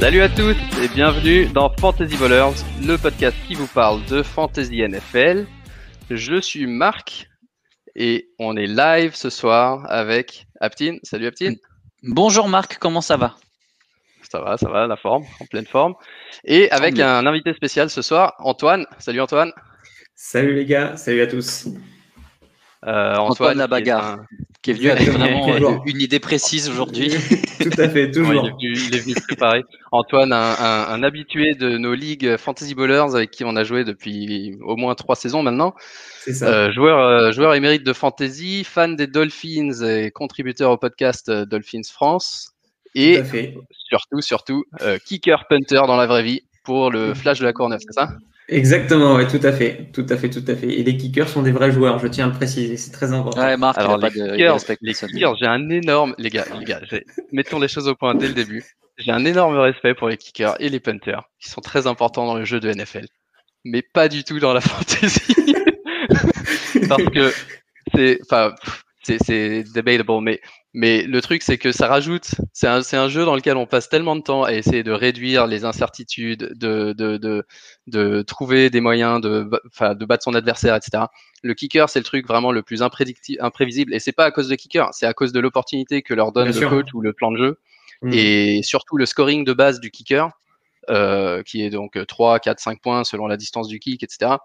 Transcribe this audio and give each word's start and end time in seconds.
Salut 0.00 0.20
à 0.20 0.28
tous 0.28 0.56
et 0.80 0.88
bienvenue 0.94 1.46
dans 1.46 1.74
Fantasy 1.76 2.16
Ballers, 2.16 2.54
le 2.86 2.96
podcast 2.96 3.36
qui 3.48 3.54
vous 3.54 3.66
parle 3.66 4.04
de 4.06 4.22
Fantasy 4.22 4.80
NFL. 4.80 5.44
Je 6.08 6.40
suis 6.40 6.66
Marc 6.68 7.28
et 7.96 8.30
on 8.38 8.56
est 8.56 8.68
live 8.68 9.16
ce 9.16 9.28
soir 9.28 9.84
avec 9.90 10.46
Aptine. 10.60 11.00
Salut 11.02 11.26
Aptine. 11.26 11.56
Bonjour 12.04 12.48
Marc, 12.48 12.78
comment 12.78 13.00
ça 13.00 13.16
va? 13.16 13.34
Ça 14.30 14.40
va, 14.40 14.56
ça 14.56 14.68
va, 14.68 14.86
la 14.86 14.96
forme, 14.96 15.24
en 15.40 15.46
pleine 15.46 15.66
forme. 15.66 15.94
Et 16.44 16.70
avec 16.70 17.00
un 17.00 17.26
invité 17.26 17.52
spécial 17.52 17.90
ce 17.90 18.00
soir, 18.00 18.34
Antoine. 18.38 18.86
Salut 18.98 19.20
Antoine. 19.20 19.52
Salut 20.14 20.54
les 20.54 20.64
gars, 20.64 20.96
salut 20.96 21.22
à 21.22 21.26
tous. 21.26 21.68
Euh, 22.86 23.16
Antoine, 23.16 23.58
la 23.58 23.66
bagarre, 23.66 24.20
qui 24.62 24.70
est, 24.70 24.74
venu 24.74 24.90
avec 24.90 25.08
vraiment 25.08 25.48
euh, 25.48 25.78
une 25.86 26.00
idée 26.00 26.20
précise 26.20 26.68
aujourd'hui. 26.68 27.10
Tout 27.60 27.70
à 27.76 27.88
fait, 27.88 28.08
toujours. 28.10 28.48
il, 28.60 28.94
est 28.94 29.00
venu, 29.00 29.14
préparer. 29.14 29.64
Antoine, 29.90 30.32
un, 30.32 31.02
habitué 31.02 31.54
de 31.54 31.76
nos 31.76 31.94
ligues 31.94 32.36
Fantasy 32.36 32.76
Ballers 32.76 33.16
avec 33.16 33.32
qui 33.32 33.44
on 33.44 33.56
a 33.56 33.64
joué 33.64 33.82
depuis 33.82 34.56
au 34.62 34.76
moins 34.76 34.94
trois 34.94 35.16
saisons 35.16 35.42
maintenant. 35.42 35.74
C'est 36.20 36.34
ça. 36.34 36.46
Euh, 36.46 36.72
joueur, 36.72 37.32
joueur 37.32 37.54
émérite 37.54 37.82
de 37.82 37.92
fantasy, 37.92 38.62
fan 38.62 38.94
des 38.94 39.08
Dolphins 39.08 39.82
et 39.82 40.12
contributeur 40.12 40.70
au 40.70 40.76
podcast 40.76 41.30
Dolphins 41.30 41.80
France. 41.90 42.52
Et 42.94 43.22
surtout, 43.88 44.20
surtout, 44.20 44.64
kicker 45.04 45.46
punter 45.48 45.82
dans 45.86 45.96
la 45.96 46.06
vraie 46.06 46.22
vie 46.22 46.42
pour 46.62 46.92
le 46.92 47.14
flash 47.14 47.40
de 47.40 47.44
la 47.44 47.52
Courneuve, 47.52 47.80
c'est 47.80 47.92
ça? 47.92 48.10
Exactement, 48.50 49.16
oui, 49.16 49.26
tout 49.26 49.46
à 49.46 49.52
fait, 49.52 49.88
tout 49.92 50.06
à 50.08 50.16
fait, 50.16 50.30
tout 50.30 50.44
à 50.46 50.56
fait. 50.56 50.68
Et 50.68 50.82
les 50.82 50.96
kickers 50.96 51.28
sont 51.28 51.42
des 51.42 51.52
vrais 51.52 51.70
joueurs, 51.70 51.98
je 51.98 52.06
tiens 52.06 52.24
à 52.24 52.28
le 52.28 52.34
préciser, 52.34 52.78
c'est 52.78 52.90
très 52.90 53.12
important. 53.12 53.38
Ouais, 53.38 53.58
Marc, 53.58 53.76
Alors, 53.76 53.98
les, 53.98 54.10
kickers, 54.10 55.36
j'ai 55.36 55.46
un 55.46 55.68
énorme, 55.68 56.14
les 56.16 56.30
gars, 56.30 56.46
les 56.58 56.64
gars, 56.64 56.80
mettons 57.30 57.58
les 57.58 57.68
choses 57.68 57.88
au 57.88 57.94
point 57.94 58.14
dès 58.14 58.28
le 58.28 58.32
début. 58.32 58.64
J'ai 58.96 59.12
un 59.12 59.26
énorme 59.26 59.58
respect 59.58 59.94
pour 59.94 60.08
les 60.08 60.16
kickers 60.16 60.56
et 60.60 60.70
les 60.70 60.80
punters, 60.80 61.24
qui 61.38 61.50
sont 61.50 61.60
très 61.60 61.86
importants 61.86 62.26
dans 62.26 62.36
le 62.36 62.46
jeu 62.46 62.58
de 62.58 62.72
NFL, 62.72 63.06
mais 63.64 63.82
pas 63.82 64.08
du 64.08 64.24
tout 64.24 64.40
dans 64.40 64.54
la 64.54 64.60
fantasy, 64.62 65.36
parce 66.88 67.04
que 67.04 67.32
c'est, 67.94 68.18
enfin, 68.22 68.54
c'est 69.02 69.62
debatable, 69.74 70.22
mais 70.22 70.40
mais 70.78 71.02
le 71.02 71.20
truc, 71.20 71.42
c'est 71.42 71.58
que 71.58 71.72
ça 71.72 71.88
rajoute, 71.88 72.36
c'est 72.52 72.68
un, 72.68 72.82
un, 72.92 73.08
jeu 73.08 73.24
dans 73.24 73.34
lequel 73.34 73.56
on 73.56 73.66
passe 73.66 73.88
tellement 73.88 74.14
de 74.14 74.20
temps 74.20 74.44
à 74.44 74.52
essayer 74.52 74.84
de 74.84 74.92
réduire 74.92 75.48
les 75.48 75.64
incertitudes, 75.64 76.52
de, 76.54 76.92
de, 76.92 77.16
de, 77.16 77.44
de 77.88 78.22
trouver 78.22 78.70
des 78.70 78.80
moyens 78.80 79.20
de, 79.20 79.50
de 79.50 80.04
battre 80.04 80.22
son 80.22 80.36
adversaire, 80.36 80.76
etc. 80.76 81.06
Le 81.42 81.54
kicker, 81.54 81.90
c'est 81.90 81.98
le 81.98 82.04
truc 82.04 82.28
vraiment 82.28 82.52
le 82.52 82.62
plus 82.62 82.80
imprévisible. 82.82 83.92
Et 83.92 83.98
c'est 83.98 84.12
pas 84.12 84.24
à 84.24 84.30
cause 84.30 84.46
de 84.46 84.54
kicker, 84.54 84.90
c'est 84.92 85.06
à 85.06 85.14
cause 85.14 85.32
de 85.32 85.40
l'opportunité 85.40 86.02
que 86.02 86.14
leur 86.14 86.30
donne 86.30 86.52
le 86.52 86.68
coach 86.68 86.94
ou 86.94 87.00
le 87.00 87.12
plan 87.12 87.32
de 87.32 87.38
jeu. 87.38 87.58
Mmh. 88.02 88.12
Et 88.12 88.62
surtout 88.62 88.96
le 88.96 89.06
scoring 89.06 89.44
de 89.44 89.54
base 89.54 89.80
du 89.80 89.90
kicker, 89.90 90.30
euh, 90.90 91.42
qui 91.42 91.64
est 91.64 91.70
donc 91.70 91.98
3, 92.06 92.38
4, 92.38 92.60
5 92.60 92.80
points 92.80 93.02
selon 93.02 93.26
la 93.26 93.36
distance 93.36 93.66
du 93.66 93.80
kick, 93.80 94.04
etc 94.04 94.36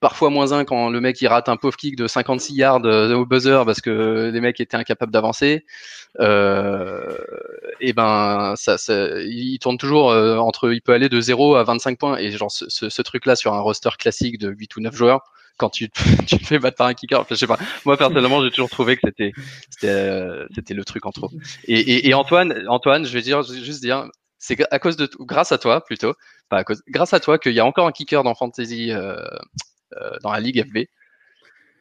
parfois 0.00 0.30
moins 0.30 0.52
un 0.52 0.64
quand 0.64 0.90
le 0.90 1.00
mec 1.00 1.20
il 1.20 1.28
rate 1.28 1.48
un 1.48 1.56
pauvre 1.56 1.76
kick 1.76 1.96
de 1.96 2.06
56 2.06 2.54
yards 2.54 2.84
euh, 2.84 3.14
au 3.14 3.26
buzzer 3.26 3.64
parce 3.64 3.80
que 3.80 4.30
les 4.32 4.40
mecs 4.40 4.60
étaient 4.60 4.76
incapables 4.76 5.12
d'avancer. 5.12 5.64
Euh, 6.20 7.16
et 7.80 7.92
ben 7.92 8.54
ça, 8.56 8.76
il 9.24 9.58
tourne 9.58 9.78
toujours 9.78 10.10
euh, 10.10 10.38
entre, 10.38 10.72
il 10.72 10.82
peut 10.82 10.92
aller 10.92 11.08
de 11.08 11.20
0 11.20 11.56
à 11.56 11.64
25 11.64 11.98
points 11.98 12.18
et 12.18 12.30
genre 12.30 12.50
ce, 12.50 13.02
truc 13.02 13.26
là 13.26 13.36
sur 13.36 13.54
un 13.54 13.60
roster 13.60 13.90
classique 13.98 14.38
de 14.38 14.50
8 14.50 14.76
ou 14.76 14.80
9 14.80 14.94
joueurs 14.94 15.32
quand 15.58 15.70
tu, 15.70 15.88
tu 16.26 16.38
te 16.38 16.46
fais 16.46 16.58
battre 16.58 16.76
par 16.76 16.86
un 16.86 16.94
kicker. 16.94 17.24
je 17.30 17.34
sais 17.34 17.46
pas. 17.46 17.58
Moi 17.84 17.96
personnellement, 17.96 18.42
j'ai 18.42 18.50
toujours 18.50 18.70
trouvé 18.70 18.96
que 18.96 19.02
c'était 19.04 19.32
c'était 19.70 20.74
le 20.74 20.84
truc 20.84 21.06
en 21.06 21.12
trop. 21.12 21.30
Et, 21.66 22.08
et, 22.08 22.14
Antoine, 22.14 22.64
Antoine, 22.68 23.06
je 23.06 23.12
vais 23.12 23.22
dire 23.22 23.42
juste 23.42 23.80
dire, 23.80 24.08
c'est 24.38 24.56
à 24.70 24.78
cause 24.78 24.96
de 24.96 25.08
grâce 25.20 25.52
à 25.52 25.58
toi 25.58 25.84
plutôt, 25.84 26.14
pas 26.48 26.58
à 26.58 26.64
cause, 26.64 26.82
grâce 26.88 27.14
à 27.14 27.20
toi 27.20 27.38
qu'il 27.38 27.52
y 27.52 27.60
a 27.60 27.66
encore 27.66 27.86
un 27.86 27.92
kicker 27.92 28.22
dans 28.22 28.34
Fantasy 28.34 28.92
euh, 28.92 29.16
dans 30.22 30.32
la 30.32 30.40
Ligue 30.40 30.64
FB. 30.64 30.86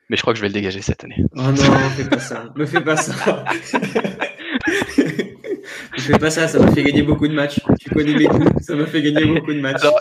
Mais 0.09 0.17
je 0.17 0.21
crois 0.21 0.33
que 0.33 0.37
je 0.37 0.41
vais 0.41 0.49
le 0.49 0.53
dégager 0.53 0.81
cette 0.81 1.03
année. 1.03 1.17
Oh 1.35 1.41
non, 1.41 1.55
fais 1.55 2.07
pas 2.07 2.19
ça. 2.19 2.45
Me 2.55 2.65
fais 2.65 2.81
pas 2.81 2.95
ça. 2.95 3.43
me 4.97 5.99
fais 5.99 6.19
pas 6.19 6.29
ça, 6.29 6.47
ça 6.47 6.59
m'a 6.59 6.71
fait 6.71 6.83
gagner 6.83 7.01
beaucoup 7.01 7.27
de 7.27 7.33
matchs. 7.33 7.59
Tu 7.79 7.89
connais 7.89 8.13
mes 8.13 8.25
coups, 8.25 8.63
ça 8.63 8.75
m'a 8.75 8.85
fait 8.85 9.01
gagner 9.01 9.25
beaucoup 9.25 9.53
de 9.53 9.61
matchs. 9.61 9.81
Alors, 9.81 9.99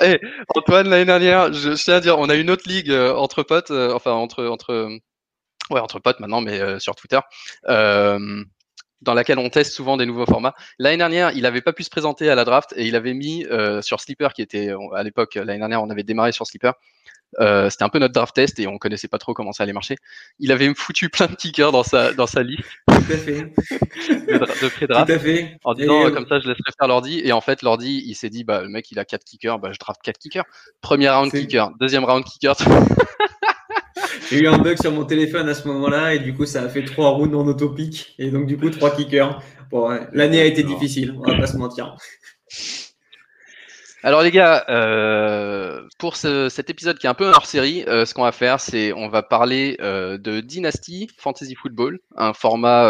Antoine, 0.54 0.88
l'année 0.88 1.06
dernière, 1.06 1.52
je, 1.54 1.70
tiens 1.70 1.96
à 1.96 2.00
dire, 2.00 2.18
on 2.18 2.28
a 2.28 2.34
une 2.34 2.50
autre 2.50 2.68
ligue 2.68 2.90
euh, 2.90 3.14
entre 3.14 3.42
potes, 3.42 3.70
euh, 3.70 3.94
enfin 3.94 4.12
entre 4.12 4.44
entre 4.44 4.90
ouais 5.70 5.80
entre 5.80 5.98
potes 6.00 6.20
maintenant, 6.20 6.42
mais 6.42 6.78
sur 6.80 6.94
Twitter. 6.94 7.20
Dans 9.04 9.14
laquelle 9.14 9.38
on 9.38 9.50
teste 9.50 9.72
souvent 9.72 9.96
des 9.96 10.06
nouveaux 10.06 10.26
formats. 10.26 10.54
L'année 10.78 10.96
dernière, 10.96 11.32
il 11.32 11.42
n'avait 11.42 11.60
pas 11.60 11.72
pu 11.72 11.82
se 11.82 11.90
présenter 11.90 12.30
à 12.30 12.34
la 12.34 12.44
draft 12.44 12.74
et 12.76 12.86
il 12.86 12.96
avait 12.96 13.14
mis 13.14 13.46
sur 13.80 14.00
Sleeper, 14.00 14.32
qui 14.32 14.42
était 14.42 14.72
à 14.94 15.02
l'époque, 15.02 15.34
l'année 15.36 15.58
dernière, 15.58 15.82
on 15.82 15.90
avait 15.90 16.02
démarré 16.02 16.32
sur 16.32 16.46
Sleeper, 16.46 16.74
euh, 17.40 17.68
c'était 17.70 17.84
un 17.84 17.88
peu 17.88 17.98
notre 17.98 18.14
draft 18.14 18.34
test 18.34 18.58
et 18.58 18.66
on 18.66 18.78
connaissait 18.78 19.08
pas 19.08 19.18
trop 19.18 19.34
comment 19.34 19.52
ça 19.52 19.62
allait 19.64 19.72
marcher. 19.72 19.96
Il 20.38 20.52
avait 20.52 20.72
foutu 20.74 21.08
plein 21.08 21.26
de 21.26 21.34
kickers 21.34 21.72
dans 21.72 21.82
sa, 21.82 22.12
dans 22.12 22.26
sa 22.26 22.42
liste. 22.42 22.62
Tout 22.88 22.94
à 22.94 23.16
fait. 23.16 23.42
de, 23.42 24.68
pré-draft. 24.68 25.06
Tout 25.06 25.12
à 25.12 25.18
fait. 25.18 25.56
En 25.64 25.74
disant, 25.74 26.06
euh, 26.06 26.10
comme 26.10 26.26
ça, 26.28 26.40
je 26.40 26.48
laisserai 26.48 26.72
faire 26.78 26.88
l'ordi. 26.88 27.20
Et 27.24 27.32
en 27.32 27.40
fait, 27.40 27.62
l'ordi, 27.62 28.02
il 28.06 28.14
s'est 28.14 28.30
dit, 28.30 28.44
bah, 28.44 28.62
le 28.62 28.68
mec, 28.68 28.90
il 28.90 28.98
a 28.98 29.04
4 29.04 29.24
kickers, 29.24 29.58
bah, 29.58 29.70
je 29.72 29.78
draft 29.78 30.00
4 30.02 30.18
kickers. 30.18 30.44
Premier 30.80 31.10
round 31.10 31.30
kicker, 31.30 31.70
deuxième 31.80 32.04
round 32.04 32.24
kicker. 32.24 32.54
J'ai 34.30 34.40
eu 34.40 34.46
un 34.48 34.58
bug 34.58 34.80
sur 34.80 34.92
mon 34.92 35.04
téléphone 35.04 35.48
à 35.48 35.54
ce 35.54 35.68
moment-là 35.68 36.14
et 36.14 36.18
du 36.18 36.34
coup, 36.34 36.46
ça 36.46 36.62
a 36.62 36.68
fait 36.68 36.84
3 36.84 37.10
rounds 37.10 37.36
en 37.36 37.46
autopic. 37.46 38.14
Et 38.18 38.30
donc, 38.30 38.46
du 38.46 38.56
coup, 38.56 38.70
3 38.70 38.96
kickers. 38.96 39.42
Bon, 39.70 39.88
l'année 40.12 40.40
a 40.40 40.44
été 40.44 40.62
difficile, 40.62 41.14
on 41.18 41.30
va 41.30 41.36
pas 41.38 41.46
se 41.46 41.56
mentir. 41.56 41.96
Alors 44.04 44.22
les 44.22 44.30
gars, 44.30 44.66
euh, 44.68 45.80
pour 45.98 46.14
cet 46.16 46.68
épisode 46.68 46.98
qui 46.98 47.06
est 47.06 47.08
un 47.08 47.14
peu 47.14 47.24
hors 47.24 47.46
série, 47.46 47.84
euh, 47.88 48.04
ce 48.04 48.12
qu'on 48.12 48.24
va 48.24 48.32
faire, 48.32 48.60
c'est 48.60 48.92
on 48.92 49.08
va 49.08 49.22
parler 49.22 49.78
euh, 49.80 50.18
de 50.18 50.40
Dynasty 50.40 51.08
Fantasy 51.16 51.54
Football, 51.54 52.00
un 52.14 52.34
format 52.34 52.86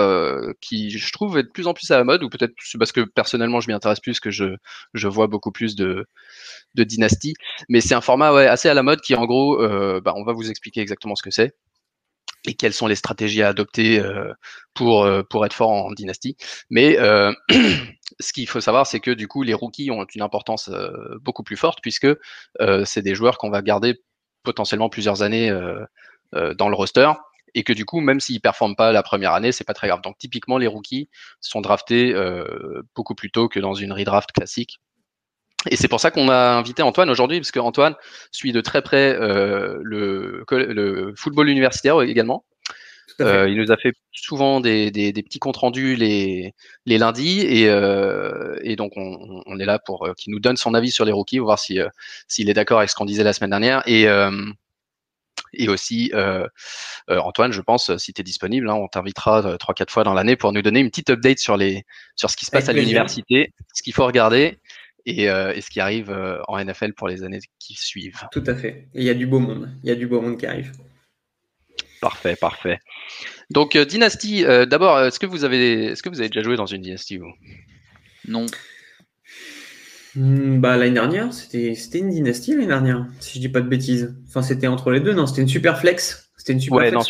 qui 0.61 0.91
je 0.91 1.13
trouve 1.13 1.39
est 1.39 1.45
de 1.45 1.49
plus 1.49 1.69
en 1.69 1.73
plus 1.73 1.89
à 1.93 1.99
la 1.99 2.05
mode, 2.05 2.25
ou 2.25 2.29
peut-être 2.29 2.55
parce 2.81 2.91
que 2.91 3.03
personnellement 3.03 3.61
je 3.61 3.69
m'y 3.69 3.75
intéresse 3.75 4.01
plus, 4.01 4.19
que 4.19 4.33
je, 4.33 4.57
je 4.93 5.07
vois 5.07 5.29
beaucoup 5.29 5.53
plus 5.53 5.77
de, 5.77 6.05
de 6.75 6.85
Dynasty, 6.85 7.35
mais 7.69 7.81
c'est 7.81 7.95
un 7.95 8.01
format 8.01 8.33
ouais, 8.33 8.47
assez 8.47 8.69
à 8.69 8.75
la 8.75 8.83
mode 8.83 9.01
qui 9.01 9.15
en 9.15 9.27
gros, 9.27 9.59
bah, 10.01 10.13
on 10.17 10.25
va 10.25 10.33
vous 10.33 10.51
expliquer 10.51 10.81
exactement 10.81 11.15
ce 11.15 11.23
que 11.23 11.31
c'est 11.31 11.55
et 12.47 12.55
quelles 12.55 12.75
sont 12.75 12.87
les 12.87 12.95
stratégies 12.95 13.43
à 13.43 13.49
adopter 13.49 14.03
pour, 14.75 15.09
pour 15.31 15.47
être 15.47 15.55
fort 15.55 15.71
en 15.71 15.93
dynastie. 15.93 16.37
Mais 16.71 16.99
ce 18.21 18.33
qu'il 18.33 18.49
faut 18.49 18.61
savoir, 18.61 18.87
c'est 18.87 19.01
que 19.01 19.11
du 19.11 19.29
coup, 19.29 19.43
les 19.43 19.55
rookies 19.55 19.91
ont 19.91 20.05
une 20.05 20.23
importance 20.23 20.69
euh, 20.69 21.19
beaucoup 21.21 21.43
plus 21.43 21.57
forte 21.57 21.81
puisque 21.83 22.07
euh, 22.61 22.85
c'est 22.85 23.03
des 23.03 23.15
joueurs 23.15 23.39
qu'on 23.39 23.51
va 23.51 23.63
garder 23.63 24.01
potentiellement 24.43 24.89
plusieurs 24.89 25.23
années 25.23 25.51
euh, 25.51 25.85
dans 26.55 26.69
le 26.69 26.75
roster 26.75 27.11
et 27.55 27.63
que 27.63 27.73
du 27.73 27.85
coup, 27.85 28.01
même 28.01 28.21
s'ils 28.21 28.41
performent 28.41 28.77
pas 28.77 28.93
la 28.93 29.03
première 29.03 29.33
année, 29.33 29.53
c'est 29.53 29.65
pas 29.65 29.75
très 29.75 29.89
grave. 29.89 30.03
Donc 30.03 30.19
typiquement, 30.19 30.59
les 30.59 30.67
rookies 30.67 31.09
sont 31.41 31.61
draftés 31.61 32.13
beaucoup 32.97 33.15
plus 33.15 33.31
tôt 33.31 33.49
que 33.49 33.61
dans 33.61 33.75
une 33.75 33.93
redraft 33.93 34.33
classique. 34.33 34.81
Et 35.71 35.77
c'est 35.77 35.89
pour 35.89 36.01
ça 36.01 36.11
qu'on 36.11 36.29
a 36.29 36.55
invité 36.55 36.83
Antoine 36.83 37.11
aujourd'hui, 37.11 37.41
parce 37.41 37.53
qu'Antoine 37.53 37.95
suit 38.33 38.53
de 38.53 38.61
très 38.61 38.83
près 38.83 39.17
le, 39.19 40.45
le, 40.51 41.15
football 41.17 41.49
universitaire 41.49 42.01
également. 42.03 42.45
Euh, 43.21 43.49
il 43.49 43.57
nous 43.57 43.71
a 43.71 43.77
fait 43.77 43.93
souvent 44.13 44.61
des, 44.61 44.91
des, 44.91 45.13
des 45.13 45.23
petits 45.23 45.39
comptes 45.39 45.59
rendus 45.59 45.95
les, 45.95 46.53
les 46.87 46.99
lundis 46.99 47.41
et, 47.41 47.69
euh, 47.69 48.57
et 48.63 48.77
donc 48.77 48.93
on, 48.97 49.43
on, 49.47 49.59
est 49.61 49.65
là 49.65 49.79
pour 49.79 50.07
euh, 50.07 50.15
qu'il 50.15 50.33
nous 50.33 50.41
donne 50.41 50.57
son 50.57 50.75
avis 50.75 50.91
sur 50.91 51.05
les 51.05 51.13
rookies, 51.13 51.39
voir 51.39 51.59
si 51.59 51.79
euh, 51.79 51.89
s'il 52.27 52.51
est 52.51 52.55
d'accord 52.55 52.79
avec 52.79 52.91
ce 52.91 52.97
qu'on 52.97 53.05
disait 53.05 53.23
la 53.23 53.33
semaine 53.33 53.51
dernière. 53.51 53.83
Et 53.87 54.09
euh, 54.09 54.31
et 55.57 55.69
aussi 55.69 56.11
Antoine, 57.09 57.53
je 57.53 57.61
pense, 57.61 57.97
si 57.97 58.13
tu 58.13 58.21
es 58.21 58.25
disponible, 58.25 58.69
hein, 58.69 58.75
on 58.75 58.89
t'invitera 58.89 59.57
trois 59.59 59.73
quatre 59.73 59.93
fois 59.93 60.03
dans 60.03 60.15
l'année 60.15 60.35
pour 60.35 60.53
nous 60.53 60.63
donner 60.63 60.81
une 60.81 60.91
petite 60.91 61.11
update 61.11 61.39
sur 61.39 61.57
les 61.57 61.85
sur 62.17 62.29
ce 62.29 62.37
qui 62.37 62.45
se 62.45 62.51
passe 62.51 62.69
à 62.69 62.73
l'université, 62.73 63.53
ce 63.73 63.83
qu'il 63.85 63.93
faut 63.93 64.05
regarder 64.05 64.59
et, 65.07 65.25
et, 65.25 65.61
ce 65.61 65.71
qui 65.71 65.81
arrive 65.81 66.11
en 66.49 66.63
NFL 66.63 66.95
pour 66.95 67.09
les 67.09 67.23
années 67.23 67.41
qui 67.59 67.75
suivent. 67.75 68.23
Tout 68.33 68.45
à 68.47 68.55
fait. 68.55 68.89
Il 68.95 69.03
y 69.03 69.11
a 69.11 69.15
du 69.15 69.27
beau 69.27 69.39
monde. 69.39 69.71
Il 69.83 69.89
y 69.89 69.93
a 69.93 69.95
du 69.95 70.07
beau 70.07 70.21
monde 70.21 70.39
qui 70.39 70.47
arrive. 70.47 70.73
Parfait, 72.05 72.37
parfait. 72.37 72.81
Donc 73.49 73.77
euh, 73.77 73.87
dynastie, 73.87 74.45
euh, 74.45 74.67
d'abord, 74.67 75.01
est-ce 75.01 75.19
que 75.19 75.25
vous 75.25 75.45
avez, 75.45 75.87
est-ce 75.87 76.03
que 76.03 76.11
vous 76.11 76.21
avez 76.21 76.29
déjà 76.29 76.43
joué 76.43 76.55
dans 76.55 76.67
une 76.67 76.83
dynastie 76.83 77.17
vous? 77.17 77.33
Non. 78.29 78.45
Hmm, 80.15 80.61
bah 80.61 80.77
l'année 80.77 80.93
dernière, 80.93 81.33
c'était, 81.33 81.75
c'était 81.75 82.01
une 82.01 82.11
dynastie 82.11 82.53
l'année 82.53 82.67
dernière, 82.67 83.07
si 83.21 83.37
je 83.37 83.41
dis 83.41 83.49
pas 83.49 83.63
de 83.63 83.69
bêtises. 83.69 84.15
Enfin, 84.29 84.43
c'était 84.43 84.67
entre 84.67 84.91
les 84.91 85.01
deux, 85.01 85.15
non 85.15 85.27
C'était 85.27 85.41
une 85.41 85.49
super 85.49 85.79
flex. 85.79 86.24
C'était 86.37 86.53
une 86.53 86.61
super 86.61 86.79
ouais. 86.79 86.91
Non, 86.91 87.03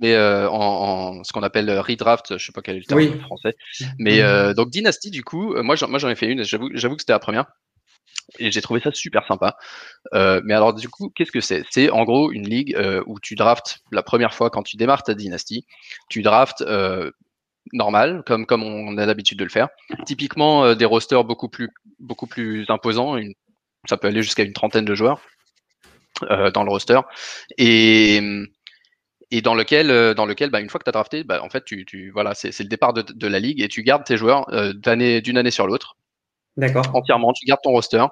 mais 0.00 0.14
euh, 0.14 0.48
en, 0.48 1.24
ce 1.24 1.32
qu'on 1.32 1.42
appelle 1.42 1.70
redraft, 1.80 2.38
je 2.38 2.46
sais 2.46 2.52
pas 2.52 2.62
quel 2.62 2.76
est 2.76 2.80
le 2.80 2.84
terme 2.84 3.20
français. 3.20 3.54
Mais 3.98 4.22
hmm. 4.22 4.54
donc 4.54 4.70
dynastie, 4.70 5.10
du 5.10 5.24
coup, 5.24 5.54
moi 5.62 5.74
j'en, 5.76 5.88
moi 5.88 5.98
j'en 5.98 6.08
ai 6.08 6.14
fait 6.14 6.26
une. 6.26 6.44
J'avoue, 6.44 6.70
j'avoue 6.74 6.94
que 6.96 7.02
c'était 7.02 7.12
la 7.12 7.18
première. 7.18 7.46
Et 8.38 8.50
j'ai 8.50 8.60
trouvé 8.60 8.80
ça 8.80 8.90
super 8.92 9.26
sympa. 9.26 9.56
Euh, 10.14 10.40
mais 10.44 10.54
alors, 10.54 10.74
du 10.74 10.88
coup, 10.88 11.10
qu'est-ce 11.14 11.32
que 11.32 11.40
c'est? 11.40 11.64
C'est 11.70 11.90
en 11.90 12.04
gros 12.04 12.32
une 12.32 12.48
ligue 12.48 12.74
euh, 12.74 13.02
où 13.06 13.20
tu 13.20 13.34
draftes 13.34 13.80
la 13.92 14.02
première 14.02 14.34
fois 14.34 14.50
quand 14.50 14.62
tu 14.62 14.76
démarres 14.76 15.02
ta 15.02 15.14
dynastie. 15.14 15.66
Tu 16.08 16.22
draftes 16.22 16.62
euh, 16.62 17.10
normal, 17.72 18.22
comme, 18.26 18.46
comme 18.46 18.62
on 18.62 18.96
a 18.98 19.06
l'habitude 19.06 19.38
de 19.38 19.44
le 19.44 19.50
faire. 19.50 19.68
Typiquement, 20.06 20.74
des 20.74 20.84
rosters 20.84 21.24
beaucoup 21.24 21.48
plus, 21.48 21.70
beaucoup 21.98 22.26
plus 22.26 22.66
imposants, 22.68 23.16
ça 23.88 23.96
peut 23.96 24.08
aller 24.08 24.22
jusqu'à 24.22 24.42
une 24.42 24.52
trentaine 24.52 24.84
de 24.84 24.94
joueurs 24.94 25.20
dans 26.22 26.62
le 26.62 26.70
roster. 26.70 27.00
Et, 27.58 28.20
et 29.30 29.42
dans 29.42 29.54
lequel, 29.54 30.14
dans 30.14 30.26
lequel 30.26 30.50
bah, 30.50 30.60
une 30.60 30.68
fois 30.68 30.78
que 30.78 30.84
tu 30.84 30.90
as 30.90 30.92
drafté, 30.92 31.24
bah, 31.24 31.42
en 31.42 31.48
fait, 31.48 31.64
tu, 31.64 31.84
tu 31.84 32.10
voilà, 32.10 32.34
c'est 32.34 32.58
le 32.58 32.68
départ 32.68 32.92
de, 32.92 33.02
de, 33.02 33.26
la 33.26 33.40
ligue 33.40 33.60
et 33.60 33.68
tu 33.68 33.82
gardes 33.82 34.04
tes 34.04 34.16
joueurs 34.16 34.46
d'une 34.74 35.38
année 35.38 35.50
sur 35.50 35.66
l'autre. 35.66 35.96
D'accord. 36.56 36.88
Entièrement, 36.94 37.32
tu 37.32 37.46
gardes 37.46 37.60
ton 37.62 37.72
roster 37.72 38.04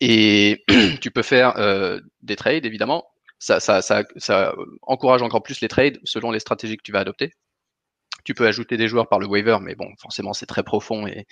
et 0.00 0.64
tu 1.00 1.10
peux 1.10 1.22
faire 1.22 1.56
euh, 1.58 2.00
des 2.22 2.36
trades, 2.36 2.66
évidemment. 2.66 3.06
Ça, 3.38 3.60
ça, 3.60 3.82
ça, 3.82 4.04
ça, 4.16 4.54
encourage 4.82 5.22
encore 5.22 5.42
plus 5.42 5.60
les 5.60 5.68
trades 5.68 6.00
selon 6.04 6.30
les 6.30 6.40
stratégies 6.40 6.76
que 6.76 6.82
tu 6.82 6.92
vas 6.92 7.00
adopter. 7.00 7.32
Tu 8.24 8.34
peux 8.34 8.46
ajouter 8.46 8.76
des 8.76 8.88
joueurs 8.88 9.08
par 9.08 9.18
le 9.18 9.26
waiver, 9.26 9.58
mais 9.60 9.74
bon, 9.74 9.88
forcément, 9.98 10.32
c'est 10.32 10.46
très 10.46 10.62
profond 10.62 11.06
et 11.06 11.26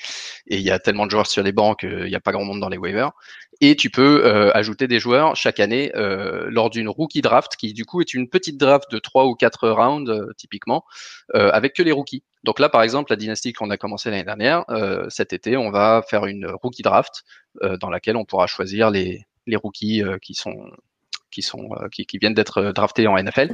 il 0.46 0.60
y 0.60 0.70
a 0.70 0.78
tellement 0.78 1.06
de 1.06 1.10
joueurs 1.10 1.26
sur 1.26 1.42
les 1.42 1.52
bancs 1.52 1.80
qu'il 1.80 2.04
n'y 2.04 2.14
a 2.14 2.20
pas 2.20 2.32
grand 2.32 2.44
monde 2.44 2.60
dans 2.60 2.68
les 2.68 2.78
waivers. 2.78 3.12
Et 3.60 3.76
tu 3.76 3.90
peux 3.90 4.26
euh, 4.26 4.50
ajouter 4.54 4.88
des 4.88 4.98
joueurs 4.98 5.36
chaque 5.36 5.60
année 5.60 5.92
euh, 5.94 6.46
lors 6.50 6.68
d'une 6.68 6.88
rookie 6.88 7.20
draft, 7.20 7.54
qui 7.56 7.72
du 7.72 7.84
coup 7.84 8.00
est 8.00 8.12
une 8.12 8.28
petite 8.28 8.58
draft 8.58 8.90
de 8.90 8.98
3 8.98 9.26
ou 9.26 9.36
4 9.36 9.68
rounds, 9.68 10.10
euh, 10.10 10.32
typiquement, 10.36 10.84
avec 11.32 11.74
que 11.74 11.82
les 11.82 11.92
rookies. 11.92 12.24
Donc 12.42 12.58
là, 12.58 12.68
par 12.68 12.82
exemple, 12.82 13.12
la 13.12 13.16
dynastie 13.16 13.52
qu'on 13.52 13.70
a 13.70 13.76
commencé 13.76 14.10
l'année 14.10 14.24
dernière, 14.24 14.64
cet 15.08 15.32
été, 15.32 15.56
on 15.56 15.70
va 15.70 16.02
faire 16.08 16.26
une 16.26 16.46
rookie 16.46 16.82
draft 16.82 17.22
dans 17.80 17.88
laquelle 17.88 18.16
on 18.16 18.24
pourra 18.24 18.46
choisir 18.46 18.90
les, 18.90 19.24
les 19.46 19.56
rookies 19.56 20.02
qui 20.20 20.34
sont 20.34 20.70
qui 21.32 21.42
sont 21.42 21.70
euh, 21.80 21.88
qui, 21.88 22.06
qui, 22.06 22.18
viennent 22.18 22.34
d'être 22.34 22.58
euh, 22.58 22.72
draftés 22.72 23.08
en 23.08 23.16
NFL 23.16 23.52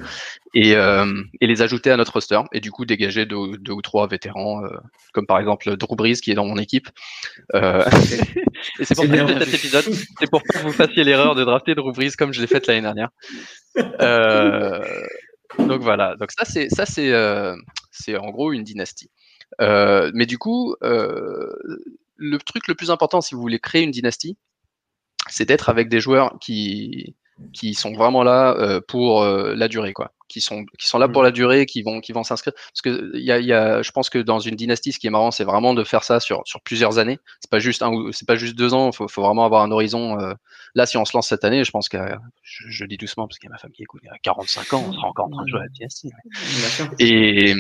et, 0.53 0.77
euh, 0.77 1.23
et, 1.41 1.47
les 1.47 1.63
ajouter 1.63 1.91
à 1.91 1.97
notre 1.97 2.13
roster 2.13 2.41
et 2.53 2.61
du 2.61 2.71
coup 2.71 2.85
dégager 2.85 3.25
deux, 3.25 3.57
deux 3.59 3.73
ou 3.73 3.81
trois 3.81 4.07
vétérans 4.07 4.63
comme 5.15 5.27
par 5.27 5.39
exemple 5.39 5.77
Drew 5.77 5.97
Brees 5.97 6.21
qui 6.21 6.31
est 6.33 6.35
dans 6.35 6.45
mon 6.45 6.59
équipe. 6.59 6.89
Et 8.81 8.85
c'est 8.85 8.97
pour 8.97 9.07
ça 9.07 9.25
que 9.25 9.45
cet 9.45 9.55
épisode. 9.55 9.85
C'est 10.19 10.31
pour 10.31 10.43
pas 10.43 10.59
que 10.59 10.65
vous 10.65 10.73
fassiez 10.73 11.05
l'erreur 11.05 11.37
de 11.37 11.45
drafter 11.45 11.77
Drew 11.77 11.93
Brees 11.93 12.11
comme 12.19 12.33
je 12.33 12.41
l'ai 12.41 12.49
fait 12.49 12.67
l'année 12.67 12.83
dernière. 12.83 13.11
Donc 15.59 15.81
voilà. 15.81 16.17
Donc 16.17 16.33
ça 16.33 16.45
c'est 16.45 16.69
ça 16.69 16.85
c'est 16.85 17.13
c'est 17.93 18.17
en 18.17 18.31
gros 18.31 18.53
une 18.53 18.65
dynastie. 18.65 19.11
Mais 19.61 20.27
du 20.27 20.39
coup 20.39 20.75
le 20.81 22.39
truc 22.45 22.67
le 22.67 22.75
plus 22.75 22.91
important 22.91 23.21
si 23.21 23.37
vous 23.37 23.41
voulez 23.41 23.61
créer 23.61 23.83
une 23.83 23.93
dynastie 23.93 24.37
c'est 25.29 25.47
d'être 25.47 25.69
avec 25.69 25.89
des 25.89 26.01
joueurs 26.01 26.39
qui, 26.41 27.15
qui 27.53 27.75
sont 27.75 27.93
vraiment 27.93 28.23
là 28.23 28.55
euh, 28.59 28.81
pour 28.87 29.23
euh, 29.23 29.55
la 29.55 29.69
durée, 29.69 29.93
quoi. 29.93 30.13
Qui 30.29 30.43
sont, 30.43 30.67
qui 30.79 30.87
sont 30.87 30.99
là 30.99 31.09
pour 31.09 31.23
la 31.23 31.31
durée, 31.31 31.65
qui 31.65 31.83
vont, 31.83 32.01
qui 32.01 32.13
vont 32.13 32.23
s'inscrire. 32.23 32.53
Parce 32.55 32.83
que 32.83 33.17
y 33.17 33.33
a, 33.33 33.39
y 33.39 33.53
a, 33.53 33.81
je 33.81 33.91
pense 33.93 34.11
que 34.11 34.19
dans 34.19 34.41
une 34.41 34.57
dynastie, 34.57 34.93
ce 34.93 34.99
qui 34.99 35.07
est 35.07 35.11
marrant, 35.11 35.31
c'est 35.31 35.45
vraiment 35.45 35.73
de 35.73 35.85
faire 35.85 36.05
ça 36.05 36.21
sur, 36.21 36.43
sur 36.45 36.61
plusieurs 36.61 36.99
années. 36.99 37.19
C'est 37.41 37.51
pas 37.51 37.61
juste 37.61 37.83
un, 37.83 37.91
c'est 38.13 38.27
pas 38.27 38.37
juste 38.37 38.55
deux 38.55 38.75
ans. 38.75 38.93
Faut, 38.93 39.09
faut 39.09 39.23
vraiment 39.23 39.47
avoir 39.47 39.63
un 39.63 39.71
horizon. 39.71 40.21
Euh, 40.21 40.35
là, 40.75 40.85
si 40.85 40.99
on 40.99 41.07
se 41.07 41.17
lance 41.17 41.29
cette 41.29 41.45
année, 41.45 41.65
je 41.65 41.71
pense 41.71 41.89
que 41.89 41.97
je, 42.43 42.69
je, 42.69 42.85
dis 42.85 42.99
doucement 42.99 43.27
parce 43.27 43.39
qu'il 43.39 43.49
y 43.49 43.51
a 43.51 43.55
ma 43.55 43.59
femme 43.59 43.73
qui 43.73 43.83
écoute, 43.83 44.03
il 44.05 44.07
y 44.07 44.11
a 44.11 44.19
45 44.23 44.75
ans, 44.75 44.85
on 44.87 44.93
sera 44.93 45.09
encore 45.09 45.27
en 45.27 45.31
train 45.31 45.45
de 45.45 45.49
jouer 45.49 45.61
à 45.61 45.63
la 45.63 45.69
dynastie. 45.71 46.11
Et, 46.99 47.55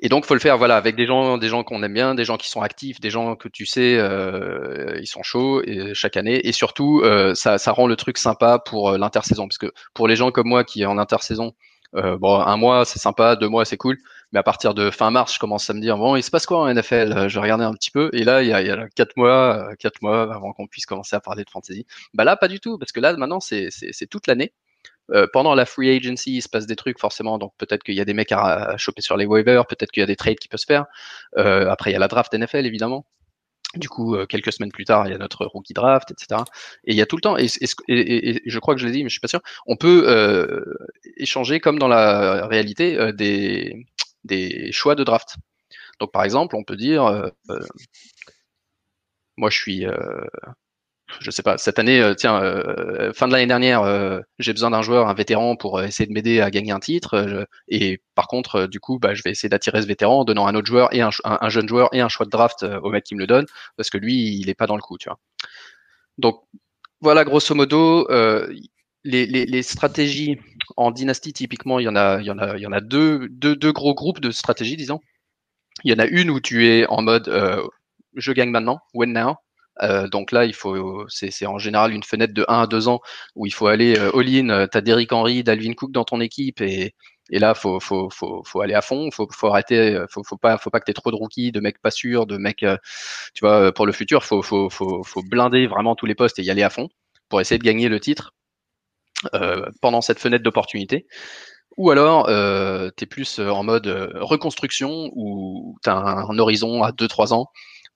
et 0.00 0.08
donc, 0.08 0.26
faut 0.26 0.34
le 0.34 0.40
faire, 0.40 0.58
voilà, 0.58 0.76
avec 0.76 0.96
des 0.96 1.06
gens, 1.06 1.38
des 1.38 1.48
gens 1.48 1.64
qu'on 1.64 1.82
aime 1.82 1.94
bien, 1.94 2.14
des 2.14 2.24
gens 2.24 2.36
qui 2.36 2.48
sont 2.48 2.62
actifs, 2.62 3.00
des 3.00 3.10
gens 3.10 3.34
que 3.36 3.48
tu 3.48 3.66
sais, 3.66 3.96
euh, 3.98 4.98
ils 5.00 5.06
sont 5.06 5.22
chauds 5.22 5.62
et, 5.62 5.92
chaque 5.94 6.16
année. 6.16 6.46
Et 6.46 6.52
surtout, 6.52 7.00
euh, 7.04 7.34
ça, 7.34 7.58
ça, 7.58 7.72
rend 7.72 7.86
le 7.86 7.96
truc 7.96 8.18
sympa 8.18 8.58
pour 8.58 8.90
euh, 8.90 8.98
l'intersaison, 8.98 9.48
parce 9.48 9.58
que 9.58 9.72
pour 9.94 10.06
les 10.08 10.16
gens 10.16 10.30
comme 10.30 10.48
moi 10.48 10.64
qui 10.64 10.82
est 10.82 10.86
en 10.86 10.98
intersaison, 10.98 11.54
euh, 11.94 12.18
bon, 12.18 12.38
un 12.38 12.56
mois 12.58 12.84
c'est 12.84 12.98
sympa, 12.98 13.34
deux 13.34 13.48
mois 13.48 13.64
c'est 13.64 13.78
cool, 13.78 13.96
mais 14.32 14.38
à 14.38 14.42
partir 14.42 14.74
de 14.74 14.90
fin 14.90 15.10
mars, 15.10 15.34
je 15.34 15.38
commence 15.38 15.70
à 15.70 15.74
me 15.74 15.80
dire 15.80 15.96
bon, 15.96 16.16
il 16.16 16.22
se 16.22 16.30
passe 16.30 16.44
quoi 16.44 16.60
en 16.60 16.72
NFL 16.72 17.12
euh, 17.16 17.28
Je 17.28 17.38
regarder 17.40 17.64
un 17.64 17.72
petit 17.72 17.90
peu. 17.90 18.10
Et 18.12 18.24
là, 18.24 18.42
il 18.42 18.48
y 18.48 18.52
a, 18.52 18.60
il 18.60 18.66
y 18.66 18.70
a 18.70 18.88
quatre 18.90 19.16
mois, 19.16 19.74
quatre 19.78 20.02
mois 20.02 20.34
avant 20.34 20.52
qu'on 20.52 20.66
puisse 20.66 20.86
commencer 20.86 21.16
à 21.16 21.20
parler 21.20 21.44
de 21.44 21.50
fantasy. 21.50 21.86
Bah 22.14 22.24
là, 22.24 22.36
pas 22.36 22.48
du 22.48 22.60
tout, 22.60 22.78
parce 22.78 22.92
que 22.92 23.00
là, 23.00 23.16
maintenant, 23.16 23.40
c'est 23.40 23.70
toute 24.10 24.26
l'année. 24.26 24.52
Euh, 25.10 25.26
pendant 25.32 25.54
la 25.54 25.64
free 25.64 25.90
agency, 25.96 26.36
il 26.36 26.42
se 26.42 26.48
passe 26.48 26.66
des 26.66 26.76
trucs 26.76 26.98
forcément, 26.98 27.38
donc 27.38 27.52
peut-être 27.58 27.82
qu'il 27.82 27.94
y 27.94 28.00
a 28.00 28.04
des 28.04 28.14
mecs 28.14 28.32
à, 28.32 28.76
choper 28.76 29.00
sur 29.00 29.16
les 29.16 29.26
waivers, 29.26 29.66
peut-être 29.66 29.90
qu'il 29.90 30.02
y 30.02 30.04
a 30.04 30.06
des 30.06 30.16
trades 30.16 30.38
qui 30.38 30.48
peuvent 30.48 30.60
se 30.60 30.66
faire. 30.66 30.86
Euh, 31.36 31.68
après, 31.70 31.90
il 31.90 31.94
y 31.94 31.96
a 31.96 31.98
la 31.98 32.08
draft 32.08 32.32
NFL 32.34 32.66
évidemment. 32.66 33.06
Du 33.74 33.88
coup, 33.88 34.16
euh, 34.16 34.26
quelques 34.26 34.52
semaines 34.52 34.72
plus 34.72 34.84
tard, 34.84 35.06
il 35.06 35.12
y 35.12 35.14
a 35.14 35.18
notre 35.18 35.44
rookie 35.46 35.74
draft, 35.74 36.10
etc. 36.10 36.42
Et 36.84 36.92
il 36.92 36.96
y 36.96 37.02
a 37.02 37.06
tout 37.06 37.16
le 37.16 37.20
temps, 37.22 37.36
et, 37.36 37.48
je 37.48 38.58
crois 38.58 38.74
que 38.74 38.80
je 38.80 38.86
l'ai 38.86 38.92
dit, 38.92 39.02
mais 39.02 39.08
je 39.08 39.14
suis 39.14 39.20
pas 39.20 39.28
sûr, 39.28 39.40
on 39.66 39.76
peut 39.76 40.64
échanger 41.16 41.60
comme 41.60 41.78
dans 41.78 41.88
la 41.88 42.46
réalité 42.46 43.12
des, 43.12 43.86
des 44.24 44.72
choix 44.72 44.94
de 44.94 45.04
draft. 45.04 45.36
Donc 46.00 46.12
par 46.12 46.24
exemple, 46.24 46.56
on 46.56 46.64
peut 46.64 46.76
dire, 46.76 47.30
moi 49.36 49.50
je 49.50 49.56
suis 49.56 49.86
je 51.20 51.30
sais 51.30 51.42
pas, 51.42 51.58
cette 51.58 51.78
année, 51.78 52.00
euh, 52.00 52.14
tiens, 52.14 52.42
euh, 52.42 53.12
fin 53.12 53.26
de 53.26 53.32
l'année 53.32 53.46
dernière, 53.46 53.82
euh, 53.82 54.20
j'ai 54.38 54.52
besoin 54.52 54.70
d'un 54.70 54.82
joueur, 54.82 55.08
un 55.08 55.14
vétéran 55.14 55.56
pour 55.56 55.82
essayer 55.82 56.06
de 56.06 56.12
m'aider 56.12 56.40
à 56.40 56.50
gagner 56.50 56.72
un 56.72 56.80
titre. 56.80 57.46
et 57.68 58.02
par 58.14 58.28
contre, 58.28 58.66
du 58.66 58.80
coup, 58.80 58.98
bah, 58.98 59.14
je 59.14 59.22
vais 59.24 59.30
essayer 59.30 59.48
d'attirer 59.48 59.82
ce 59.82 59.86
vétéran 59.86 60.20
en 60.20 60.24
donnant 60.24 60.46
un 60.46 60.54
autre 60.54 60.66
joueur 60.66 60.94
et 60.94 61.00
un, 61.00 61.10
un, 61.24 61.48
jeune 61.48 61.68
joueur 61.68 61.88
et 61.94 62.00
un 62.00 62.08
choix 62.08 62.26
de 62.26 62.30
draft 62.30 62.64
au 62.82 62.90
mec 62.90 63.04
qui 63.04 63.14
me 63.14 63.20
le 63.20 63.26
donne, 63.26 63.46
parce 63.76 63.90
que 63.90 63.98
lui, 63.98 64.38
il 64.38 64.48
est 64.50 64.54
pas 64.54 64.66
dans 64.66 64.76
le 64.76 64.82
coup, 64.82 64.98
tu 64.98 65.08
vois. 65.08 65.18
Donc 66.18 66.42
voilà, 67.00 67.24
grosso 67.24 67.54
modo, 67.54 68.06
les, 69.04 69.62
stratégies 69.62 70.38
en 70.76 70.90
dynastie, 70.90 71.32
typiquement, 71.32 71.78
il 71.78 71.84
y 71.84 71.88
en 71.88 71.96
a, 71.96 72.20
il 72.20 72.26
y 72.26 72.30
en 72.30 72.38
a, 72.38 72.56
il 72.56 72.62
y 72.62 72.66
en 72.66 72.72
a 72.72 72.80
deux, 72.80 73.28
gros 73.72 73.94
groupes 73.94 74.20
de 74.20 74.30
stratégies, 74.30 74.76
disons. 74.76 75.00
Il 75.84 75.92
y 75.92 75.94
en 75.94 75.98
a 76.00 76.06
une 76.06 76.30
où 76.30 76.40
tu 76.40 76.66
es 76.68 76.86
en 76.88 77.02
mode 77.02 77.30
je 78.18 78.32
gagne 78.32 78.50
maintenant, 78.50 78.80
win 78.94 79.12
now, 79.12 79.36
euh, 79.82 80.08
donc 80.08 80.32
là, 80.32 80.44
il 80.44 80.54
faut, 80.54 81.06
c'est 81.08 81.46
en 81.46 81.58
général 81.58 81.92
une 81.92 82.02
fenêtre 82.02 82.34
de 82.34 82.44
1 82.48 82.62
à 82.62 82.66
2 82.66 82.88
ans 82.88 83.00
où 83.34 83.46
il 83.46 83.52
faut 83.52 83.66
aller 83.66 83.98
euh, 83.98 84.16
all-in. 84.16 84.48
Euh, 84.50 84.66
tu 84.70 84.78
as 84.78 84.80
Derrick 84.80 85.12
Henry, 85.12 85.42
Dalvin 85.44 85.74
Cook 85.74 85.92
dans 85.92 86.04
ton 86.04 86.20
équipe 86.20 86.60
et, 86.60 86.94
et 87.30 87.38
là, 87.38 87.54
faut, 87.54 87.78
faut, 87.80 88.08
faut, 88.10 88.60
aller 88.60 88.74
à 88.74 88.82
fond. 88.82 89.10
Faut, 89.10 89.28
faut 89.30 89.48
arrêter. 89.48 90.02
Faut, 90.10 90.24
faut 90.24 90.36
pas, 90.36 90.58
faut 90.58 90.70
pas 90.70 90.80
que 90.80 90.90
trop 90.92 91.10
de 91.10 91.16
rookies, 91.16 91.52
de 91.52 91.60
mecs 91.60 91.80
pas 91.80 91.90
sûrs, 91.90 92.26
de 92.26 92.38
mecs, 92.38 92.64
tu 93.34 93.40
vois, 93.42 93.72
pour 93.72 93.86
le 93.86 93.92
futur. 93.92 94.24
Faut, 94.24 94.42
faut, 94.42 94.70
faut, 94.70 95.02
faut 95.04 95.22
blinder 95.22 95.66
vraiment 95.66 95.94
tous 95.94 96.06
les 96.06 96.14
postes 96.14 96.38
et 96.38 96.42
y 96.42 96.50
aller 96.50 96.62
à 96.62 96.70
fond 96.70 96.88
pour 97.28 97.40
essayer 97.40 97.58
de 97.58 97.64
gagner 97.64 97.88
le 97.90 98.00
titre 98.00 98.32
pendant 99.82 100.00
cette 100.00 100.20
fenêtre 100.20 100.42
d'opportunité. 100.42 101.06
Ou 101.76 101.90
alors, 101.90 102.28
euh, 102.28 102.90
tu 102.96 103.04
es 103.04 103.06
plus 103.06 103.38
en 103.38 103.62
mode 103.62 103.86
reconstruction 104.16 105.10
où 105.14 105.76
tu 105.84 105.90
as 105.90 105.96
un, 105.96 106.28
un, 106.30 106.38
horizon 106.38 106.82
à 106.82 106.92
2-3 106.92 107.34
ans 107.34 107.48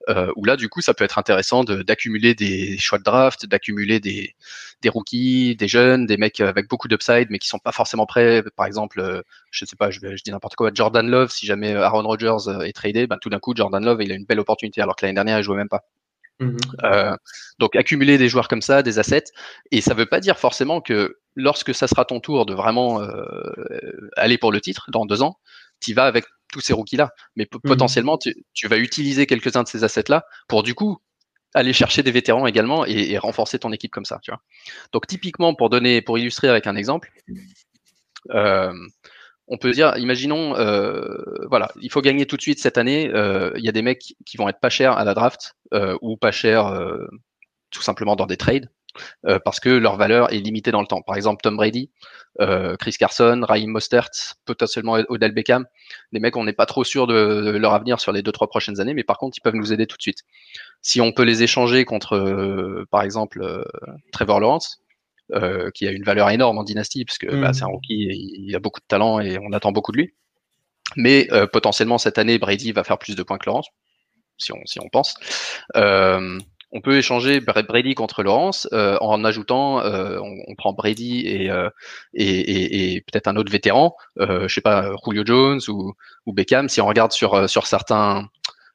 euh, 0.09 0.33
où 0.37 0.45
là, 0.45 0.57
du 0.57 0.69
coup, 0.69 0.81
ça 0.81 0.95
peut 0.95 1.05
être 1.05 1.19
intéressant 1.19 1.65
d'accumuler 1.65 2.35
des 2.35 2.79
choix 2.79 2.99
de 2.99 3.05
draft, 3.05 3.47
d'accumuler 3.47 4.01
des, 4.01 4.35
des 4.81 4.89
rookies, 4.89 5.57
des 5.57 5.69
jeunes, 5.69 6.07
des 6.07 6.17
mecs 6.17 6.41
avec 6.41 6.69
beaucoup 6.69 6.89
d'upside, 6.89 7.29
mais 7.31 7.39
qui 7.39 7.49
sont 7.49 7.59
pas 7.59 7.73
forcément 7.73 8.07
prêts. 8.07 8.43
Par 8.57 8.67
exemple, 8.67 9.01
euh, 9.01 9.23
je 9.51 9.65
sais 9.65 9.77
pas, 9.77 9.91
je, 9.91 10.01
je 10.01 10.23
dis 10.23 10.31
n'importe 10.31 10.57
quoi, 10.57 10.71
Jordan 10.75 11.09
Love, 11.09 11.31
si 11.31 11.47
jamais 11.47 11.75
Aaron 11.75 12.03
Rodgers 12.03 12.49
euh, 12.49 12.61
est 12.63 12.73
tradé, 12.73 13.07
ben, 13.07 13.19
tout 13.21 13.31
d'un 13.31 13.39
coup, 13.39 13.55
Jordan 13.55 13.85
Love, 13.85 14.03
il 14.03 14.13
a 14.13 14.15
une 14.15 14.25
belle 14.25 14.41
opportunité, 14.41 14.81
alors 14.81 14.97
que 14.97 15.05
l'année 15.05 15.15
dernière, 15.15 15.39
il 15.39 15.45
jouait 15.45 15.57
même 15.57 15.69
pas. 15.69 15.85
Mmh 16.41 16.57
euh, 16.85 17.15
donc 17.59 17.77
accumuler 17.77 18.19
des 18.19 18.29
joueurs 18.29 18.49
comme 18.49 18.63
ça, 18.63 18.83
des 18.83 18.99
assets, 18.99 19.25
et 19.71 19.81
ça 19.81 19.95
veut 19.95 20.07
pas 20.07 20.19
dire 20.19 20.39
forcément 20.39 20.81
que 20.81 21.19
lorsque 21.37 21.75
ça 21.75 21.87
sera 21.87 22.05
ton 22.05 22.19
tour 22.19 22.47
de 22.47 22.55
vraiment 22.55 23.01
euh, 23.01 24.11
aller 24.17 24.39
pour 24.39 24.51
le 24.51 24.61
titre 24.61 24.91
dans 24.91 25.07
deux 25.07 25.23
ans, 25.23 25.39
tu 25.81 25.95
vas 25.95 26.05
avec 26.05 26.25
tous 26.53 26.61
ces 26.61 26.73
rookies-là. 26.73 27.11
Mais 27.35 27.49
mhm. 27.53 27.61
potentiellement, 27.63 28.17
tu, 28.19 28.69
vas 28.69 28.77
utiliser 28.77 29.27
quelques-uns 29.27 29.65
de 29.65 29.69
ces 29.69 29.83
assets-là 29.83 30.25
pour 30.47 30.63
du 30.63 30.75
coup 30.75 30.99
aller 31.55 31.73
chercher 31.73 32.03
des 32.03 32.13
vétérans 32.13 32.47
également 32.47 32.87
et, 32.87 33.19
renforcer 33.19 33.59
ton 33.59 33.73
équipe 33.73 33.91
comme 33.91 34.05
ça. 34.05 34.21
Tu 34.23 34.31
vois. 34.31 34.41
Donc 34.93 35.07
typiquement, 35.07 35.55
pour 35.55 35.69
donner, 35.69 36.01
pour 36.01 36.19
illustrer 36.19 36.49
avec 36.49 36.67
un 36.67 36.77
exemple, 36.77 37.13
euh, 38.31 38.73
on 39.49 39.59
peut 39.59 39.73
dire, 39.73 39.95
imaginons, 39.99 40.57
euh, 40.57 41.05
voilà, 41.51 41.73
il 41.81 41.91
faut 41.91 42.01
gagner 42.01 42.25
tout 42.25 42.37
de 42.37 42.43
suite 42.43 42.59
cette 42.61 42.79
année. 42.79 43.11
Euh, 43.13 43.53
il 43.57 43.65
y 43.65 43.69
a 43.69 43.73
des 43.73 43.83
mecs 43.83 44.15
qui 44.25 44.37
vont 44.37 44.49
être 44.49 44.61
pas 44.61 44.71
chers 44.71 44.97
à 44.97 45.05
la 45.05 45.15
draft 45.15 45.57
ou 46.01 46.17
pas 46.17 46.33
chers 46.33 46.73
tout 47.71 47.83
simplement 47.83 48.17
dans 48.17 48.27
des 48.27 48.37
trades. 48.37 48.71
Euh, 49.27 49.39
parce 49.39 49.61
que 49.61 49.71
leur 49.71 49.97
valeur 49.97 50.33
est 50.33 50.39
limitée 50.39 50.71
dans 50.71 50.81
le 50.81 50.87
temps. 50.87 51.03
Par 51.03 51.17
exemple, 51.17 51.41
Tom 51.43 51.57
Brady, 51.57 51.91
euh, 52.41 52.77
Chris 52.77 52.93
Carson, 52.99 53.41
Raheem 53.47 53.71
Mostert, 53.71 54.11
potentiellement 54.45 54.99
Odell 55.09 55.33
Beckham. 55.33 55.67
Les 56.13 56.21
mecs, 56.21 56.37
on 56.37 56.45
n'est 56.45 56.53
pas 56.53 56.67
trop 56.67 56.85
sûr 56.85 57.07
de, 57.07 57.57
leur 57.57 57.75
avenir 57.75 58.01
sur 58.01 58.13
les 58.13 58.23
deux 58.23 58.33
trois 58.33 58.49
prochaines 58.49 58.81
années, 58.81 58.95
mais 58.95 59.05
par 59.05 59.19
contre, 59.19 59.37
ils 59.39 59.41
peuvent 59.41 59.55
nous 59.55 59.73
aider 59.73 59.87
tout 59.87 59.97
de 59.97 60.03
suite. 60.03 60.21
Si 60.81 61.01
on 61.01 61.13
peut 61.13 61.23
les 61.23 61.43
échanger 61.43 61.85
contre, 61.85 62.17
euh, 62.17 62.87
par 62.91 63.03
exemple, 63.03 63.65
Trevor 64.13 64.41
Lawrence, 64.41 64.81
qui 65.75 65.87
a 65.87 65.91
une 65.91 66.05
valeur 66.05 66.29
énorme 66.31 66.59
en 66.59 66.65
dynastie, 66.65 67.05
puisque 67.05 67.27
bah, 67.27 67.51
mm. 67.51 67.55
c'est 67.55 67.63
un 67.63 67.69
rookie, 67.69 68.09
il 68.47 68.55
a 68.55 68.59
beaucoup 68.59 68.81
de 68.81 68.87
talent 68.87 69.21
et 69.21 69.39
on 69.39 69.53
attend 69.53 69.73
beaucoup 69.73 69.93
de 69.93 69.97
lui. 69.97 70.15
Mais 70.97 71.29
potentiellement 71.53 71.97
cette 71.97 72.19
année, 72.19 72.39
Brady 72.39 72.73
va 72.73 72.85
faire 72.85 72.99
plus 72.99 73.17
de 73.17 73.23
points 73.23 73.39
que 73.39 73.47
Lawrence, 73.47 73.69
si 74.37 74.53
on, 74.53 74.61
si 74.67 74.79
on 74.81 74.89
pense. 74.91 75.15
On 76.73 76.81
peut 76.81 76.97
échanger 76.97 77.41
Brady 77.41 77.95
contre 77.95 78.23
Laurence 78.23 78.67
euh, 78.73 78.97
en 79.01 79.25
ajoutant, 79.25 79.81
euh, 79.81 80.19
on, 80.21 80.55
prend 80.55 80.73
Brady 80.73 81.27
et, 81.27 81.51
euh, 81.51 81.69
et, 82.15 82.95
et, 82.95 83.01
peut-être 83.03 83.29
un 83.29 83.37
autre 83.37 83.53
vétéran, 83.53 83.95
je 84.19 84.49
sais 84.49 84.63
pas, 84.63 84.91
Julio 85.07 85.23
Jones 85.25 85.61
ou, 85.69 85.93
ou, 86.27 86.33
Beckham. 86.33 86.69
Si 86.69 86.81
on 86.81 86.87
regarde 86.87 87.13
sur, 87.13 87.49
sur 87.49 87.67
certains, 87.67 88.29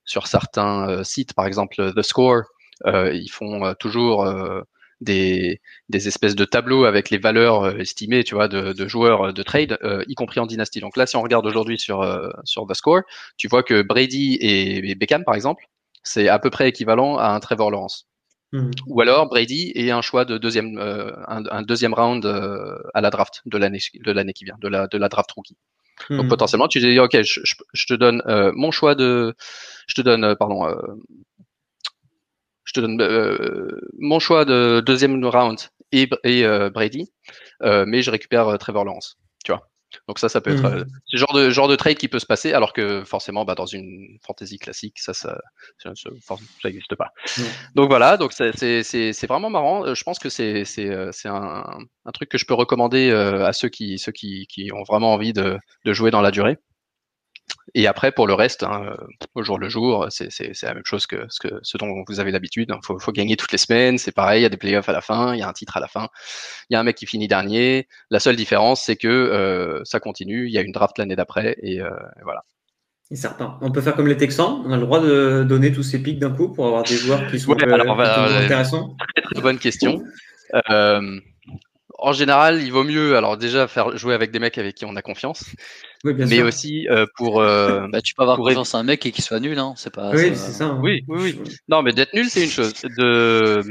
sur 0.05 0.27
certains 0.27 1.03
sites, 1.03 1.33
par 1.33 1.47
exemple 1.47 1.93
The 1.95 2.01
Score, 2.03 2.43
ils 2.85 3.29
font 3.31 3.73
toujours 3.79 4.31
des, 5.01 5.59
des, 5.89 6.07
espèces 6.07 6.35
de 6.35 6.45
tableaux 6.45 6.85
avec 6.85 7.09
les 7.09 7.17
valeurs 7.17 7.79
estimées, 7.79 8.23
tu 8.23 8.35
vois, 8.35 8.47
de, 8.47 8.73
de 8.73 8.87
joueurs 8.87 9.33
de 9.33 9.43
trade, 9.43 9.79
y 10.07 10.13
compris 10.13 10.39
en 10.39 10.45
dynastie. 10.45 10.81
Donc 10.81 10.97
là, 10.97 11.07
si 11.07 11.15
on 11.15 11.23
regarde 11.23 11.47
aujourd'hui 11.47 11.79
sur, 11.79 12.05
sur 12.43 12.67
The 12.67 12.75
Score, 12.75 13.01
tu 13.37 13.47
vois 13.47 13.63
que 13.63 13.81
Brady 13.81 14.37
et 14.39 14.93
Beckham, 14.93 15.23
par 15.23 15.33
exemple, 15.33 15.63
c'est 16.07 16.27
à 16.29 16.39
peu 16.39 16.49
près 16.49 16.69
équivalent 16.69 17.17
à 17.17 17.29
un 17.29 17.39
Trevor 17.39 17.71
Lawrence. 17.71 18.07
Hmm. 18.53 18.71
Ou 18.87 19.01
alors 19.01 19.27
Brady 19.27 19.73
et 19.75 19.91
un 19.91 20.01
choix 20.01 20.23
de 20.23 20.37
deuxième, 20.37 20.77
euh, 20.77 21.11
un, 21.27 21.63
deuxième 21.63 21.93
round 21.93 22.25
euh, 22.25 22.77
à 22.93 23.01
la 23.01 23.09
draft 23.09 23.41
de 23.45 23.57
l'année 23.57 23.79
de 23.93 24.11
l'année 24.11 24.31
qui 24.31 24.45
vient, 24.45 24.55
de 24.61 24.69
la 24.69 24.87
de 24.87 24.97
la 24.97 25.09
draft 25.09 25.29
rookie. 25.33 25.57
Donc 26.09 26.25
hmm. 26.25 26.29
potentiellement, 26.29 26.67
tu 26.69 26.79
dis 26.79 26.97
ok, 26.97 27.21
je, 27.23 27.41
je, 27.73 27.85
te 27.85 27.93
donne 27.93 28.21
euh, 28.27 28.51
mon 28.55 28.71
choix 28.71 28.95
de, 28.95 29.35
je 29.87 29.95
te 29.95 30.01
donne 30.01 30.35
pardon, 30.35 30.73
je 32.63 32.73
te 32.73 32.79
donne 32.79 32.97
mon 33.99 34.19
choix 34.19 34.45
de 34.45 34.81
deuxième 34.85 35.25
round 35.25 35.59
et, 35.91 36.09
et 36.23 36.69
Brady, 36.69 37.11
mais 37.61 38.01
je 38.01 38.11
récupère 38.11 38.57
Trevor 38.59 38.85
Lawrence. 38.85 39.17
Tu 39.43 39.51
vois. 39.51 39.67
Donc 40.07 40.19
ça, 40.19 40.29
ça 40.29 40.41
peut 40.41 40.51
être 40.51 40.63
mmh. 40.63 40.77
euh, 40.79 40.83
ce 41.05 41.17
genre 41.17 41.33
de 41.33 41.49
genre 41.49 41.67
de 41.67 41.75
trade 41.75 41.97
qui 41.97 42.07
peut 42.07 42.19
se 42.19 42.25
passer, 42.25 42.53
alors 42.53 42.73
que 42.73 43.03
forcément, 43.03 43.45
bah, 43.45 43.55
dans 43.55 43.65
une 43.65 44.17
fantasy 44.25 44.59
classique, 44.59 44.99
ça, 44.99 45.13
ça, 45.13 45.39
ça, 45.81 45.91
n'existe 46.63 46.95
pas. 46.95 47.11
Donc 47.75 47.89
voilà, 47.89 48.17
donc 48.17 48.33
c'est 48.33 49.27
vraiment 49.27 49.49
marrant. 49.49 49.85
Euh, 49.85 49.95
je 49.95 50.03
pense 50.03 50.19
que 50.19 50.29
c'est 50.29 50.65
c'est 50.65 50.89
euh, 50.89 51.11
un, 51.25 51.79
un, 52.05 52.11
truc 52.11 52.29
que 52.29 52.37
je 52.37 52.45
peux 52.45 52.53
recommander 52.53 53.11
à 53.11 53.53
ceux 53.53 53.69
qui 53.69 53.97
ceux 53.97 54.11
qui, 54.11 54.47
qui 54.47 54.71
ont 54.73 54.83
vraiment 54.83 55.13
envie 55.13 55.33
de, 55.33 55.57
de 55.85 55.93
jouer 55.93 56.11
dans 56.11 56.21
la 56.21 56.31
durée. 56.31 56.57
Et 57.73 57.87
après, 57.87 58.11
pour 58.11 58.27
le 58.27 58.33
reste, 58.33 58.63
hein, 58.63 58.95
au 59.35 59.43
jour 59.43 59.59
le 59.59 59.69
jour, 59.69 60.07
c'est 60.09 60.63
la 60.63 60.73
même 60.73 60.85
chose 60.85 61.05
que 61.05 61.25
ce, 61.29 61.39
que 61.39 61.59
ce 61.61 61.77
dont 61.77 62.03
vous 62.07 62.19
avez 62.19 62.31
l'habitude. 62.31 62.69
Il 62.69 62.73
hein. 62.73 62.79
faut, 62.83 62.97
faut, 62.99 63.11
gagner 63.11 63.35
toutes 63.35 63.51
les 63.51 63.57
semaines, 63.57 63.97
c'est 63.97 64.13
pareil, 64.13 64.41
il 64.41 64.43
y 64.43 64.45
a 64.45 64.49
des 64.49 64.57
playoffs 64.57 64.89
à 64.89 64.93
la 64.93 65.01
fin, 65.01 65.33
il 65.33 65.39
y 65.39 65.43
a 65.43 65.49
un 65.49 65.53
titre 65.53 65.77
à 65.77 65.79
la 65.79 65.87
fin, 65.87 66.07
il 66.69 66.73
y 66.73 66.77
a 66.77 66.79
un 66.79 66.83
mec 66.83 66.95
qui 66.95 67.05
finit 67.05 67.27
dernier. 67.27 67.87
La 68.09 68.19
seule 68.19 68.35
différence, 68.35 68.83
c'est 68.83 68.95
que 68.95 69.07
euh, 69.07 69.81
ça 69.83 69.99
continue, 69.99 70.47
il 70.47 70.53
y 70.53 70.57
a 70.57 70.61
une 70.61 70.71
draft 70.71 70.97
l'année 70.97 71.15
d'après, 71.15 71.57
et, 71.61 71.81
euh, 71.81 71.89
voilà. 72.23 72.43
Et 73.09 73.15
certain. 73.15 73.57
On 73.61 73.71
peut 73.71 73.81
faire 73.81 73.95
comme 73.95 74.07
les 74.07 74.17
Texans, 74.17 74.61
on 74.65 74.71
a 74.71 74.75
le 74.75 74.81
droit 74.81 74.99
de 74.99 75.45
donner 75.47 75.71
tous 75.71 75.83
ces 75.83 75.99
pics 75.99 76.19
d'un 76.19 76.31
coup 76.31 76.49
pour 76.51 76.67
avoir 76.67 76.83
des 76.83 76.95
joueurs 76.95 77.25
qui 77.27 77.39
sont 77.39 77.51
euh, 77.51 78.43
intéressants. 78.43 78.95
Très, 79.15 79.21
très 79.21 79.41
bonne 79.41 79.59
question. 79.59 80.03
Euh, 80.69 81.19
en 81.99 82.13
général, 82.13 82.61
il 82.61 82.71
vaut 82.71 82.83
mieux 82.83 83.15
alors 83.15 83.37
déjà 83.37 83.67
faire 83.67 83.97
jouer 83.97 84.13
avec 84.13 84.31
des 84.31 84.39
mecs 84.39 84.57
avec 84.57 84.75
qui 84.75 84.85
on 84.85 84.95
a 84.95 85.01
confiance, 85.01 85.43
mais 86.03 86.41
aussi 86.43 86.87
euh, 86.89 87.05
pour. 87.15 87.41
Euh, 87.41 87.87
bah, 87.91 88.01
tu 88.01 88.13
peux 88.13 88.21
avoir 88.21 88.37
confiance 88.37 88.75
à 88.75 88.79
un 88.79 88.83
mec 88.83 89.05
et 89.05 89.11
qu'il 89.11 89.23
soit 89.23 89.39
nul, 89.39 89.57
hein. 89.57 89.73
C'est 89.77 89.93
pas. 89.93 90.11
Oui, 90.11 90.35
c'est 90.35 90.51
ça. 90.51 90.65
Hein. 90.65 90.79
Oui, 90.81 91.03
oui, 91.07 91.35
oui. 91.39 91.53
Non, 91.67 91.81
mais 91.81 91.93
d'être 91.93 92.13
nul, 92.13 92.29
c'est 92.29 92.43
une 92.43 92.49
chose. 92.49 92.73
De 92.97 93.63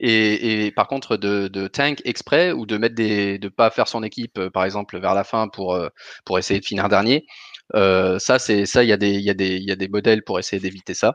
et, 0.00 0.66
et 0.66 0.72
par 0.72 0.88
contre 0.88 1.16
de, 1.16 1.46
de, 1.46 1.68
tank 1.68 2.02
exprès 2.04 2.50
ou 2.50 2.66
de 2.66 2.76
mettre 2.76 2.96
des, 2.96 3.38
de 3.38 3.48
pas 3.48 3.70
faire 3.70 3.86
son 3.86 4.02
équipe, 4.02 4.36
euh, 4.38 4.50
par 4.50 4.64
exemple 4.64 4.98
vers 4.98 5.14
la 5.14 5.22
fin 5.22 5.46
pour 5.46 5.78
pour 6.24 6.38
essayer 6.38 6.58
de 6.58 6.64
finir 6.64 6.88
dernier. 6.88 7.24
ça, 7.72 8.38
c'est 8.38 8.66
ça. 8.66 8.82
Il 8.82 8.88
y 8.88 8.92
a 8.92 8.96
des 8.96 9.10
il 9.10 9.22
y 9.22 9.30
a 9.30 9.34
des 9.34 9.56
il 9.56 9.68
y 9.68 9.72
a 9.72 9.76
des 9.76 9.88
modèles 9.88 10.24
pour 10.24 10.38
essayer 10.38 10.60
d'éviter 10.60 10.94
ça. 10.94 11.14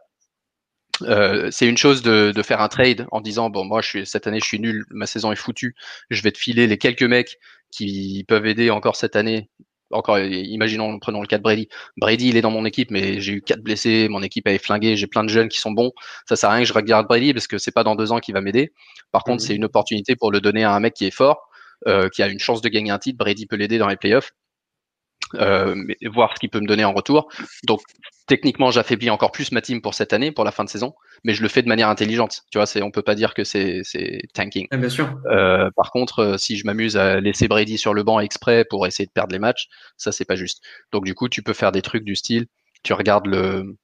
Euh, 1.04 1.50
c'est 1.52 1.68
une 1.68 1.78
chose 1.78 2.02
de, 2.02 2.32
de, 2.36 2.44
faire 2.44 2.62
un 2.62 2.68
trade 2.70 3.08
en 3.12 3.22
disant 3.22 3.50
bon 3.50 3.66
moi 3.66 3.82
je 3.82 3.88
suis 3.88 4.06
cette 4.06 4.28
année 4.28 4.40
je 4.40 4.46
suis 4.46 4.60
nul 4.60 4.86
ma 4.90 5.06
saison 5.06 5.32
est 5.32 5.36
foutue 5.36 5.76
je 6.10 6.22
vais 6.22 6.32
te 6.32 6.38
filer 6.38 6.66
les 6.68 6.78
quelques 6.78 7.04
mecs 7.04 7.38
qui 7.72 8.26
peuvent 8.28 8.46
aider 8.46 8.70
encore 8.70 8.96
cette 8.96 9.16
année. 9.16 9.50
Encore 9.92 10.20
imaginons 10.20 11.00
prenons 11.00 11.22
le 11.22 11.28
cas 11.28 11.38
de 11.38 11.44
Brady. 11.44 11.70
Brady 11.96 12.30
il 12.30 12.38
est 12.38 12.42
dans 12.42 12.52
mon 12.52 12.66
équipe 12.66 12.92
mais 12.92 13.22
j'ai 13.22 13.34
eu 13.34 13.42
quatre 13.42 13.62
blessés 13.62 14.08
mon 14.10 14.22
équipe 14.22 14.48
est 14.48 14.58
flinguée 14.58 14.98
j'ai 14.98 15.08
plein 15.08 15.24
de 15.24 15.30
jeunes 15.30 15.50
qui 15.50 15.60
sont 15.60 15.72
bons. 15.72 15.92
Ça 16.28 16.36
sert 16.36 16.50
à 16.50 16.54
rien 16.54 16.64
que 16.64 16.68
je 16.68 16.74
regarde 16.74 17.08
Brady 17.08 17.34
parce 17.34 17.48
que 17.48 17.58
c'est 17.58 17.72
pas 17.72 17.84
dans 17.84 17.96
deux 17.96 18.12
ans 18.12 18.20
qu'il 18.20 18.34
va 18.34 18.42
m'aider. 18.42 18.74
Par 19.12 19.24
contre 19.24 19.44
mmh 19.44 19.48
c'est 19.48 19.56
une 19.56 19.66
opportunité 19.66 20.16
pour 20.16 20.32
le 20.32 20.42
donner 20.42 20.64
à 20.64 20.74
un 20.74 20.80
mec 20.80 20.94
qui 20.94 21.06
est 21.06 21.12
fort 21.12 21.50
euh, 21.88 22.10
qui 22.10 22.24
a 22.24 22.28
une 22.28 22.40
chance 22.40 22.62
de 22.62 22.70
gagner 22.70 22.92
un 22.92 23.00
titre. 23.00 23.18
Brady 23.18 23.46
peut 23.46 23.56
l'aider 23.56 23.78
dans 23.78 23.88
les 23.88 23.98
playoffs 23.98 24.32
euh, 25.36 25.76
voir 26.12 26.34
ce 26.36 26.40
qu'il 26.40 26.50
peut 26.50 26.60
me 26.60 26.68
donner 26.68 26.86
en 26.86 26.94
retour. 26.94 27.30
Donc 27.66 27.82
techniquement, 28.28 28.72
j'affaiblis 28.72 29.10
encore 29.10 29.32
plus 29.32 29.52
ma 29.52 29.62
team 29.62 29.82
pour 29.82 29.94
cette 29.94 30.14
année, 30.14 30.32
pour 30.32 30.44
la 30.44 30.52
fin 30.52 30.64
de 30.64 30.70
saison, 30.70 30.96
mais 31.24 31.34
je 31.34 31.42
le 31.42 31.48
fais 31.50 31.62
de 31.62 31.68
manière 31.68 31.90
intelligente. 31.90 32.44
Tu 32.52 32.58
vois, 32.58 32.66
c'est, 32.66 32.82
on 32.82 32.92
peut 32.92 33.02
pas 33.02 33.16
dire 33.16 33.34
que 33.34 33.44
c'est, 33.44 33.82
c'est 33.84 34.22
tanking. 34.34 34.68
bien 34.72 34.90
sûr. 34.90 35.20
Euh, 35.32 35.70
par 35.76 35.92
contre, 35.92 36.20
euh, 36.20 36.38
si 36.38 36.58
je 36.58 36.66
m'amuse 36.66 36.98
à 36.98 37.20
laisser 37.20 37.48
Brady 37.48 37.78
sur 37.78 37.94
le 37.94 38.04
banc 38.04 38.20
exprès 38.20 38.66
pour 38.66 38.86
essayer 38.86 39.06
de 39.06 39.12
perdre 39.12 39.34
les 39.34 39.40
matchs, 39.40 39.68
ça 39.98 40.12
c'est 40.12 40.26
pas 40.26 40.36
juste. 40.36 40.62
Donc 40.92 41.06
du 41.06 41.16
coup, 41.16 41.30
tu 41.30 41.42
peux 41.42 41.54
faire 41.54 41.72
des 41.72 41.82
trucs 41.82 42.04
du 42.04 42.16
style, 42.16 42.48
tu 42.84 42.94
regardes 42.94 43.28
le 43.28 43.76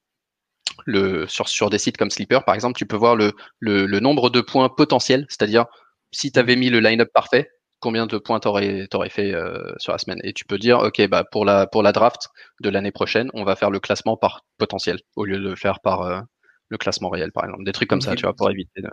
le 0.85 1.27
sur, 1.27 1.47
sur 1.49 1.69
des 1.69 1.77
sites 1.77 1.97
comme 1.97 2.09
Sleeper 2.09 2.45
par 2.45 2.55
exemple, 2.55 2.77
tu 2.77 2.85
peux 2.85 2.95
voir 2.95 3.15
le, 3.15 3.33
le, 3.59 3.85
le 3.85 3.99
nombre 3.99 4.29
de 4.29 4.41
points 4.41 4.69
potentiels, 4.69 5.25
c'est-à-dire 5.29 5.65
si 6.11 6.31
tu 6.31 6.39
avais 6.39 6.55
mis 6.55 6.69
le 6.69 6.79
line-up 6.79 7.09
parfait, 7.13 7.49
combien 7.83 8.07
de 8.07 8.17
points 8.17 8.39
t'aurais 8.39 8.87
aurais 8.93 9.09
fait 9.09 9.33
euh, 9.33 9.73
sur 9.77 9.91
la 9.91 9.97
semaine. 9.97 10.19
Et 10.23 10.31
tu 10.31 10.45
peux 10.45 10.57
dire, 10.57 10.79
ok, 10.79 11.05
bah 11.09 11.25
pour 11.29 11.43
la 11.43 11.67
pour 11.67 11.83
la 11.83 11.91
draft 11.91 12.29
de 12.61 12.69
l'année 12.69 12.93
prochaine, 12.93 13.29
on 13.33 13.43
va 13.43 13.57
faire 13.57 13.69
le 13.69 13.81
classement 13.81 14.15
par 14.15 14.45
potentiel 14.57 14.99
au 15.17 15.25
lieu 15.25 15.37
de 15.37 15.49
le 15.49 15.55
faire 15.57 15.81
par 15.81 16.01
euh, 16.01 16.21
le 16.69 16.77
classement 16.77 17.09
réel, 17.09 17.33
par 17.33 17.43
exemple. 17.43 17.65
Des 17.65 17.73
trucs 17.73 17.89
comme 17.89 17.99
ça, 17.99 18.15
tu 18.15 18.23
vois, 18.23 18.33
pour 18.33 18.49
éviter. 18.49 18.81
De... 18.81 18.89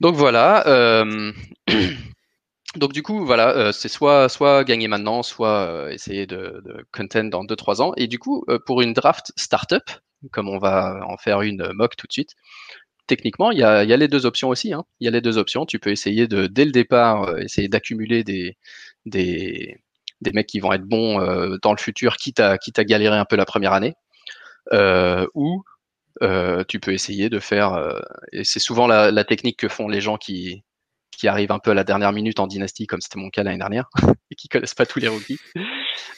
Donc 0.00 0.16
voilà. 0.16 0.66
Euh... 0.66 1.32
Donc 2.76 2.92
du 2.92 3.02
coup, 3.02 3.26
voilà, 3.26 3.72
c'est 3.72 3.88
soit 3.88 4.28
soit 4.28 4.62
gagner 4.62 4.86
maintenant, 4.86 5.24
soit 5.24 5.92
essayer 5.92 6.26
de, 6.26 6.62
de 6.64 6.86
content 6.92 7.24
dans 7.24 7.44
2-3 7.44 7.82
ans. 7.82 7.92
Et 7.96 8.06
du 8.06 8.20
coup, 8.20 8.46
pour 8.64 8.80
une 8.80 8.92
draft 8.92 9.32
startup, 9.36 9.82
comme 10.30 10.48
on 10.48 10.58
va 10.58 11.00
en 11.04 11.16
faire 11.16 11.42
une 11.42 11.72
mock 11.72 11.96
tout 11.96 12.06
de 12.06 12.12
suite, 12.12 12.30
techniquement, 13.10 13.50
il 13.50 13.58
y 13.58 13.64
a, 13.64 13.84
les 13.84 14.06
deux 14.06 14.24
options 14.24 14.50
aussi. 14.50 14.72
Hein. 14.72 14.84
Il 15.00 15.04
y 15.04 15.08
a 15.08 15.10
les 15.10 15.20
deux 15.20 15.36
options. 15.36 15.66
Tu 15.66 15.80
peux 15.80 15.90
essayer 15.90 16.28
de, 16.28 16.46
dès 16.46 16.64
le 16.64 16.70
départ, 16.70 17.24
euh, 17.24 17.38
essayer 17.38 17.68
d'accumuler 17.68 18.22
des, 18.22 18.56
des, 19.04 19.76
mecs 20.32 20.46
qui 20.46 20.60
vont 20.60 20.72
être 20.72 20.84
bons 20.84 21.20
euh, 21.20 21.56
dans 21.60 21.72
le 21.72 21.78
futur, 21.78 22.16
quitte 22.16 22.38
à, 22.38 22.56
quitte 22.56 22.78
à 22.78 22.84
galérer 22.84 23.16
un 23.16 23.24
peu 23.24 23.34
la 23.34 23.44
première 23.44 23.72
année. 23.72 23.94
Euh, 24.72 25.26
ou 25.34 25.64
tu 26.68 26.78
peux 26.78 26.92
essayer 26.92 27.30
de 27.30 27.40
faire, 27.40 27.72
et 28.32 28.44
c'est 28.44 28.60
souvent 28.60 28.86
la, 28.86 29.24
technique 29.24 29.58
que 29.58 29.68
font 29.68 29.88
les 29.88 30.00
gens 30.00 30.16
qui, 30.16 30.62
arrivent 31.24 31.52
un 31.52 31.58
peu 31.58 31.72
à 31.72 31.74
la 31.74 31.84
dernière 31.84 32.12
minute 32.12 32.40
en 32.40 32.46
dynastie, 32.46 32.86
comme 32.86 33.00
c'était 33.00 33.18
mon 33.18 33.28
cas 33.28 33.42
l'année 33.42 33.58
dernière, 33.58 33.90
et 34.30 34.34
qui 34.36 34.48
connaissent 34.48 34.74
pas 34.74 34.86
tous 34.86 35.00
les 35.00 35.08
rookies, 35.08 35.38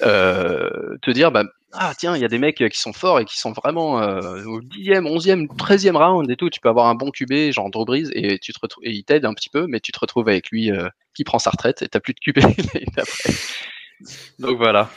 te 0.00 1.10
dire, 1.10 1.32
bah, 1.32 1.44
ah 1.72 1.94
tiens, 1.96 2.14
il 2.16 2.22
y 2.22 2.24
a 2.24 2.28
des 2.28 2.38
mecs 2.38 2.56
qui 2.56 2.78
sont 2.78 2.92
forts 2.92 3.20
et 3.20 3.24
qui 3.24 3.38
sont 3.38 3.52
vraiment 3.52 4.02
euh, 4.02 4.44
au 4.44 4.60
10e, 4.60 5.06
11e, 5.06 5.46
13e 5.46 5.96
round 5.96 6.30
et 6.30 6.36
tout, 6.36 6.50
tu 6.50 6.60
peux 6.60 6.68
avoir 6.68 6.86
un 6.86 6.94
bon 6.94 7.10
QB, 7.10 7.50
genre 7.50 7.70
Drew 7.70 7.84
Brees, 7.84 8.10
et, 8.12 8.38
tu 8.38 8.52
te 8.52 8.58
retrouves, 8.60 8.84
et 8.84 8.90
il 8.90 9.04
t'aide 9.04 9.24
un 9.24 9.34
petit 9.34 9.48
peu, 9.48 9.66
mais 9.66 9.80
tu 9.80 9.92
te 9.92 9.98
retrouves 9.98 10.28
avec 10.28 10.50
lui 10.50 10.70
euh, 10.70 10.88
qui 11.14 11.24
prend 11.24 11.38
sa 11.38 11.50
retraite 11.50 11.82
et 11.82 11.88
t'as 11.88 12.00
plus 12.00 12.14
de 12.14 12.20
QB. 12.20 12.40
Donc 14.38 14.58
voilà. 14.58 14.90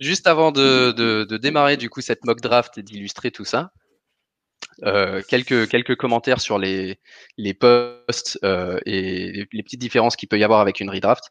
juste 0.00 0.26
avant 0.26 0.52
de, 0.52 0.92
de, 0.92 1.24
de, 1.24 1.36
démarrer 1.36 1.76
du 1.76 1.88
coup 1.88 2.00
cette 2.00 2.24
mock 2.24 2.40
draft 2.40 2.76
et 2.78 2.82
d'illustrer 2.82 3.30
tout 3.30 3.44
ça, 3.44 3.72
euh, 4.84 5.22
quelques, 5.28 5.68
quelques 5.68 5.96
commentaires 5.96 6.40
sur 6.40 6.58
les, 6.58 6.98
les 7.36 7.54
posts 7.54 8.38
euh, 8.44 8.78
et 8.86 9.46
les, 9.52 9.62
petites 9.62 9.80
différences 9.80 10.16
qu'il 10.16 10.28
peut 10.28 10.38
y 10.38 10.44
avoir 10.44 10.60
avec 10.60 10.80
une 10.80 10.90
redraft. 10.90 11.24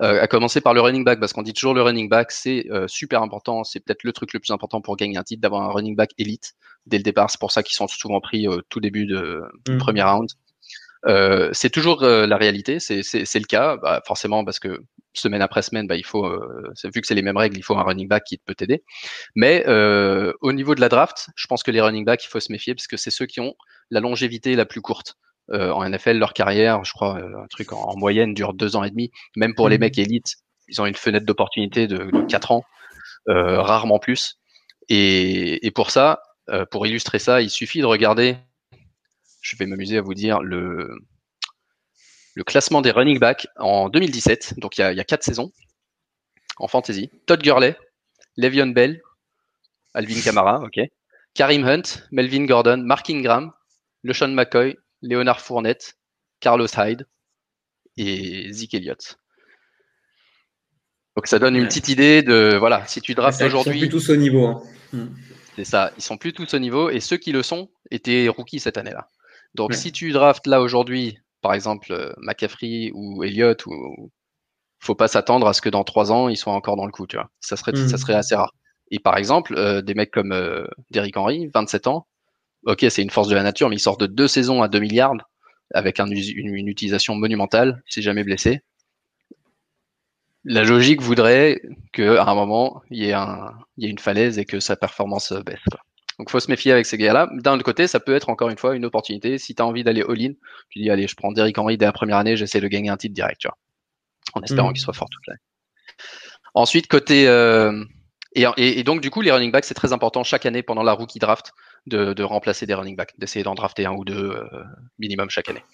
Euh, 0.00 0.20
à 0.20 0.26
commencer 0.26 0.60
par 0.60 0.74
le 0.74 0.80
running 0.80 1.04
back, 1.04 1.20
parce 1.20 1.32
qu'on 1.32 1.42
dit 1.42 1.52
toujours 1.52 1.74
le 1.74 1.82
running 1.82 2.08
back, 2.08 2.30
c'est 2.30 2.66
euh, 2.70 2.86
super 2.88 3.22
important. 3.22 3.64
C'est 3.64 3.80
peut-être 3.80 4.04
le 4.04 4.12
truc 4.12 4.32
le 4.32 4.40
plus 4.40 4.52
important 4.52 4.80
pour 4.80 4.96
gagner 4.96 5.16
un 5.16 5.22
titre, 5.22 5.40
d'avoir 5.40 5.62
un 5.62 5.72
running 5.72 5.96
back 5.96 6.10
élite 6.18 6.54
dès 6.86 6.98
le 6.98 7.02
départ. 7.02 7.30
C'est 7.30 7.40
pour 7.40 7.52
ça 7.52 7.62
qu'ils 7.62 7.76
sont 7.76 7.88
souvent 7.88 8.20
pris 8.20 8.48
au 8.48 8.62
tout 8.62 8.80
début 8.80 9.06
de, 9.06 9.42
mmh. 9.68 9.78
premier 9.78 10.02
round. 10.02 10.28
C'est 11.52 11.70
toujours 11.70 12.02
la 12.02 12.36
réalité, 12.36 12.80
c'est 12.80 12.96
le 12.96 13.46
cas, 13.46 13.76
bah, 13.76 14.02
forcément 14.06 14.44
parce 14.44 14.58
que 14.58 14.80
semaine 15.18 15.42
après 15.42 15.62
semaine, 15.62 15.86
bah, 15.86 15.96
il 15.96 16.04
faut, 16.04 16.26
euh, 16.26 16.72
vu 16.84 17.00
que 17.00 17.06
c'est 17.06 17.14
les 17.14 17.22
mêmes 17.22 17.36
règles, 17.36 17.56
il 17.58 17.62
faut 17.62 17.76
un 17.76 17.82
running 17.82 18.08
back 18.08 18.24
qui 18.24 18.38
peut 18.38 18.54
t'aider. 18.54 18.84
Mais 19.34 19.64
euh, 19.66 20.32
au 20.40 20.52
niveau 20.52 20.74
de 20.74 20.80
la 20.80 20.88
draft, 20.88 21.28
je 21.36 21.46
pense 21.46 21.62
que 21.62 21.70
les 21.70 21.80
running 21.80 22.04
backs, 22.04 22.24
il 22.24 22.28
faut 22.28 22.40
se 22.40 22.52
méfier 22.52 22.74
parce 22.74 22.86
que 22.86 22.96
c'est 22.96 23.10
ceux 23.10 23.26
qui 23.26 23.40
ont 23.40 23.54
la 23.90 24.00
longévité 24.00 24.54
la 24.56 24.66
plus 24.66 24.80
courte. 24.80 25.16
en 25.52 25.88
NFL, 25.88 26.18
leur 26.18 26.32
carrière, 26.32 26.84
je 26.84 26.92
crois, 26.92 27.18
un 27.18 27.46
truc 27.48 27.72
en, 27.72 27.96
moyenne 27.96 28.34
dure 28.34 28.52
deux 28.52 28.76
ans 28.76 28.84
et 28.84 28.90
demi. 28.90 29.10
Même 29.36 29.54
pour 29.54 29.68
les 29.68 29.78
mmh. 29.78 29.80
mecs 29.80 29.98
élites, 29.98 30.34
ils 30.68 30.80
ont 30.80 30.86
une 30.86 30.96
fenêtre 30.96 31.24
d'opportunité 31.24 31.86
de, 31.86 31.98
de, 31.98 32.26
quatre 32.26 32.50
ans, 32.52 32.64
rarement 33.26 33.98
plus. 33.98 34.38
Et, 34.88 35.64
et 35.66 35.70
pour 35.70 35.90
ça, 35.90 36.20
pour 36.70 36.86
illustrer 36.86 37.18
ça, 37.20 37.42
il 37.42 37.50
suffit 37.50 37.80
de 37.80 37.86
regarder 37.86 38.36
je 39.46 39.56
vais 39.56 39.66
m'amuser 39.66 39.98
à 39.98 40.00
vous 40.00 40.14
dire 40.14 40.40
le, 40.42 40.98
le 42.36 42.44
classement 42.44 42.82
des 42.82 42.90
running 42.90 43.18
backs 43.18 43.48
en 43.56 43.88
2017, 43.88 44.54
donc 44.58 44.76
il 44.76 44.82
y 44.82 44.84
a, 44.84 44.92
il 44.92 44.98
y 44.98 45.00
a 45.00 45.04
quatre 45.04 45.24
saisons 45.24 45.50
en 46.58 46.68
fantasy. 46.68 47.10
Todd 47.26 47.42
Gurley, 47.42 47.76
Le'Veon 48.36 48.68
Bell, 48.68 49.00
Alvin 49.94 50.20
Kamara, 50.20 50.60
ok. 50.62 50.78
Karim 51.34 51.66
Hunt, 51.66 51.82
Melvin 52.12 52.44
Gordon, 52.44 52.78
Mark 52.78 53.08
Ingram, 53.10 53.52
LeSean 54.04 54.28
McCoy, 54.28 54.76
Leonard 55.02 55.40
Fournette, 55.40 55.96
Carlos 56.40 56.68
Hyde 56.76 57.06
et 57.96 58.52
Zeke 58.52 58.74
Elliott. 58.74 59.18
Donc 61.16 61.26
ça 61.26 61.38
donne 61.38 61.56
une 61.56 61.66
petite 61.66 61.88
idée 61.88 62.22
de 62.22 62.56
voilà, 62.58 62.86
si 62.86 63.00
tu 63.00 63.14
draftes 63.14 63.40
aujourd'hui. 63.40 63.78
Ils 63.78 63.84
sont 63.84 63.88
plus 63.88 63.88
tous 63.88 64.10
au 64.10 64.16
niveau. 64.16 64.46
Hein. 64.46 64.62
Hmm. 64.92 65.08
C'est 65.56 65.64
ça, 65.64 65.90
ils 65.96 66.02
sont 66.02 66.18
plus 66.18 66.34
tous 66.34 66.52
au 66.52 66.58
niveau 66.58 66.90
et 66.90 67.00
ceux 67.00 67.16
qui 67.16 67.32
le 67.32 67.42
sont 67.42 67.70
étaient 67.90 68.28
rookies 68.28 68.60
cette 68.60 68.76
année-là. 68.76 69.08
Donc 69.54 69.72
si 69.72 69.90
tu 69.90 70.12
draftes 70.12 70.46
là 70.46 70.60
aujourd'hui, 70.60 71.18
par 71.46 71.54
exemple 71.54 71.92
euh, 71.92 72.12
McCaffrey 72.18 72.90
ou 72.92 73.22
Elliott, 73.22 73.64
ou 73.66 74.10
faut 74.80 74.96
pas 74.96 75.06
s'attendre 75.06 75.46
à 75.46 75.52
ce 75.52 75.60
que 75.60 75.68
dans 75.68 75.84
trois 75.84 76.10
ans 76.10 76.28
ils 76.28 76.36
soient 76.36 76.54
encore 76.54 76.74
dans 76.74 76.86
le 76.86 76.90
coup, 76.90 77.06
tu 77.06 77.14
vois. 77.14 77.30
Ça 77.38 77.56
serait, 77.56 77.76
ça 77.76 77.98
serait 77.98 78.14
assez 78.14 78.34
rare. 78.34 78.52
Et 78.90 78.98
par 78.98 79.16
exemple, 79.16 79.54
euh, 79.56 79.80
des 79.80 79.94
mecs 79.94 80.10
comme 80.10 80.32
euh, 80.32 80.66
Derrick 80.90 81.16
Henry, 81.16 81.48
27 81.54 81.86
ans, 81.86 82.08
ok, 82.64 82.84
c'est 82.90 83.02
une 83.02 83.10
force 83.10 83.28
de 83.28 83.36
la 83.36 83.44
nature, 83.44 83.68
mais 83.68 83.76
il 83.76 83.80
sort 83.80 83.96
de 83.96 84.06
deux 84.06 84.26
saisons 84.26 84.60
à 84.60 84.66
2 84.66 84.80
milliards 84.80 85.14
avec 85.72 86.00
une, 86.00 86.12
une, 86.12 86.66
utilisation 86.66 87.14
monumentale, 87.14 87.80
s'est 87.86 88.02
jamais 88.02 88.24
blessé 88.24 88.60
la 90.48 90.62
logique 90.62 91.02
voudrait 91.02 91.60
qu'à 91.92 92.24
un 92.24 92.34
moment, 92.34 92.82
il 92.90 92.98
y, 92.98 93.08
ait 93.08 93.12
un, 93.12 93.52
il 93.76 93.84
y 93.84 93.86
ait 93.88 93.90
une 93.90 93.98
falaise 93.98 94.38
et 94.38 94.44
que 94.44 94.60
sa 94.60 94.76
performance 94.76 95.32
baisse. 95.32 95.58
Quoi. 95.68 95.80
Donc, 96.18 96.30
faut 96.30 96.40
se 96.40 96.50
méfier 96.50 96.72
avec 96.72 96.86
ces 96.86 96.96
gars-là. 96.96 97.28
D'un 97.32 97.54
autre 97.54 97.64
côté, 97.64 97.86
ça 97.86 98.00
peut 98.00 98.14
être 98.14 98.30
encore 98.30 98.48
une 98.48 98.56
fois 98.56 98.74
une 98.74 98.84
opportunité. 98.84 99.36
Si 99.38 99.54
tu 99.54 99.62
as 99.62 99.66
envie 99.66 99.84
d'aller 99.84 100.02
all-in, 100.02 100.32
tu 100.70 100.78
dis, 100.78 100.90
allez, 100.90 101.06
je 101.06 101.14
prends 101.14 101.30
Derrick 101.30 101.58
Henry 101.58 101.76
dès 101.76 101.84
la 101.84 101.92
première 101.92 102.16
année, 102.16 102.36
j'essaie 102.36 102.60
de 102.60 102.68
gagner 102.68 102.88
un 102.88 102.96
titre 102.96 103.14
direct, 103.14 103.40
tu 103.40 103.48
vois, 103.48 103.58
en 104.32 104.42
espérant 104.42 104.70
mm. 104.70 104.72
qu'il 104.72 104.82
soit 104.82 104.94
fort 104.94 105.10
toute 105.10 105.26
l'année. 105.26 105.40
Ensuite, 106.54 106.88
côté. 106.88 107.28
Euh, 107.28 107.84
et, 108.34 108.44
et, 108.56 108.82
donc, 108.82 109.00
du 109.00 109.10
coup, 109.10 109.20
les 109.20 109.30
running 109.30 109.50
backs, 109.50 109.64
c'est 109.64 109.74
très 109.74 109.92
important 109.92 110.24
chaque 110.24 110.46
année 110.46 110.62
pendant 110.62 110.82
la 110.82 110.92
rookie 110.92 111.18
draft 111.18 111.52
de, 111.86 112.12
de 112.12 112.22
remplacer 112.22 112.66
des 112.66 112.74
running 112.74 112.96
backs, 112.96 113.18
d'essayer 113.18 113.42
d'en 113.42 113.54
drafter 113.54 113.86
un 113.86 113.92
ou 113.92 114.04
deux 114.04 114.30
euh, 114.30 114.64
minimum 114.98 115.30
chaque 115.30 115.48
année. 115.48 115.64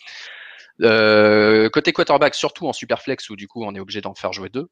Euh, 0.81 1.69
côté 1.71 1.93
quarterback, 1.93 2.35
surtout 2.35 2.67
en 2.67 2.73
superflex 2.73 3.31
où 3.31 3.37
du 3.37 3.47
coup 3.47 3.65
on 3.65 3.75
est 3.75 3.81
obligé 3.81 4.01
d'en 4.01 4.15
faire 4.15 4.33
jouer 4.33 4.49
deux. 4.49 4.69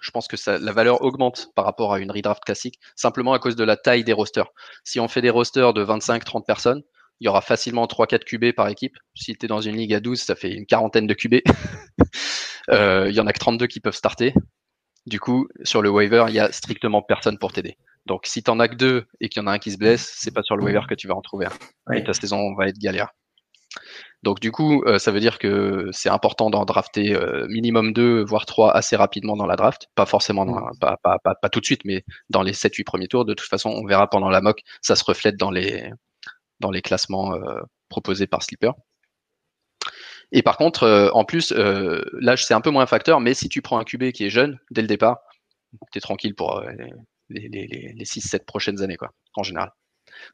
Je 0.00 0.10
pense 0.10 0.28
que 0.28 0.36
ça, 0.36 0.58
la 0.58 0.72
valeur 0.72 1.02
augmente 1.02 1.48
par 1.54 1.64
rapport 1.64 1.92
à 1.92 2.00
une 2.00 2.10
redraft 2.10 2.42
classique, 2.44 2.78
simplement 2.96 3.32
à 3.32 3.38
cause 3.38 3.56
de 3.56 3.64
la 3.64 3.76
taille 3.76 4.04
des 4.04 4.12
rosters. 4.12 4.48
Si 4.84 5.00
on 5.00 5.08
fait 5.08 5.22
des 5.22 5.30
rosters 5.30 5.74
de 5.74 5.84
25-30 5.84 6.44
personnes, 6.44 6.82
il 7.20 7.26
y 7.26 7.28
aura 7.28 7.40
facilement 7.40 7.86
3-4 7.86 8.24
QB 8.24 8.52
par 8.56 8.68
équipe. 8.68 8.96
Si 9.14 9.36
tu 9.36 9.46
es 9.46 9.48
dans 9.48 9.60
une 9.60 9.76
ligue 9.76 9.94
à 9.94 10.00
12, 10.00 10.20
ça 10.20 10.34
fait 10.34 10.52
une 10.52 10.66
quarantaine 10.66 11.06
de 11.06 11.14
QB. 11.14 11.36
euh, 12.70 13.06
il 13.08 13.14
y 13.14 13.20
en 13.20 13.26
a 13.28 13.32
que 13.32 13.38
32 13.38 13.68
qui 13.68 13.78
peuvent 13.78 13.94
starter. 13.94 14.34
Du 15.06 15.20
coup, 15.20 15.48
sur 15.62 15.82
le 15.82 15.90
waiver, 15.90 16.24
il 16.28 16.34
y 16.34 16.40
a 16.40 16.50
strictement 16.50 17.02
personne 17.02 17.38
pour 17.38 17.52
t'aider. 17.52 17.76
Donc, 18.06 18.26
si 18.26 18.42
tu 18.42 18.50
en 18.50 18.58
as 18.58 18.68
que 18.68 18.74
deux 18.74 19.06
et 19.20 19.28
qu'il 19.28 19.40
y 19.40 19.44
en 19.44 19.46
a 19.46 19.52
un 19.52 19.58
qui 19.58 19.70
se 19.70 19.78
blesse, 19.78 20.12
c'est 20.16 20.32
pas 20.32 20.42
sur 20.42 20.56
le 20.56 20.64
waiver 20.64 20.80
que 20.88 20.94
tu 20.94 21.06
vas 21.06 21.14
en 21.14 21.22
trouver 21.22 21.46
un. 21.46 21.94
Et 21.94 22.02
ta 22.02 22.12
saison 22.12 22.54
va 22.54 22.66
être 22.68 22.78
galère. 22.78 23.10
Donc 24.22 24.38
du 24.38 24.52
coup, 24.52 24.84
euh, 24.86 24.98
ça 24.98 25.10
veut 25.10 25.18
dire 25.18 25.38
que 25.38 25.88
c'est 25.90 26.08
important 26.08 26.48
d'en 26.48 26.64
drafter 26.64 27.14
euh, 27.14 27.46
minimum 27.48 27.92
2, 27.92 28.22
voire 28.22 28.46
3 28.46 28.72
assez 28.72 28.94
rapidement 28.94 29.36
dans 29.36 29.46
la 29.46 29.56
draft. 29.56 29.88
Pas 29.96 30.06
forcément, 30.06 30.46
mmh. 30.46 30.78
pas, 30.80 30.96
pas, 31.02 31.18
pas, 31.18 31.48
tout 31.48 31.60
de 31.60 31.64
suite, 31.64 31.84
mais 31.84 32.04
dans 32.30 32.42
les 32.42 32.52
7-8 32.52 32.84
premiers 32.84 33.08
tours. 33.08 33.24
De 33.24 33.34
toute 33.34 33.48
façon, 33.48 33.70
on 33.70 33.84
verra 33.84 34.08
pendant 34.08 34.30
la 34.30 34.40
mock, 34.40 34.60
ça 34.80 34.94
se 34.94 35.04
reflète 35.04 35.36
dans 35.36 35.50
les, 35.50 35.90
dans 36.60 36.70
les 36.70 36.82
classements 36.82 37.34
euh, 37.34 37.60
proposés 37.88 38.28
par 38.28 38.42
Slipper. 38.42 38.70
Et 40.30 40.42
par 40.42 40.56
contre, 40.56 41.10
en 41.12 41.26
plus, 41.26 41.52
l'âge 41.52 42.46
c'est 42.46 42.54
un 42.54 42.62
peu 42.62 42.70
moins 42.70 42.84
un 42.84 42.86
facteur, 42.86 43.20
mais 43.20 43.34
si 43.34 43.50
tu 43.50 43.60
prends 43.60 43.78
un 43.78 43.84
QB 43.84 44.12
qui 44.12 44.24
est 44.24 44.30
jeune 44.30 44.58
dès 44.70 44.80
le 44.80 44.88
départ, 44.88 45.18
tu 45.92 45.98
es 45.98 46.00
tranquille 46.00 46.34
pour 46.34 46.62
les, 47.28 47.48
les, 47.48 47.92
les 47.94 48.04
6-7 48.04 48.46
prochaines 48.46 48.80
années, 48.82 48.96
quoi, 48.96 49.10
en 49.34 49.42
général. 49.42 49.72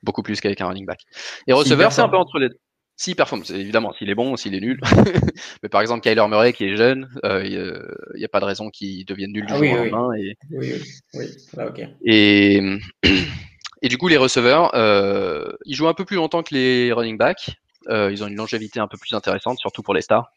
Beaucoup 0.05 0.23
plus 0.23 0.41
qu'avec 0.41 0.61
un 0.61 0.69
running 0.69 0.87
back. 0.87 1.01
Et 1.49 1.53
receveur, 1.53 1.91
c'est 1.91 2.01
un 2.01 2.09
peu 2.09 2.17
entre 2.17 2.39
les 2.39 2.51
deux. 2.51 2.61
S'il 3.01 3.15
performe, 3.15 3.45
évidemment, 3.51 3.93
s'il 3.93 4.11
est 4.11 4.17
bon, 4.17 4.37
s'il 4.37 4.57
est 4.57 4.61
nul. 4.61 4.81
mais 5.63 5.69
par 5.69 5.81
exemple, 5.81 6.01
Kyler 6.01 6.27
Murray 6.29 6.53
qui 6.53 6.65
est 6.65 6.77
jeune, 6.77 7.09
euh, 7.25 7.45
il 7.45 8.19
n'y 8.19 8.25
a 8.25 8.29
pas 8.29 8.41
de 8.41 8.45
raison 8.45 8.71
qu'il 8.71 9.07
devienne 9.07 9.31
nul 9.31 9.47
du 9.47 9.53
ah 9.53 9.57
jour 9.57 9.71
au 9.71 9.77
lendemain. 9.77 10.13
Et... 10.15 10.37
Oui, 10.51 10.73
oui, 11.15 11.27
oui. 11.55 11.85
Et, 12.05 12.61
et 13.83 13.89
du 13.89 13.99
coup, 13.99 14.09
les 14.09 14.17
receveurs, 14.17 14.75
euh, 14.75 15.53
ils 15.65 15.77
jouent 15.77 15.87
un 15.87 15.95
peu 15.95 16.05
plus 16.05 16.17
longtemps 16.17 16.43
que 16.43 16.53
les 16.53 16.93
running 16.93 17.17
backs. 17.17 17.51
Euh, 17.89 18.11
ils 18.11 18.25
ont 18.25 18.27
une 18.27 18.35
longévité 18.35 18.81
un 18.81 18.89
peu 18.89 18.99
plus 18.99 19.15
intéressante, 19.15 19.61
surtout 19.61 19.83
pour 19.83 19.95
les 19.95 20.03
stars. 20.03 20.33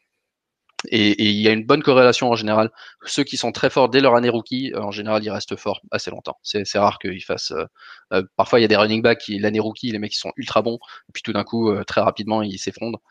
Et, 0.88 1.30
il 1.30 1.40
y 1.40 1.48
a 1.48 1.52
une 1.52 1.66
bonne 1.66 1.84
corrélation 1.84 2.30
en 2.30 2.36
général. 2.36 2.72
Ceux 3.06 3.24
qui 3.24 3.38
sont 3.38 3.52
très 3.52 3.70
forts 3.70 3.90
dès 3.90 4.00
leur 4.00 4.16
année 4.16 4.30
rookie, 4.30 4.74
euh, 4.74 4.82
en 4.82 4.92
général, 4.92 5.24
ils 5.24 5.30
restent 5.30 5.56
forts 5.56 5.82
assez 5.92 6.12
longtemps. 6.12 6.40
C'est 6.44 6.80
rare 6.80 7.00
qu'ils 7.00 7.24
fassent. 7.24 7.52
Euh, 7.52 7.66
euh, 8.14 8.24
parfois, 8.36 8.60
il 8.60 8.64
y 8.64 8.66
a 8.66 8.68
des 8.68 8.76
running 8.76 9.02
backs 9.02 9.20
qui, 9.20 9.38
l'année 9.40 9.60
rookie, 9.60 9.92
les 9.92 10.00
mecs, 10.00 10.12
qui 10.12 10.18
sont 10.18 10.34
ultra 10.38 10.62
bons, 10.62 10.80
et 11.10 11.12
puis 11.14 11.22
tout 11.22 11.34
d'un 11.34 11.44
coup, 11.44 11.74
très 11.86 12.02
rapidement, 12.02 12.42
ils 12.42 12.58
s'effondrent. 12.58 13.02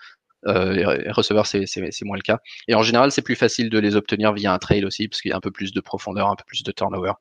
les 0.46 1.10
receveurs, 1.12 1.46
c'est 1.46 2.02
moins 2.02 2.16
le 2.16 2.22
cas. 2.22 2.38
Et 2.68 2.74
en 2.74 2.82
général, 2.82 3.12
c'est 3.12 3.22
plus 3.22 3.36
facile 3.36 3.70
de 3.70 3.78
les 3.78 3.96
obtenir 3.96 4.32
via 4.32 4.52
un 4.52 4.58
trade 4.58 4.84
aussi, 4.84 5.08
parce 5.08 5.20
qu'il 5.20 5.30
y 5.30 5.32
a 5.32 5.36
un 5.36 5.40
peu 5.40 5.50
plus 5.50 5.72
de 5.72 5.80
profondeur, 5.80 6.28
un 6.28 6.36
peu 6.36 6.44
plus 6.46 6.62
de 6.62 6.72
turnover. 6.72 7.12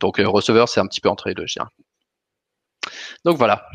Donc, 0.00 0.18
receveur, 0.18 0.68
c'est 0.68 0.80
un 0.80 0.86
petit 0.86 1.00
peu 1.00 1.08
entre 1.08 1.28
les 1.28 1.34
deux, 1.34 1.46
je 1.46 1.54
dirais. 1.54 1.68
Donc 3.24 3.36
voilà. 3.36 3.66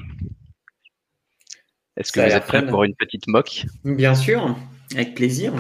Est-ce 1.98 2.12
que 2.12 2.22
vous 2.22 2.36
êtes 2.36 2.46
prêts 2.46 2.66
pour 2.66 2.84
une 2.84 2.96
petite 2.96 3.28
mock 3.28 3.66
Bien 3.84 4.16
sûr, 4.16 4.56
avec 4.96 5.14
plaisir 5.14 5.54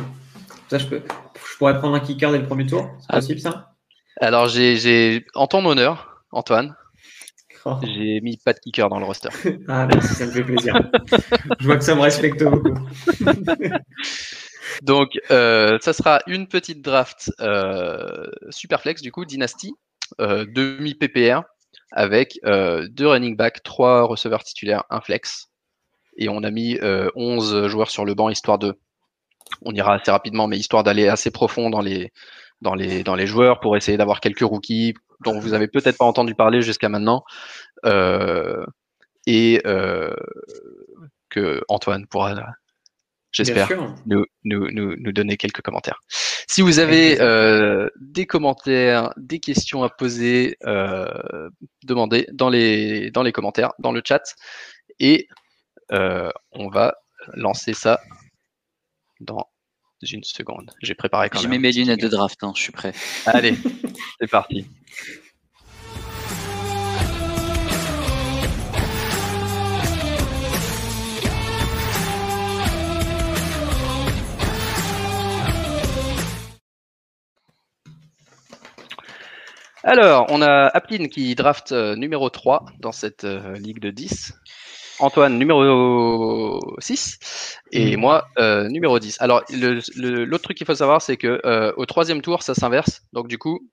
je, 0.71 0.85
peux, 0.85 1.01
je 1.01 1.57
pourrais 1.57 1.77
prendre 1.77 1.95
un 1.95 1.99
kicker 1.99 2.31
dès 2.31 2.39
le 2.39 2.45
premier 2.45 2.65
tour 2.65 2.89
C'est 2.99 3.05
ah. 3.09 3.15
possible 3.15 3.39
ça? 3.39 3.73
Alors, 4.21 4.47
j'ai 4.47 5.25
en 5.33 5.47
ton 5.47 5.65
honneur, 5.65 6.23
Antoine, 6.31 6.75
oh. 7.65 7.77
j'ai 7.81 8.21
mis 8.21 8.37
pas 8.37 8.53
de 8.53 8.59
kicker 8.59 8.89
dans 8.89 8.99
le 8.99 9.05
roster. 9.05 9.29
ah, 9.67 9.87
merci, 9.87 10.13
ça 10.13 10.25
me 10.25 10.31
fait 10.31 10.43
plaisir. 10.43 10.79
je 11.59 11.65
vois 11.65 11.77
que 11.77 11.83
ça 11.83 11.95
me 11.95 12.01
respecte 12.01 12.43
beaucoup. 12.43 12.75
Donc, 14.81 15.19
euh, 15.31 15.77
ça 15.81 15.93
sera 15.93 16.19
une 16.27 16.47
petite 16.47 16.81
draft 16.81 17.31
euh, 17.41 18.27
Superflex, 18.49 19.01
du 19.01 19.11
coup, 19.11 19.25
Dynasty, 19.25 19.73
euh, 20.19 20.45
demi 20.49 20.95
PPR, 20.95 21.43
avec 21.91 22.39
deux 22.43 23.07
running 23.07 23.35
backs, 23.35 23.61
trois 23.63 24.03
receveurs 24.03 24.43
titulaires, 24.43 24.83
un 24.89 25.01
flex. 25.01 25.49
Et 26.17 26.29
on 26.29 26.43
a 26.43 26.51
mis 26.51 26.79
11 27.15 27.67
joueurs 27.67 27.89
sur 27.89 28.05
le 28.05 28.13
banc, 28.13 28.29
histoire 28.29 28.57
de 28.57 28.79
on 29.61 29.73
ira 29.73 29.95
assez 29.95 30.11
rapidement, 30.11 30.47
mais 30.47 30.57
histoire 30.57 30.83
d'aller 30.83 31.07
assez 31.07 31.31
profond 31.31 31.69
dans 31.69 31.81
les, 31.81 32.11
dans 32.61 32.75
les, 32.75 33.03
dans 33.03 33.15
les 33.15 33.27
joueurs 33.27 33.59
pour 33.59 33.77
essayer 33.77 33.97
d'avoir 33.97 34.19
quelques 34.19 34.41
rookies 34.41 34.93
dont 35.23 35.39
vous 35.39 35.53
avez 35.53 35.67
peut-être 35.67 35.97
pas 35.97 36.05
entendu 36.05 36.35
parler 36.35 36.61
jusqu'à 36.61 36.89
maintenant. 36.89 37.23
Euh, 37.85 38.65
et 39.25 39.61
euh, 39.65 40.13
que 41.29 41.63
Antoine 41.69 42.05
pourra, 42.07 42.35
j'espère, 43.31 43.69
nous, 44.05 44.25
nous, 44.43 44.67
nous, 44.71 45.11
donner 45.11 45.37
quelques 45.37 45.61
commentaires. 45.61 45.99
Si 46.09 46.61
vous 46.61 46.79
avez 46.79 47.19
euh, 47.21 47.89
des 47.99 48.25
commentaires, 48.25 49.13
des 49.17 49.39
questions 49.39 49.83
à 49.83 49.89
poser, 49.89 50.57
demandez 51.83 52.27
dans 52.31 52.49
les, 52.49 53.11
dans 53.11 53.23
les 53.23 53.31
commentaires, 53.31 53.71
dans 53.79 53.91
le 53.91 54.01
chat. 54.05 54.35
Et 54.99 55.27
on 55.89 56.67
va 56.69 56.95
lancer 57.33 57.73
ça 57.73 57.99
dans 59.23 59.49
une 60.01 60.23
seconde. 60.23 60.71
J'ai 60.81 60.95
préparé 60.95 61.29
quand 61.29 61.41
même. 61.41 61.43
J'ai 61.43 61.57
mis 61.57 61.59
mes 61.59 61.71
lunettes 61.71 62.01
de 62.01 62.09
draft, 62.09 62.43
hein, 62.43 62.53
je 62.55 62.61
suis 62.61 62.71
prêt. 62.71 62.93
Allez, 63.25 63.55
c'est 64.19 64.29
parti. 64.29 64.67
Alors, 79.85 80.27
on 80.29 80.41
a 80.41 80.67
Aplin 80.73 81.07
qui 81.09 81.35
draft 81.35 81.73
euh, 81.73 81.97
numéro 81.97 82.29
3 82.29 82.65
dans 82.79 82.93
cette 82.93 83.25
euh, 83.25 83.57
ligue 83.57 83.79
de 83.79 83.91
10. 83.91 84.33
Antoine, 84.99 85.37
numéro 85.37 86.59
6, 86.79 87.59
et 87.71 87.97
mm. 87.97 87.99
moi, 87.99 88.27
euh, 88.37 88.67
numéro 88.69 88.99
10. 88.99 89.17
Alors, 89.19 89.43
l'autre 89.95 90.43
truc 90.43 90.57
qu'il 90.57 90.67
faut 90.67 90.75
savoir, 90.75 91.01
c'est 91.01 91.17
que 91.17 91.41
euh, 91.45 91.73
au 91.77 91.85
troisième 91.85 92.21
tour, 92.21 92.43
ça 92.43 92.53
s'inverse. 92.53 93.01
Donc, 93.11 93.27
du 93.27 93.37
coup, 93.37 93.67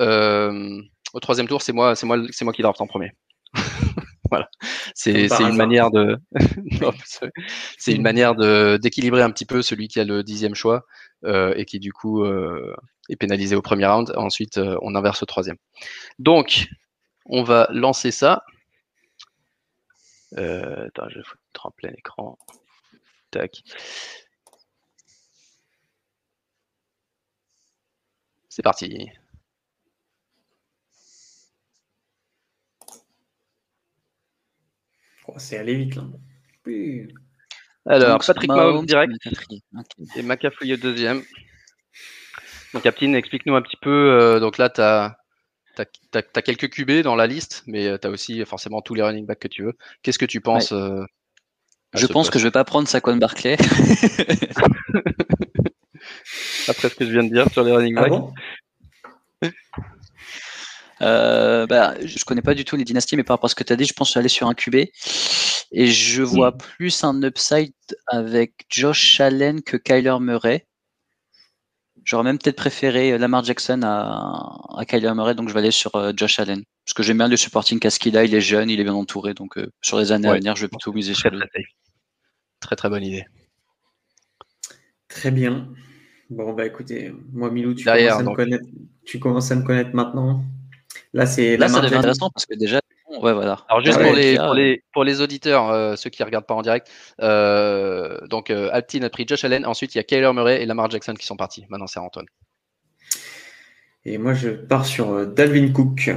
euh, 0.00 0.80
au 1.12 1.20
troisième 1.20 1.46
tour, 1.46 1.62
c'est 1.62 1.72
moi, 1.72 1.94
c'est 1.94 2.06
moi, 2.06 2.18
c'est 2.30 2.44
moi 2.44 2.52
qui 2.52 2.62
draft 2.62 2.80
en 2.80 2.86
premier. 2.86 3.12
voilà. 4.30 4.48
C'est 4.94 5.26
une 5.26 5.56
manière 5.56 5.90
de, 5.90 6.18
c'est 7.78 7.92
une 7.92 8.02
manière 8.02 8.34
de 8.34 8.76
d'équilibrer 8.76 9.22
un 9.22 9.30
petit 9.30 9.46
peu 9.46 9.62
celui 9.62 9.88
qui 9.88 10.00
a 10.00 10.04
le 10.04 10.22
dixième 10.22 10.54
choix 10.54 10.84
et 11.24 11.64
qui 11.64 11.80
du 11.80 11.92
coup 11.92 12.24
est 12.24 13.16
pénalisé 13.16 13.56
au 13.56 13.62
premier 13.62 13.86
round. 13.86 14.12
Ensuite, 14.16 14.58
on 14.82 14.94
inverse 14.94 15.22
au 15.22 15.26
troisième. 15.26 15.56
Donc, 16.18 16.68
on 17.26 17.42
va 17.42 17.68
lancer 17.70 18.10
ça. 18.10 18.42
Euh, 20.38 20.86
attends, 20.86 21.08
je 21.08 21.18
vais 21.18 21.24
foutre 21.24 21.66
en 21.66 21.70
plein 21.70 21.90
écran. 21.90 22.38
Tac. 23.30 23.62
C'est 28.48 28.62
parti. 28.62 29.10
c'est 35.38 35.58
allé 35.58 35.74
vite 35.74 35.96
là. 35.96 36.04
Alors, 37.84 38.20
Patrick 38.24 38.48
Mahomes 38.48 38.86
direct 38.86 39.12
et 40.16 40.22
McAfee 40.22 40.76
deuxième. 40.78 41.22
Donc, 42.72 42.82
Captain, 42.82 43.12
explique-nous 43.14 43.54
un 43.54 43.62
petit 43.62 43.76
peu. 43.76 43.90
Euh, 43.90 44.40
donc 44.40 44.58
là, 44.58 44.70
tu 44.70 44.80
as, 44.80 45.18
quelques 46.44 46.70
QB 46.70 47.02
dans 47.02 47.16
la 47.16 47.26
liste, 47.26 47.62
mais 47.66 47.86
euh, 47.86 47.98
tu 47.98 48.06
as 48.06 48.10
aussi 48.10 48.44
forcément 48.44 48.80
tous 48.82 48.94
les 48.94 49.02
running 49.02 49.26
backs 49.26 49.40
que 49.40 49.48
tu 49.48 49.62
veux. 49.64 49.74
Qu'est-ce 50.02 50.18
que 50.18 50.24
tu 50.26 50.40
penses 50.40 50.72
euh, 50.72 51.04
Je 51.94 52.06
pense 52.06 52.30
que 52.30 52.38
je 52.38 52.44
vais 52.44 52.50
pas 52.50 52.64
prendre 52.64 52.88
Saquon 52.88 53.16
Barclay. 53.16 53.56
Après 56.68 56.88
ce 56.88 56.94
que 56.94 57.04
je 57.04 57.10
viens 57.10 57.24
de 57.24 57.32
dire 57.32 57.50
sur 57.52 57.62
les 57.64 57.72
running 57.72 57.94
ah 57.98 58.08
backs. 58.08 59.52
Euh, 61.02 61.66
bah, 61.66 61.94
je 62.02 62.24
connais 62.24 62.42
pas 62.42 62.54
du 62.54 62.64
tout 62.64 62.76
les 62.76 62.84
dynasties, 62.84 63.16
mais 63.16 63.24
par 63.24 63.34
rapport 63.34 63.46
à 63.46 63.50
ce 63.50 63.54
que 63.54 63.64
tu 63.64 63.72
as 63.72 63.76
dit, 63.76 63.84
je 63.84 63.92
pense 63.92 64.16
aller 64.16 64.28
sur 64.28 64.48
un 64.48 64.54
QB. 64.54 64.76
Et 65.72 65.86
je 65.88 66.22
vois 66.22 66.52
hmm. 66.52 66.58
plus 66.58 67.04
un 67.04 67.22
upside 67.22 67.74
avec 68.06 68.54
Josh 68.68 69.20
Allen 69.20 69.62
que 69.62 69.76
Kyler 69.76 70.16
Murray. 70.20 70.66
J'aurais 72.06 72.24
même 72.24 72.38
peut-être 72.38 72.56
préféré 72.56 73.12
euh, 73.12 73.18
Lamar 73.18 73.44
Jackson 73.44 73.80
à, 73.82 74.56
à, 74.78 74.84
Kyler 74.86 75.12
Murray, 75.14 75.34
donc 75.34 75.48
je 75.48 75.54
vais 75.54 75.60
aller 75.60 75.70
sur 75.72 75.94
euh, 75.96 76.12
Josh 76.16 76.38
Allen. 76.38 76.62
Parce 76.84 76.94
que 76.94 77.02
j'aime 77.02 77.18
bien 77.18 77.28
le 77.28 77.36
supporting 77.36 77.80
qu'à 77.80 77.90
qu'il 77.90 78.16
a, 78.16 78.24
il 78.24 78.34
est 78.34 78.40
jeune, 78.40 78.70
il 78.70 78.80
est 78.80 78.84
bien 78.84 78.94
entouré, 78.94 79.34
donc 79.34 79.58
sur 79.82 79.98
les 79.98 80.12
années 80.12 80.28
à 80.28 80.34
venir, 80.34 80.54
je 80.56 80.62
vais 80.62 80.68
plutôt 80.68 80.92
miser 80.92 81.14
sur 81.14 81.30
lui. 81.30 81.42
Très 82.60 82.76
très 82.76 82.88
bonne 82.88 83.04
idée. 83.04 83.26
Très 85.08 85.32
bien. 85.32 85.68
Bon, 86.30 86.52
bah 86.52 86.64
écoutez, 86.64 87.12
moi 87.32 87.50
Milou, 87.50 87.74
tu, 87.74 87.84
commences, 87.84 88.12
à 88.12 88.22
me 88.22 88.34
connaître, 88.34 88.64
tu 89.04 89.18
commences 89.18 89.50
à 89.50 89.56
me 89.56 89.62
connaître 89.62 89.94
maintenant. 89.94 90.44
Là, 91.12 91.26
c'est 91.26 91.56
là, 91.56 91.68
ça 91.68 91.80
devient 91.80 91.96
intéressant 91.96 92.30
parce 92.30 92.46
que 92.46 92.54
déjà, 92.54 92.80
ouais, 93.26 93.34
voilà. 93.34 93.58
Alors 93.68 93.84
juste 93.84 94.00
pour, 94.00 94.12
les, 94.12 94.36
pour, 94.36 94.54
les, 94.54 94.82
pour, 94.92 95.04
les, 95.04 95.20
auditeurs, 95.20 95.70
euh, 95.70 95.96
ceux 95.96 96.10
qui 96.10 96.22
ne 96.22 96.26
regardent 96.26 96.46
pas 96.46 96.54
en 96.54 96.62
direct, 96.62 96.88
euh, 97.20 98.18
donc 98.28 98.50
euh, 98.50 98.68
Altin 98.72 99.02
a 99.02 99.10
pris 99.10 99.26
Josh 99.26 99.44
Allen, 99.44 99.66
ensuite 99.66 99.94
il 99.94 99.98
y 99.98 100.00
a 100.00 100.04
Kyler 100.04 100.32
Murray 100.32 100.62
et 100.62 100.66
Lamar 100.66 100.90
Jackson 100.90 101.14
qui 101.14 101.26
sont 101.26 101.36
partis. 101.36 101.66
Maintenant 101.68 101.86
c'est 101.86 102.00
Antoine. 102.00 102.26
Et 104.04 104.18
moi 104.18 104.34
je 104.34 104.50
pars 104.50 104.86
sur 104.86 105.26
Dalvin 105.26 105.72
Cook 105.72 106.10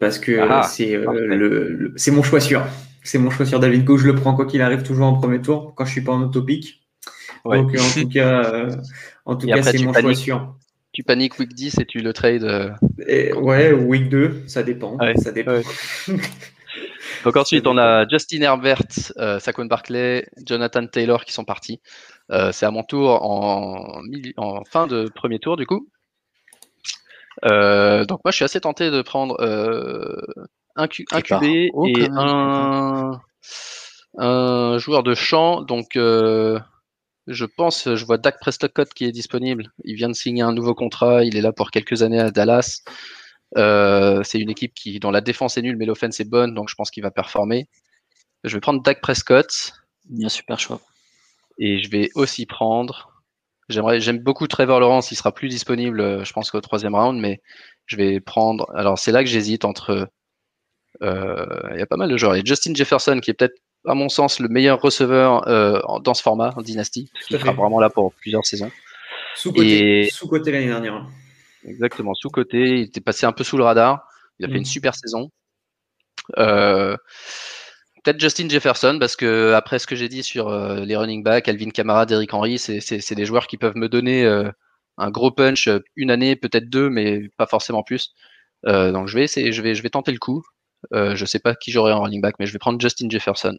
parce 0.00 0.18
que 0.18 0.40
ah, 0.40 0.62
c'est 0.62 0.96
le, 0.96 1.92
c'est 1.96 2.10
mon 2.10 2.22
choix 2.22 2.40
sûr. 2.40 2.64
C'est 3.02 3.18
mon 3.18 3.30
choix 3.30 3.46
sur 3.46 3.60
Dalvin 3.60 3.84
Cook. 3.84 3.98
Je 3.98 4.06
le 4.06 4.14
prends 4.14 4.34
quoi 4.34 4.46
qu'il 4.46 4.62
arrive 4.62 4.82
toujours 4.82 5.06
en 5.06 5.14
premier 5.14 5.40
tour 5.40 5.74
quand 5.76 5.84
je 5.84 5.92
suis 5.92 6.02
pas 6.02 6.12
en 6.12 6.22
autopique. 6.22 6.82
Donc 7.44 7.76
en 7.78 8.00
tout 8.00 8.08
cas, 8.08 8.66
en 9.24 9.36
tout 9.36 9.46
cas 9.46 9.62
c'est 9.62 9.78
mon 9.84 9.92
choix 9.92 10.14
sûr 10.14 10.56
tu 10.96 11.02
paniques 11.02 11.38
week 11.38 11.52
10 11.52 11.80
et 11.80 11.84
tu 11.84 11.98
le 11.98 12.14
trades. 12.14 12.42
Euh, 12.42 13.34
ouais, 13.34 13.70
week 13.70 14.08
2, 14.08 14.44
ça 14.46 14.62
dépend. 14.62 14.96
ça 15.16 15.30
dépend. 15.30 15.60
Donc 17.24 17.36
ensuite, 17.36 17.66
on 17.66 17.76
a 17.76 18.08
Justin 18.08 18.40
Herbert, 18.40 19.12
euh, 19.18 19.38
Saquon 19.38 19.66
Barclay, 19.66 20.26
Jonathan 20.46 20.86
Taylor 20.86 21.26
qui 21.26 21.34
sont 21.34 21.44
partis. 21.44 21.82
Euh, 22.32 22.50
c'est 22.50 22.64
à 22.64 22.70
mon 22.70 22.82
tour 22.82 23.10
en, 23.22 24.00
en, 24.38 24.64
fin 24.64 24.86
de 24.86 25.10
premier 25.14 25.38
tour 25.38 25.58
du 25.58 25.66
coup. 25.66 25.86
donc 27.42 28.20
moi, 28.24 28.30
je 28.30 28.36
suis 28.36 28.44
assez 28.46 28.60
tenté 28.62 28.90
de 28.90 29.02
prendre 29.02 29.38
un, 30.76 30.88
Q, 30.88 31.04
un 31.12 31.20
QB 31.20 31.44
et 31.44 32.08
un, 32.10 33.20
un, 34.16 34.78
joueur 34.78 35.02
de 35.02 35.14
champ. 35.14 35.60
Donc 35.60 35.98
je 37.26 37.44
pense, 37.44 37.94
je 37.94 38.04
vois 38.04 38.18
Dak 38.18 38.38
Prescott 38.40 38.92
qui 38.94 39.04
est 39.04 39.12
disponible. 39.12 39.72
Il 39.84 39.96
vient 39.96 40.08
de 40.08 40.14
signer 40.14 40.42
un 40.42 40.52
nouveau 40.52 40.74
contrat. 40.74 41.24
Il 41.24 41.36
est 41.36 41.40
là 41.40 41.52
pour 41.52 41.70
quelques 41.70 42.02
années 42.02 42.20
à 42.20 42.30
Dallas. 42.30 42.82
Euh, 43.56 44.22
c'est 44.24 44.38
une 44.38 44.50
équipe 44.50 44.74
qui, 44.74 44.98
dont 45.00 45.10
la 45.10 45.20
défense 45.20 45.56
est 45.56 45.62
nulle, 45.62 45.76
mais 45.76 45.86
l'offense 45.86 46.20
est 46.20 46.28
bonne, 46.28 46.54
donc 46.54 46.68
je 46.68 46.74
pense 46.74 46.90
qu'il 46.90 47.02
va 47.02 47.10
performer. 47.10 47.68
Je 48.44 48.54
vais 48.54 48.60
prendre 48.60 48.82
Dak 48.82 49.00
Prescott. 49.00 49.74
Bien 50.08 50.28
super 50.28 50.58
choix. 50.60 50.80
Et 51.58 51.80
je 51.80 51.90
vais 51.90 52.10
aussi 52.14 52.46
prendre. 52.46 53.22
J'aimerais, 53.68 54.00
j'aime 54.00 54.18
beaucoup 54.18 54.46
Trevor 54.46 54.80
Lawrence. 54.80 55.10
Il 55.10 55.16
sera 55.16 55.32
plus 55.32 55.48
disponible, 55.48 56.00
euh, 56.00 56.24
je 56.24 56.32
pense 56.32 56.50
qu'au 56.50 56.60
troisième 56.60 56.94
round, 56.94 57.20
mais 57.20 57.40
je 57.86 57.96
vais 57.96 58.20
prendre. 58.20 58.70
Alors 58.74 58.98
c'est 58.98 59.12
là 59.12 59.24
que 59.24 59.30
j'hésite 59.30 59.64
entre. 59.64 60.08
Euh, 61.02 61.46
il 61.72 61.78
y 61.78 61.82
a 61.82 61.86
pas 61.86 61.96
mal 61.96 62.10
de 62.10 62.16
joueurs. 62.16 62.36
Il 62.36 62.38
y 62.38 62.42
a 62.42 62.44
Justin 62.44 62.74
Jefferson 62.74 63.18
qui 63.20 63.30
est 63.30 63.34
peut-être 63.34 63.60
à 63.86 63.94
mon 63.94 64.08
sens, 64.08 64.40
le 64.40 64.48
meilleur 64.48 64.80
receveur 64.80 65.46
euh, 65.48 65.80
dans 66.02 66.14
ce 66.14 66.22
format, 66.22 66.52
en 66.56 66.62
dynastie, 66.62 67.10
qui 67.26 67.34
sera 67.34 67.52
vraiment 67.52 67.80
là 67.80 67.88
pour 67.88 68.12
plusieurs 68.14 68.44
saisons. 68.44 68.70
Sous-côté 69.36 70.08
sous 70.10 70.30
l'année 70.32 70.66
dernière. 70.66 71.06
Exactement, 71.64 72.14
sous-côté. 72.14 72.58
Il 72.58 72.80
était 72.82 73.00
passé 73.00 73.26
un 73.26 73.32
peu 73.32 73.44
sous 73.44 73.56
le 73.56 73.64
radar. 73.64 74.08
Il 74.38 74.46
a 74.46 74.48
fait 74.48 74.56
une 74.56 74.62
mm. 74.62 74.66
super 74.66 74.94
saison. 74.94 75.30
Euh, 76.38 76.96
peut-être 78.02 78.20
Justin 78.20 78.48
Jefferson, 78.48 78.96
parce 78.98 79.14
que 79.14 79.52
après 79.52 79.78
ce 79.78 79.86
que 79.86 79.94
j'ai 79.94 80.08
dit 80.08 80.22
sur 80.22 80.48
euh, 80.48 80.80
les 80.80 80.96
running 80.96 81.22
backs, 81.22 81.48
Alvin 81.48 81.70
Kamara, 81.70 82.06
Derrick 82.06 82.34
Henry, 82.34 82.58
c'est 82.58 83.14
des 83.14 83.24
joueurs 83.24 83.46
qui 83.46 83.56
peuvent 83.56 83.76
me 83.76 83.88
donner 83.88 84.26
un 84.98 85.10
gros 85.10 85.30
punch 85.30 85.68
une 85.94 86.10
année, 86.10 86.34
peut-être 86.34 86.68
deux, 86.68 86.90
mais 86.90 87.28
pas 87.36 87.46
forcément 87.46 87.82
plus. 87.82 88.14
donc 88.64 89.06
je 89.06 89.14
vais 89.16 89.24
essayer, 89.24 89.52
je 89.52 89.62
vais, 89.62 89.74
je 89.74 89.82
vais 89.82 89.90
tenter 89.90 90.12
le 90.12 90.18
coup. 90.18 90.42
je 90.92 91.24
sais 91.24 91.38
pas 91.38 91.54
qui 91.54 91.70
j'aurai 91.70 91.92
en 91.92 92.02
running 92.02 92.20
back, 92.20 92.36
mais 92.38 92.46
je 92.46 92.52
vais 92.52 92.58
prendre 92.58 92.80
Justin 92.80 93.08
Jefferson 93.10 93.56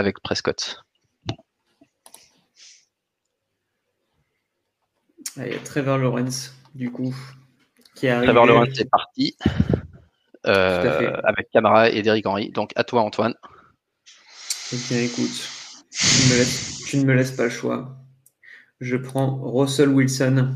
avec 0.00 0.20
Prescott. 0.20 0.82
Il 5.36 5.46
y 5.46 5.54
a 5.54 5.58
Trevor 5.58 5.98
Lawrence, 5.98 6.54
du 6.74 6.90
coup, 6.90 7.14
qui 7.94 8.08
arrive. 8.08 8.28
Trevor 8.28 8.46
Lawrence 8.46 8.80
est 8.80 8.90
parti. 8.90 9.36
Euh, 10.46 11.20
avec 11.24 11.50
Camara 11.50 11.90
et 11.90 12.00
Derrick 12.02 12.26
Henry. 12.26 12.50
Donc 12.50 12.72
à 12.74 12.82
toi, 12.82 13.02
Antoine. 13.02 13.34
Eh 14.72 14.76
bien, 14.88 14.98
écoute, 15.02 15.48
tu 15.90 16.96
ne, 16.96 17.04
me 17.04 17.14
laisses, 17.14 17.32
pas 17.32 17.44
le 17.44 17.50
choix. 17.50 17.96
Je 18.80 18.96
prends 18.96 19.38
Russell 19.42 19.90
Wilson, 19.90 20.54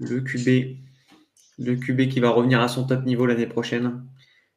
le 0.00 0.20
QB, 0.20 0.78
le 1.58 1.76
QB 1.76 2.08
qui 2.08 2.18
va 2.18 2.30
revenir 2.30 2.60
à 2.60 2.66
son 2.66 2.84
top 2.86 3.04
niveau 3.04 3.26
l'année 3.26 3.46
prochaine 3.46 4.04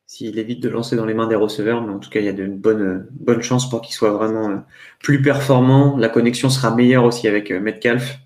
s'il 0.07 0.39
évite 0.39 0.63
de 0.63 0.69
lancer 0.69 0.95
dans 0.95 1.05
les 1.05 1.13
mains 1.13 1.27
des 1.27 1.35
receveurs, 1.35 1.85
mais 1.85 1.93
en 1.93 1.99
tout 1.99 2.09
cas, 2.09 2.21
il 2.21 2.25
y 2.25 2.29
a 2.29 2.33
de 2.33 2.47
bonnes, 2.47 3.05
bonnes 3.11 3.41
chances 3.41 3.69
pour 3.69 3.81
qu'il 3.81 3.93
soit 3.93 4.11
vraiment 4.11 4.49
euh, 4.49 4.55
plus 4.99 5.21
performant. 5.21 5.97
La 5.97 6.07
connexion 6.07 6.49
sera 6.49 6.73
meilleure 6.73 7.03
aussi 7.03 7.27
avec 7.27 7.51
euh, 7.51 7.59
Metcalf. 7.59 8.17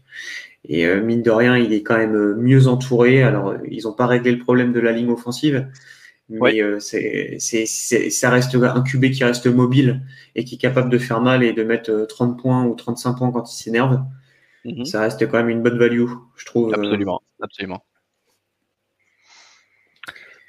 Et 0.63 0.85
euh, 0.85 1.01
mine 1.01 1.23
de 1.23 1.31
rien, 1.31 1.57
il 1.57 1.73
est 1.73 1.81
quand 1.81 1.97
même 1.97 2.35
mieux 2.35 2.67
entouré. 2.67 3.23
Alors, 3.23 3.55
ils 3.67 3.85
n'ont 3.85 3.93
pas 3.93 4.05
réglé 4.05 4.31
le 4.31 4.37
problème 4.37 4.73
de 4.73 4.79
la 4.79 4.91
ligne 4.91 5.09
offensive, 5.09 5.67
mais 6.29 6.61
c'est, 6.79 7.39
ça 7.65 8.29
reste 8.29 8.53
un 8.53 8.83
QB 8.83 9.09
qui 9.09 9.23
reste 9.23 9.47
mobile 9.47 10.01
et 10.35 10.45
qui 10.45 10.55
est 10.55 10.59
capable 10.59 10.91
de 10.91 10.99
faire 10.99 11.19
mal 11.19 11.43
et 11.43 11.51
de 11.51 11.63
mettre 11.63 12.05
30 12.07 12.39
points 12.39 12.63
ou 12.63 12.75
35 12.75 13.17
points 13.17 13.31
quand 13.31 13.51
il 13.51 13.55
s'énerve. 13.55 13.99
Mhm. 14.65 14.85
Ça 14.85 15.01
reste 15.01 15.27
quand 15.27 15.37
même 15.37 15.49
une 15.49 15.63
bonne 15.63 15.79
value, 15.79 16.05
je 16.37 16.45
trouve. 16.45 16.71
Absolument, 16.75 17.21
absolument. 17.41 17.83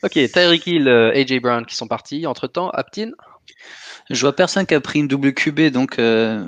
Ok, 0.04 0.14
Tyreek 0.14 0.66
Hill, 0.66 0.88
euh, 0.88 1.12
AJ 1.14 1.40
Brown 1.40 1.64
qui 1.64 1.76
sont 1.76 1.86
partis. 1.86 2.26
Entre 2.26 2.48
temps, 2.48 2.70
Aptin 2.70 3.12
Je 4.10 4.20
vois 4.20 4.34
personne 4.34 4.66
qui 4.66 4.74
a 4.74 4.80
pris 4.80 4.98
une 4.98 5.06
double 5.06 5.32
QB, 5.32 5.70
donc 5.70 5.98
euh, 5.98 6.44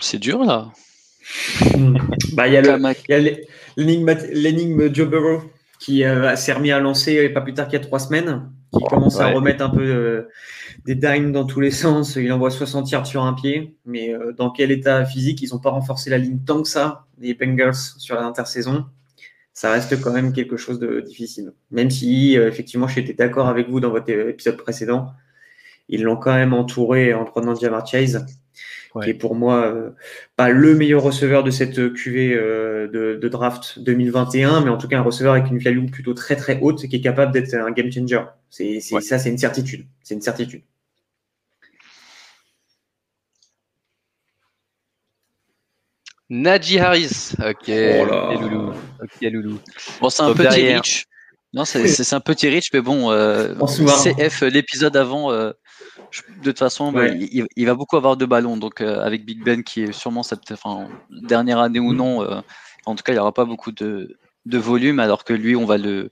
c'est 0.00 0.18
dur 0.18 0.44
là. 0.44 0.72
bah, 2.32 2.48
il 2.48 2.54
y 2.54 2.56
a 2.56 3.18
l'énigme 3.76 4.92
Joe 4.92 5.08
Burrow 5.08 5.42
qui 5.78 6.04
euh, 6.04 6.34
s'est 6.34 6.52
remis 6.52 6.72
à 6.72 6.80
lancer 6.80 7.28
pas 7.28 7.40
plus 7.40 7.54
tard 7.54 7.68
qu'il 7.68 7.78
y 7.78 7.82
a 7.82 7.84
trois 7.84 8.00
semaines, 8.00 8.50
qui 8.72 8.80
oh, 8.82 8.88
commence 8.88 9.20
à 9.20 9.28
remettre 9.28 9.64
un 9.64 9.70
peu 9.70 10.26
des 10.84 10.96
dimes 10.96 11.30
dans 11.30 11.44
tous 11.44 11.60
les 11.60 11.70
sens. 11.70 12.16
Il 12.16 12.32
envoie 12.32 12.50
60 12.50 12.90
yards 12.90 13.06
sur 13.06 13.22
un 13.22 13.34
pied, 13.34 13.76
mais 13.86 14.12
dans 14.36 14.50
quel 14.50 14.72
état 14.72 15.04
physique? 15.04 15.40
Ils 15.42 15.50
n'ont 15.50 15.60
pas 15.60 15.70
renforcé 15.70 16.10
la 16.10 16.18
ligne 16.18 16.40
tant 16.44 16.62
que 16.62 16.68
ça, 16.68 17.06
les 17.20 17.34
Bengals, 17.34 17.74
sur 17.74 18.16
l'intersaison 18.16 18.86
ça 19.54 19.70
reste 19.70 20.00
quand 20.00 20.12
même 20.12 20.32
quelque 20.32 20.56
chose 20.56 20.78
de 20.78 21.00
difficile. 21.00 21.52
Même 21.70 21.90
si, 21.90 22.38
euh, 22.38 22.48
effectivement, 22.48 22.88
j'étais 22.88 23.12
d'accord 23.12 23.48
avec 23.48 23.68
vous 23.68 23.80
dans 23.80 23.90
votre 23.90 24.10
épisode 24.10 24.56
précédent, 24.56 25.12
ils 25.88 26.02
l'ont 26.02 26.16
quand 26.16 26.34
même 26.34 26.54
entouré 26.54 27.12
en 27.12 27.24
prenant 27.24 27.54
Jamar 27.54 27.86
Chase, 27.86 28.24
qui 29.02 29.10
est 29.10 29.14
pour 29.14 29.34
moi 29.34 29.66
euh, 29.66 29.90
pas 30.36 30.50
le 30.50 30.74
meilleur 30.74 31.02
receveur 31.02 31.44
de 31.44 31.50
cette 31.50 31.92
QV 31.92 32.32
euh, 32.34 32.88
de, 32.88 33.28
draft 33.28 33.78
2021, 33.78 34.62
mais 34.62 34.70
en 34.70 34.78
tout 34.78 34.88
cas 34.88 34.98
un 34.98 35.02
receveur 35.02 35.34
avec 35.34 35.50
une 35.50 35.58
value 35.58 35.86
plutôt 35.86 36.14
très 36.14 36.36
très 36.36 36.58
haute 36.60 36.86
qui 36.86 36.96
est 36.96 37.00
capable 37.00 37.32
d'être 37.32 37.54
un 37.54 37.70
game 37.72 37.90
changer. 37.90 38.22
C'est, 38.48 38.80
Ça, 38.80 39.18
c'est 39.18 39.30
une 39.30 39.38
certitude. 39.38 39.86
C'est 40.02 40.14
une 40.14 40.22
certitude. 40.22 40.62
Najee 46.32 46.78
Harris. 46.78 47.34
Ok, 47.38 47.68
oh 47.68 48.40
loulou. 48.40 48.72
Ok, 49.02 49.20
loulou. 49.20 49.58
Bon, 50.00 50.08
c'est 50.08 50.22
un 50.22 50.32
petit 50.32 50.72
rich. 50.72 51.06
Non, 51.52 51.66
c'est 51.66 52.14
un 52.14 52.20
petit 52.20 52.48
rich, 52.48 52.70
mais 52.72 52.80
bon, 52.80 53.10
euh, 53.10 53.54
CF, 53.66 54.40
l'épisode 54.40 54.96
avant, 54.96 55.30
euh, 55.30 55.52
de 56.38 56.44
toute 56.44 56.58
façon, 56.58 56.90
bah, 56.90 57.08
il, 57.08 57.66
va 57.66 57.74
beaucoup 57.74 57.98
avoir 57.98 58.16
de 58.16 58.24
ballons. 58.24 58.56
Donc, 58.56 58.80
euh, 58.80 59.04
avec 59.04 59.26
Big 59.26 59.44
Ben, 59.44 59.62
qui 59.62 59.82
est 59.82 59.92
sûrement 59.92 60.22
cette 60.22 60.50
enfin, 60.52 60.88
dernière 61.10 61.58
année 61.58 61.80
ou 61.80 61.92
mm. 61.92 61.96
non, 61.96 62.42
en 62.86 62.94
tout 62.94 63.02
cas, 63.02 63.12
il 63.12 63.16
n'y 63.16 63.20
aura 63.20 63.34
pas 63.34 63.44
beaucoup 63.44 63.70
de, 63.70 64.16
de 64.46 64.58
volume, 64.58 65.00
alors 65.00 65.24
que 65.24 65.34
lui, 65.34 65.54
on 65.54 65.66
va 65.66 65.76
le, 65.76 66.08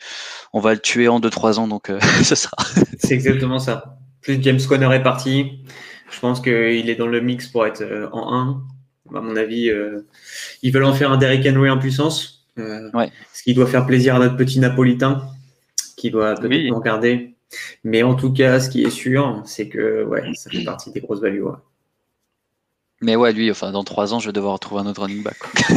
on 0.52 0.60
va 0.60 0.74
le 0.74 0.80
tuer 0.80 1.08
en 1.08 1.18
2-3 1.20 1.60
ans, 1.60 1.66
donc 1.66 1.90
ce 2.22 2.34
sera. 2.34 2.58
C'est 2.98 3.14
exactement 3.14 3.58
ça. 3.58 3.96
Plus 4.20 4.42
James 4.42 4.60
Conner 4.68 4.94
est 4.94 5.02
parti, 5.02 5.64
je 6.10 6.20
pense 6.20 6.42
qu'il 6.42 6.90
est 6.90 6.96
dans 6.96 7.06
le 7.06 7.22
mix 7.22 7.48
pour 7.48 7.66
être 7.66 8.10
en 8.12 8.34
1. 8.34 8.62
À 9.14 9.20
mon 9.20 9.36
avis, 9.36 9.70
ils 10.62 10.72
veulent 10.72 10.84
en 10.84 10.94
faire 10.94 11.12
un 11.12 11.16
Derrick 11.16 11.46
Henry 11.46 11.70
en 11.70 11.78
puissance. 11.78 12.46
Ce 12.56 13.42
qui 13.42 13.54
doit 13.54 13.66
faire 13.66 13.86
plaisir 13.86 14.16
à 14.16 14.18
notre 14.18 14.36
petit 14.36 14.60
Napolitain, 14.60 15.22
qui 15.96 16.10
doit 16.10 16.34
peut-être 16.34 16.74
regarder. 16.74 17.34
Mais 17.84 18.02
en 18.02 18.14
tout 18.14 18.32
cas, 18.32 18.60
ce 18.60 18.70
qui 18.70 18.82
est 18.82 18.90
sûr, 18.90 19.42
c'est 19.44 19.68
que 19.68 20.04
ouais, 20.04 20.22
ça 20.34 20.50
fait 20.50 20.64
partie 20.64 20.92
des 20.92 21.00
grosses 21.00 21.20
values. 21.20 21.44
Mais 23.00 23.16
ouais, 23.16 23.32
lui, 23.32 23.50
enfin, 23.50 23.72
dans 23.72 23.84
trois 23.84 24.12
ans, 24.12 24.18
je 24.18 24.26
vais 24.26 24.32
devoir 24.32 24.58
trouver 24.60 24.82
un 24.82 24.86
autre 24.86 25.02
running 25.02 25.22
back. 25.22 25.36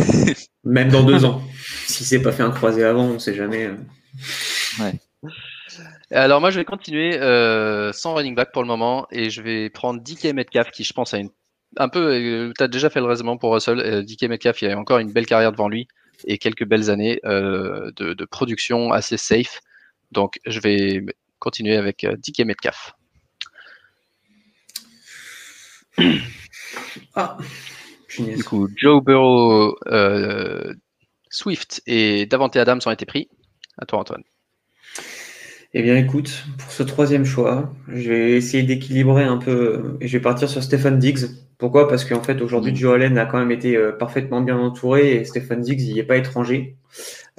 Même 0.66 0.90
dans 0.90 1.04
deux 1.04 1.24
ans. 1.26 1.42
Si 1.88 2.04
c'est 2.04 2.22
pas 2.22 2.32
fait 2.32 2.44
un 2.44 2.52
croisé 2.52 2.84
avant, 2.84 3.06
on 3.06 3.20
sait 3.20 3.34
jamais. 3.34 3.66
Euh. 3.66 3.76
Ouais. 4.80 5.00
Alors 6.12 6.42
moi, 6.42 6.52
je 6.52 6.60
vais 6.60 6.66
continuer 6.66 7.18
euh, 7.20 7.94
sans 7.94 8.14
running 8.14 8.36
back 8.36 8.52
pour 8.52 8.62
le 8.62 8.68
moment 8.68 9.08
et 9.10 9.30
je 9.30 9.42
vais 9.42 9.70
prendre 9.70 10.02
DK 10.02 10.34
Metcalf 10.34 10.72
qui, 10.72 10.84
je 10.84 10.94
pense, 10.94 11.14
a 11.14 11.18
une 11.18 11.30
un 11.78 11.90
peu. 11.90 12.14
Euh, 12.14 12.54
tu 12.58 12.64
as 12.64 12.68
déjà 12.68 12.90
fait 12.90 13.00
le 13.00 13.06
raisonnement 13.06 13.38
pour 13.38 13.54
Russell. 13.54 14.06
DK 14.06 14.24
Metcalf, 14.24 14.62
il 14.62 14.70
a 14.70 14.78
encore 14.78 15.00
une 15.00 15.12
belle 15.12 15.26
carrière 15.26 15.52
devant 15.52 15.70
lui 15.70 15.88
et 16.26 16.38
quelques 16.38 16.66
belles 16.66 16.90
années 16.90 17.20
de, 17.24 17.92
de, 18.14 18.26
production 18.26 18.92
assez 18.92 19.18
safe. 19.18 19.62
Donc, 20.12 20.40
je 20.46 20.60
vais 20.60 21.04
continuer 21.40 21.76
avec 21.76 22.06
DK 22.06 22.46
Metcalf. 22.46 22.94
Ah, 27.16 27.38
du 28.18 28.44
coup, 28.44 28.68
Joe 28.76 29.04
Burrow, 29.04 29.76
euh, 29.88 30.74
Swift 31.30 31.82
et 31.88 32.26
Davante 32.26 32.56
Adams 32.56 32.80
ont 32.86 32.92
été 32.92 33.06
pris. 33.06 33.30
À 33.78 33.86
toi, 33.86 34.00
Antoine. 34.00 34.24
Eh 35.74 35.82
bien, 35.82 35.96
écoute, 35.98 36.46
pour 36.60 36.72
ce 36.72 36.84
troisième 36.84 37.26
choix, 37.26 37.74
je 37.88 38.10
vais 38.10 38.32
essayer 38.34 38.62
d'équilibrer 38.64 39.24
un 39.24 39.38
peu 39.38 39.98
et 40.02 40.08
je 40.08 40.18
vais 40.18 40.22
partir 40.22 40.48
sur 40.48 40.62
Stephen 40.62 41.00
Diggs. 41.00 41.26
Pourquoi? 41.58 41.88
Parce 41.88 42.06
qu'en 42.06 42.22
fait, 42.22 42.42
aujourd'hui. 42.42 42.76
Joe 42.76 42.96
Allen 42.96 43.18
a 43.18 43.26
quand 43.26 43.40
même 43.40 43.52
été 43.52 43.78
euh, 43.78 43.92
parfaitement 43.92 44.42
bien 44.42 44.58
entouré 44.58 45.16
et 45.16 45.26
Stephen 45.26 45.62
Diggs, 45.62 45.82
il 45.82 45.94
n'y 45.94 46.00
est 46.00 46.04
pas 46.04 46.18
étranger. 46.18 46.76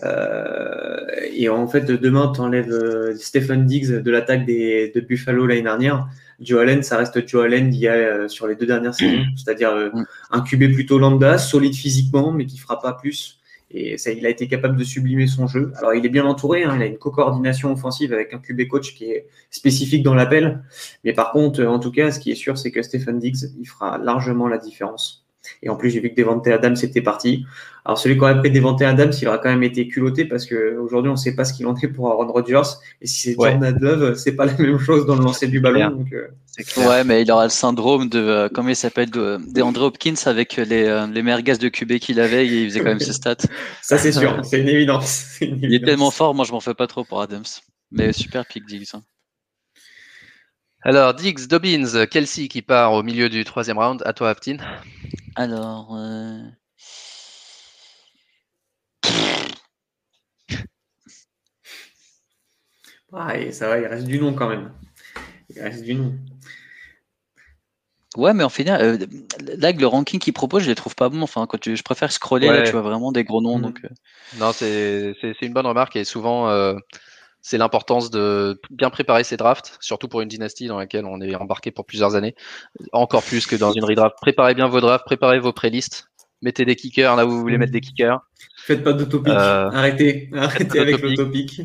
Euh, 0.03 0.97
et 1.33 1.49
en 1.49 1.67
fait, 1.69 1.85
demain, 1.85 2.33
tu 2.35 2.41
enlèves 2.41 3.17
Stephen 3.17 3.67
Diggs 3.67 4.03
de 4.03 4.11
l'attaque 4.11 4.47
de 4.47 5.01
Buffalo 5.01 5.47
l'année 5.47 5.63
dernière. 5.63 6.09
Joe 6.41 6.61
Allen, 6.63 6.83
ça 6.83 6.99
reste 6.99 7.27
Joe 7.27 7.45
Allen 7.45 7.71
d'il 7.71 7.81
y 7.81 7.89
a 7.89 7.93
euh, 7.93 8.29
sur 8.29 8.47
les 8.47 8.57
deux 8.57 8.67
dernières 8.67 8.95
saisons, 8.95 9.25
c'est-à-dire 9.37 9.71
euh, 9.71 9.91
un 10.31 10.41
QB 10.41 10.73
plutôt 10.73 10.99
lambda, 10.99 11.39
solide 11.39 11.75
physiquement, 11.75 12.33
mais 12.33 12.47
qui 12.47 12.59
fera 12.59 12.81
pas 12.81 12.93
plus. 12.93 13.41
Et 13.77 13.99
ça, 13.99 14.13
il 14.13 14.25
a 14.25 14.29
été 14.29 14.47
capable 14.47 14.77
de 14.77 14.85
sublimer 14.85 15.27
son 15.27 15.49
jeu. 15.49 15.73
Alors, 15.77 15.95
il 15.95 16.07
est 16.07 16.09
bien 16.09 16.25
entouré, 16.25 16.63
hein, 16.63 16.75
il 16.77 16.83
a 16.83 16.87
une 16.87 16.97
co-coordination 16.97 17.73
offensive 17.73 18.13
avec 18.13 18.33
un 18.33 18.39
QB 18.39 18.69
coach 18.69 18.95
qui 18.95 19.07
est 19.07 19.27
spécifique 19.51 20.05
dans 20.05 20.15
l'appel. 20.15 20.63
Mais 21.03 21.13
par 21.13 21.33
contre, 21.33 21.65
en 21.65 21.81
tout 21.81 21.91
cas, 21.91 22.13
ce 22.13 22.21
qui 22.21 22.31
est 22.31 22.37
sûr, 22.37 22.57
c'est 22.57 22.71
que 22.71 22.83
Stephen 22.83 23.19
Diggs, 23.19 23.51
il 23.59 23.67
fera 23.67 23.99
largement 23.99 24.47
la 24.47 24.59
différence. 24.59 25.24
Et 25.63 25.69
en 25.69 25.77
plus, 25.77 25.91
j'ai 25.91 26.01
vu 26.01 26.11
que 26.11 26.17
Devante 26.17 26.47
Adams 26.47 26.77
était 26.83 27.03
parti. 27.03 27.45
Alors, 27.85 27.99
celui 27.99 28.17
qui 28.17 28.23
aurait 28.23 28.39
pris 28.39 28.51
Devante 28.51 28.81
Adams, 28.81 29.13
il 29.21 29.29
aura 29.29 29.39
quand 29.39 29.51
même 29.51 29.63
été 29.63 29.87
culotté 29.89 30.25
parce 30.25 30.47
qu'aujourd'hui, 30.47 31.11
on 31.11 31.15
ne 31.15 31.19
sait 31.19 31.35
pas 31.35 31.45
ce 31.45 31.53
qu'il 31.53 31.67
en 31.67 31.77
est 31.77 31.89
pour 31.89 32.11
Aaron 32.11 32.33
Rodgers. 32.33 32.63
Et 33.03 33.07
si 33.07 33.21
c'est 33.21 33.35
Jordan 33.35 33.77
Love, 33.79 34.15
c'est 34.15 34.33
pas 34.33 34.47
la 34.47 34.55
même 34.55 34.79
chose 34.79 35.05
dans 35.05 35.17
le 35.17 35.23
lancer 35.23 35.49
du 35.49 35.61
ballon. 35.61 35.91
Donc, 35.91 36.13
euh, 36.13 36.29
ouais, 36.89 37.05
mais 37.05 37.23
il 37.23 37.31
aura 37.31 37.45
le 37.45 37.51
syndrome 37.51 38.09
de, 38.09 38.19
euh, 38.19 38.49
comment 38.53 38.71
il 38.71 38.77
s'appelle, 38.77 39.11
de, 39.11 39.39
Hopkins 39.81 40.15
avec 40.25 40.57
les, 40.57 40.85
euh, 40.85 41.07
les 41.07 41.23
merguez 41.23 41.59
de 41.59 41.69
QB 41.69 41.99
qu'il 41.99 42.21
avait 42.21 42.47
et 42.47 42.63
il 42.63 42.71
faisait 42.71 42.81
quand 42.81 42.87
même 42.87 43.01
ses 43.01 43.13
stats. 43.13 43.37
Ça, 43.83 43.99
c'est 43.99 44.13
sûr. 44.13 44.41
c'est 44.45 44.61
une 44.61 44.69
évidence. 44.69 45.39
Il 45.41 45.75
est 45.75 45.85
tellement 45.85 46.11
fort. 46.11 46.35
Moi, 46.35 46.47
je 46.47 46.53
m'en 46.53 46.61
fais 46.61 46.75
pas 46.75 46.87
trop 46.87 47.05
pour 47.05 47.21
Adams. 47.21 47.45
Mais 47.91 48.13
super 48.13 48.47
pick, 48.47 48.65
Diggs. 48.67 48.87
Hein. 48.95 49.03
Alors, 50.87 51.15
Diggs, 51.15 51.47
Dobbins, 51.47 52.05
Kelsey 52.11 52.47
qui 52.49 52.61
part 52.61 52.93
au 52.93 53.03
milieu 53.03 53.31
du 53.31 53.43
troisième 53.45 53.79
round. 53.79 54.03
À 54.05 54.13
toi, 54.13 54.29
Aptin. 54.29 54.59
Alors. 55.35 55.97
Euh... 55.97 56.43
ça 63.51 63.69
va, 63.69 63.79
il 63.79 63.87
reste 63.87 64.07
du 64.07 64.19
nom 64.19 64.35
quand 64.35 64.49
même. 64.51 64.73
Il 65.49 65.63
reste 65.63 65.83
du 65.85 65.95
nom. 65.95 66.13
Ouais, 68.19 68.35
mais 68.35 68.45
en 68.45 68.51
final, 68.51 68.83
euh, 68.83 69.07
là, 69.57 69.73
le 69.73 69.87
ranking 69.87 70.21
qu'il 70.21 70.35
propose, 70.35 70.65
je 70.65 70.69
les 70.69 70.75
trouve 70.75 70.95
pas 70.95 71.09
bons. 71.09 71.23
Enfin, 71.23 71.47
quand 71.47 71.65
je 71.65 71.83
préfère 71.83 72.13
scroller, 72.13 72.49
là, 72.49 72.63
tu 72.63 72.73
vois 72.73 72.83
vraiment 72.83 73.11
des 73.11 73.25
gros 73.25 73.41
noms. 73.41 73.59
Mm. 73.59 73.63
Donc, 73.63 73.81
euh. 73.85 73.89
Non, 74.39 74.53
c'est 74.53 75.15
une 75.41 75.55
bonne 75.55 75.67
remarque 75.67 75.97
et 75.97 76.05
souvent, 76.05 76.51
euh, 76.51 76.75
c'est 77.45 77.59
l'importance 77.59 78.11
de 78.11 78.59
bien 78.71 78.89
préparer 78.89 79.23
ses 79.23 79.37
drafts, 79.37 79.77
surtout 79.81 80.09
pour 80.09 80.23
une 80.23 80.29
dynastie 80.29 80.67
dans 80.67 80.79
laquelle 80.79 81.05
on 81.05 81.21
est 81.21 81.35
embarqué 81.35 81.71
pour 81.71 81.85
plusieurs 81.85 82.15
années, 82.15 82.35
encore 82.93 83.23
plus 83.23 83.47
que 83.47 83.55
dans 83.55 83.71
une 83.71 83.85
redraft. 83.85 84.17
Préparez 84.19 84.55
bien 84.55 84.67
vos 84.67 84.81
drafts, 84.81 85.05
préparez 85.05 85.41
vos 85.41 85.53
playlists, 85.53 86.07
mettez 86.41 86.65
des 86.65 86.75
kickers 86.75 87.15
là 87.17 87.27
où 87.27 87.31
vous 87.31 87.41
voulez 87.41 87.59
mettre 87.59 87.73
des 87.73 87.83
kickers. 87.83 88.19
Faites 88.57 88.83
pas 88.83 88.95
d'autopic, 88.95 89.35
euh, 89.35 89.71
arrêtez, 89.71 90.31
arrêtez 90.33 90.79
avec 90.81 91.03
l'autopic. 91.03 91.61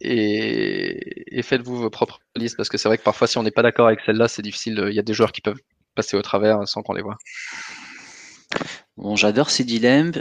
Et, 0.00 1.38
et 1.38 1.42
faites-vous 1.42 1.76
vos 1.76 1.90
propres 1.90 2.18
listes 2.34 2.56
parce 2.56 2.68
que 2.68 2.76
c'est 2.76 2.88
vrai 2.88 2.98
que 2.98 3.04
parfois 3.04 3.28
si 3.28 3.38
on 3.38 3.44
n'est 3.44 3.52
pas 3.52 3.62
d'accord 3.62 3.86
avec 3.86 4.00
celle-là, 4.04 4.26
c'est 4.26 4.42
difficile. 4.42 4.84
Il 4.88 4.94
y 4.94 4.98
a 4.98 5.02
des 5.02 5.14
joueurs 5.14 5.30
qui 5.30 5.42
peuvent 5.42 5.60
passer 5.94 6.16
au 6.16 6.22
travers 6.22 6.66
sans 6.66 6.82
qu'on 6.82 6.94
les 6.94 7.02
voit. 7.02 7.18
Bon, 8.96 9.14
j'adore 9.14 9.50
ces 9.50 9.62
dilemmes, 9.62 10.12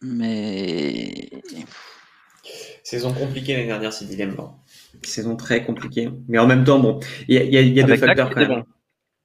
mais 0.00 1.28
Saison 2.82 3.12
compliquée 3.12 3.54
l'année 3.54 3.66
dernière, 3.66 3.92
c'est 3.92 4.04
dilemme. 4.04 4.36
Saison 5.02 5.36
très 5.36 5.64
compliquée. 5.64 6.10
Mais 6.28 6.38
en 6.38 6.46
même 6.46 6.64
temps, 6.64 6.78
bon, 6.78 7.00
il 7.28 7.34
y 7.34 7.38
a, 7.38 7.60
y 7.60 7.80
a, 7.80 7.82
deux 7.84 7.96
facteurs 7.96 8.30
quand 8.30 8.40
même. 8.40 8.64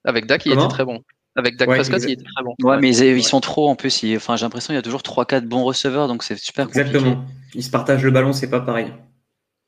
Avec 0.03 0.25
Dak, 0.27 0.45
il 0.45 0.53
était 0.53 0.67
très 0.67 0.85
bon. 0.85 1.01
Avec 1.35 1.57
Dak 1.57 1.67
Prescott, 1.67 2.01
il 2.03 2.11
était 2.11 2.23
très 2.23 2.43
bon. 2.43 2.55
Ouais, 2.63 2.77
mais 2.79 2.95
ils, 2.95 3.23
sont 3.23 3.41
trop 3.41 3.69
en 3.69 3.75
plus. 3.75 4.05
Enfin, 4.15 4.35
j'ai 4.35 4.45
l'impression 4.45 4.67
qu'il 4.67 4.75
y 4.75 4.79
a 4.79 4.83
toujours 4.83 5.01
3-4 5.01 5.41
bons 5.41 5.63
receveurs, 5.63 6.07
donc 6.07 6.23
c'est 6.23 6.37
super 6.37 6.65
compliqué. 6.65 6.87
Exactement. 6.87 7.25
Ils 7.53 7.63
se 7.63 7.69
partagent 7.69 8.03
le 8.03 8.11
ballon, 8.11 8.31
c'est 8.31 8.49
pas 8.49 8.61
pareil. 8.61 8.93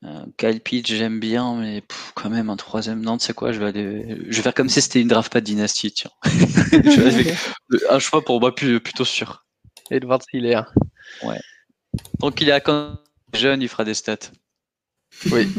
Euh, 0.04 0.24
Kyle 0.36 0.60
Pitch, 0.60 0.92
j'aime 0.92 1.18
bien, 1.18 1.56
mais 1.56 1.82
quand 2.14 2.30
même 2.30 2.50
un 2.50 2.56
troisième. 2.56 3.00
Non, 3.02 3.18
tu 3.18 3.26
sais 3.26 3.34
quoi, 3.34 3.52
je 3.52 3.58
vais 3.58 3.66
aller. 3.66 4.16
Je 4.28 4.36
vais 4.36 4.42
faire 4.42 4.54
comme 4.54 4.68
si 4.68 4.80
c'était 4.80 5.00
une 5.00 5.08
draft 5.08 5.32
pas 5.32 5.40
de 5.40 5.46
dynastie, 5.46 5.92
tiens. 5.92 6.10
un 7.90 7.98
choix 7.98 8.24
pour 8.24 8.40
moi 8.40 8.54
plutôt 8.54 9.04
sûr. 9.04 9.44
Edward 9.90 10.22
Hiller. 10.32 10.62
Ouais. 11.24 11.40
Donc 12.20 12.40
il 12.40 12.48
est 12.48 12.52
à 12.52 12.60
jeune, 13.34 13.62
il 13.62 13.68
fera 13.68 13.84
des 13.84 13.94
stats. 13.94 14.30
Oui. 15.30 15.48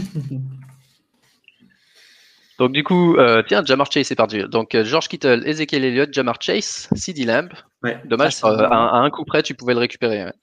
Donc 2.60 2.74
du 2.74 2.84
coup, 2.84 3.16
euh, 3.16 3.42
tiens, 3.48 3.64
Jamar 3.64 3.90
Chase 3.90 4.12
est 4.12 4.16
perdu. 4.16 4.44
Donc 4.44 4.76
euh, 4.76 4.84
George 4.84 5.08
Kittle, 5.08 5.44
Ezekiel 5.46 5.86
Elliott, 5.86 6.14
Jamar 6.14 6.42
Chase, 6.42 6.90
CD 6.94 7.24
Lamb. 7.24 7.50
Dommage, 8.04 8.36
ah, 8.44 8.50
euh, 8.50 8.68
à, 8.70 8.98
un 8.98 9.10
coup 9.10 9.24
près, 9.24 9.42
tu 9.44 9.56
pouvais 9.56 9.74
le 9.74 9.80
récupérer. 9.80 10.26
Ouais. 10.26 10.34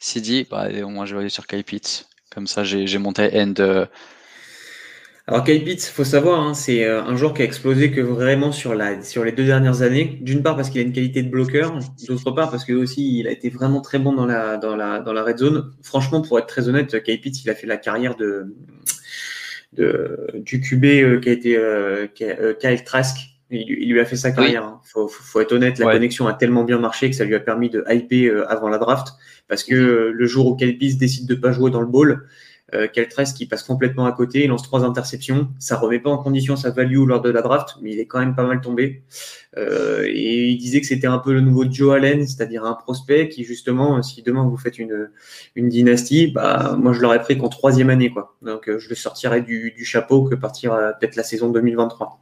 CD, 0.00 0.46
bah, 0.50 0.68
au 0.82 0.88
moins 0.88 1.04
je 1.04 1.14
vais 1.14 1.20
aller 1.20 1.28
sur 1.28 1.46
Kyle 1.46 1.62
Pitts. 1.62 2.08
Comme 2.30 2.46
ça, 2.46 2.64
j'ai 2.64 2.98
monté 2.98 3.30
end 3.38 3.86
alors 5.28 5.44
Kyle 5.44 5.62
Pitts, 5.62 5.84
faut 5.84 6.02
savoir, 6.02 6.40
hein, 6.40 6.52
c'est 6.52 6.84
euh, 6.84 7.00
un 7.00 7.14
joueur 7.14 7.32
qui 7.32 7.42
a 7.42 7.44
explosé 7.44 7.92
que 7.92 8.00
vraiment 8.00 8.50
sur, 8.50 8.74
la, 8.74 9.02
sur 9.02 9.24
les 9.24 9.30
deux 9.30 9.44
dernières 9.44 9.82
années. 9.82 10.18
D'une 10.20 10.42
part 10.42 10.56
parce 10.56 10.68
qu'il 10.68 10.80
a 10.80 10.84
une 10.84 10.92
qualité 10.92 11.22
de 11.22 11.30
bloqueur, 11.30 11.78
d'autre 12.08 12.32
part 12.32 12.50
parce 12.50 12.64
que 12.64 12.72
aussi 12.72 13.20
il 13.20 13.28
a 13.28 13.30
été 13.30 13.48
vraiment 13.48 13.80
très 13.80 14.00
bon 14.00 14.12
dans 14.14 14.26
la, 14.26 14.56
dans 14.56 14.74
la, 14.74 14.98
dans 14.98 15.12
la 15.12 15.22
red 15.22 15.38
zone. 15.38 15.70
Franchement, 15.82 16.22
pour 16.22 16.40
être 16.40 16.46
très 16.46 16.68
honnête, 16.68 17.00
Kyle 17.04 17.20
Pitts, 17.20 17.44
il 17.44 17.50
a 17.50 17.54
fait 17.54 17.68
la 17.68 17.76
carrière 17.76 18.16
de, 18.16 18.56
de 19.74 20.26
du 20.34 20.60
QB 20.60 20.84
euh, 20.84 21.20
qui 21.20 21.28
a 21.28 21.32
été 21.32 21.56
euh, 21.56 22.08
Kyle 22.08 22.82
Trask. 22.84 23.16
Il, 23.50 23.92
lui 23.92 24.00
a 24.00 24.04
fait 24.04 24.16
sa 24.16 24.32
carrière. 24.32 24.64
Hein. 24.64 24.80
Faut, 24.82 25.06
faut, 25.06 25.38
être 25.40 25.52
honnête, 25.52 25.78
la 25.78 25.92
connexion 25.92 26.26
a 26.26 26.32
tellement 26.32 26.64
bien 26.64 26.78
marché 26.78 27.10
que 27.10 27.14
ça 27.14 27.24
lui 27.24 27.34
a 27.34 27.40
permis 27.40 27.68
de 27.68 27.84
hyper 27.88 28.50
avant 28.50 28.70
la 28.70 28.78
draft. 28.78 29.08
Parce 29.46 29.62
que 29.62 29.74
le 29.74 30.26
jour 30.26 30.46
où 30.46 30.56
Kyle 30.56 30.76
Pitts 30.78 30.98
décide 30.98 31.28
de 31.28 31.34
pas 31.34 31.52
jouer 31.52 31.70
dans 31.70 31.82
le 31.82 31.86
ball, 31.86 32.24
euh, 32.74 32.88
Keltress 32.88 33.32
qui 33.32 33.46
passe 33.46 33.62
complètement 33.62 34.06
à 34.06 34.12
côté, 34.12 34.44
il 34.44 34.48
lance 34.48 34.62
trois 34.62 34.84
interceptions. 34.84 35.48
Ça 35.58 35.76
remet 35.76 35.98
pas 35.98 36.10
en 36.10 36.18
condition 36.18 36.56
sa 36.56 36.70
value 36.70 37.04
lors 37.06 37.20
de 37.20 37.30
la 37.30 37.42
draft, 37.42 37.76
mais 37.82 37.92
il 37.92 38.00
est 38.00 38.06
quand 38.06 38.18
même 38.18 38.34
pas 38.34 38.44
mal 38.44 38.60
tombé. 38.60 39.02
Euh, 39.58 40.04
et 40.06 40.48
il 40.48 40.56
disait 40.56 40.80
que 40.80 40.86
c'était 40.86 41.06
un 41.06 41.18
peu 41.18 41.32
le 41.32 41.40
nouveau 41.40 41.70
Joe 41.70 41.94
Allen, 41.94 42.26
c'est-à-dire 42.26 42.64
un 42.64 42.72
prospect 42.72 43.28
qui 43.28 43.44
justement, 43.44 44.02
si 44.02 44.22
demain 44.22 44.46
vous 44.46 44.56
faites 44.56 44.78
une, 44.78 45.10
une 45.54 45.68
dynastie, 45.68 46.28
bah 46.28 46.76
moi 46.78 46.94
je 46.94 47.00
l'aurais 47.00 47.20
pris 47.20 47.36
qu'en 47.36 47.48
troisième 47.48 47.90
année 47.90 48.10
quoi. 48.10 48.36
Donc 48.40 48.68
euh, 48.68 48.78
je 48.78 48.88
le 48.88 48.94
sortirais 48.94 49.42
du, 49.42 49.72
du 49.76 49.84
chapeau 49.84 50.24
que 50.24 50.34
partir 50.34 50.72
peut-être 50.98 51.16
la 51.16 51.24
saison 51.24 51.50
2023. 51.50 52.20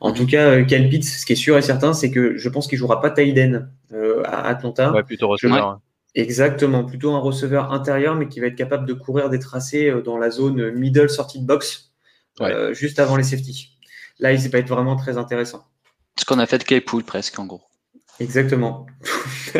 En 0.00 0.12
tout 0.12 0.26
cas, 0.26 0.62
Pitts, 0.62 1.04
ce 1.04 1.26
qui 1.26 1.32
est 1.32 1.36
sûr 1.36 1.58
et 1.58 1.62
certain, 1.62 1.92
c'est 1.92 2.10
que 2.10 2.36
je 2.36 2.48
pense 2.48 2.68
qu'il 2.68 2.78
jouera 2.78 3.00
pas 3.00 3.10
Tyden 3.10 3.68
à 4.24 4.48
Atlanta. 4.48 4.92
Ouais, 4.92 5.02
plutôt 5.02 5.28
receveur. 5.28 5.80
Exactement, 6.14 6.84
plutôt 6.84 7.12
un 7.12 7.20
receveur 7.20 7.72
intérieur, 7.72 8.16
mais 8.16 8.28
qui 8.28 8.40
va 8.40 8.46
être 8.46 8.56
capable 8.56 8.86
de 8.86 8.94
courir 8.94 9.30
des 9.30 9.38
tracés 9.38 9.88
euh, 9.88 10.02
dans 10.02 10.18
la 10.18 10.30
zone 10.30 10.72
middle 10.72 11.08
sortie 11.08 11.40
de 11.40 11.46
box, 11.46 11.92
euh, 12.40 12.74
juste 12.74 12.98
avant 12.98 13.16
les 13.16 13.22
safety. 13.22 13.78
Là, 14.18 14.32
il 14.32 14.48
va 14.50 14.58
être 14.58 14.68
vraiment 14.68 14.96
très 14.96 15.18
intéressant. 15.18 15.64
Ce 16.18 16.24
qu'on 16.24 16.38
a 16.38 16.46
fait 16.46 16.58
de 16.58 16.64
Claypool 16.64 17.04
presque, 17.04 17.38
en 17.38 17.46
gros. 17.46 17.62
Exactement. 18.18 18.86